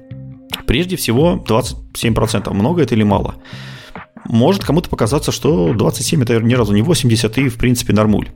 Прежде 0.66 0.96
всего, 0.96 1.42
27%. 1.46 2.53
Много 2.53 2.82
это 2.82 2.94
или 2.94 3.03
мало? 3.03 3.34
Может 4.25 4.64
кому-то 4.64 4.89
показаться, 4.89 5.33
что 5.33 5.72
27 5.72 6.22
это 6.22 6.41
ни 6.41 6.55
разу 6.55 6.72
не 6.72 6.83
80 6.83 7.38
и 7.38 7.49
в 7.49 7.57
принципе 7.57 7.92
нормуль. 7.92 8.29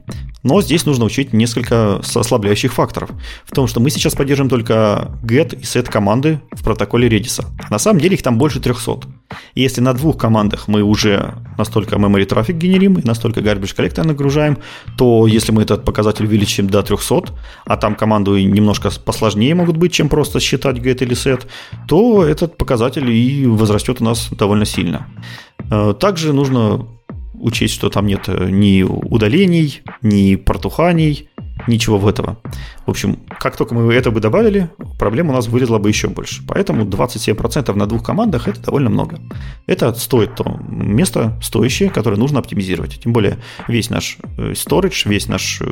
Но 0.42 0.62
здесь 0.62 0.86
нужно 0.86 1.04
учить 1.04 1.32
несколько 1.32 1.96
ослабляющих 1.96 2.72
факторов. 2.72 3.10
В 3.44 3.52
том, 3.52 3.66
что 3.66 3.80
мы 3.80 3.90
сейчас 3.90 4.14
поддерживаем 4.14 4.48
только 4.48 5.10
get 5.22 5.58
и 5.58 5.62
set 5.62 5.90
команды 5.90 6.40
в 6.52 6.62
протоколе 6.62 7.08
Redis. 7.08 7.44
На 7.70 7.78
самом 7.78 8.00
деле 8.00 8.14
их 8.14 8.22
там 8.22 8.38
больше 8.38 8.60
300. 8.60 9.08
И 9.54 9.62
если 9.62 9.80
на 9.80 9.92
двух 9.92 10.18
командах 10.18 10.68
мы 10.68 10.82
уже 10.82 11.34
настолько 11.58 11.96
memory 11.96 12.26
трафик 12.26 12.56
генерим 12.56 12.94
и 12.94 13.04
настолько 13.04 13.40
garbage 13.40 13.74
collector 13.76 14.06
нагружаем, 14.06 14.58
то 14.96 15.26
если 15.26 15.50
мы 15.52 15.62
этот 15.62 15.84
показатель 15.84 16.26
увеличим 16.26 16.68
до 16.68 16.82
300, 16.82 17.32
а 17.64 17.76
там 17.76 17.96
команду 17.96 18.38
немножко 18.38 18.90
посложнее 19.04 19.54
могут 19.54 19.76
быть, 19.76 19.92
чем 19.92 20.08
просто 20.08 20.38
считать 20.38 20.76
get 20.76 21.02
или 21.02 21.16
set, 21.16 21.46
то 21.88 22.24
этот 22.24 22.56
показатель 22.56 23.10
и 23.10 23.46
возрастет 23.46 24.00
у 24.00 24.04
нас 24.04 24.28
довольно 24.30 24.64
сильно. 24.64 25.06
Э, 25.70 25.94
также 25.98 26.32
нужно 26.32 26.86
учесть, 27.40 27.74
что 27.74 27.90
там 27.90 28.06
нет 28.06 28.28
ни 28.28 28.82
удалений, 28.82 29.82
ни 30.02 30.36
протуханий, 30.36 31.28
ничего 31.66 31.98
в 31.98 32.06
этого. 32.06 32.38
В 32.84 32.90
общем, 32.90 33.18
как 33.40 33.56
только 33.56 33.74
мы 33.74 33.92
это 33.94 34.10
бы 34.10 34.20
добавили, 34.20 34.70
проблема 34.98 35.32
у 35.32 35.34
нас 35.34 35.48
вылезла 35.48 35.78
бы 35.78 35.88
еще 35.88 36.08
больше. 36.08 36.42
Поэтому 36.46 36.84
27% 36.84 37.74
на 37.74 37.86
двух 37.86 38.04
командах 38.04 38.48
это 38.48 38.60
довольно 38.60 38.90
много. 38.90 39.20
Это 39.66 39.92
стоит 39.94 40.34
то 40.34 40.60
место 40.68 41.38
стоящее, 41.42 41.90
которое 41.90 42.16
нужно 42.16 42.38
оптимизировать. 42.38 43.00
Тем 43.00 43.12
более 43.12 43.38
весь 43.68 43.90
наш 43.90 44.18
э, 44.36 44.52
storage, 44.52 45.08
весь 45.08 45.28
наш, 45.28 45.60
э, 45.60 45.66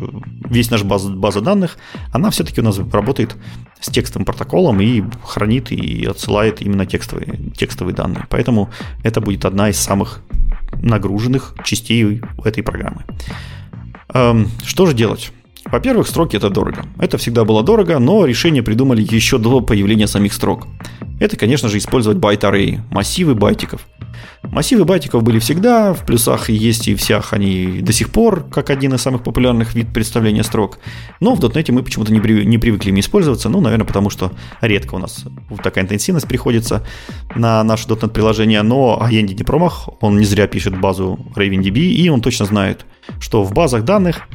весь 0.49 0.71
наш 0.71 0.83
база, 0.83 1.11
база 1.11 1.41
данных, 1.41 1.77
она 2.13 2.31
все-таки 2.31 2.61
у 2.61 2.65
нас 2.65 2.79
работает 2.79 3.37
с 3.81 3.91
текстовым 3.91 4.25
протоколом 4.25 4.81
и 4.81 5.03
хранит 5.23 5.71
и 5.71 6.07
отсылает 6.07 6.63
именно 6.63 6.87
текстовые, 6.87 7.53
текстовые 7.57 7.95
данные. 7.95 8.27
Поэтому 8.31 8.71
это 9.03 9.21
будет 9.21 9.45
одна 9.45 9.69
из 9.69 9.77
самых 9.77 10.23
нагруженных 10.83 11.55
частей 11.65 12.23
этой 12.45 12.63
программы. 12.63 13.05
Эм, 14.13 14.49
что 14.65 14.87
же 14.87 14.95
делать? 14.95 15.33
Во-первых, 15.67 16.07
строки 16.07 16.37
это 16.37 16.51
дорого. 16.51 16.85
Это 16.99 17.19
всегда 17.19 17.45
было 17.45 17.63
дорого, 17.63 17.99
но 17.99 18.27
решение 18.27 18.63
придумали 18.63 19.03
еще 19.03 19.39
до 19.39 19.61
появления 19.61 20.07
самих 20.07 20.33
строк. 20.35 20.67
Это, 21.21 21.37
конечно 21.37 21.69
же, 21.69 21.79
использовать 21.79 22.19
байт-арray, 22.19 22.81
массивы 22.91 23.35
байтиков. 23.35 23.87
Массивы 24.43 24.85
байтиков 24.85 25.23
были 25.23 25.39
всегда, 25.39 25.95
в 25.95 26.05
плюсах 26.05 26.51
есть 26.51 26.87
и 26.89 26.95
в 26.95 27.01
сях 27.01 27.33
они 27.33 27.81
до 27.81 27.93
сих 27.93 28.11
пор, 28.11 28.45
как 28.45 28.71
один 28.71 28.95
из 28.95 29.01
самых 29.01 29.23
популярных 29.23 29.75
вид 29.75 29.93
представления 29.93 30.45
строк. 30.45 30.79
Но 31.21 31.35
в 31.35 31.41
.NET 31.41 31.73
мы 31.73 31.83
почему-то 31.83 32.13
не, 32.13 32.21
при, 32.21 32.45
не 32.45 32.59
привыкли 32.59 32.91
им 32.91 33.01
использоваться, 33.01 33.49
ну, 33.49 33.61
наверное, 33.61 33.87
потому 33.87 34.11
что 34.11 34.33
редко 34.61 34.95
у 34.95 34.99
нас 34.99 35.25
такая 35.63 35.85
интенсивность 35.85 36.29
приходится 36.29 36.87
на 37.35 37.65
наше 37.65 37.89
.NET 37.89 38.11
приложение, 38.11 38.63
но 38.63 39.01
Айенде 39.01 39.33
не 39.33 39.45
промах, 39.45 39.89
он 40.01 40.19
не 40.19 40.25
зря 40.25 40.47
пишет 40.47 40.79
базу 40.79 41.19
RavenDB, 41.35 41.79
и 41.79 42.09
он 42.09 42.21
точно 42.21 42.47
знает, 42.47 42.85
что 43.19 43.43
в 43.43 43.53
базах 43.53 43.85
данных 43.85 44.29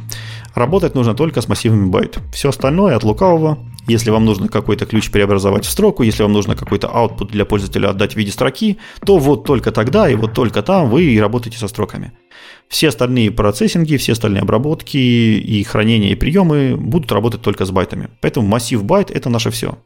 Работать 0.56 0.96
нужно 0.96 1.14
только 1.14 1.42
с 1.42 1.48
массивами 1.48 1.90
байт. 1.90 2.20
Все 2.34 2.50
остальное 2.50 2.96
от 2.96 3.04
лукавого. 3.04 3.60
Если 3.88 4.12
вам 4.12 4.26
нужно 4.26 4.48
какой-то 4.48 4.86
ключ 4.86 5.10
преобразовать 5.10 5.66
в 5.66 5.70
строку, 5.70 6.04
если 6.04 6.24
вам 6.24 6.34
нужно 6.34 6.56
какой-то 6.56 6.88
output 6.88 7.32
для 7.32 7.46
пользователя 7.46 7.90
отдать 7.90 8.14
в 8.14 8.16
виде 8.18 8.32
строки, 8.32 8.78
то 9.06 9.18
вот 9.18 9.46
только 9.46 9.72
тогда 9.72 10.10
и 10.10 10.16
вот 10.16 10.34
только 10.34 10.62
там 10.62 10.90
вы 10.90 11.04
и 11.04 11.20
работаете 11.20 11.58
со 11.58 11.68
строками. 11.68 12.12
Все 12.68 12.90
остальные 12.90 13.32
процессинги, 13.32 13.98
все 13.98 14.12
остальные 14.12 14.42
обработки 14.42 14.98
и 14.98 15.64
хранения 15.64 16.12
и 16.12 16.16
приемы 16.16 16.76
будут 16.76 17.12
работать 17.12 17.42
только 17.42 17.66
с 17.66 17.72
байтами. 17.72 18.10
Поэтому 18.22 18.48
массив 18.48 18.84
байт– 18.84 19.10
это 19.16 19.30
наше 19.30 19.50
все. 19.50 19.80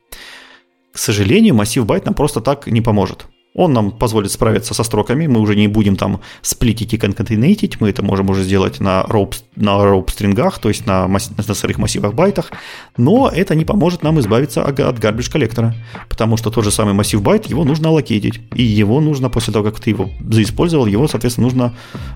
К 0.91 0.97
сожалению, 0.97 1.55
массив 1.55 1.85
байт 1.85 2.05
нам 2.05 2.13
просто 2.13 2.41
так 2.41 2.67
не 2.67 2.81
поможет. 2.81 3.27
Он 3.55 3.71
нам 3.71 3.91
позволит 3.91 4.31
справиться 4.31 4.73
со 4.73 4.83
строками, 4.83 5.27
мы 5.27 5.39
уже 5.39 5.55
не 5.55 5.67
будем 5.67 5.95
там 5.95 6.21
сплитить 6.41 6.93
и 6.93 6.97
конкатенейтить, 6.97 7.79
мы 7.79 7.89
это 7.89 8.03
можем 8.03 8.29
уже 8.31 8.43
сделать 8.43 8.79
на 8.79 9.03
raw, 9.03 9.35
на 9.55 9.71
raw 9.71 10.09
стрингах, 10.11 10.57
то 10.57 10.69
есть 10.69 10.87
на, 10.87 11.07
масс, 11.07 11.31
на 11.37 11.53
сырых 11.53 11.77
массивах 11.77 12.15
байтах, 12.15 12.51
но 12.97 13.29
это 13.29 13.53
не 13.53 13.63
поможет 13.63 14.01
нам 14.01 14.19
избавиться 14.19 14.63
от 14.63 14.79
garbage 14.79 15.31
коллектора, 15.31 15.75
потому 16.09 16.35
что 16.37 16.49
тот 16.49 16.63
же 16.63 16.71
самый 16.71 16.95
массив 16.95 17.21
байт, 17.21 17.45
его 17.45 17.63
нужно 17.63 17.89
аллокейтить, 17.89 18.41
и 18.55 18.63
его 18.63 18.99
нужно, 18.99 19.29
после 19.29 19.53
того, 19.53 19.65
как 19.65 19.79
ты 19.79 19.91
его 19.91 20.09
заиспользовал, 20.27 20.87
его, 20.87 21.07
соответственно, 21.07 21.45
нужно 21.45 21.73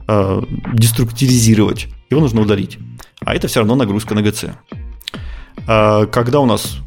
э, 0.08 0.42
деструктуризировать, 0.74 1.88
его 2.10 2.20
нужно 2.20 2.42
удалить, 2.42 2.80
а 3.20 3.36
это 3.36 3.48
все 3.48 3.60
равно 3.60 3.76
нагрузка 3.76 4.16
на 4.16 4.20
GC. 4.20 4.54
Э, 5.68 6.08
когда 6.08 6.40
у 6.40 6.48
нас 6.48 6.78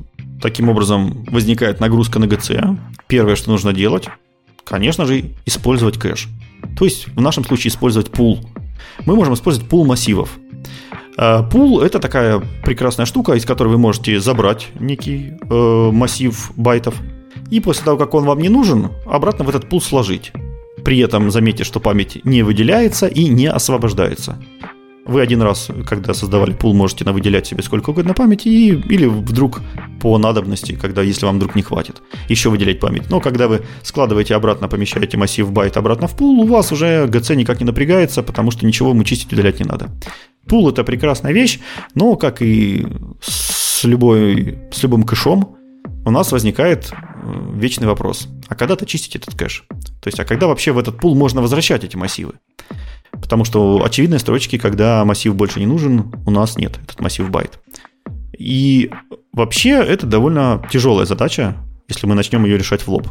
таким 0.42 0.68
образом 0.68 1.24
возникает 1.30 1.78
нагрузка 1.78 2.18
на 2.18 2.24
GC, 2.24 2.76
первое, 3.06 3.36
что 3.36 3.50
нужно 3.50 3.72
делать, 3.72 4.08
конечно 4.70 5.04
же, 5.04 5.24
использовать 5.46 5.98
кэш. 5.98 6.28
То 6.78 6.84
есть 6.84 7.08
в 7.08 7.20
нашем 7.20 7.44
случае 7.44 7.70
использовать 7.70 8.10
пул. 8.10 8.38
Мы 9.04 9.16
можем 9.16 9.34
использовать 9.34 9.68
пул 9.68 9.84
массивов. 9.84 10.38
А, 11.16 11.42
пул– 11.42 11.80
это 11.82 11.98
такая 11.98 12.40
прекрасная 12.64 13.04
штука, 13.04 13.32
из 13.32 13.44
которой 13.44 13.68
вы 13.68 13.78
можете 13.78 14.20
забрать 14.20 14.68
некий 14.78 15.32
э, 15.50 15.90
массив 15.92 16.52
байтов, 16.56 16.94
и 17.50 17.58
после 17.58 17.84
того, 17.84 17.98
как 17.98 18.14
он 18.14 18.24
вам 18.24 18.38
не 18.38 18.48
нужен, 18.48 18.90
обратно 19.06 19.44
в 19.44 19.48
этот 19.48 19.68
пул 19.68 19.82
сложить. 19.82 20.32
При 20.84 21.00
этом 21.00 21.30
заметьте, 21.30 21.64
что 21.64 21.80
память 21.80 22.24
не 22.24 22.42
выделяется 22.42 23.08
и 23.08 23.26
не 23.26 23.46
освобождается. 23.46 24.38
Вы 25.06 25.22
один 25.22 25.42
раз, 25.42 25.68
когда 25.86 26.14
создавали 26.14 26.52
пул, 26.52 26.74
можете 26.74 27.04
навыделять 27.04 27.46
себе 27.46 27.62
сколько 27.62 27.90
угодно 27.90 28.14
памяти, 28.14 28.48
и, 28.48 28.68
или 28.68 29.06
вдруг 29.06 29.60
по 30.00 30.18
надобности, 30.18 30.72
когда, 30.72 31.02
если 31.02 31.26
вам 31.26 31.36
вдруг 31.36 31.54
не 31.54 31.62
хватит, 31.62 32.02
еще 32.28 32.50
выделять 32.50 32.80
память. 32.80 33.08
Но 33.10 33.20
когда 33.20 33.48
вы 33.48 33.62
складываете 33.82 34.34
обратно, 34.34 34.68
помещаете 34.68 35.16
массив 35.16 35.50
байт 35.50 35.76
обратно 35.76 36.06
в 36.06 36.16
пул, 36.16 36.40
у 36.40 36.46
вас 36.46 36.70
уже 36.72 37.06
GC 37.06 37.34
никак 37.34 37.60
не 37.60 37.66
напрягается, 37.66 38.22
потому 38.22 38.50
что 38.50 38.66
ничего 38.66 38.90
ему 38.90 39.04
чистить, 39.04 39.32
удалять 39.32 39.58
не 39.58 39.64
надо. 39.66 39.90
Пул 40.46 40.68
это 40.68 40.84
прекрасная 40.84 41.32
вещь, 41.32 41.60
но 41.94 42.16
как 42.16 42.42
и 42.42 42.86
с, 43.20 43.84
любой, 43.84 44.58
с 44.72 44.82
любым 44.82 45.04
кэшом, 45.04 45.56
у 46.04 46.10
нас 46.10 46.32
возникает 46.32 46.92
э, 46.92 47.50
вечный 47.54 47.86
вопрос. 47.86 48.28
А 48.48 48.54
когда-то 48.54 48.86
чистить 48.86 49.16
этот 49.16 49.34
кэш? 49.34 49.64
То 49.68 50.08
есть, 50.08 50.18
а 50.18 50.24
когда 50.24 50.46
вообще 50.46 50.72
в 50.72 50.78
этот 50.78 50.98
пул 50.98 51.14
можно 51.14 51.42
возвращать 51.42 51.84
эти 51.84 51.96
массивы? 51.96 52.34
Потому 53.12 53.44
что 53.44 53.82
очевидные 53.84 54.18
строчки, 54.18 54.58
когда 54.58 55.04
массив 55.04 55.34
больше 55.34 55.60
не 55.60 55.66
нужен, 55.66 56.12
у 56.26 56.30
нас 56.30 56.56
нет, 56.56 56.78
этот 56.82 57.00
массив 57.00 57.28
байт. 57.30 57.58
И 58.38 58.90
вообще 59.32 59.70
это 59.70 60.06
довольно 60.06 60.66
тяжелая 60.70 61.06
задача, 61.06 61.56
если 61.88 62.06
мы 62.06 62.14
начнем 62.14 62.44
ее 62.44 62.56
решать 62.56 62.82
в 62.82 62.88
лоб. 62.88 63.08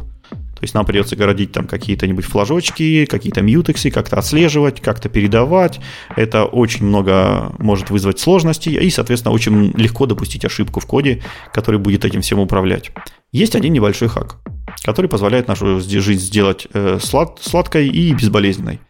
То 0.60 0.64
есть 0.64 0.74
нам 0.74 0.84
придется 0.84 1.16
городить 1.16 1.52
там 1.52 1.66
какие-то-нибудь 1.66 2.26
флажочки, 2.26 3.06
какие-то 3.06 3.40
мьютексы, 3.40 3.90
как-то 3.90 4.18
отслеживать, 4.18 4.82
как-то 4.82 5.08
передавать. 5.08 5.80
Это 6.16 6.44
очень 6.44 6.84
много 6.84 7.52
может 7.58 7.88
вызвать 7.88 8.18
сложностей 8.18 8.74
и, 8.74 8.90
соответственно, 8.90 9.32
очень 9.32 9.72
легко 9.74 10.04
допустить 10.04 10.44
ошибку 10.44 10.80
в 10.80 10.86
коде, 10.86 11.22
который 11.54 11.80
будет 11.80 12.04
этим 12.04 12.20
всем 12.20 12.40
управлять. 12.40 12.90
Есть 13.32 13.54
один 13.54 13.72
небольшой 13.72 14.08
хак 14.08 14.36
который 14.82 15.08
позволяет 15.08 15.48
нашу 15.48 15.80
жизнь 15.80 16.20
сделать 16.20 16.66
э, 16.72 16.98
слад, 17.00 17.38
сладкой 17.40 17.88
и 17.88 18.12
безболезненной. 18.12 18.80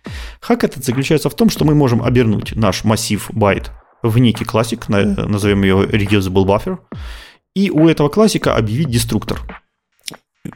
Хак 0.41 0.65
этот 0.65 0.85
заключается 0.85 1.31
в 1.31 1.35
том, 1.35 1.51
что 1.51 1.65
мы 1.65 1.75
можем 1.75 2.03
обернуть 2.03 2.55
наш 2.57 2.85
массив 2.85 3.31
байт 3.33 3.73
в 4.03 4.19
некий 4.19 4.45
классик, 4.45 4.89
назовем 4.89 5.63
ее 5.63 5.85
reusable 5.85 6.45
buffer, 6.45 6.79
и 7.55 7.71
у 7.71 7.89
этого 7.89 8.09
классика 8.09 8.57
объявить 8.57 8.89
деструктор. 8.89 9.41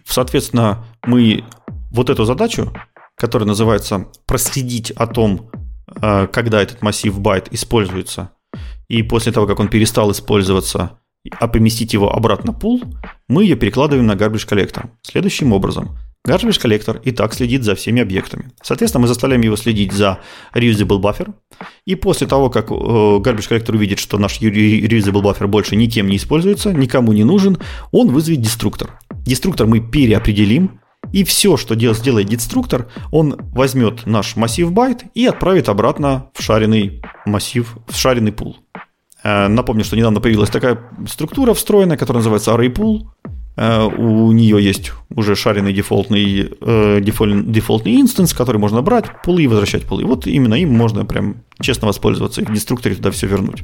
Соответственно, 0.06 0.86
мы 1.04 1.44
вот 1.90 2.10
эту 2.10 2.24
задачу, 2.24 2.72
которая 3.16 3.46
называется 3.46 4.06
проследить 4.26 4.90
о 4.92 5.06
том, 5.06 5.50
э, 6.00 6.26
когда 6.28 6.62
этот 6.62 6.82
массив 6.82 7.18
байт 7.18 7.52
используется, 7.52 8.30
и 8.88 9.02
после 9.02 9.32
того, 9.32 9.46
как 9.46 9.60
он 9.60 9.68
перестал 9.68 10.10
использоваться, 10.10 10.98
а 11.32 11.48
поместить 11.48 11.92
его 11.92 12.14
обратно 12.14 12.52
в 12.52 12.58
пул, 12.58 12.82
мы 13.28 13.44
ее 13.44 13.56
перекладываем 13.56 14.06
на 14.06 14.12
garbage 14.12 14.48
collector. 14.48 14.88
Следующим 15.02 15.52
образом. 15.52 15.96
Garbage 16.26 16.60
collector 16.62 17.00
и 17.02 17.12
так 17.12 17.34
следит 17.34 17.64
за 17.64 17.74
всеми 17.74 18.00
объектами. 18.00 18.50
Соответственно, 18.62 19.02
мы 19.02 19.08
заставляем 19.08 19.42
его 19.42 19.56
следить 19.56 19.92
за 19.92 20.20
reusable 20.54 21.00
buffer. 21.00 21.34
И 21.84 21.96
после 21.96 22.26
того, 22.26 22.48
как 22.48 22.70
э, 22.70 22.74
garbage 22.74 23.50
collector 23.50 23.74
увидит, 23.74 23.98
что 23.98 24.18
наш 24.18 24.40
reusable 24.40 25.22
buffer 25.22 25.46
больше 25.46 25.76
никем 25.76 26.06
не 26.06 26.16
используется, 26.16 26.72
никому 26.72 27.12
не 27.12 27.24
нужен, 27.24 27.58
он 27.92 28.10
вызовет 28.10 28.40
деструктор. 28.40 28.98
Деструктор 29.26 29.66
мы 29.66 29.80
переопределим, 29.80 30.80
и 31.12 31.24
все, 31.24 31.56
что 31.56 31.74
сделает 31.74 32.28
деструктор, 32.28 32.88
он 33.12 33.36
возьмет 33.52 34.06
наш 34.06 34.36
массив 34.36 34.72
байт 34.72 35.04
и 35.14 35.26
отправит 35.26 35.68
обратно 35.68 36.30
в 36.34 36.42
шаренный 36.42 37.02
массив, 37.26 37.76
в 37.86 37.94
шаренный 37.94 38.32
пул. 38.32 38.63
Э, 39.24 39.48
напомню, 39.48 39.84
что 39.84 39.96
недавно 39.96 40.20
появилась 40.20 40.50
такая 40.50 40.78
структура 41.08 41.54
встроенная, 41.54 41.96
которая 41.96 42.18
называется 42.18 42.52
Array 42.52 42.72
Pool. 42.72 43.06
Э, 43.56 43.84
у 43.84 44.30
нее 44.32 44.62
есть 44.62 44.92
уже 45.10 45.34
шаренный 45.34 45.72
дефолтный, 45.72 46.52
э, 46.60 47.00
дефолт, 47.00 47.50
дефолтный 47.50 48.00
instance, 48.00 48.34
который 48.34 48.58
можно 48.58 48.82
брать, 48.82 49.06
пулы 49.24 49.42
и 49.42 49.46
возвращать 49.46 49.84
пулы. 49.84 50.04
Вот 50.04 50.26
именно 50.26 50.54
им 50.54 50.74
можно 50.74 51.06
прям 51.06 51.36
честно 51.60 51.88
воспользоваться 51.88 52.42
и 52.42 52.44
в 52.44 52.52
деструкторе 52.52 52.96
туда 52.96 53.10
все 53.10 53.26
вернуть. 53.26 53.62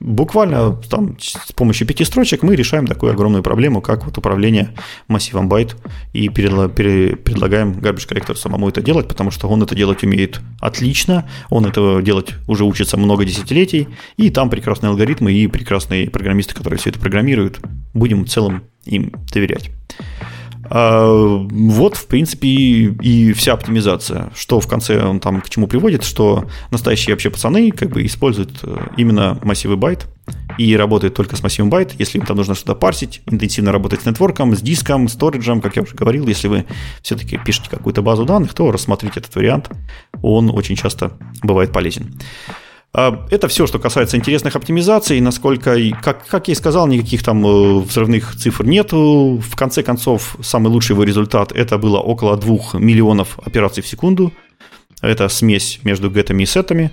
Буквально 0.00 0.72
там 0.88 1.16
с 1.20 1.52
помощью 1.52 1.86
пяти 1.86 2.04
строчек 2.04 2.42
мы 2.42 2.56
решаем 2.56 2.86
такую 2.86 3.12
огромную 3.12 3.42
проблему, 3.42 3.80
как 3.80 4.04
вот 4.04 4.16
управление 4.18 4.74
массивом 5.08 5.48
байт, 5.48 5.76
и 6.12 6.28
предлагаем 6.28 7.72
garbage 7.72 8.08
коллектору 8.08 8.38
самому 8.38 8.68
это 8.68 8.82
делать, 8.82 9.06
потому 9.08 9.30
что 9.30 9.48
он 9.48 9.62
это 9.62 9.74
делать 9.74 10.02
умеет 10.02 10.40
отлично, 10.60 11.28
он 11.50 11.66
этого 11.66 12.02
делать 12.02 12.34
уже 12.48 12.64
учится 12.64 12.96
много 12.96 13.24
десятилетий, 13.24 13.88
и 14.16 14.30
там 14.30 14.50
прекрасные 14.50 14.90
алгоритмы 14.90 15.32
и 15.32 15.46
прекрасные 15.46 16.10
программисты, 16.10 16.54
которые 16.54 16.78
все 16.78 16.90
это 16.90 16.98
программируют. 16.98 17.60
Будем 17.92 18.24
в 18.24 18.28
целом 18.28 18.62
им 18.86 19.12
доверять. 19.32 19.70
А, 20.72 21.04
вот, 21.50 21.96
в 21.96 22.06
принципе, 22.06 22.48
и, 22.48 23.32
вся 23.32 23.54
оптимизация. 23.54 24.30
Что 24.36 24.60
в 24.60 24.68
конце 24.68 25.04
он 25.04 25.18
там 25.18 25.40
к 25.40 25.50
чему 25.50 25.66
приводит, 25.66 26.04
что 26.04 26.48
настоящие 26.70 27.14
вообще 27.14 27.28
пацаны 27.28 27.72
как 27.72 27.90
бы 27.90 28.06
используют 28.06 28.60
э, 28.62 28.76
именно 28.96 29.38
массивы 29.42 29.76
байт 29.76 30.06
и 30.58 30.76
работают 30.76 31.14
только 31.14 31.34
с 31.34 31.42
массивом 31.42 31.70
байт, 31.70 31.94
если 31.98 32.18
им 32.18 32.24
там 32.24 32.36
нужно 32.36 32.54
что-то 32.54 32.76
парсить, 32.76 33.20
интенсивно 33.26 33.72
работать 33.72 34.02
с 34.02 34.06
нетворком, 34.06 34.54
с 34.54 34.60
диском, 34.60 35.08
с 35.08 35.12
сториджем, 35.14 35.60
как 35.60 35.74
я 35.74 35.82
уже 35.82 35.96
говорил, 35.96 36.28
если 36.28 36.46
вы 36.46 36.66
все-таки 37.02 37.36
пишете 37.44 37.68
какую-то 37.68 38.00
базу 38.00 38.24
данных, 38.24 38.54
то 38.54 38.70
рассмотрите 38.70 39.18
этот 39.18 39.34
вариант, 39.34 39.70
он 40.22 40.50
очень 40.50 40.76
часто 40.76 41.18
бывает 41.42 41.72
полезен. 41.72 42.14
А, 42.92 43.26
это 43.30 43.46
все, 43.48 43.66
что 43.66 43.78
касается 43.78 44.16
интересных 44.16 44.56
оптимизаций. 44.56 45.20
Насколько, 45.20 45.76
как, 46.02 46.26
как 46.26 46.48
я 46.48 46.52
и 46.52 46.56
сказал, 46.56 46.86
никаких 46.88 47.22
там 47.22 47.46
э, 47.46 47.78
взрывных 47.80 48.36
цифр 48.36 48.64
нету. 48.64 49.40
В 49.40 49.54
конце 49.56 49.82
концов, 49.82 50.36
самый 50.42 50.68
лучший 50.68 50.94
его 50.94 51.04
результат 51.04 51.52
это 51.52 51.78
было 51.78 51.98
около 51.98 52.36
2 52.36 52.80
миллионов 52.80 53.38
операций 53.44 53.82
в 53.82 53.86
секунду. 53.86 54.32
Это 55.02 55.28
смесь 55.28 55.80
между 55.84 56.10
гетами 56.10 56.42
и 56.42 56.46
сетами. 56.46 56.90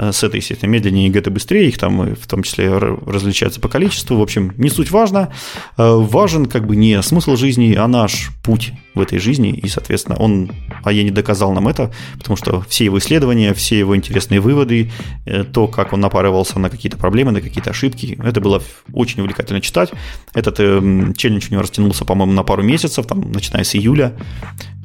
Э, 0.00 0.12
сеты, 0.12 0.38
естественно, 0.38 0.70
медленнее, 0.70 1.08
и 1.08 1.10
геты 1.10 1.30
быстрее, 1.30 1.68
их 1.68 1.76
там 1.76 2.00
э, 2.00 2.14
в 2.14 2.26
том 2.26 2.42
числе 2.42 2.70
различаются 2.78 3.60
по 3.60 3.68
количеству. 3.68 4.16
В 4.16 4.22
общем, 4.22 4.54
не 4.56 4.70
суть 4.70 4.90
важно. 4.90 5.30
Важен 5.76 6.46
как 6.46 6.66
бы 6.66 6.74
не 6.74 7.02
смысл 7.02 7.36
жизни, 7.36 7.74
а 7.74 7.86
наш 7.86 8.30
путь 8.42 8.72
в 8.94 9.00
этой 9.00 9.18
жизни, 9.18 9.50
и, 9.50 9.68
соответственно, 9.68 10.16
он, 10.16 10.52
а 10.82 10.92
я 10.92 11.02
не 11.02 11.10
доказал 11.10 11.52
нам 11.52 11.68
это, 11.68 11.92
потому 12.18 12.36
что 12.36 12.62
все 12.62 12.86
его 12.86 12.98
исследования, 12.98 13.52
все 13.52 13.78
его 13.78 13.94
интересные 13.94 14.40
выводы, 14.40 14.90
э, 15.26 15.44
то, 15.44 15.68
как 15.68 15.92
он 15.92 16.00
напарывался 16.00 16.58
на 16.58 16.70
какие-то 16.70 16.96
проблемы, 16.96 17.30
на 17.30 17.42
какие-то 17.42 17.70
ошибки, 17.70 18.18
это 18.22 18.40
было 18.40 18.62
очень 18.92 19.20
увлекательно 19.20 19.60
читать. 19.60 19.90
Этот 20.34 20.58
э, 20.60 20.80
челлендж 21.16 21.48
у 21.50 21.52
него 21.52 21.62
растянулся, 21.62 22.06
по-моему, 22.06 22.32
на 22.32 22.42
пару 22.42 22.62
месяцев, 22.62 23.06
там, 23.06 23.32
начиная 23.32 23.64
с 23.64 23.76
июля, 23.76 24.16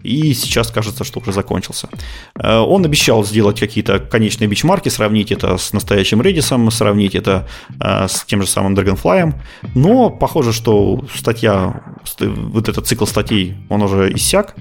и 0.06 0.34
сейчас 0.34 0.72
кажется, 0.72 1.04
что 1.04 1.20
уже 1.20 1.32
закончился. 1.32 1.90
Э, 2.40 2.58
он 2.60 2.86
обещал 2.86 3.24
сделать 3.26 3.60
какие-то 3.60 4.00
конечные 4.00 4.48
бичмарки, 4.48 4.90
сравнить 4.90 5.32
это 5.32 5.58
с 5.58 5.74
настоящим 5.74 6.22
Redis, 6.22 6.72
сравнить 6.72 7.16
это 7.16 7.48
э, 7.80 8.08
с 8.08 8.24
тем 8.26 8.42
же 8.42 8.48
самым 8.48 8.76
Dragonfly, 8.76 9.34
но 9.74 10.10
похоже, 10.10 10.54
что 10.54 11.04
статья, 11.16 11.84
вот 12.20 12.70
этот 12.70 12.88
цикл 12.88 13.06
статей, 13.06 13.56
он 13.70 13.82
уже 13.82 13.96
уже 13.96 14.14
иссяк, 14.14 14.56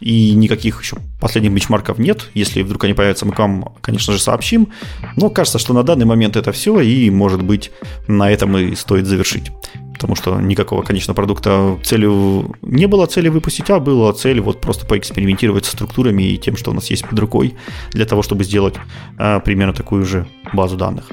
и 0.00 0.32
никаких 0.34 0.80
еще 0.80 0.96
последних 1.20 1.52
бенчмарков 1.52 1.98
нет. 1.98 2.30
Если 2.34 2.62
вдруг 2.62 2.84
они 2.84 2.94
появятся, 2.94 3.26
мы 3.26 3.32
к 3.32 3.38
вам, 3.38 3.74
конечно 3.80 4.12
же, 4.12 4.18
сообщим. 4.18 4.68
Но 5.16 5.30
кажется, 5.30 5.58
что 5.58 5.74
на 5.74 5.82
данный 5.82 6.06
момент 6.06 6.36
это 6.36 6.52
все, 6.52 6.80
и, 6.80 7.10
может 7.10 7.42
быть, 7.42 7.70
на 8.08 8.30
этом 8.30 8.56
и 8.56 8.74
стоит 8.74 9.06
завершить. 9.06 9.50
Потому 9.92 10.16
что 10.16 10.40
никакого 10.40 10.82
конечного 10.82 11.14
продукта 11.14 11.78
целью 11.82 12.54
не 12.62 12.86
было 12.86 13.06
цели 13.06 13.28
выпустить, 13.28 13.70
а 13.70 13.78
была 13.78 14.12
цель 14.12 14.40
вот 14.40 14.60
просто 14.60 14.86
поэкспериментировать 14.86 15.66
с 15.66 15.68
структурами 15.68 16.22
и 16.22 16.38
тем, 16.38 16.56
что 16.56 16.70
у 16.70 16.74
нас 16.74 16.90
есть 16.90 17.06
под 17.06 17.18
рукой, 17.18 17.54
для 17.92 18.04
того, 18.04 18.22
чтобы 18.22 18.44
сделать 18.44 18.74
а, 19.18 19.40
примерно 19.40 19.72
такую 19.72 20.04
же 20.04 20.26
базу 20.52 20.76
данных. 20.76 21.10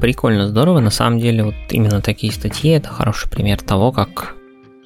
Прикольно, 0.00 0.48
здорово. 0.48 0.80
На 0.80 0.90
самом 0.90 1.18
деле, 1.18 1.44
вот 1.44 1.54
именно 1.70 2.02
такие 2.02 2.32
статьи 2.32 2.70
это 2.72 2.90
хороший 2.90 3.30
пример 3.30 3.62
того, 3.62 3.90
как 3.90 4.34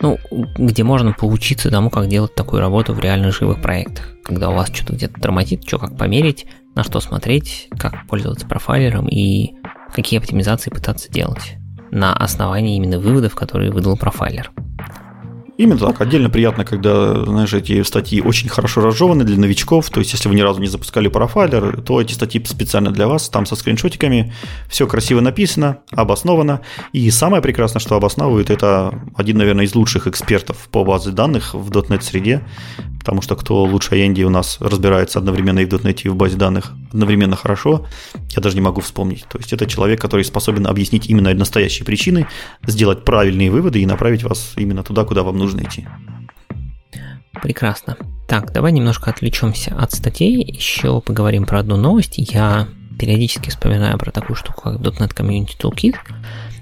ну, 0.00 0.18
где 0.30 0.84
можно 0.84 1.12
поучиться 1.12 1.70
тому, 1.70 1.90
как 1.90 2.08
делать 2.08 2.34
такую 2.34 2.60
работу 2.60 2.92
в 2.92 3.00
реальных 3.00 3.36
живых 3.36 3.60
проектах. 3.60 4.14
Когда 4.24 4.50
у 4.50 4.54
вас 4.54 4.68
что-то 4.72 4.94
где-то 4.94 5.20
тормозит, 5.20 5.66
что 5.66 5.78
как 5.78 5.96
померить, 5.96 6.46
на 6.74 6.84
что 6.84 7.00
смотреть, 7.00 7.68
как 7.78 8.06
пользоваться 8.06 8.46
профайлером 8.46 9.08
и 9.08 9.54
какие 9.94 10.18
оптимизации 10.20 10.70
пытаться 10.70 11.10
делать 11.10 11.56
на 11.90 12.12
основании 12.12 12.76
именно 12.76 12.98
выводов, 12.98 13.34
которые 13.34 13.72
выдал 13.72 13.96
профайлер. 13.96 14.52
Именно 15.58 15.78
так. 15.78 16.00
Отдельно 16.00 16.30
приятно, 16.30 16.64
когда, 16.64 17.24
знаешь, 17.24 17.52
эти 17.52 17.82
статьи 17.82 18.20
очень 18.20 18.48
хорошо 18.48 18.80
разжеваны 18.80 19.24
для 19.24 19.36
новичков. 19.36 19.90
То 19.90 19.98
есть, 19.98 20.12
если 20.12 20.28
вы 20.28 20.36
ни 20.36 20.40
разу 20.40 20.60
не 20.60 20.68
запускали 20.68 21.08
профайлер, 21.08 21.82
то 21.82 22.00
эти 22.00 22.12
статьи 22.12 22.40
специально 22.44 22.92
для 22.92 23.08
вас, 23.08 23.28
там 23.28 23.44
со 23.44 23.56
скриншотиками, 23.56 24.32
все 24.68 24.86
красиво 24.86 25.20
написано, 25.20 25.78
обосновано. 25.90 26.60
И 26.92 27.10
самое 27.10 27.42
прекрасное, 27.42 27.80
что 27.80 27.96
обосновывает, 27.96 28.50
это 28.50 29.02
один, 29.16 29.38
наверное, 29.38 29.64
из 29.64 29.74
лучших 29.74 30.06
экспертов 30.06 30.68
по 30.70 30.84
базе 30.84 31.10
данных 31.10 31.54
в 31.54 31.70
.NET 31.72 32.02
среде 32.02 32.44
потому 33.08 33.22
что 33.22 33.36
кто 33.36 33.64
лучше 33.64 33.96
Янди 33.96 34.22
у 34.22 34.28
нас 34.28 34.58
разбирается 34.60 35.18
одновременно 35.18 35.60
и 35.60 35.64
в 35.64 35.72
.NET, 35.72 36.02
и 36.04 36.08
в 36.10 36.14
базе 36.14 36.36
данных 36.36 36.72
одновременно 36.92 37.36
хорошо, 37.36 37.86
я 38.36 38.42
даже 38.42 38.54
не 38.54 38.60
могу 38.60 38.82
вспомнить. 38.82 39.24
То 39.30 39.38
есть 39.38 39.50
это 39.50 39.64
человек, 39.64 39.98
который 39.98 40.26
способен 40.26 40.66
объяснить 40.66 41.08
именно 41.08 41.32
настоящие 41.32 41.86
причины, 41.86 42.26
сделать 42.66 43.06
правильные 43.06 43.50
выводы 43.50 43.80
и 43.80 43.86
направить 43.86 44.24
вас 44.24 44.52
именно 44.56 44.82
туда, 44.82 45.06
куда 45.06 45.22
вам 45.22 45.38
нужно 45.38 45.47
идти. 45.56 45.86
Прекрасно. 47.42 47.96
Так, 48.26 48.52
давай 48.52 48.72
немножко 48.72 49.10
отвлечемся 49.10 49.74
от 49.76 49.92
статей, 49.92 50.42
еще 50.42 51.00
поговорим 51.00 51.46
про 51.46 51.60
одну 51.60 51.76
новость. 51.76 52.18
Я 52.18 52.68
периодически 52.98 53.50
вспоминаю 53.50 53.96
про 53.96 54.10
такую 54.10 54.36
штуку, 54.36 54.62
как 54.62 54.80
.NET 54.80 55.14
Community 55.14 55.56
Toolkit. 55.58 55.96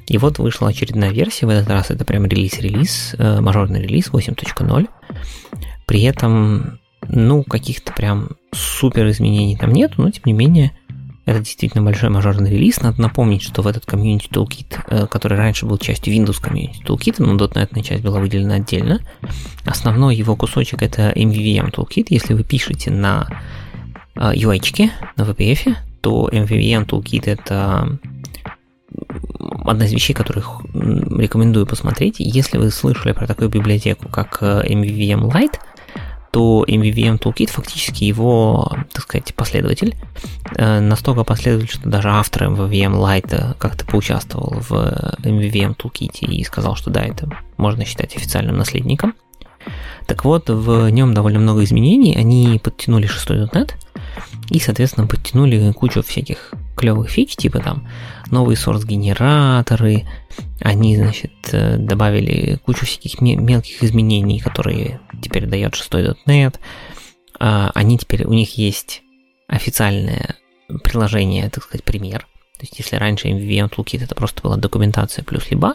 И 0.07 0.19
вот 0.19 0.39
вышла 0.39 0.69
очередная 0.69 1.11
версия, 1.11 1.47
в 1.47 1.49
этот 1.49 1.69
раз 1.69 1.91
это 1.91 2.05
прям 2.05 2.27
релиз-релиз, 2.27 3.17
э, 3.19 3.41
мажорный 3.41 3.83
релиз 3.83 4.11
8.0. 4.11 4.89
При 5.87 6.03
этом, 6.03 6.79
ну, 7.09 7.43
каких-то 7.43 7.93
прям 7.93 8.31
супер 8.53 9.09
изменений 9.09 9.57
там 9.57 9.73
нет, 9.73 9.95
но 9.97 10.11
тем 10.11 10.23
не 10.27 10.33
менее, 10.33 10.77
это 11.27 11.41
действительно 11.41 11.83
большой 11.83 12.09
мажорный 12.09 12.51
релиз. 12.51 12.81
Надо 12.81 13.03
напомнить, 13.03 13.43
что 13.43 13.61
в 13.63 13.67
этот 13.67 13.85
Community 13.85 14.31
Toolkit, 14.31 14.79
э, 14.89 15.07
который 15.07 15.37
раньше 15.37 15.67
был 15.67 15.77
частью 15.77 16.15
Windows 16.15 16.41
Community 16.43 16.83
Toolkit, 16.85 17.17
но 17.19 17.37
.NET 17.37 17.83
часть 17.83 18.03
была 18.03 18.21
выделена 18.21 18.55
отдельно, 18.55 19.01
основной 19.65 20.17
его 20.17 20.37
кусочек 20.37 20.83
это 20.83 21.11
MVVM 21.11 21.73
Toolkit. 21.73 22.07
Если 22.11 22.33
вы 22.33 22.45
пишете 22.45 22.91
на 22.91 23.29
UI, 24.15 24.91
на 25.17 25.23
VPF, 25.23 25.77
то 26.01 26.29
MVVM 26.33 26.87
Toolkit 26.87 27.25
это 27.27 27.99
одна 29.65 29.85
из 29.85 29.93
вещей, 29.93 30.15
которых 30.15 30.61
рекомендую 30.73 31.67
посмотреть. 31.67 32.17
Если 32.19 32.59
вы 32.59 32.71
слышали 32.71 33.13
про 33.13 33.27
такую 33.27 33.51
библиотеку, 33.51 34.09
как 34.09 34.39
э, 34.41 34.63
MVVM 34.69 35.31
Lite, 35.31 35.59
то 36.37 36.67
MVVM 36.69 37.19
Toolkit 37.19 37.51
фактически 37.51 38.05
его, 38.05 38.71
так 38.93 39.05
сказать, 39.05 39.35
последователь. 39.35 39.97
Э, 40.55 40.81
настолько 40.81 41.25
последователь, 41.25 41.73
что 41.73 41.89
даже 41.89 42.11
автор 42.11 42.43
MVVM 42.51 42.93
Lite 42.93 43.57
как-то 43.57 43.87
поучаствовал 43.87 44.61
в 44.61 44.73
MVVM 45.23 45.75
Toolkit 45.75 46.19
и 46.27 46.45
сказал, 46.45 46.77
что 46.77 46.91
да, 46.91 47.07
это 47.07 47.31
можно 47.57 47.87
считать 47.87 48.15
официальным 48.17 48.59
наследником. 48.59 49.15
Так 50.07 50.27
вот, 50.27 50.51
в 50.51 50.91
нем 50.91 51.15
довольно 51.15 51.39
много 51.39 51.65
изменений. 51.65 52.15
Они 52.15 52.61
подтянули 52.63 53.09
6.NET 53.09 53.73
и, 54.51 54.59
соответственно, 54.59 55.07
подтянули 55.07 55.73
кучу 55.73 56.03
всяких 56.03 56.53
клевых 56.77 57.09
фич, 57.09 57.37
типа 57.37 57.61
там 57.61 57.89
новые 58.31 58.57
source-генераторы, 58.57 60.07
они, 60.61 60.97
значит, 60.97 61.33
э, 61.53 61.77
добавили 61.79 62.59
кучу 62.65 62.87
всяких 62.87 63.21
мелких 63.21 63.83
изменений, 63.83 64.41
которые 64.41 65.01
теперь 65.23 65.47
дает 65.47 65.75
6.NET. 65.75 66.59
А, 67.39 67.71
они 67.75 67.99
теперь, 67.99 68.25
у 68.25 68.33
них 68.33 68.57
есть 68.59 69.03
официальное 69.49 70.37
приложение, 70.83 71.49
так 71.51 71.65
сказать, 71.65 71.85
пример. 71.85 72.27
То 72.59 72.63
есть, 72.63 72.79
если 72.79 72.97
раньше 72.97 73.29
MVVM 73.29 73.71
Toolkit 73.71 74.03
это 74.05 74.15
просто 74.15 74.43
была 74.43 74.57
документация 74.57 75.23
плюс 75.23 75.51
либо, 75.51 75.75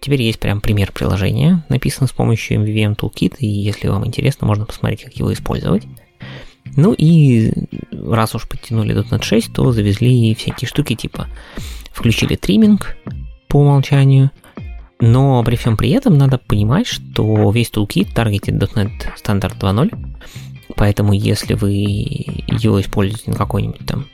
теперь 0.00 0.22
есть 0.22 0.40
прям 0.40 0.60
пример 0.60 0.92
приложения, 0.92 1.64
написан 1.68 2.08
с 2.08 2.12
помощью 2.12 2.60
MVVM 2.60 2.96
Toolkit, 2.96 3.36
и 3.38 3.46
если 3.46 3.88
вам 3.88 4.06
интересно, 4.06 4.46
можно 4.46 4.64
посмотреть, 4.64 5.04
как 5.04 5.12
его 5.14 5.32
использовать. 5.32 5.84
Ну 6.76 6.94
и 6.96 7.52
раз 7.90 8.34
уж 8.34 8.48
подтянули 8.48 8.94
.NET 8.94 9.22
6, 9.22 9.52
то 9.52 9.72
завезли 9.72 10.34
всякие 10.34 10.68
штуки 10.68 10.94
типа 10.94 11.28
включили 11.92 12.36
триминг 12.36 12.96
по 13.48 13.60
умолчанию, 13.60 14.30
но 15.00 15.42
при 15.44 15.56
всем 15.56 15.76
при 15.76 15.90
этом 15.90 16.16
надо 16.16 16.38
понимать, 16.38 16.86
что 16.86 17.50
весь 17.50 17.70
toolkit 17.70 18.14
таргетит 18.14 18.54
.NET 18.54 19.16
стандарт 19.16 19.56
2.0, 19.56 20.16
поэтому 20.76 21.12
если 21.12 21.54
вы 21.54 21.72
его 21.72 22.80
используете 22.80 23.30
на 23.30 23.36
какой-нибудь 23.36 23.86
там 23.86 24.06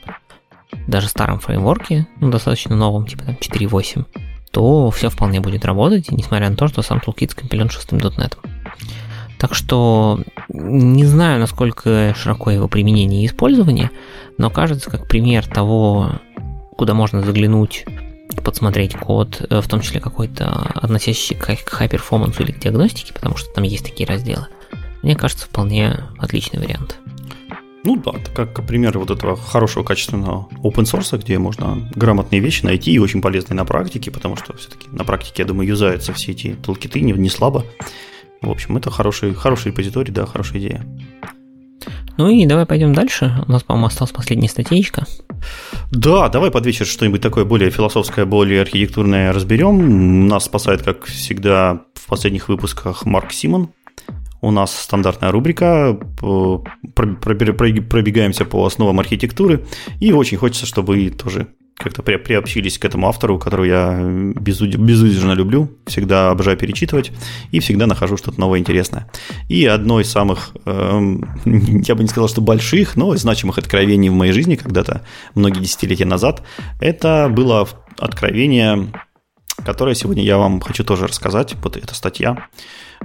даже 0.87 1.07
старом 1.07 1.39
фреймворке, 1.39 2.07
ну, 2.19 2.29
достаточно 2.29 2.75
новом, 2.75 3.07
типа 3.07 3.23
там 3.25 3.35
4.8, 3.35 4.05
то 4.51 4.89
все 4.91 5.09
вполне 5.09 5.39
будет 5.39 5.65
работать, 5.65 6.11
несмотря 6.11 6.49
на 6.49 6.55
то, 6.55 6.67
что 6.67 6.81
сам 6.81 6.99
toolkit 6.99 7.31
скомпилен 7.31 7.67
.NET. 7.67 8.37
Так 9.39 9.55
что 9.55 10.19
не 10.49 11.05
знаю, 11.05 11.39
насколько 11.39 12.13
широко 12.15 12.51
его 12.51 12.67
применение 12.67 13.23
и 13.23 13.25
использование, 13.25 13.89
но 14.37 14.49
кажется 14.49 14.91
как 14.91 15.07
пример 15.07 15.47
того, 15.47 16.19
куда 16.75 16.93
можно 16.93 17.21
заглянуть, 17.21 17.85
подсмотреть 18.43 18.95
код, 18.95 19.41
в 19.49 19.67
том 19.67 19.81
числе 19.81 20.01
какой-то 20.01 20.49
относящийся 20.75 21.35
к 21.35 21.49
high-performance 21.49 22.41
или 22.41 22.51
к 22.51 22.59
диагностике, 22.59 23.13
потому 23.13 23.37
что 23.37 23.51
там 23.53 23.63
есть 23.63 23.85
такие 23.85 24.07
разделы, 24.07 24.47
мне 25.03 25.15
кажется, 25.15 25.45
вполне 25.45 26.03
отличный 26.17 26.59
вариант. 26.59 26.99
Ну 27.85 27.95
да, 27.95 28.11
это 28.11 28.31
как 28.31 28.67
пример 28.67 28.99
вот 28.99 29.09
этого 29.09 29.37
хорошего 29.37 29.85
качественного 29.85 30.49
open 30.63 30.83
source, 30.83 31.17
где 31.17 31.37
можно 31.37 31.89
грамотные 31.95 32.41
вещи 32.41 32.65
найти 32.65 32.91
и 32.91 32.99
очень 32.99 33.21
полезные 33.21 33.55
на 33.55 33.63
практике, 33.63 34.11
потому 34.11 34.35
что 34.35 34.55
все-таки 34.57 34.89
на 34.91 35.05
практике, 35.05 35.43
я 35.43 35.45
думаю, 35.45 35.69
юзаются 35.69 36.11
все 36.11 36.33
эти 36.33 36.55
толкиты 36.61 36.99
не, 36.99 37.13
не 37.13 37.29
слабо. 37.29 37.65
В 38.41 38.49
общем, 38.49 38.77
это 38.77 38.89
хороший, 38.89 39.33
хороший 39.33 39.67
репозиторий, 39.67 40.13
да, 40.13 40.25
хорошая 40.25 40.59
идея. 40.59 40.85
Ну 42.17 42.29
и 42.29 42.45
давай 42.45 42.65
пойдем 42.65 42.93
дальше. 42.93 43.33
У 43.47 43.51
нас, 43.51 43.63
по-моему, 43.63 43.87
осталась 43.87 44.11
последняя 44.11 44.49
статейка. 44.49 45.05
Да, 45.91 46.27
давай 46.29 46.51
под 46.51 46.65
вечер 46.65 46.85
что-нибудь 46.85 47.21
такое 47.21 47.45
более 47.45 47.69
философское, 47.69 48.25
более 48.25 48.61
архитектурное 48.61 49.31
разберем. 49.31 50.27
Нас 50.27 50.45
спасает, 50.45 50.81
как 50.83 51.05
всегда, 51.05 51.83
в 51.95 52.07
последних 52.07 52.49
выпусках 52.49 53.05
Марк 53.05 53.31
Симон, 53.31 53.69
у 54.41 54.51
нас 54.51 54.73
стандартная 54.77 55.31
рубрика, 55.31 55.97
пробегаемся 56.95 58.45
по 58.45 58.65
основам 58.65 58.99
архитектуры, 58.99 59.65
и 59.99 60.13
очень 60.13 60.37
хочется, 60.37 60.65
чтобы 60.65 60.93
вы 60.93 61.09
тоже 61.09 61.47
как-то 61.79 62.03
приобщились 62.03 62.77
к 62.77 62.85
этому 62.85 63.07
автору, 63.07 63.39
которого 63.39 63.65
я 63.65 63.99
безудержно 64.01 65.31
люблю, 65.31 65.71
всегда 65.87 66.29
обожаю 66.29 66.57
перечитывать 66.57 67.11
и 67.51 67.59
всегда 67.59 67.87
нахожу 67.87 68.17
что-то 68.17 68.39
новое 68.39 68.59
интересное. 68.59 69.09
И 69.47 69.65
одно 69.65 70.01
из 70.01 70.11
самых, 70.11 70.51
эм, 70.65 71.25
я 71.85 71.95
бы 71.95 72.03
не 72.03 72.09
сказал, 72.09 72.27
что 72.27 72.41
больших, 72.41 72.97
но 72.97 73.15
значимых 73.15 73.57
откровений 73.57 74.09
в 74.09 74.13
моей 74.13 74.33
жизни 74.33 74.55
когда-то, 74.55 75.03
многие 75.35 75.61
десятилетия 75.61 76.05
назад, 76.05 76.43
это 76.81 77.31
было 77.31 77.67
откровение, 77.97 78.91
которое 79.63 79.95
сегодня 79.95 80.23
я 80.23 80.37
вам 80.37 80.59
хочу 80.59 80.83
тоже 80.83 81.07
рассказать. 81.07 81.55
Вот 81.63 81.77
эта 81.77 81.95
статья 81.95 82.49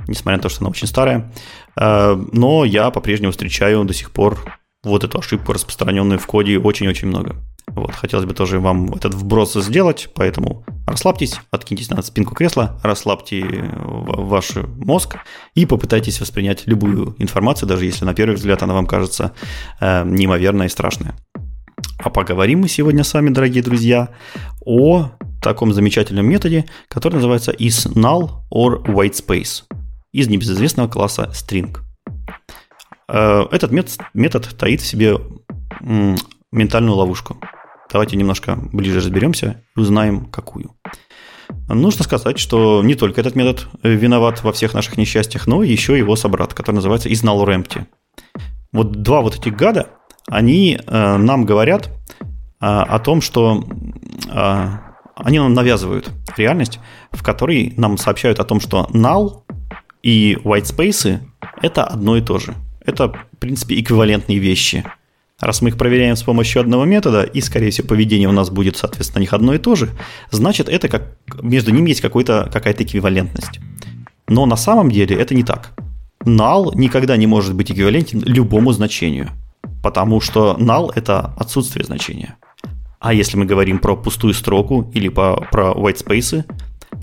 несмотря 0.08 0.36
на 0.36 0.42
то, 0.42 0.48
что 0.48 0.62
она 0.62 0.70
очень 0.70 0.88
старая. 0.88 1.32
Э, 1.76 2.16
но 2.32 2.64
я 2.64 2.90
по-прежнему 2.90 3.32
встречаю 3.32 3.84
до 3.84 3.94
сих 3.94 4.10
пор 4.10 4.38
вот 4.82 5.04
эту 5.04 5.18
ошибку, 5.18 5.52
распространенную 5.52 6.18
в 6.18 6.26
коде, 6.26 6.58
очень-очень 6.58 7.08
много. 7.08 7.36
Вот, 7.68 7.92
хотелось 7.92 8.26
бы 8.26 8.34
тоже 8.34 8.60
вам 8.60 8.92
этот 8.94 9.14
вброс 9.14 9.54
сделать, 9.54 10.08
поэтому 10.14 10.64
расслабьтесь, 10.86 11.40
откиньтесь 11.50 11.90
на 11.90 12.02
спинку 12.02 12.34
кресла, 12.34 12.78
расслабьте 12.82 13.44
ваш 13.74 14.56
мозг 14.76 15.16
и 15.54 15.66
попытайтесь 15.66 16.20
воспринять 16.20 16.66
любую 16.66 17.16
информацию, 17.18 17.68
даже 17.68 17.84
если 17.86 18.04
на 18.04 18.14
первый 18.14 18.36
взгляд 18.36 18.62
она 18.62 18.74
вам 18.74 18.86
кажется 18.86 19.32
э, 19.80 20.04
неимоверной 20.04 20.66
и 20.66 20.68
страшной. 20.68 21.12
А 21.98 22.10
поговорим 22.10 22.60
мы 22.60 22.68
сегодня 22.68 23.02
с 23.02 23.14
вами, 23.14 23.30
дорогие 23.30 23.62
друзья, 23.62 24.10
о 24.64 25.10
таком 25.42 25.72
замечательном 25.72 26.26
методе, 26.26 26.66
который 26.88 27.14
называется 27.14 27.52
is 27.52 27.92
null 27.94 28.42
or 28.52 28.84
white 28.86 29.14
space 29.14 29.64
из 30.12 30.28
небезызвестного 30.28 30.88
класса 30.88 31.30
string. 31.32 31.76
Э, 33.08 33.46
этот 33.50 33.70
метод, 33.72 34.00
метод 34.14 34.48
таит 34.56 34.80
в 34.80 34.86
себе 34.86 35.18
ментальную 36.54 36.96
ловушку. 36.96 37.36
Давайте 37.92 38.16
немножко 38.16 38.58
ближе 38.72 38.98
разберемся 38.98 39.62
и 39.76 39.80
узнаем, 39.80 40.26
какую. 40.26 40.72
Нужно 41.68 42.04
сказать, 42.04 42.38
что 42.38 42.82
не 42.82 42.94
только 42.94 43.20
этот 43.20 43.36
метод 43.36 43.68
виноват 43.82 44.42
во 44.42 44.52
всех 44.52 44.74
наших 44.74 44.96
несчастьях, 44.96 45.46
но 45.46 45.62
еще 45.62 45.96
его 45.98 46.16
собрат, 46.16 46.54
который 46.54 46.76
называется 46.76 47.08
or 47.08 47.48
empty. 47.48 47.86
Вот 48.72 49.02
два 49.02 49.20
вот 49.20 49.36
этих 49.36 49.54
гада, 49.54 49.88
они 50.26 50.78
э, 50.84 51.16
нам 51.16 51.44
говорят 51.44 51.88
э, 51.88 51.90
о 52.60 52.98
том, 52.98 53.20
что 53.20 53.64
они 55.16 55.38
нам 55.38 55.54
навязывают 55.54 56.10
реальность, 56.36 56.80
в 57.12 57.22
которой 57.22 57.72
нам 57.76 57.96
сообщают 57.98 58.40
о 58.40 58.44
том, 58.44 58.60
что 58.60 58.88
null 58.92 59.42
и 60.02 60.36
white 60.42 60.64
space– 60.64 61.20
это 61.62 61.84
одно 61.84 62.16
и 62.16 62.20
то 62.20 62.38
же. 62.38 62.54
Это, 62.84 63.08
в 63.08 63.38
принципе, 63.38 63.80
эквивалентные 63.80 64.38
вещи. 64.38 64.84
Раз 65.40 65.62
мы 65.62 65.70
их 65.70 65.76
проверяем 65.76 66.16
с 66.16 66.22
помощью 66.22 66.60
одного 66.60 66.84
метода, 66.84 67.22
и, 67.22 67.40
скорее 67.40 67.70
всего, 67.70 67.88
поведение 67.88 68.28
у 68.28 68.32
нас 68.32 68.50
будет, 68.50 68.76
соответственно, 68.76 69.20
них 69.20 69.32
одно 69.32 69.54
и 69.54 69.58
то 69.58 69.74
же, 69.74 69.90
значит, 70.30 70.68
это 70.68 70.88
как, 70.88 71.16
между 71.42 71.72
ними 71.72 71.90
есть 71.90 72.00
какая-то 72.00 72.82
эквивалентность. 72.84 73.60
Но 74.28 74.46
на 74.46 74.56
самом 74.56 74.90
деле 74.90 75.16
это 75.16 75.34
не 75.34 75.42
так. 75.42 75.72
Null 76.24 76.72
никогда 76.76 77.16
не 77.16 77.26
может 77.26 77.54
быть 77.54 77.70
эквивалентен 77.70 78.20
любому 78.20 78.72
значению, 78.72 79.30
потому 79.82 80.20
что 80.20 80.56
null– 80.58 80.90
это 80.94 81.34
отсутствие 81.36 81.84
значения. 81.84 82.36
А 83.00 83.12
если 83.12 83.36
мы 83.36 83.44
говорим 83.44 83.80
про 83.80 83.96
пустую 83.96 84.32
строку 84.32 84.90
или 84.94 85.08
по, 85.08 85.46
про 85.50 85.72
white 85.72 86.02
space, 86.02 86.44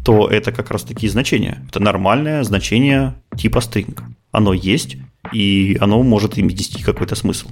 то 0.04 0.28
это 0.28 0.52
как 0.52 0.72
раз 0.72 0.84
такие 0.84 1.12
значения. 1.12 1.64
Это 1.70 1.80
нормальное 1.80 2.44
значение 2.44 3.14
типа 3.38 3.60
string. 3.60 4.00
Оно 4.32 4.54
есть, 4.54 4.98
и 5.32 5.78
оно 5.80 6.02
может 6.04 6.38
иметь 6.38 6.60
нести 6.60 6.84
какой-то 6.84 7.16
смысл. 7.16 7.50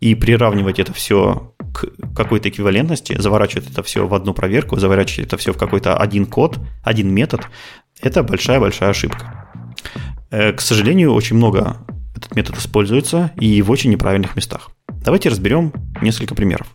И 0.00 0.14
приравнивать 0.14 0.78
это 0.78 0.92
все 0.92 1.54
к 1.72 2.14
какой-то 2.14 2.48
эквивалентности, 2.48 3.20
заворачивать 3.20 3.70
это 3.70 3.82
все 3.82 4.06
в 4.06 4.14
одну 4.14 4.34
проверку, 4.34 4.78
заворачивать 4.78 5.28
это 5.28 5.36
все 5.36 5.52
в 5.52 5.58
какой-то 5.58 5.96
один 5.96 6.26
код, 6.26 6.58
один 6.82 7.08
метод, 7.08 7.48
это 8.00 8.22
большая-большая 8.22 8.90
ошибка. 8.90 9.48
Э, 10.30 10.52
к 10.52 10.60
сожалению, 10.60 11.12
очень 11.12 11.36
много 11.36 11.78
этот 12.14 12.34
метод 12.34 12.58
используется 12.58 13.32
и 13.36 13.62
в 13.62 13.70
очень 13.70 13.90
неправильных 13.90 14.36
местах. 14.36 14.70
Давайте 14.88 15.28
разберем 15.28 15.72
несколько 16.02 16.34
примеров. 16.34 16.66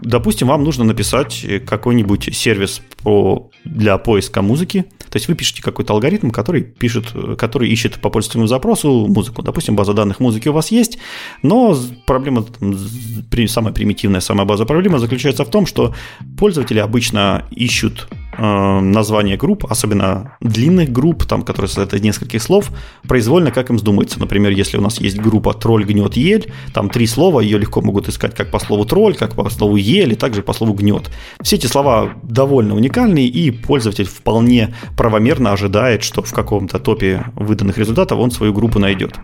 Допустим, 0.00 0.48
вам 0.48 0.64
нужно 0.64 0.84
написать 0.84 1.44
какой-нибудь 1.66 2.34
сервис 2.34 2.82
по, 3.02 3.50
для 3.64 3.98
поиска 3.98 4.42
музыки. 4.42 4.84
То 5.10 5.16
есть 5.16 5.28
вы 5.28 5.34
пишете 5.34 5.62
какой-то 5.62 5.92
алгоритм, 5.94 6.30
который, 6.30 6.62
пишет, 6.62 7.12
который 7.38 7.68
ищет 7.70 8.00
по 8.00 8.10
пользовательскому 8.10 8.46
запросу 8.46 9.06
музыку. 9.06 9.42
Допустим, 9.42 9.76
база 9.76 9.92
данных 9.92 10.20
музыки 10.20 10.48
у 10.48 10.52
вас 10.52 10.70
есть, 10.70 10.98
но 11.42 11.76
проблема, 12.06 12.44
самая 13.46 13.72
примитивная, 13.72 14.20
самая 14.20 14.46
базовая 14.46 14.68
проблема 14.68 14.98
заключается 14.98 15.44
в 15.44 15.50
том, 15.50 15.66
что 15.66 15.94
пользователи 16.36 16.78
обычно 16.78 17.44
ищут 17.50 18.08
э, 18.36 18.80
названия 18.80 19.36
групп, 19.36 19.66
особенно 19.70 20.36
длинных 20.40 20.90
групп, 20.90 21.24
там, 21.24 21.42
которые 21.42 21.68
состоят 21.68 21.94
из 21.94 22.02
нескольких 22.02 22.42
слов, 22.42 22.70
произвольно, 23.08 23.50
как 23.50 23.70
им 23.70 23.76
вздумается. 23.76 24.20
Например, 24.20 24.50
если 24.50 24.78
у 24.78 24.80
нас 24.80 25.00
есть 25.00 25.18
группа 25.18 25.54
«тролль 25.54 25.84
гнет 25.84 26.16
ель», 26.16 26.52
там 26.72 26.90
три 26.90 27.06
слова, 27.06 27.40
ее 27.40 27.58
легко 27.58 27.80
могут 27.82 28.08
искать 28.08 28.34
как 28.34 28.50
по 28.50 28.58
слову 28.58 28.84
«тролль», 28.84 29.14
как 29.14 29.34
по 29.34 29.48
слову 29.50 29.76
«ель» 29.76 30.12
и 30.12 30.16
также 30.16 30.42
по 30.42 30.52
слову 30.52 30.74
«гнет». 30.74 31.10
Все 31.40 31.56
эти 31.56 31.66
слова 31.66 32.10
довольно 32.22 32.74
уникальные, 32.74 33.26
и 33.26 33.50
пользователь 33.50 34.06
вполне 34.06 34.74
правомерно 34.96 35.52
ожидает, 35.52 36.02
что 36.02 36.22
в 36.22 36.32
каком-то 36.32 36.78
топе 36.78 37.24
выданных 37.34 37.78
результатов 37.78 38.18
он 38.18 38.30
свою 38.30 38.52
группу 38.52 38.78
найдет. 38.78 39.14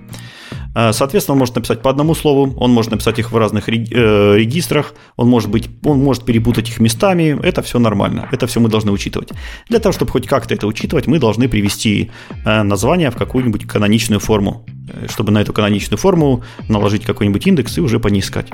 Э, 0.75 0.93
соответственно, 0.93 1.35
он 1.35 1.39
может 1.39 1.55
написать 1.55 1.83
по 1.83 1.91
одному 1.91 2.15
слову, 2.15 2.55
он 2.57 2.73
может 2.73 2.91
написать 2.91 3.19
их 3.19 3.33
в 3.33 3.37
разных 3.37 3.69
э, 3.69 3.73
регистрах, 3.73 4.95
он 5.17 5.29
может, 5.29 5.51
быть, 5.51 5.69
он 5.85 5.99
может 5.99 6.25
перепутать 6.25 6.69
их 6.69 6.81
местами, 6.81 7.39
это 7.43 7.63
все 7.63 7.79
нормально, 7.79 8.29
это 8.33 8.47
все 8.47 8.61
мы 8.61 8.69
должны 8.69 8.93
учитывать. 8.93 9.31
Для 9.69 9.79
того, 9.79 9.93
чтобы 9.93 10.11
хоть 10.11 10.27
как-то 10.27 10.55
это 10.55 10.67
учитывать, 10.67 11.07
мы 11.07 11.19
должны 11.19 11.49
привести 11.49 12.11
э, 12.45 12.63
название 12.63 13.11
в 13.11 13.17
какую-нибудь 13.17 13.67
каноничную 13.67 14.21
форму, 14.21 14.65
чтобы 15.09 15.33
на 15.33 15.41
эту 15.41 15.53
каноничную 15.53 15.99
форму 15.99 16.43
наложить 16.69 17.05
какой-нибудь 17.05 17.47
индекс 17.47 17.79
и 17.79 17.81
уже 17.81 18.01
по 18.01 18.09
ней 18.09 18.21
искать. 18.21 18.49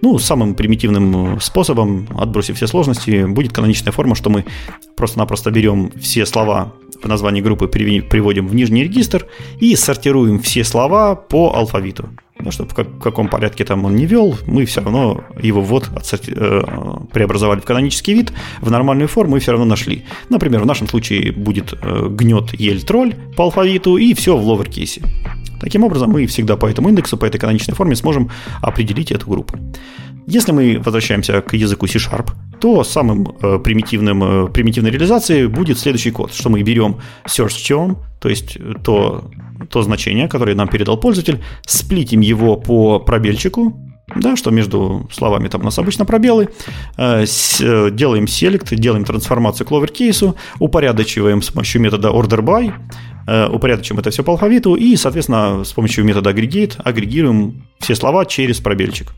Ну, 0.00 0.18
самым 0.18 0.54
примитивным 0.54 1.40
способом, 1.40 2.08
отбросив 2.18 2.56
все 2.56 2.66
сложности, 2.66 3.24
будет 3.24 3.52
каноничная 3.52 3.92
форма, 3.92 4.14
что 4.14 4.30
мы 4.30 4.44
просто-напросто 4.96 5.50
берем 5.50 5.90
все 6.00 6.26
слова 6.26 6.72
по 7.04 7.08
названию 7.08 7.44
группы 7.44 7.68
приводим 7.68 8.48
в 8.48 8.54
нижний 8.54 8.82
регистр 8.82 9.26
и 9.60 9.76
сортируем 9.76 10.38
все 10.38 10.64
слова 10.64 11.14
по 11.14 11.54
алфавиту. 11.54 12.08
Ну, 12.38 12.50
чтобы 12.50 12.70
в, 12.70 12.74
как, 12.74 12.88
в 12.88 12.98
каком 12.98 13.28
порядке 13.28 13.62
там 13.66 13.84
он 13.84 13.94
не 13.94 14.06
вел, 14.06 14.34
мы 14.46 14.64
все 14.64 14.80
равно 14.80 15.22
его 15.38 15.60
ввод 15.60 15.90
отсорти... 15.94 16.32
э, 16.34 16.62
преобразовали 17.12 17.60
в 17.60 17.64
канонический 17.64 18.14
вид, 18.14 18.32
в 18.62 18.70
нормальную 18.70 19.06
форму 19.06 19.36
и 19.36 19.40
все 19.40 19.52
равно 19.52 19.66
нашли. 19.66 20.06
Например, 20.30 20.62
в 20.62 20.66
нашем 20.66 20.88
случае 20.88 21.32
будет 21.32 21.74
э, 21.74 22.08
гнет, 22.08 22.58
ель, 22.58 22.82
тролль 22.82 23.14
по 23.36 23.44
алфавиту 23.44 23.98
и 23.98 24.14
все 24.14 24.34
в 24.34 24.42
ловеркейсе. 24.42 25.02
Таким 25.60 25.84
образом, 25.84 26.10
мы 26.10 26.26
всегда 26.26 26.56
по 26.56 26.64
этому 26.64 26.88
индексу, 26.88 27.18
по 27.18 27.26
этой 27.26 27.38
каноничной 27.38 27.74
форме 27.74 27.96
сможем 27.96 28.30
определить 28.62 29.12
эту 29.12 29.28
группу. 29.28 29.58
Если 30.26 30.52
мы 30.52 30.80
возвращаемся 30.84 31.40
к 31.42 31.54
языку 31.54 31.86
C-Sharp, 31.86 32.30
то 32.60 32.82
самым 32.84 33.36
э, 33.42 33.58
примитивным, 33.58 34.24
э, 34.24 34.48
примитивной 34.48 34.90
реализацией 34.90 35.46
будет 35.46 35.78
следующий 35.78 36.10
код, 36.10 36.32
что 36.32 36.48
мы 36.48 36.62
берем 36.62 36.96
search 37.26 37.56
term, 37.68 37.96
то 38.20 38.28
есть 38.28 38.56
то, 38.82 39.30
то 39.68 39.82
значение, 39.82 40.28
которое 40.28 40.54
нам 40.54 40.68
передал 40.68 40.98
пользователь, 40.98 41.42
сплитим 41.66 42.20
его 42.20 42.56
по 42.56 43.00
пробельчику, 43.00 43.76
да, 44.16 44.36
что 44.36 44.50
между 44.50 45.08
словами 45.12 45.48
там 45.48 45.62
у 45.62 45.64
нас 45.64 45.78
обычно 45.78 46.04
пробелы, 46.04 46.48
э, 46.96 47.26
с, 47.26 47.60
э, 47.60 47.90
делаем 47.90 48.24
select, 48.24 48.74
делаем 48.76 49.04
трансформацию 49.04 49.66
к 49.66 49.70
lowercase, 49.70 50.34
упорядочиваем 50.58 51.42
с 51.42 51.50
помощью 51.50 51.80
метода 51.80 52.08
order 52.08 52.40
by, 52.40 52.72
э, 53.26 53.48
упорядочим 53.48 53.98
это 53.98 54.10
все 54.10 54.22
по 54.22 54.32
алфавиту 54.32 54.74
и, 54.74 54.96
соответственно, 54.96 55.64
с 55.64 55.72
помощью 55.72 56.04
метода 56.04 56.30
aggregate 56.30 56.80
агрегируем 56.82 57.66
все 57.78 57.94
слова 57.94 58.24
через 58.26 58.60
пробельчик. 58.60 59.12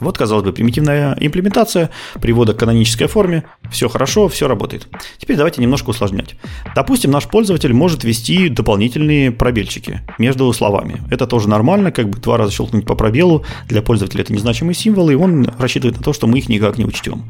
Вот, 0.00 0.18
казалось 0.18 0.44
бы, 0.44 0.52
примитивная 0.52 1.16
имплементация, 1.20 1.90
привода 2.20 2.54
к 2.54 2.58
канонической 2.58 3.06
форме, 3.06 3.44
все 3.70 3.88
хорошо, 3.88 4.28
все 4.28 4.48
работает. 4.48 4.88
Теперь 5.18 5.36
давайте 5.36 5.62
немножко 5.62 5.90
усложнять. 5.90 6.36
Допустим, 6.74 7.10
наш 7.10 7.28
пользователь 7.28 7.72
может 7.72 8.04
ввести 8.04 8.48
дополнительные 8.48 9.30
пробельчики 9.30 10.00
между 10.18 10.52
словами. 10.52 11.02
Это 11.10 11.26
тоже 11.26 11.48
нормально, 11.48 11.92
как 11.92 12.08
бы 12.08 12.18
два 12.18 12.36
раза 12.36 12.52
щелкнуть 12.52 12.86
по 12.86 12.94
пробелу, 12.94 13.44
для 13.68 13.82
пользователя 13.82 14.22
это 14.22 14.32
незначимые 14.32 14.74
символы, 14.74 15.12
и 15.12 15.16
он 15.16 15.48
рассчитывает 15.58 15.98
на 15.98 16.02
то, 16.02 16.12
что 16.12 16.26
мы 16.26 16.38
их 16.38 16.48
никак 16.48 16.78
не 16.78 16.84
учтем. 16.84 17.24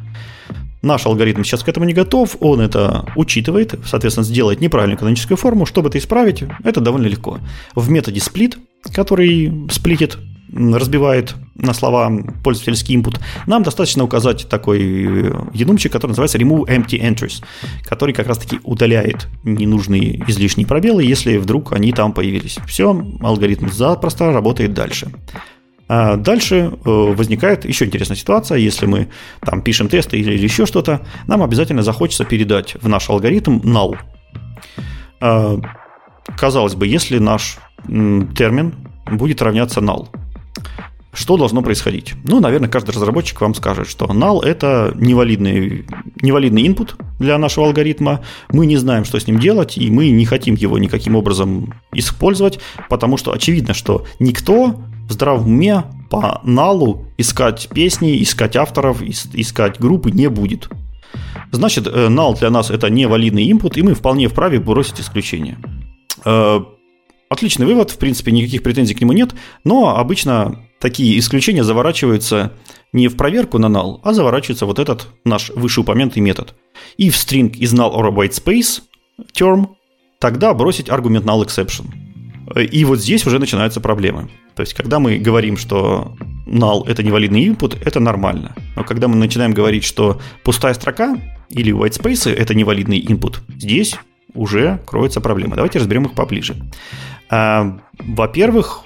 Наш 0.82 1.04
алгоритм 1.04 1.42
сейчас 1.42 1.62
к 1.62 1.68
этому 1.68 1.84
не 1.84 1.92
готов, 1.92 2.36
он 2.40 2.60
это 2.60 3.04
учитывает, 3.14 3.74
соответственно, 3.84 4.24
сделает 4.24 4.62
неправильную 4.62 4.98
каноническую 4.98 5.36
форму. 5.36 5.66
Чтобы 5.66 5.90
это 5.90 5.98
исправить, 5.98 6.42
это 6.64 6.80
довольно 6.80 7.06
легко. 7.06 7.38
В 7.74 7.90
методе 7.90 8.20
split, 8.20 8.56
который 8.94 9.68
сплитит 9.70 10.16
разбивает 10.52 11.34
на 11.54 11.74
слова 11.74 12.10
пользовательский 12.42 12.96
input, 12.96 13.20
нам 13.46 13.62
достаточно 13.62 14.04
указать 14.04 14.48
такой 14.48 14.80
янумчик, 15.52 15.92
который 15.92 16.10
называется 16.12 16.38
remove 16.38 16.66
empty 16.66 17.00
entries, 17.00 17.42
который 17.84 18.14
как 18.14 18.26
раз-таки 18.26 18.60
удаляет 18.64 19.28
ненужные 19.44 20.24
излишние 20.28 20.66
пробелы, 20.66 21.04
если 21.04 21.36
вдруг 21.36 21.72
они 21.72 21.92
там 21.92 22.12
появились. 22.12 22.58
Все, 22.66 22.90
алгоритм 23.20 23.68
запросто 23.68 24.32
работает 24.32 24.74
дальше. 24.74 25.12
А 25.92 26.16
дальше 26.16 26.54
э, 26.54 26.68
возникает 26.84 27.64
еще 27.64 27.84
интересная 27.84 28.16
ситуация, 28.16 28.58
если 28.58 28.86
мы 28.86 29.08
там 29.40 29.60
пишем 29.60 29.88
тесты 29.88 30.18
или 30.18 30.38
еще 30.38 30.64
что-то, 30.64 31.00
нам 31.26 31.42
обязательно 31.42 31.82
захочется 31.82 32.24
передать 32.24 32.76
в 32.80 32.86
наш 32.86 33.10
алгоритм 33.10 33.58
null. 33.58 33.96
А, 35.20 35.58
казалось 36.38 36.76
бы, 36.76 36.86
если 36.86 37.18
наш 37.18 37.58
термин 37.88 38.74
будет 39.10 39.42
равняться 39.42 39.80
null, 39.80 40.06
что 41.12 41.36
должно 41.36 41.62
происходить? 41.62 42.14
Ну, 42.24 42.38
наверное, 42.40 42.68
каждый 42.68 42.92
разработчик 42.92 43.40
вам 43.40 43.54
скажет, 43.54 43.88
что 43.88 44.06
null– 44.06 44.42
это 44.44 44.92
невалидный, 44.94 45.84
невалидный 46.22 46.62
input 46.62 46.94
для 47.18 47.36
нашего 47.36 47.66
алгоритма. 47.66 48.20
Мы 48.50 48.66
не 48.66 48.76
знаем, 48.76 49.04
что 49.04 49.18
с 49.18 49.26
ним 49.26 49.40
делать, 49.40 49.76
и 49.76 49.90
мы 49.90 50.10
не 50.10 50.24
хотим 50.24 50.54
его 50.54 50.78
никаким 50.78 51.16
образом 51.16 51.74
использовать, 51.92 52.60
потому 52.88 53.16
что 53.16 53.32
очевидно, 53.32 53.74
что 53.74 54.06
никто 54.20 54.80
в 55.08 55.12
здравом 55.12 55.46
уме 55.46 55.82
по 56.10 56.40
налу 56.44 57.06
искать 57.18 57.68
песни, 57.74 58.22
искать 58.22 58.54
авторов, 58.54 59.02
искать 59.02 59.80
группы 59.80 60.12
не 60.12 60.28
будет. 60.28 60.68
Значит, 61.50 61.88
э, 61.88 62.06
null 62.08 62.38
для 62.38 62.50
нас 62.50 62.70
это 62.70 62.88
невалидный 62.88 63.50
input, 63.50 63.72
и 63.74 63.82
мы 63.82 63.94
вполне 63.94 64.28
вправе 64.28 64.60
бросить 64.60 65.00
исключение. 65.00 65.58
Отличный 67.30 67.64
вывод, 67.64 67.92
в 67.92 67.98
принципе, 67.98 68.32
никаких 68.32 68.64
претензий 68.64 68.94
к 68.94 69.00
нему 69.00 69.12
нет, 69.12 69.36
но 69.62 69.96
обычно 69.96 70.66
такие 70.80 71.16
исключения 71.16 71.62
заворачиваются 71.62 72.52
не 72.92 73.06
в 73.06 73.16
проверку 73.16 73.58
на 73.58 73.66
null, 73.66 74.00
а 74.02 74.12
заворачивается 74.12 74.66
вот 74.66 74.80
этот 74.80 75.06
наш 75.24 75.50
вышеупомянутый 75.50 76.22
метод. 76.22 76.56
И 76.96 77.08
в 77.08 77.14
string 77.14 77.56
из 77.56 77.72
null 77.72 77.94
or 77.94 78.12
white 78.12 78.32
space 78.32 78.82
term 79.32 79.68
тогда 80.18 80.52
бросить 80.54 80.90
аргумент 80.90 81.24
null 81.24 81.46
exception. 81.46 81.86
И 82.60 82.84
вот 82.84 82.98
здесь 82.98 83.24
уже 83.24 83.38
начинаются 83.38 83.80
проблемы. 83.80 84.28
То 84.56 84.62
есть, 84.62 84.74
когда 84.74 84.98
мы 84.98 85.18
говорим, 85.18 85.56
что 85.56 86.16
null– 86.48 86.84
это 86.88 87.04
невалидный 87.04 87.46
input, 87.46 87.78
это 87.84 88.00
нормально. 88.00 88.56
Но 88.74 88.82
когда 88.82 89.06
мы 89.06 89.14
начинаем 89.14 89.52
говорить, 89.52 89.84
что 89.84 90.20
пустая 90.42 90.74
строка 90.74 91.16
или 91.48 91.72
white 91.72 92.02
space– 92.02 92.28
это 92.34 92.56
невалидный 92.56 93.00
input, 93.00 93.36
здесь 93.56 93.94
уже 94.34 94.80
кроются 94.86 95.20
проблемы. 95.20 95.56
Давайте 95.56 95.78
разберем 95.78 96.04
их 96.04 96.12
поближе. 96.12 96.56
А, 97.30 97.78
во-первых, 97.98 98.82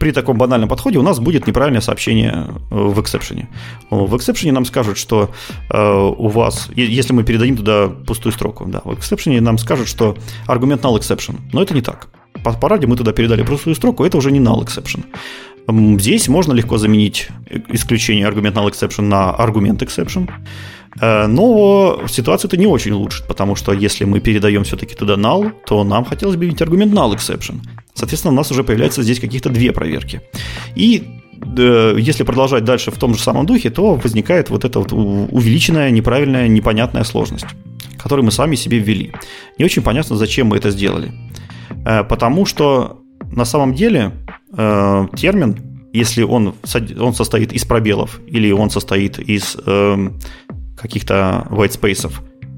при 0.00 0.12
таком 0.12 0.36
банальном 0.36 0.68
подходе 0.68 0.98
у 0.98 1.02
нас 1.02 1.20
будет 1.20 1.46
неправильное 1.46 1.80
сообщение 1.80 2.46
э, 2.70 2.74
в 2.74 3.00
эксепшене. 3.00 3.48
В 3.90 4.16
эксепшене 4.16 4.52
нам 4.52 4.64
скажут, 4.64 4.98
что 4.98 5.30
э, 5.70 6.12
у 6.18 6.28
вас, 6.28 6.68
если 6.74 7.12
мы 7.12 7.24
передадим 7.24 7.56
туда 7.56 7.88
пустую 7.88 8.32
строку, 8.32 8.64
да, 8.66 8.80
в 8.84 8.94
эксепшене 8.94 9.40
нам 9.40 9.58
скажут, 9.58 9.88
что 9.88 10.16
аргумент 10.46 10.82
null 10.82 10.98
exception. 10.98 11.36
Но 11.52 11.62
это 11.62 11.74
не 11.74 11.80
так. 11.80 12.08
По 12.42 12.52
параде 12.52 12.86
мы 12.86 12.96
туда 12.96 13.12
передали 13.12 13.42
пустую 13.42 13.74
строку, 13.76 14.04
это 14.04 14.18
уже 14.18 14.30
не 14.32 14.40
null 14.40 14.64
exception. 14.64 15.04
Здесь 15.98 16.28
можно 16.28 16.52
легко 16.52 16.76
заменить 16.76 17.28
исключение 17.68 18.26
аргумент 18.26 18.56
null 18.56 18.70
exception 18.70 19.02
на 19.02 19.30
аргумент 19.30 19.82
exception. 19.82 20.30
Э, 21.00 21.26
но 21.26 22.02
ситуацию 22.08 22.48
это 22.48 22.56
не 22.56 22.66
очень 22.66 22.92
улучшит, 22.92 23.26
потому 23.26 23.56
что 23.56 23.72
если 23.72 24.04
мы 24.04 24.20
передаем 24.20 24.64
все-таки 24.64 24.94
туда 24.94 25.14
null, 25.14 25.52
то 25.66 25.84
нам 25.84 26.04
хотелось 26.04 26.36
бы 26.36 26.44
иметь 26.44 26.62
аргумент 26.62 26.92
null 26.92 27.14
exception. 27.14 27.60
Соответственно, 27.94 28.32
у 28.32 28.36
нас 28.36 28.50
уже 28.50 28.64
появляется 28.64 29.02
здесь 29.02 29.20
каких-то 29.20 29.50
две 29.50 29.72
проверки. 29.72 30.20
И 30.74 31.04
э, 31.56 31.96
если 31.98 32.24
продолжать 32.24 32.64
дальше 32.64 32.90
в 32.90 32.98
том 32.98 33.14
же 33.14 33.20
самом 33.20 33.46
духе, 33.46 33.70
то 33.70 33.94
возникает 33.94 34.50
вот 34.50 34.64
эта 34.64 34.78
вот 34.78 34.92
увеличенная, 34.92 35.90
неправильная, 35.90 36.48
непонятная 36.48 37.04
сложность, 37.04 37.46
которую 37.98 38.24
мы 38.24 38.30
сами 38.30 38.56
себе 38.56 38.78
ввели. 38.78 39.12
Не 39.58 39.64
очень 39.64 39.82
понятно, 39.82 40.16
зачем 40.16 40.48
мы 40.48 40.56
это 40.56 40.70
сделали. 40.70 41.12
Э, 41.86 42.04
потому 42.04 42.46
что 42.46 43.00
на 43.32 43.44
самом 43.44 43.74
деле 43.74 44.12
термин, 45.16 45.56
если 45.92 46.22
он, 46.22 46.54
он 47.00 47.14
состоит 47.14 47.52
из 47.52 47.64
пробелов 47.64 48.20
или 48.28 48.52
он 48.52 48.70
состоит 48.70 49.18
из 49.18 49.56
каких-то 50.84 51.46
white 51.48 51.80
space, 51.80 52.12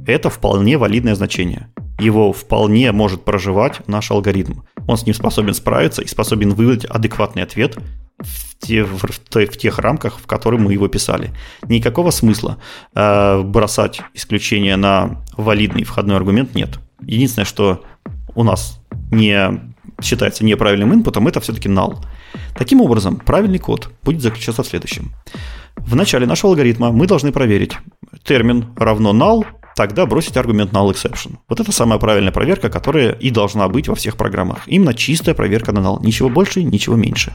это 0.05 0.31
вполне 0.31 0.79
валидное 0.79 1.15
значение. 1.15 1.69
Его 2.01 2.33
вполне 2.33 2.91
может 2.91 3.25
проживать 3.25 3.87
наш 3.87 4.11
алгоритм. 4.11 4.63
Он 4.89 4.97
с 4.97 5.07
ним 5.07 5.15
способен 5.15 5.55
справиться 5.55 6.03
и 6.03 6.09
способен 6.09 6.53
выдать 6.55 6.85
адекватный 6.85 7.45
ответ 7.45 7.79
в, 8.19 8.59
те, 8.59 8.83
в, 8.83 9.01
в 9.01 9.57
тех 9.57 9.79
рамках, 9.79 10.19
в 10.19 10.27
которых 10.27 10.61
мы 10.61 10.73
его 10.73 10.89
писали. 10.89 11.31
Никакого 11.69 12.11
смысла 12.11 12.59
э, 12.95 13.43
бросать 13.43 14.03
исключение 14.13 14.75
на 14.75 15.25
валидный 15.37 15.85
входной 15.85 16.17
аргумент 16.17 16.57
нет. 16.57 16.81
Единственное, 17.01 17.47
что 17.47 17.85
у 18.35 18.43
нас 18.43 18.81
не 19.13 19.61
считается 20.03 20.45
неправильным 20.45 20.93
инпутом, 20.93 21.29
это 21.29 21.41
все-таки 21.41 21.69
null. 21.69 21.99
Таким 22.57 22.81
образом, 22.81 23.19
правильный 23.19 23.61
код 23.61 23.91
будет 24.03 24.21
заключаться 24.21 24.65
в 24.65 24.67
следующем. 24.67 25.13
В 25.77 25.95
начале 25.95 26.27
нашего 26.27 26.51
алгоритма 26.53 26.91
мы 26.91 27.07
должны 27.07 27.33
проверить 27.33 27.77
термин 28.25 28.67
равно 28.77 29.13
null, 29.13 29.47
тогда 29.77 30.07
бросить 30.07 30.37
аргумент 30.37 30.73
null 30.73 30.91
exception. 30.91 31.37
Вот 31.49 31.61
это 31.61 31.71
самая 31.71 31.99
правильная 31.99 32.33
проверка, 32.33 32.71
которая 32.71 33.13
и 33.13 33.31
должна 33.31 33.69
быть 33.69 33.89
во 33.89 33.95
всех 33.95 34.17
программах. 34.17 34.67
Именно 34.67 34.95
чистая 34.95 35.35
проверка 35.35 35.73
на 35.73 35.81
null. 35.81 36.05
Ничего 36.05 36.29
больше, 36.29 36.63
ничего 36.63 36.97
меньше. 36.97 37.33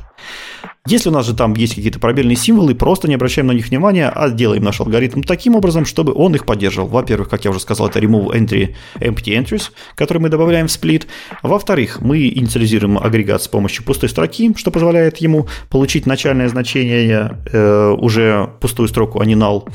Если 0.88 1.10
у 1.10 1.12
нас 1.12 1.28
же 1.28 1.36
там 1.36 1.54
есть 1.54 1.76
какие-то 1.76 2.00
пробельные 2.00 2.36
символы, 2.36 2.74
просто 2.74 3.08
не 3.08 3.14
обращаем 3.14 3.48
на 3.48 3.52
них 3.52 3.68
внимания, 3.68 4.10
а 4.10 4.30
делаем 4.32 4.64
наш 4.64 4.80
алгоритм 4.80 5.22
таким 5.22 5.56
образом, 5.56 5.86
чтобы 5.86 6.12
он 6.14 6.34
их 6.34 6.44
поддерживал. 6.44 6.88
Во-первых, 6.88 7.30
как 7.30 7.46
я 7.46 7.52
уже 7.52 7.60
сказал, 7.60 7.88
это 7.88 8.00
remove 8.00 8.34
entry 8.34 8.74
empty 9.00 9.40
entries, 9.40 9.70
который 9.94 10.18
мы 10.18 10.30
добавляем 10.30 10.68
в 10.68 10.72
сплит. 10.72 11.06
Во-вторых, 11.44 12.02
мы 12.02 12.28
инициализируем 12.30 12.98
агрегат 12.98 13.44
с 13.44 13.48
помощью 13.48 13.86
пустой 13.86 14.10
строки, 14.10 14.54
что 14.58 14.72
позволяет 14.72 15.18
ему 15.18 15.48
получить 15.70 16.08
начальное 16.08 16.50
значение 16.50 17.38
э, 17.52 17.90
уже 17.92 18.50
пустую 18.60 18.88
строку, 18.88 19.20
а 19.20 19.26
не 19.26 19.36
null. 19.36 19.70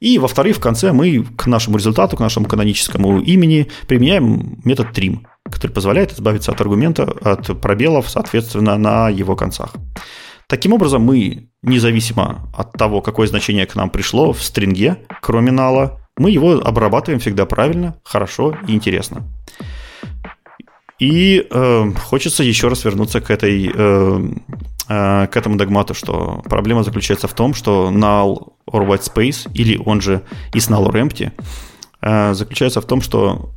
И, 0.00 0.18
во-вторых, 0.18 0.56
в 0.56 0.60
конце 0.60 0.92
мы 0.92 1.24
к 1.36 1.46
нашему 1.46 1.78
результату, 1.78 2.18
к 2.18 2.20
нашему 2.20 2.46
каноническому 2.46 3.20
имени 3.20 3.68
применяем 3.86 4.60
метод 4.64 4.88
trim, 4.94 5.20
который 5.50 5.72
позволяет 5.72 6.12
избавиться 6.12 6.52
от 6.52 6.60
аргумента, 6.60 7.04
от 7.04 7.60
пробелов, 7.62 8.10
соответственно, 8.10 8.76
на 8.76 9.08
его 9.08 9.36
концах. 9.36 9.74
Таким 10.50 10.74
образом, 10.74 11.02
мы, 11.02 11.48
независимо 11.62 12.50
от 12.54 12.72
того, 12.72 13.00
какое 13.00 13.26
значение 13.26 13.64
к 13.64 13.74
нам 13.76 13.88
пришло 13.88 14.32
в 14.32 14.42
стринге, 14.42 14.98
кроме 15.22 15.52
нала, 15.52 16.00
мы 16.18 16.30
его 16.30 16.60
обрабатываем 16.60 17.20
всегда 17.20 17.46
правильно, 17.46 17.96
хорошо 18.02 18.54
и 18.68 18.74
интересно. 18.74 19.22
И 20.98 21.46
э, 21.50 21.92
хочется 21.94 22.42
еще 22.42 22.68
раз 22.68 22.84
вернуться 22.84 23.22
к 23.22 23.30
этой 23.30 23.72
э, 23.74 24.30
Э, 24.92 25.28
к 25.28 25.36
этому 25.36 25.56
догмату, 25.56 25.94
что 25.94 26.42
проблема 26.46 26.82
заключается 26.82 27.28
в 27.28 27.32
том, 27.32 27.54
что 27.54 27.92
null 27.92 28.54
or 28.68 28.84
white 28.88 29.02
space, 29.02 29.48
или 29.54 29.80
он 29.86 30.00
же 30.00 30.22
is 30.52 30.68
null 30.68 30.90
or 30.90 30.94
empty, 30.94 31.30
э, 32.02 32.34
заключается 32.34 32.80
в 32.80 32.86
том, 32.86 33.00
что 33.00 33.50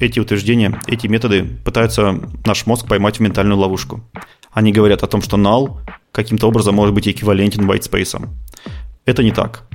эти 0.00 0.20
утверждения, 0.20 0.78
эти 0.86 1.06
методы 1.06 1.44
пытаются 1.64 2.20
наш 2.44 2.66
мозг 2.66 2.86
поймать 2.86 3.16
в 3.16 3.20
ментальную 3.20 3.58
ловушку. 3.58 4.02
Они 4.56 4.72
говорят 4.72 5.02
о 5.02 5.06
том, 5.06 5.22
что 5.22 5.36
null 5.36 5.76
каким-то 6.12 6.48
образом 6.48 6.74
может 6.74 6.94
быть 6.94 7.06
эквивалентен 7.06 7.70
white 7.70 7.88
space. 7.88 8.28
Это 9.04 9.22
не 9.22 9.30
так. 9.30 9.68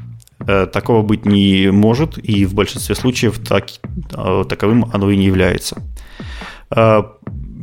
Э, 0.48 0.66
такого 0.66 1.04
быть 1.04 1.26
не 1.26 1.72
может, 1.72 2.18
и 2.18 2.46
в 2.46 2.54
большинстве 2.54 2.96
случаев 2.96 3.40
так, 3.40 3.68
таковым 4.50 4.90
оно 4.92 5.10
и 5.12 5.18
не 5.18 5.26
является 5.26 5.84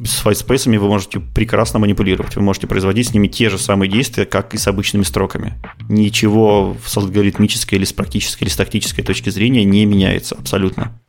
с 0.04 0.24
whitespace 0.24 0.78
вы 0.78 0.88
можете 0.88 1.20
прекрасно 1.20 1.78
манипулировать. 1.78 2.36
Вы 2.36 2.42
можете 2.42 2.66
производить 2.66 3.08
с 3.08 3.14
ними 3.14 3.26
те 3.26 3.50
же 3.50 3.58
самые 3.58 3.90
действия, 3.90 4.26
как 4.26 4.54
и 4.54 4.58
с 4.58 4.66
обычными 4.68 5.02
строками. 5.02 5.54
Ничего 5.88 6.76
с 6.84 6.96
алгоритмической 6.96 7.78
или 7.78 7.84
с 7.84 7.92
практической 7.92 8.44
или 8.44 8.50
с 8.50 8.56
тактической 8.56 9.02
точки 9.02 9.30
зрения 9.30 9.64
не 9.64 9.84
меняется 9.86 10.36
абсолютно. 10.36 11.00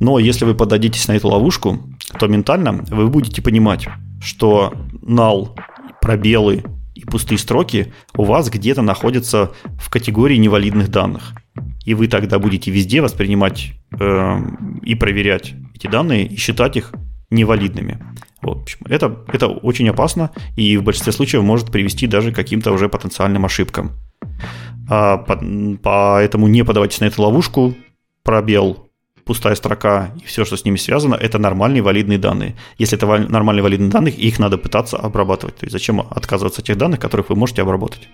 Но 0.00 0.18
если 0.18 0.44
вы 0.44 0.54
подадитесь 0.54 1.08
на 1.08 1.12
эту 1.12 1.28
ловушку, 1.28 1.78
то 2.18 2.26
ментально 2.28 2.72
вы 2.88 3.08
будете 3.08 3.42
понимать, 3.42 3.88
что 4.22 4.72
null, 5.02 5.58
пробелы 6.00 6.64
и 6.94 7.04
пустые 7.04 7.38
строки 7.38 7.92
у 8.16 8.24
вас 8.24 8.50
где-то 8.50 8.82
находятся 8.82 9.52
в 9.78 9.90
категории 9.90 10.36
невалидных 10.36 10.88
данных. 10.90 11.32
И 11.84 11.94
вы 11.94 12.06
тогда 12.06 12.38
будете 12.38 12.70
везде 12.70 13.00
воспринимать 13.00 13.72
э, 13.98 14.38
и 14.82 14.94
проверять 14.94 15.54
эти 15.74 15.86
данные 15.88 16.26
и 16.26 16.36
считать 16.36 16.76
их 16.76 16.92
невалидными. 17.30 17.98
В 18.40 18.50
общем, 18.50 18.78
это, 18.88 19.24
это 19.32 19.48
очень 19.48 19.88
опасно 19.88 20.30
и 20.56 20.76
в 20.76 20.82
большинстве 20.82 21.12
случаев 21.12 21.42
может 21.42 21.70
привести 21.70 22.06
даже 22.06 22.32
к 22.32 22.36
каким-то 22.36 22.72
уже 22.72 22.88
потенциальным 22.88 23.44
ошибкам. 23.44 23.92
А, 24.88 25.18
по, 25.18 25.40
поэтому 25.82 26.48
не 26.48 26.64
подавайтесь 26.64 27.00
на 27.00 27.06
эту 27.06 27.22
ловушку. 27.22 27.74
Пробел 28.22 28.88
пустая 29.24 29.54
строка 29.54 30.12
и 30.22 30.26
все, 30.26 30.44
что 30.44 30.56
с 30.56 30.64
ними 30.64 30.76
связано, 30.76 31.14
это 31.14 31.38
нормальные 31.38 31.82
валидные 31.82 32.18
данные. 32.18 32.56
Если 32.78 32.98
это 32.98 33.06
нормальные 33.06 33.62
валидные 33.62 33.90
данные, 33.90 34.14
их 34.14 34.38
надо 34.38 34.58
пытаться 34.58 34.96
обрабатывать. 34.96 35.56
То 35.56 35.66
есть 35.66 35.72
зачем 35.72 36.00
отказываться 36.00 36.60
от 36.60 36.66
тех 36.66 36.76
данных, 36.76 37.00
которых 37.00 37.30
вы 37.30 37.36
можете 37.36 37.62
обработать? 37.62 38.08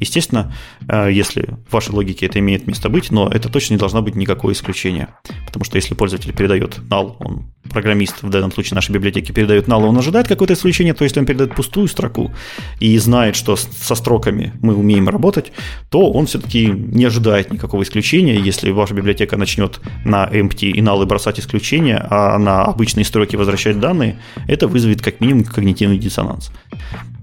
Естественно, 0.00 0.54
э, 0.88 1.10
если 1.12 1.56
в 1.68 1.72
вашей 1.72 1.92
логике 1.92 2.26
это 2.26 2.38
имеет 2.38 2.66
место 2.66 2.88
быть, 2.88 3.10
но 3.10 3.28
это 3.28 3.48
точно 3.48 3.74
не 3.74 3.78
должно 3.78 4.02
быть 4.02 4.16
никакое 4.16 4.54
исключение. 4.54 5.08
Потому 5.46 5.64
что 5.64 5.76
если 5.76 5.94
пользователь 5.94 6.34
передает 6.34 6.78
null, 6.78 7.16
он 7.20 7.52
программист, 7.68 8.22
в 8.22 8.30
данном 8.30 8.52
случае 8.52 8.74
нашей 8.74 8.92
библиотеки, 8.92 9.32
передает 9.32 9.68
null, 9.68 9.84
он 9.84 9.96
ожидает 9.98 10.28
какое-то 10.28 10.54
исключение, 10.54 10.94
то 10.94 11.04
если 11.04 11.20
он 11.20 11.26
передает 11.26 11.54
пустую 11.54 11.88
строку 11.88 12.32
и 12.80 12.96
знает, 12.98 13.36
что 13.36 13.56
со 13.56 13.94
строками 13.94 14.52
мы 14.60 14.74
умеем 14.74 15.08
работать, 15.08 15.52
то 15.90 16.10
он 16.10 16.26
все-таки 16.26 16.66
не 16.66 17.04
ожидает 17.04 17.52
никакого 17.52 17.82
исключения. 17.82 18.36
Если 18.38 18.70
ваша 18.70 18.94
библиотека 18.94 19.36
начнет 19.36 19.80
на 20.04 20.28
empty 20.48 20.70
и 20.70 20.80
null 20.80 21.04
бросать 21.06 21.38
исключения, 21.38 22.04
а 22.10 22.38
на 22.38 22.64
обычные 22.64 23.04
строки 23.04 23.36
возвращать 23.36 23.78
данные, 23.78 24.18
это 24.46 24.68
вызовет 24.68 25.02
как 25.02 25.20
минимум 25.20 25.44
когнитивный 25.44 25.98
диссонанс. 25.98 26.50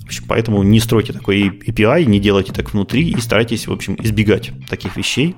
В 0.01 0.05
общем, 0.05 0.23
поэтому 0.27 0.61
не 0.61 0.79
стройте 0.79 1.13
такой 1.13 1.49
API, 1.49 2.05
не 2.05 2.19
делайте 2.19 2.53
так 2.53 2.71
внутри 2.73 3.09
и 3.09 3.19
старайтесь, 3.19 3.67
в 3.67 3.73
общем, 3.73 3.97
избегать 3.99 4.51
таких 4.69 4.97
вещей. 4.97 5.35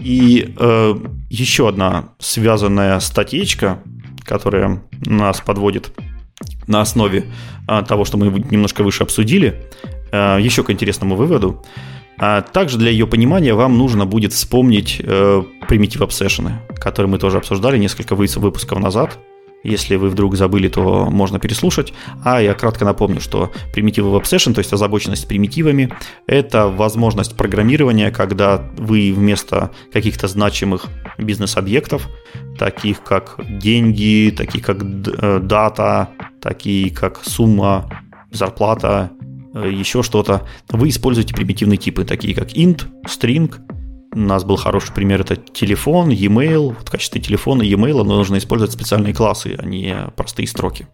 И 0.00 0.54
э, 0.56 0.94
еще 1.28 1.68
одна 1.68 2.10
связанная 2.18 2.98
статейка, 3.00 3.82
которая 4.24 4.82
нас 5.04 5.40
подводит 5.40 5.92
на 6.66 6.80
основе 6.80 7.24
э, 7.68 7.82
того, 7.86 8.04
что 8.04 8.16
мы 8.16 8.26
немножко 8.50 8.82
выше 8.84 9.02
обсудили, 9.02 9.66
э, 10.12 10.38
еще 10.40 10.62
к 10.62 10.70
интересному 10.70 11.16
выводу. 11.16 11.64
А 12.18 12.42
также 12.42 12.78
для 12.78 12.90
ее 12.90 13.06
понимания 13.06 13.54
вам 13.54 13.78
нужно 13.78 14.06
будет 14.06 14.32
вспомнить 14.32 15.00
э, 15.00 15.42
Primitive 15.68 16.06
Obsession, 16.06 16.52
которые 16.76 17.10
мы 17.10 17.18
тоже 17.18 17.38
обсуждали 17.38 17.78
несколько 17.78 18.14
выпусков 18.14 18.78
назад. 18.80 19.18
Если 19.64 19.96
вы 19.96 20.08
вдруг 20.08 20.36
забыли, 20.36 20.68
то 20.68 21.06
можно 21.10 21.40
переслушать. 21.40 21.92
А 22.24 22.40
я 22.40 22.54
кратко 22.54 22.84
напомню, 22.84 23.20
что 23.20 23.50
Primitive 23.74 24.20
Obsession, 24.20 24.54
то 24.54 24.60
есть 24.60 24.72
озабоченность 24.72 25.26
примитивами, 25.26 25.92
это 26.26 26.68
возможность 26.68 27.36
программирования, 27.36 28.10
когда 28.10 28.64
вы 28.76 29.12
вместо 29.12 29.70
каких-то 29.92 30.28
значимых 30.28 30.86
бизнес-объектов, 31.18 32.08
таких 32.56 33.02
как 33.02 33.36
деньги, 33.48 34.32
такие 34.36 34.62
как 34.62 34.78
э, 34.82 35.40
дата, 35.42 36.10
такие 36.40 36.94
как 36.94 37.24
сумма, 37.24 37.90
зарплата, 38.30 39.10
еще 39.54 40.02
что-то, 40.02 40.46
вы 40.68 40.88
используете 40.88 41.34
примитивные 41.34 41.78
типы, 41.78 42.04
такие 42.04 42.34
как 42.34 42.52
int, 42.52 42.86
string. 43.06 43.54
У 44.12 44.18
нас 44.18 44.44
был 44.44 44.56
хороший 44.56 44.92
пример, 44.94 45.20
это 45.20 45.36
телефон, 45.36 46.08
e-mail. 46.10 46.74
В 46.80 46.90
качестве 46.90 47.20
телефона 47.20 47.62
и 47.62 47.70
e-mail 47.70 48.02
нужно 48.04 48.38
использовать 48.38 48.72
специальные 48.72 49.14
классы, 49.14 49.56
а 49.58 49.64
не 49.64 49.94
простые 50.16 50.48
строки. 50.48 50.86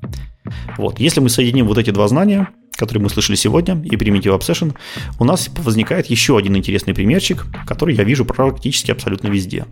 Вот. 0.77 0.99
Если 0.99 1.21
мы 1.21 1.29
соединим 1.29 1.67
вот 1.67 1.79
эти 1.79 1.91
два 1.91 2.09
знания, 2.09 2.49
которые 2.77 3.05
мы 3.05 3.11
слышали 3.11 3.37
сегодня, 3.37 3.81
и 3.85 3.97
Primitive 3.97 4.39
Obsession, 4.39 4.75
у 5.19 5.25
нас 5.25 5.49
возникает 5.59 6.07
еще 6.07 6.37
один 6.37 6.57
интересный 6.57 6.93
примерчик, 6.93 7.47
который 7.67 7.95
я 7.95 8.05
вижу 8.05 8.25
практически 8.25 8.91
абсолютно 8.91 9.29
везде. 9.29 9.67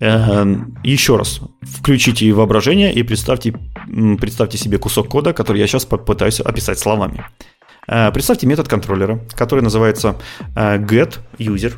Эм, 0.00 0.78
еще 0.82 1.16
раз, 1.16 1.40
включите 1.60 2.32
воображение 2.32 2.92
и 2.92 3.02
представьте, 3.02 3.54
представьте 4.18 4.56
себе 4.56 4.78
кусок 4.78 5.08
кода, 5.08 5.32
который 5.34 5.58
я 5.58 5.66
сейчас 5.66 5.84
попытаюсь 5.84 6.40
описать 6.40 6.78
словами. 6.78 7.24
Э, 7.90 8.12
представьте 8.12 8.46
метод 8.46 8.68
контроллера, 8.68 9.18
который 9.34 9.62
называется 9.62 10.16
э, 10.54 10.78
getUser. 10.78 11.74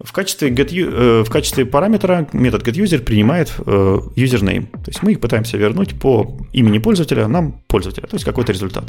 В 0.00 0.12
качестве, 0.12 0.50
get, 0.50 0.70
э, 0.72 1.22
в 1.22 1.30
качестве 1.30 1.64
параметра 1.64 2.26
метод 2.32 2.66
getUser 2.66 2.98
принимает 2.98 3.52
username. 3.58 4.66
То 4.66 4.90
есть 4.90 5.02
мы 5.02 5.12
их 5.12 5.20
пытаемся 5.20 5.56
вернуть 5.56 5.98
по 5.98 6.36
имени 6.52 6.78
пользователя 6.78 7.28
нам 7.28 7.62
пользователя, 7.68 8.08
то 8.08 8.16
есть 8.16 8.24
какой-то 8.24 8.52
результат. 8.52 8.84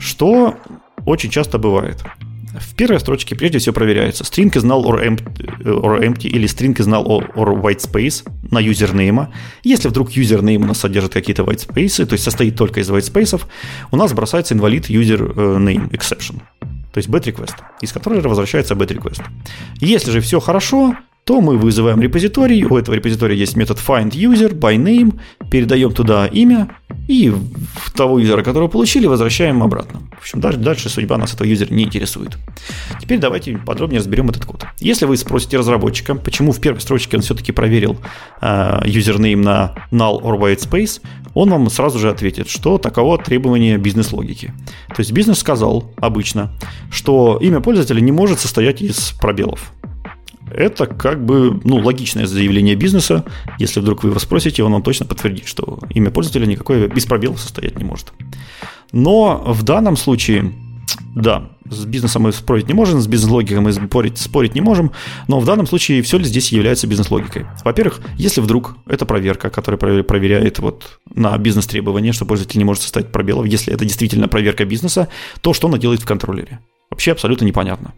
Что 0.00 0.56
очень 1.06 1.30
часто 1.30 1.58
бывает. 1.58 2.02
В 2.58 2.74
первой 2.74 3.00
строчке 3.00 3.34
прежде 3.34 3.58
всего 3.58 3.72
проверяется 3.72 4.24
string 4.24 4.50
is 4.52 4.62
null 4.62 4.84
or 4.84 5.02
empty, 5.02 5.62
or 5.64 6.00
empty 6.00 6.28
или 6.28 6.46
string 6.46 6.76
is 6.76 6.86
null 6.86 7.06
or, 7.34 7.60
white 7.60 7.80
space 7.80 8.28
на 8.50 8.58
юзернейма. 8.58 9.32
Если 9.62 9.88
вдруг 9.88 10.10
юзернейм 10.12 10.62
у 10.62 10.66
нас 10.66 10.78
содержит 10.78 11.14
какие-то 11.14 11.44
white 11.44 11.66
space, 11.66 12.04
то 12.04 12.12
есть 12.12 12.24
состоит 12.24 12.56
только 12.56 12.80
из 12.80 12.90
white 12.90 13.10
space, 13.10 13.42
у 13.90 13.96
нас 13.96 14.12
бросается 14.12 14.54
инвалид 14.54 14.90
user 14.90 15.34
name 15.34 15.90
exception, 15.90 16.42
то 16.60 16.98
есть 16.98 17.08
bad 17.08 17.24
request, 17.24 17.54
из 17.80 17.92
которого 17.92 18.28
возвращается 18.28 18.74
bad 18.74 18.88
request. 18.88 19.22
Если 19.80 20.10
же 20.10 20.20
все 20.20 20.38
хорошо, 20.38 20.94
то 21.24 21.40
мы 21.40 21.56
вызываем 21.56 22.02
репозиторий, 22.02 22.64
у 22.64 22.76
этого 22.76 22.94
репозитория 22.94 23.36
есть 23.36 23.56
метод 23.56 23.78
findUser 23.78 24.52
by 24.52 24.76
name, 24.76 25.18
передаем 25.50 25.92
туда 25.92 26.26
имя, 26.26 26.68
и 27.08 27.32
того 27.94 28.18
юзера, 28.18 28.42
которого 28.42 28.68
получили, 28.68 29.06
возвращаем 29.06 29.62
обратно. 29.62 30.02
В 30.22 30.24
общем, 30.24 30.40
дальше, 30.40 30.60
дальше 30.60 30.88
судьба 30.88 31.18
нас 31.18 31.34
этого 31.34 31.48
юзера 31.48 31.74
не 31.74 31.82
интересует. 31.82 32.38
Теперь 33.00 33.18
давайте 33.18 33.58
подробнее 33.58 33.98
разберем 33.98 34.30
этот 34.30 34.44
код. 34.44 34.64
Если 34.78 35.04
вы 35.04 35.16
спросите 35.16 35.58
разработчика, 35.58 36.14
почему 36.14 36.52
в 36.52 36.60
первой 36.60 36.80
строчке 36.80 37.16
он 37.16 37.24
все-таки 37.24 37.50
проверил 37.50 37.98
э, 38.40 38.82
юзернейм 38.84 39.42
на 39.42 39.74
null 39.90 40.22
or 40.22 40.38
white 40.38 40.60
space, 40.60 41.00
он 41.34 41.50
вам 41.50 41.68
сразу 41.70 41.98
же 41.98 42.08
ответит, 42.08 42.48
что 42.48 42.78
таково 42.78 43.18
требование 43.18 43.78
бизнес-логики. 43.78 44.54
То 44.90 45.00
есть 45.00 45.10
бизнес 45.10 45.40
сказал 45.40 45.92
обычно, 45.96 46.52
что 46.92 47.38
имя 47.42 47.58
пользователя 47.60 48.00
не 48.00 48.12
может 48.12 48.38
состоять 48.38 48.80
из 48.80 49.14
пробелов 49.20 49.72
это 50.54 50.86
как 50.86 51.24
бы 51.24 51.60
ну, 51.64 51.76
логичное 51.78 52.26
заявление 52.26 52.74
бизнеса. 52.74 53.24
Если 53.58 53.80
вдруг 53.80 54.02
вы 54.02 54.10
его 54.10 54.18
спросите, 54.18 54.62
он 54.62 54.72
вам 54.72 54.82
точно 54.82 55.06
подтвердит, 55.06 55.46
что 55.46 55.78
имя 55.90 56.10
пользователя 56.10 56.46
никакое 56.46 56.88
без 56.88 57.06
пробелов 57.06 57.40
состоять 57.40 57.78
не 57.78 57.84
может. 57.84 58.12
Но 58.92 59.42
в 59.46 59.62
данном 59.62 59.96
случае, 59.96 60.52
да, 61.14 61.48
с 61.70 61.84
бизнесом 61.84 62.22
мы 62.22 62.32
спорить 62.32 62.68
не 62.68 62.74
можем, 62.74 63.00
с 63.00 63.06
бизнес-логикой 63.06 63.60
мы 63.60 63.72
спорить, 63.72 64.18
спорить 64.18 64.54
не 64.54 64.60
можем, 64.60 64.92
но 65.28 65.40
в 65.40 65.46
данном 65.46 65.66
случае 65.66 66.02
все 66.02 66.18
ли 66.18 66.24
здесь 66.24 66.52
является 66.52 66.86
бизнес-логикой? 66.86 67.46
Во-первых, 67.64 68.00
если 68.16 68.40
вдруг 68.40 68.76
это 68.86 69.06
проверка, 69.06 69.50
которая 69.50 70.02
проверяет 70.02 70.58
вот 70.58 71.00
на 71.14 71.36
бизнес-требования, 71.38 72.12
что 72.12 72.26
пользователь 72.26 72.58
не 72.58 72.64
может 72.64 72.82
составить 72.82 73.08
пробелов, 73.08 73.46
если 73.46 73.72
это 73.72 73.84
действительно 73.84 74.28
проверка 74.28 74.64
бизнеса, 74.64 75.08
то 75.40 75.54
что 75.54 75.68
она 75.68 75.78
делает 75.78 76.02
в 76.02 76.06
контроллере? 76.06 76.60
Вообще 76.90 77.12
абсолютно 77.12 77.46
непонятно. 77.46 77.94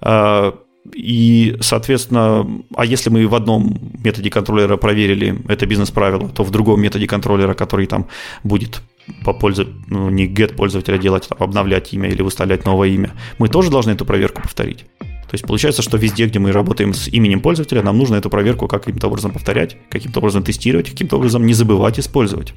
А, 0.00 0.54
и, 0.94 1.56
соответственно, 1.60 2.46
а 2.76 2.84
если 2.84 3.10
мы 3.10 3.26
в 3.26 3.34
одном 3.34 3.78
методе 4.02 4.30
контроллера 4.30 4.76
проверили 4.76 5.36
это 5.48 5.66
бизнес-правило, 5.66 6.28
то 6.28 6.44
в 6.44 6.50
другом 6.50 6.80
методе 6.80 7.06
контроллера, 7.06 7.54
который 7.54 7.86
там 7.86 8.06
будет 8.44 8.80
по 9.24 9.32
пользу, 9.32 9.66
ну, 9.86 10.10
не 10.10 10.26
get 10.26 10.54
пользователя 10.54 10.98
делать, 10.98 11.28
а 11.30 11.44
обновлять 11.44 11.92
имя 11.92 12.08
или 12.08 12.22
выставлять 12.22 12.64
новое 12.64 12.88
имя, 12.88 13.12
мы 13.38 13.48
тоже 13.48 13.70
должны 13.70 13.92
эту 13.92 14.04
проверку 14.04 14.42
повторить. 14.42 14.84
То 15.00 15.34
есть 15.34 15.46
получается, 15.46 15.82
что 15.82 15.98
везде, 15.98 16.26
где 16.26 16.38
мы 16.38 16.52
работаем 16.52 16.94
с 16.94 17.06
именем 17.08 17.40
пользователя, 17.40 17.82
нам 17.82 17.98
нужно 17.98 18.14
эту 18.16 18.30
проверку 18.30 18.66
каким-то 18.66 19.08
образом 19.08 19.32
повторять, 19.32 19.76
каким-то 19.90 20.20
образом 20.20 20.42
тестировать, 20.42 20.88
каким-то 20.88 21.16
образом 21.16 21.44
не 21.44 21.52
забывать 21.52 22.00
использовать. 22.00 22.54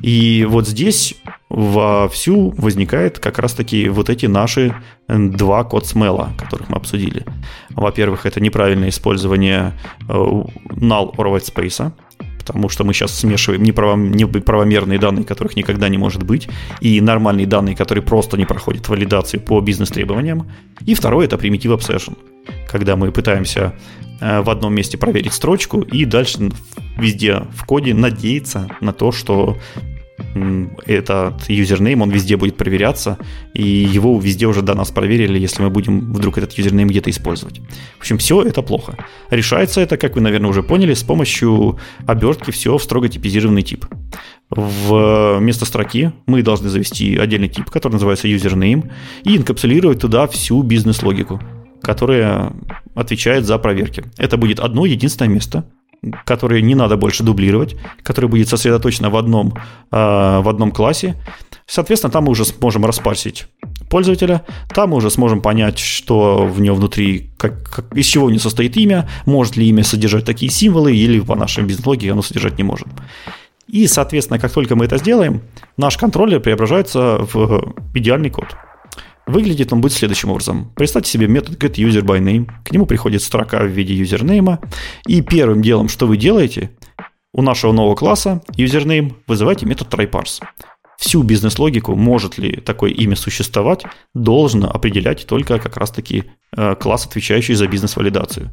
И 0.00 0.46
вот 0.48 0.66
здесь 0.66 1.16
вовсю 1.48 2.50
возникает 2.56 3.18
как 3.18 3.38
раз-таки 3.38 3.88
вот 3.88 4.08
эти 4.08 4.26
наши 4.26 4.74
два 5.08 5.64
код 5.64 5.84
смела, 5.84 6.32
которых 6.38 6.70
мы 6.70 6.76
обсудили. 6.76 7.26
Во-первых, 7.70 8.24
это 8.24 8.40
неправильное 8.40 8.88
использование 8.88 9.74
э, 10.08 10.12
null 10.12 11.14
or 11.16 11.26
white 11.34 11.52
space, 11.52 11.92
потому 12.50 12.68
что 12.68 12.82
мы 12.82 12.92
сейчас 12.92 13.16
смешиваем 13.16 13.62
неправомерные 13.62 14.98
данные, 14.98 15.24
которых 15.24 15.54
никогда 15.54 15.88
не 15.88 15.98
может 15.98 16.24
быть, 16.24 16.48
и 16.80 17.00
нормальные 17.00 17.46
данные, 17.46 17.76
которые 17.76 18.02
просто 18.02 18.36
не 18.36 18.44
проходят 18.44 18.88
валидацию 18.88 19.40
по 19.40 19.60
бизнес-требованиям. 19.60 20.50
И 20.84 20.94
второе– 20.94 21.26
это 21.26 21.36
Primitive 21.36 21.78
Obsession, 21.78 22.18
когда 22.68 22.96
мы 22.96 23.12
пытаемся 23.12 23.74
э, 24.20 24.40
в 24.40 24.50
одном 24.50 24.74
месте 24.74 24.98
проверить 24.98 25.32
строчку 25.32 25.82
и 25.82 26.04
дальше 26.04 26.50
везде 26.96 27.42
в 27.54 27.64
коде 27.66 27.94
надеяться 27.94 28.66
на 28.80 28.92
то, 28.92 29.12
что 29.12 29.56
этот 30.86 31.48
юзернейм, 31.48 32.02
он 32.02 32.10
везде 32.10 32.36
будет 32.36 32.56
проверяться, 32.56 33.18
и 33.54 33.62
его 33.62 34.18
везде 34.18 34.46
уже 34.46 34.62
до 34.62 34.74
нас 34.74 34.90
проверили, 34.90 35.38
если 35.38 35.62
мы 35.62 35.70
будем 35.70 36.12
вдруг 36.12 36.38
этот 36.38 36.52
юзернейм 36.52 36.88
где-то 36.88 37.10
использовать. 37.10 37.60
В 37.98 38.00
общем, 38.00 38.18
все 38.18 38.42
это 38.42 38.62
плохо. 38.62 38.96
Решается 39.30 39.80
это, 39.80 39.96
как 39.96 40.14
вы, 40.14 40.20
наверное, 40.20 40.50
уже 40.50 40.62
поняли, 40.62 40.94
с 40.94 41.02
помощью 41.02 41.78
обертки 42.06 42.50
все 42.50 42.76
в 42.76 42.82
строго 42.82 43.08
типизированный 43.08 43.62
тип. 43.62 43.86
Вместо 44.50 45.64
строки 45.64 46.12
мы 46.26 46.42
должны 46.42 46.68
завести 46.68 47.16
отдельный 47.16 47.48
тип, 47.48 47.70
который 47.70 47.92
называется 47.94 48.28
username, 48.28 48.90
и 49.22 49.36
инкапсулировать 49.36 50.00
туда 50.00 50.26
всю 50.26 50.62
бизнес-логику, 50.62 51.40
которая 51.82 52.52
отвечает 52.94 53.46
за 53.46 53.58
проверки. 53.58 54.04
Это 54.18 54.36
будет 54.36 54.58
одно 54.58 54.86
единственное 54.86 55.32
место, 55.32 55.70
которое 56.24 56.62
не 56.62 56.74
надо 56.74 56.96
больше 56.96 57.22
дублировать, 57.22 57.76
которое 58.02 58.28
будет 58.28 58.48
сосредоточено 58.48 59.10
в 59.10 59.16
одном, 59.16 59.54
э, 59.90 60.40
в 60.40 60.48
одном 60.48 60.72
классе. 60.72 61.16
Соответственно, 61.66 62.10
там 62.10 62.24
мы 62.24 62.30
уже 62.30 62.44
сможем 62.44 62.84
распарсить 62.84 63.46
пользователя, 63.88 64.44
там 64.74 64.90
мы 64.90 64.96
уже 64.96 65.10
сможем 65.10 65.40
понять, 65.40 65.78
что 65.78 66.46
в 66.46 66.60
нем 66.60 66.76
внутри, 66.76 67.30
как, 67.36 67.62
как, 67.68 67.96
из 67.96 68.06
чего 68.06 68.26
у 68.26 68.30
него 68.30 68.40
состоит 68.40 68.76
имя, 68.76 69.08
может 69.26 69.56
ли 69.56 69.68
имя 69.68 69.84
содержать 69.84 70.24
такие 70.24 70.50
символы, 70.50 70.96
или 70.96 71.20
по 71.20 71.34
нашей 71.34 71.64
бизнес-логике 71.64 72.12
оно 72.12 72.22
содержать 72.22 72.56
не 72.58 72.64
может. 72.64 72.88
И, 73.68 73.86
соответственно, 73.86 74.40
как 74.40 74.52
только 74.52 74.74
мы 74.74 74.86
это 74.86 74.98
сделаем, 74.98 75.42
наш 75.76 75.96
контроллер 75.96 76.40
преображается 76.40 77.20
в 77.32 77.74
идеальный 77.94 78.30
код. 78.30 78.56
Выглядит 79.30 79.72
он 79.72 79.80
будет 79.80 79.92
следующим 79.92 80.30
образом. 80.30 80.72
Представьте 80.74 81.10
себе 81.10 81.28
метод 81.28 81.62
getUserByName. 81.62 82.50
К 82.64 82.72
нему 82.72 82.84
приходит 82.84 83.22
строка 83.22 83.62
в 83.62 83.68
виде 83.68 83.94
юзернейма. 83.94 84.58
И 85.06 85.22
первым 85.22 85.62
делом, 85.62 85.88
что 85.88 86.08
вы 86.08 86.16
делаете, 86.16 86.70
у 87.32 87.40
нашего 87.42 87.70
нового 87.70 87.94
класса 87.94 88.42
username 88.56 89.14
вызывайте 89.28 89.66
метод 89.66 89.86
tryparse. 89.94 90.42
Всю 90.98 91.22
бизнес-логику, 91.22 91.94
может 91.94 92.38
ли 92.38 92.56
такое 92.56 92.90
имя 92.90 93.14
существовать, 93.14 93.84
должен 94.14 94.64
определять 94.64 95.24
только 95.26 95.60
как 95.60 95.76
раз-таки 95.76 96.24
э, 96.56 96.74
класс, 96.74 97.06
отвечающий 97.06 97.54
за 97.54 97.68
бизнес-валидацию. 97.68 98.50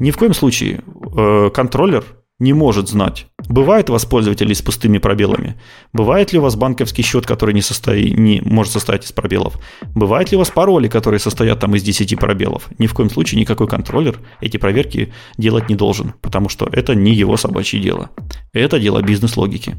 Ни 0.00 0.10
в 0.10 0.18
коем 0.18 0.34
случае 0.34 0.80
э, 1.16 1.50
контроллер 1.54 2.04
не 2.40 2.54
может 2.54 2.88
знать, 2.88 3.26
бывает 3.48 3.90
у 3.90 3.92
вас 3.92 4.04
пользователи 4.06 4.54
с 4.54 4.62
пустыми 4.62 4.98
пробелами, 4.98 5.60
бывает 5.92 6.32
ли 6.32 6.38
у 6.38 6.42
вас 6.42 6.56
банковский 6.56 7.02
счет, 7.02 7.26
который 7.26 7.54
не, 7.54 7.62
состоит, 7.62 8.18
не 8.18 8.40
может 8.44 8.72
состоять 8.72 9.04
из 9.04 9.12
пробелов, 9.12 9.58
бывает 9.94 10.30
ли 10.30 10.36
у 10.36 10.40
вас 10.40 10.50
пароли, 10.50 10.88
которые 10.88 11.20
состоят 11.20 11.60
там 11.60 11.76
из 11.76 11.82
10 11.82 12.18
пробелов. 12.18 12.68
Ни 12.78 12.86
в 12.86 12.94
коем 12.94 13.10
случае 13.10 13.40
никакой 13.40 13.68
контроллер 13.68 14.18
эти 14.40 14.56
проверки 14.56 15.12
делать 15.36 15.68
не 15.68 15.76
должен, 15.76 16.14
потому 16.22 16.48
что 16.48 16.68
это 16.72 16.94
не 16.94 17.12
его 17.12 17.36
собачье 17.36 17.78
дело. 17.78 18.10
Это 18.52 18.80
дело 18.80 19.02
бизнес-логики. 19.02 19.76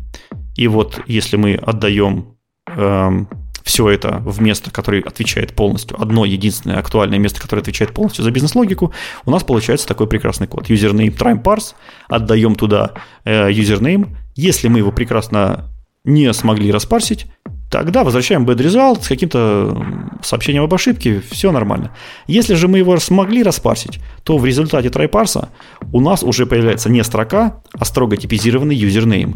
И 0.55 0.67
вот 0.67 1.01
если 1.07 1.37
мы 1.37 1.55
отдаем 1.55 2.37
эм, 2.67 3.27
все 3.63 3.89
это 3.89 4.21
в 4.25 4.41
место, 4.41 4.71
которое 4.71 5.01
отвечает 5.01 5.53
полностью, 5.53 6.01
одно 6.01 6.25
единственное 6.25 6.79
актуальное 6.79 7.19
место, 7.19 7.41
которое 7.41 7.61
отвечает 7.61 7.93
полностью 7.93 8.23
за 8.23 8.31
бизнес-логику, 8.31 8.93
у 9.25 9.31
нас 9.31 9.43
получается 9.43 9.87
такой 9.87 10.07
прекрасный 10.07 10.47
код. 10.47 10.69
Username 10.69 11.15
trim 11.15 11.41
parse, 11.41 11.73
отдаем 12.07 12.55
туда 12.55 12.91
э, 13.23 13.49
username. 13.51 14.15
Если 14.35 14.67
мы 14.67 14.79
его 14.79 14.91
прекрасно 14.91 15.69
не 16.03 16.33
смогли 16.33 16.71
распарсить, 16.71 17.27
тогда 17.69 18.03
возвращаем 18.03 18.45
bad 18.45 18.57
result 18.57 19.03
с 19.03 19.07
каким-то 19.07 19.85
сообщением 20.23 20.63
об 20.63 20.73
ошибке, 20.73 21.21
все 21.31 21.51
нормально. 21.51 21.95
Если 22.27 22.55
же 22.55 22.67
мы 22.67 22.79
его 22.79 22.97
смогли 22.99 23.43
распарсить, 23.43 23.99
то 24.23 24.37
в 24.37 24.45
результате 24.45 24.89
try 24.89 25.47
у 25.91 26.01
нас 26.01 26.23
уже 26.23 26.45
появляется 26.45 26.89
не 26.89 27.03
строка, 27.03 27.61
а 27.73 27.85
строго 27.85 28.17
типизированный 28.17 28.75
username 28.75 29.35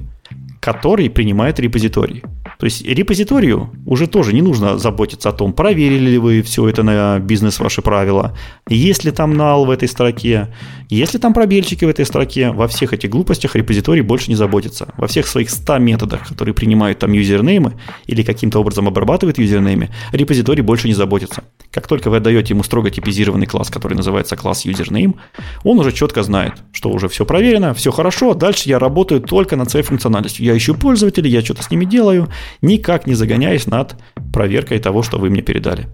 который 0.65 1.11
принимает 1.11 1.59
репозиторий. 1.59 2.23
То 2.57 2.65
есть 2.65 2.83
репозиторию 2.83 3.69
уже 3.85 4.07
тоже 4.07 4.33
не 4.33 4.41
нужно 4.41 4.79
заботиться 4.79 5.29
о 5.29 5.31
том, 5.31 5.53
проверили 5.53 6.09
ли 6.09 6.17
вы 6.17 6.41
все 6.41 6.67
это 6.67 6.81
на 6.81 7.19
бизнес 7.19 7.59
ваши 7.59 7.83
правила, 7.83 8.35
есть 8.67 9.03
ли 9.03 9.11
там 9.11 9.35
нал 9.35 9.65
в 9.65 9.69
этой 9.69 9.87
строке, 9.87 10.47
есть 10.89 11.13
ли 11.13 11.19
там 11.19 11.33
пробельчики 11.33 11.85
в 11.85 11.89
этой 11.89 12.05
строке. 12.05 12.49
Во 12.49 12.67
всех 12.67 12.93
этих 12.93 13.11
глупостях 13.11 13.55
репозиторий 13.55 14.01
больше 14.01 14.29
не 14.29 14.35
заботится. 14.35 14.87
Во 14.97 15.05
всех 15.05 15.27
своих 15.27 15.51
100 15.51 15.77
методах, 15.77 16.27
которые 16.27 16.55
принимают 16.55 16.97
там 16.97 17.11
юзернеймы 17.11 17.73
или 18.07 18.23
каким-то 18.23 18.59
образом 18.59 18.87
обрабатывают 18.87 19.37
юзернеймы, 19.37 19.89
репозиторий 20.13 20.63
больше 20.63 20.87
не 20.87 20.95
заботится. 20.95 21.43
Как 21.71 21.87
только 21.87 22.09
вы 22.09 22.17
отдаете 22.17 22.53
ему 22.53 22.63
строго 22.63 22.89
типизированный 22.89 23.45
класс, 23.45 23.69
который 23.69 23.93
называется 23.93 24.35
класс 24.35 24.65
username, 24.65 25.15
он 25.63 25.79
уже 25.79 25.91
четко 25.91 26.23
знает, 26.23 26.53
что 26.71 26.89
уже 26.89 27.07
все 27.07 27.25
проверено, 27.25 27.73
все 27.73 27.91
хорошо, 27.91 28.33
дальше 28.33 28.69
я 28.69 28.79
работаю 28.79 29.21
только 29.21 29.55
над 29.55 29.69
своей 29.69 29.85
функциональностью. 29.85 30.45
Я 30.45 30.54
ищу 30.57 30.75
пользователей, 30.75 31.29
я 31.29 31.41
что-то 31.41 31.63
с 31.63 31.71
ними 31.71 31.85
делаю, 31.85 32.29
никак 32.61 33.07
не 33.07 33.15
загоняясь 33.15 33.67
над 33.67 33.95
проверкой 34.33 34.79
того, 34.79 35.03
что 35.03 35.17
вы 35.17 35.29
мне 35.29 35.41
передали. 35.41 35.87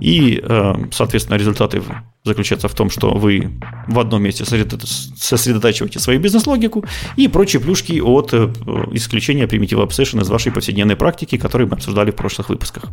И, 0.00 0.40
э, 0.42 0.74
соответственно, 0.92 1.36
результаты 1.36 1.82
заключаются 2.24 2.68
в 2.68 2.74
том, 2.74 2.90
что 2.90 3.14
вы 3.14 3.50
в 3.86 3.98
одном 3.98 4.22
месте 4.22 4.44
сосредотачиваете 4.44 5.98
свою 5.98 6.20
бизнес-логику 6.20 6.84
и 7.16 7.28
прочие 7.28 7.60
плюшки 7.60 8.00
от 8.00 8.32
э, 8.32 8.52
исключения 8.92 9.46
примитива 9.46 9.86
Obsession 9.86 10.20
из 10.20 10.28
вашей 10.28 10.52
повседневной 10.52 10.96
практики, 10.96 11.38
которые 11.38 11.68
мы 11.68 11.74
обсуждали 11.74 12.10
в 12.10 12.16
прошлых 12.16 12.48
выпусках. 12.48 12.84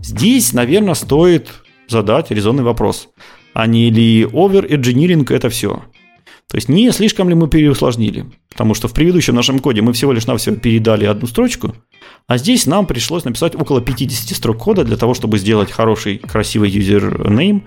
Здесь, 0.00 0.52
наверное, 0.52 0.94
стоит 0.94 1.50
задать 1.88 2.30
резонный 2.30 2.62
вопрос. 2.62 3.08
А 3.54 3.66
не 3.66 3.90
ли 3.90 4.22
over-engineering 4.24 5.32
это 5.32 5.48
все? 5.48 5.82
То 6.48 6.56
есть 6.56 6.68
не 6.68 6.92
слишком 6.92 7.28
ли 7.28 7.34
мы 7.34 7.48
переусложнили? 7.48 8.26
Потому 8.50 8.74
что 8.74 8.86
в 8.86 8.92
предыдущем 8.92 9.34
нашем 9.34 9.58
коде 9.58 9.82
мы 9.82 9.92
всего 9.92 10.12
лишь 10.12 10.26
навсего 10.26 10.54
передали 10.56 11.04
одну 11.04 11.26
строчку, 11.26 11.74
а 12.28 12.38
здесь 12.38 12.66
нам 12.66 12.86
пришлось 12.86 13.24
написать 13.24 13.54
около 13.54 13.80
50 13.80 14.36
строк 14.36 14.58
кода 14.58 14.84
для 14.84 14.96
того, 14.96 15.14
чтобы 15.14 15.38
сделать 15.38 15.70
хороший, 15.70 16.18
красивый 16.18 16.70
username 16.70 17.62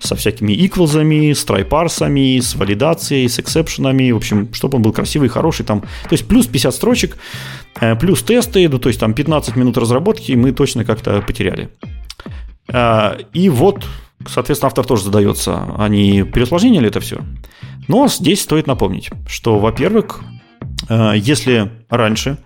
со 0.00 0.16
всякими 0.16 0.52
equals'ами, 0.52 1.32
с 1.32 1.44
трайпарсами, 1.44 2.40
с 2.40 2.54
валидацией, 2.56 3.28
с 3.28 3.38
эксепшенами, 3.38 4.10
в 4.10 4.16
общем, 4.16 4.52
чтобы 4.52 4.76
он 4.76 4.82
был 4.82 4.92
красивый, 4.92 5.28
хороший 5.28 5.64
там. 5.64 5.80
То 5.80 6.12
есть 6.12 6.26
плюс 6.26 6.46
50 6.46 6.74
строчек, 6.74 7.16
э, 7.80 7.96
плюс 7.96 8.22
тесты, 8.22 8.68
ну, 8.68 8.78
то 8.78 8.88
есть 8.88 9.00
там 9.00 9.14
15 9.14 9.56
минут 9.56 9.78
разработки 9.78 10.32
мы 10.32 10.52
точно 10.52 10.84
как-то 10.84 11.22
потеряли. 11.22 11.70
Э, 12.68 13.18
и 13.32 13.48
вот, 13.48 13.84
соответственно, 14.28 14.68
автор 14.68 14.84
тоже 14.84 15.04
задается, 15.04 15.64
а 15.76 15.88
не 15.88 16.22
переусложнение 16.24 16.80
ли 16.80 16.88
это 16.88 17.00
все? 17.00 17.20
Но 17.88 18.08
здесь 18.08 18.42
стоит 18.42 18.66
напомнить, 18.66 19.10
что, 19.26 19.58
во-первых, 19.58 20.22
э, 20.88 21.12
если 21.16 21.70
раньше 21.90 22.38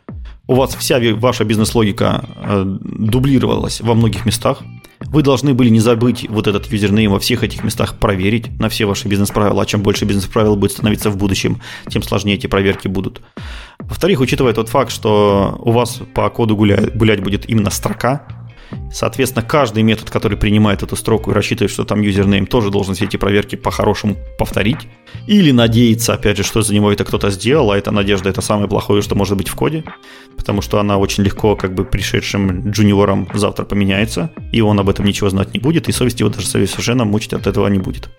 у 0.46 0.54
вас 0.54 0.74
вся 0.74 0.98
ваша 1.14 1.44
бизнес-логика 1.44 2.24
э, 2.36 2.62
дублировалась 2.64 3.80
во 3.80 3.94
многих 3.94 4.24
местах, 4.24 4.62
вы 5.00 5.22
должны 5.22 5.54
были 5.54 5.68
не 5.68 5.80
забыть 5.80 6.26
вот 6.28 6.46
этот 6.46 6.66
юзернейм 6.72 7.12
во 7.12 7.18
всех 7.18 7.44
этих 7.44 7.62
местах 7.62 7.98
проверить 7.98 8.58
на 8.58 8.68
все 8.68 8.84
ваши 8.84 9.08
бизнес-правила. 9.08 9.62
А 9.62 9.66
чем 9.66 9.82
больше 9.82 10.04
бизнес-правил 10.04 10.56
будет 10.56 10.72
становиться 10.72 11.10
в 11.10 11.16
будущем, 11.16 11.60
тем 11.88 12.02
сложнее 12.02 12.34
эти 12.34 12.46
проверки 12.46 12.88
будут. 12.88 13.22
Во-вторых, 13.78 14.20
учитывая 14.20 14.54
тот 14.54 14.68
факт, 14.68 14.90
что 14.90 15.56
у 15.60 15.70
вас 15.70 16.00
по 16.14 16.28
коду 16.30 16.56
гулять, 16.56 16.96
гулять 16.96 17.22
будет 17.22 17.48
именно 17.48 17.70
строка, 17.70 18.26
Соответственно, 18.92 19.44
каждый 19.44 19.82
метод, 19.82 20.10
который 20.10 20.36
принимает 20.36 20.82
эту 20.82 20.96
строку 20.96 21.30
и 21.30 21.34
рассчитывает, 21.34 21.70
что 21.70 21.84
там 21.84 22.00
юзернейм, 22.00 22.46
тоже 22.46 22.70
должен 22.70 22.94
все 22.94 23.04
эти 23.04 23.16
проверки 23.16 23.56
по-хорошему 23.56 24.16
повторить. 24.38 24.88
Или 25.26 25.50
надеяться, 25.50 26.14
опять 26.14 26.36
же, 26.36 26.42
что 26.42 26.62
за 26.62 26.74
него 26.74 26.92
это 26.92 27.04
кто-то 27.04 27.30
сделал, 27.30 27.70
а 27.70 27.78
эта 27.78 27.90
надежда 27.90 28.30
это 28.30 28.40
самое 28.40 28.68
плохое, 28.68 29.02
что 29.02 29.14
может 29.14 29.36
быть 29.36 29.48
в 29.48 29.54
коде, 29.54 29.84
потому 30.36 30.62
что 30.62 30.80
она 30.80 30.98
очень 30.98 31.24
легко, 31.24 31.56
как 31.56 31.74
бы 31.74 31.84
пришедшим 31.84 32.70
джуниором 32.70 33.28
завтра 33.34 33.64
поменяется, 33.64 34.30
и 34.52 34.60
он 34.60 34.78
об 34.80 34.88
этом 34.88 35.04
ничего 35.04 35.30
знать 35.30 35.54
не 35.54 35.60
будет, 35.60 35.88
и 35.88 35.92
совесть 35.92 36.20
его 36.20 36.30
даже 36.30 36.46
совершенно 36.46 37.04
мучить 37.04 37.32
от 37.32 37.46
этого 37.46 37.68
не 37.68 37.78
будет. 37.78 38.10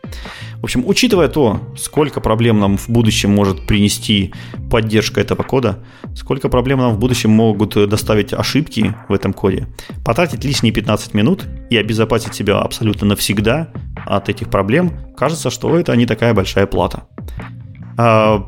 В 0.60 0.64
общем, 0.64 0.84
учитывая 0.86 1.30
то, 1.30 1.62
сколько 1.78 2.20
проблем 2.20 2.60
нам 2.60 2.78
в 2.78 2.90
будущем 2.90 3.32
может 3.32 3.66
принести 3.66 4.34
поддержка 4.70 5.22
этого 5.22 5.44
кода, 5.44 5.84
сколько 6.16 6.50
проблем 6.50 6.80
нам 6.80 6.96
в 6.96 7.00
будущем 7.00 7.32
могут 7.32 7.76
доставить 7.90 8.34
ошибки 8.34 8.96
в 9.08 9.14
этом 9.14 9.34
коде, 9.34 9.68
потратить 10.04 10.39
лишние 10.44 10.74
15 10.74 11.14
минут 11.14 11.46
и 11.70 11.78
обезопасить 11.78 12.36
себя 12.36 12.60
абсолютно 12.60 13.08
навсегда 13.08 13.70
от 14.06 14.30
этих 14.30 14.50
проблем, 14.50 15.14
кажется, 15.16 15.50
что 15.50 15.78
это 15.78 15.96
не 15.96 16.06
такая 16.06 16.34
большая 16.34 16.66
плата. 16.68 17.04
А, 17.98 18.46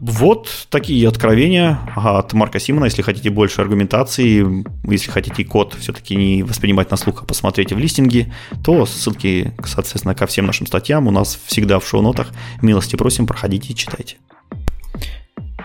вот 0.00 0.66
такие 0.68 1.08
откровения 1.08 1.78
от 1.96 2.34
Марка 2.34 2.60
Симона. 2.60 2.84
Если 2.84 3.00
хотите 3.00 3.30
больше 3.30 3.62
аргументации, 3.62 4.64
если 4.90 5.10
хотите 5.10 5.44
код 5.44 5.74
все-таки 5.78 6.14
не 6.14 6.42
воспринимать 6.42 6.90
на 6.90 6.98
слух, 6.98 7.22
а 7.22 7.24
посмотрите 7.24 7.74
в 7.74 7.78
листинге, 7.78 8.32
то 8.62 8.84
ссылки, 8.84 9.54
соответственно, 9.64 10.14
ко 10.14 10.26
всем 10.26 10.44
нашим 10.44 10.66
статьям 10.66 11.06
у 11.06 11.10
нас 11.10 11.40
всегда 11.46 11.78
в 11.78 11.88
шоу-нотах. 11.88 12.32
Милости 12.60 12.96
просим, 12.96 13.26
проходите 13.26 13.72
и 13.72 13.76
читайте. 13.76 14.16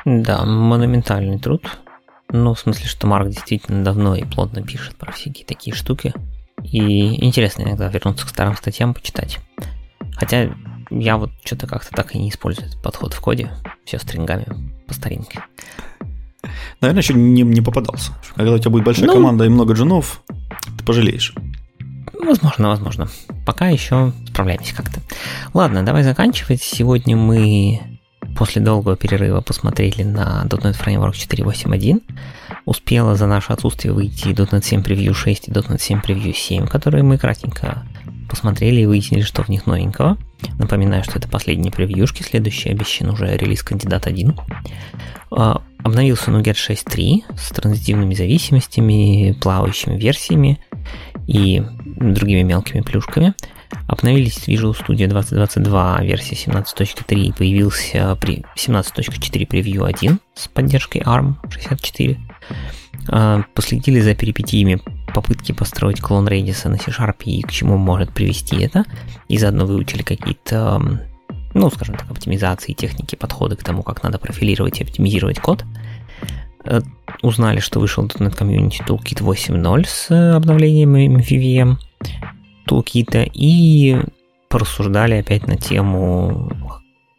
Да, 0.05 0.45
монументальный 0.45 1.37
труд. 1.37 1.79
Ну, 2.31 2.53
в 2.53 2.59
смысле, 2.59 2.85
что 2.85 3.07
Марк 3.07 3.29
действительно 3.29 3.83
давно 3.83 4.15
и 4.15 4.23
плотно 4.23 4.61
пишет 4.61 4.95
про 4.95 5.11
всякие 5.11 5.45
такие 5.45 5.75
штуки. 5.75 6.13
И 6.63 7.25
интересно 7.25 7.63
иногда 7.63 7.87
вернуться 7.87 8.25
к 8.25 8.29
старым 8.29 8.55
статьям, 8.55 8.93
почитать. 8.93 9.39
Хотя 10.13 10.51
я 10.91 11.17
вот 11.17 11.31
что-то 11.43 11.67
как-то 11.67 11.95
так 11.95 12.13
и 12.13 12.19
не 12.19 12.29
использую 12.29 12.67
этот 12.67 12.81
подход 12.81 13.13
в 13.13 13.21
коде. 13.21 13.51
Все 13.85 13.97
стрингами 13.99 14.45
по 14.87 14.93
старинке. 14.93 15.43
Наверное, 16.81 17.01
еще 17.01 17.13
не, 17.13 17.41
не 17.41 17.61
попадался. 17.61 18.13
Когда 18.35 18.53
у 18.53 18.59
тебя 18.59 18.71
будет 18.71 18.85
большая 18.85 19.07
ну, 19.07 19.13
команда 19.13 19.45
и 19.45 19.49
много 19.49 19.73
джунов, 19.73 20.23
ты 20.77 20.83
пожалеешь. 20.83 21.33
Возможно, 22.13 22.69
возможно. 22.69 23.07
Пока 23.45 23.69
еще 23.69 24.13
справляемся 24.27 24.75
как-то. 24.75 25.01
Ладно, 25.53 25.83
давай 25.83 26.03
заканчивать. 26.03 26.61
Сегодня 26.61 27.15
мы 27.15 27.98
после 28.39 28.61
долгого 28.61 28.95
перерыва 28.95 29.41
посмотрели 29.41 30.03
на 30.03 30.45
.NET 30.45 30.73
Framework 30.79 31.11
4.8.1. 31.11 32.01
Успела 32.63 33.15
за 33.15 33.27
наше 33.27 33.51
отсутствие 33.51 33.93
выйти 33.93 34.29
.NET 34.29 34.63
7 34.63 34.81
Preview 34.81 35.13
6 35.13 35.49
и 35.49 35.51
.NET 35.51 35.81
7 35.81 35.99
Preview 35.99 36.33
7, 36.33 36.65
которые 36.65 37.03
мы 37.03 37.17
кратенько 37.17 37.83
посмотрели 38.29 38.79
и 38.79 38.85
выяснили, 38.85 39.23
что 39.23 39.43
в 39.43 39.49
них 39.49 39.65
новенького. 39.65 40.17
Напоминаю, 40.57 41.03
что 41.03 41.19
это 41.19 41.27
последние 41.27 41.73
превьюшки, 41.73 42.23
следующий 42.23 42.69
обещан 42.69 43.09
уже 43.09 43.35
релиз 43.35 43.61
кандидат 43.61 44.07
1. 44.07 44.33
А, 45.31 45.61
обновился 45.83 46.31
Nuget 46.31 46.55
6.3 46.55 47.35
с 47.37 47.49
транзитивными 47.49 48.13
зависимостями, 48.13 49.37
плавающими 49.41 49.97
версиями 49.97 50.61
и 51.27 51.61
другими 51.83 52.43
мелкими 52.43 52.79
плюшками. 52.79 53.33
Обновились 53.87 54.47
Visual 54.47 54.75
Studio 54.75 55.07
2022 55.07 56.01
версия 56.01 56.35
17.3 56.35 57.15
и 57.15 57.31
появился 57.31 58.15
при 58.15 58.43
17.4 58.55 59.45
превью 59.47 59.85
1 59.85 60.19
с 60.33 60.47
поддержкой 60.47 61.01
ARM 61.01 61.35
64. 61.49 62.19
А, 63.09 63.43
последили 63.53 63.99
за 63.99 64.15
перипетиями 64.15 64.81
попытки 65.13 65.51
построить 65.51 66.01
клон 66.01 66.27
Redis 66.27 66.67
на 66.67 66.77
C-Sharp 66.77 67.23
и 67.25 67.41
к 67.41 67.51
чему 67.51 67.77
может 67.77 68.13
привести 68.13 68.61
это. 68.61 68.85
И 69.27 69.37
заодно 69.37 69.65
выучили 69.65 70.03
какие-то, 70.03 70.81
ну, 71.53 71.69
скажем 71.71 71.95
так, 71.95 72.09
оптимизации, 72.11 72.73
техники, 72.73 73.15
подходы 73.15 73.55
к 73.55 73.63
тому, 73.63 73.83
как 73.83 74.03
надо 74.03 74.19
профилировать 74.19 74.79
и 74.79 74.83
оптимизировать 74.83 75.39
код. 75.39 75.65
Э, 76.65 76.81
узнали, 77.21 77.59
что 77.59 77.79
вышел 77.79 78.05
.NET 78.05 78.37
Community 78.37 78.85
Toolkit 78.85 79.23
8.0 79.23 79.85
с 79.87 80.35
обновлением 80.35 80.95
MVVM 80.95 81.77
Toolkit 82.69 83.29
и 83.33 83.97
порассуждали 84.49 85.15
опять 85.15 85.47
на 85.47 85.57
тему, 85.57 86.51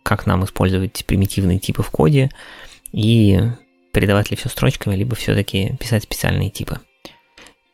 как 0.02 0.26
нам 0.26 0.44
использовать 0.44 1.04
примитивные 1.06 1.58
типы 1.58 1.82
в 1.82 1.90
коде 1.90 2.30
и 2.92 3.40
передавать 3.92 4.30
ли 4.30 4.36
все 4.36 4.48
строчками, 4.48 4.94
либо 4.94 5.14
все-таки 5.16 5.76
писать 5.78 6.04
специальные 6.04 6.50
типы. 6.50 6.78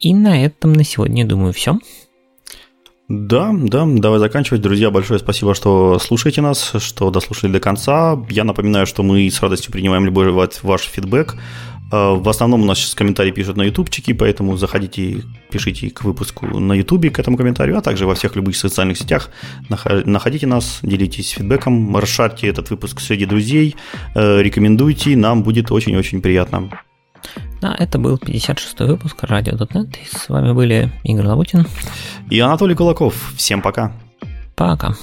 И 0.00 0.14
на 0.14 0.44
этом 0.44 0.72
на 0.72 0.84
сегодня, 0.84 1.26
думаю, 1.26 1.52
все. 1.52 1.78
Да, 3.08 3.52
да, 3.54 3.86
давай 3.86 4.18
заканчивать. 4.18 4.62
Друзья, 4.62 4.90
большое 4.90 5.20
спасибо, 5.20 5.54
что 5.54 5.98
слушаете 6.00 6.40
нас, 6.40 6.72
что 6.78 7.10
дослушали 7.10 7.52
до 7.52 7.60
конца. 7.60 8.18
Я 8.28 8.42
напоминаю, 8.42 8.86
что 8.86 9.04
мы 9.04 9.30
с 9.30 9.40
радостью 9.40 9.72
принимаем 9.72 10.04
любой 10.04 10.32
ваш 10.32 10.82
фидбэк. 10.82 11.36
Э, 11.92 12.14
в 12.14 12.28
основном 12.28 12.62
у 12.62 12.64
нас 12.64 12.78
сейчас 12.78 12.94
комментарии 12.94 13.30
пишут 13.30 13.56
на 13.56 13.62
ютубчике, 13.62 14.14
поэтому 14.14 14.56
заходите, 14.56 15.22
пишите 15.50 15.90
к 15.90 16.04
выпуску 16.04 16.46
на 16.58 16.72
ютубе 16.72 17.10
к 17.10 17.18
этому 17.18 17.36
комментарию, 17.36 17.78
а 17.78 17.80
также 17.80 18.06
во 18.06 18.14
всех 18.14 18.36
любых 18.36 18.56
социальных 18.56 18.98
сетях. 18.98 19.30
Находите 19.68 20.46
нас, 20.46 20.80
делитесь 20.82 21.30
фидбэком, 21.30 21.96
расшарьте 21.96 22.48
этот 22.48 22.70
выпуск 22.70 23.00
среди 23.00 23.26
друзей, 23.26 23.76
э, 24.14 24.42
рекомендуйте, 24.42 25.16
нам 25.16 25.42
будет 25.42 25.70
очень-очень 25.70 26.20
приятно. 26.20 26.70
Да, 27.60 27.74
это 27.78 27.98
был 27.98 28.16
56-й 28.16 28.86
выпуск 28.86 29.16
Радио.нет. 29.22 29.88
С 30.10 30.28
вами 30.28 30.52
были 30.52 30.92
Игорь 31.04 31.26
Лабутин 31.26 31.66
и 32.30 32.38
Анатолий 32.38 32.74
Кулаков. 32.74 33.32
Всем 33.36 33.62
пока. 33.62 33.92
Пока. 34.54 34.94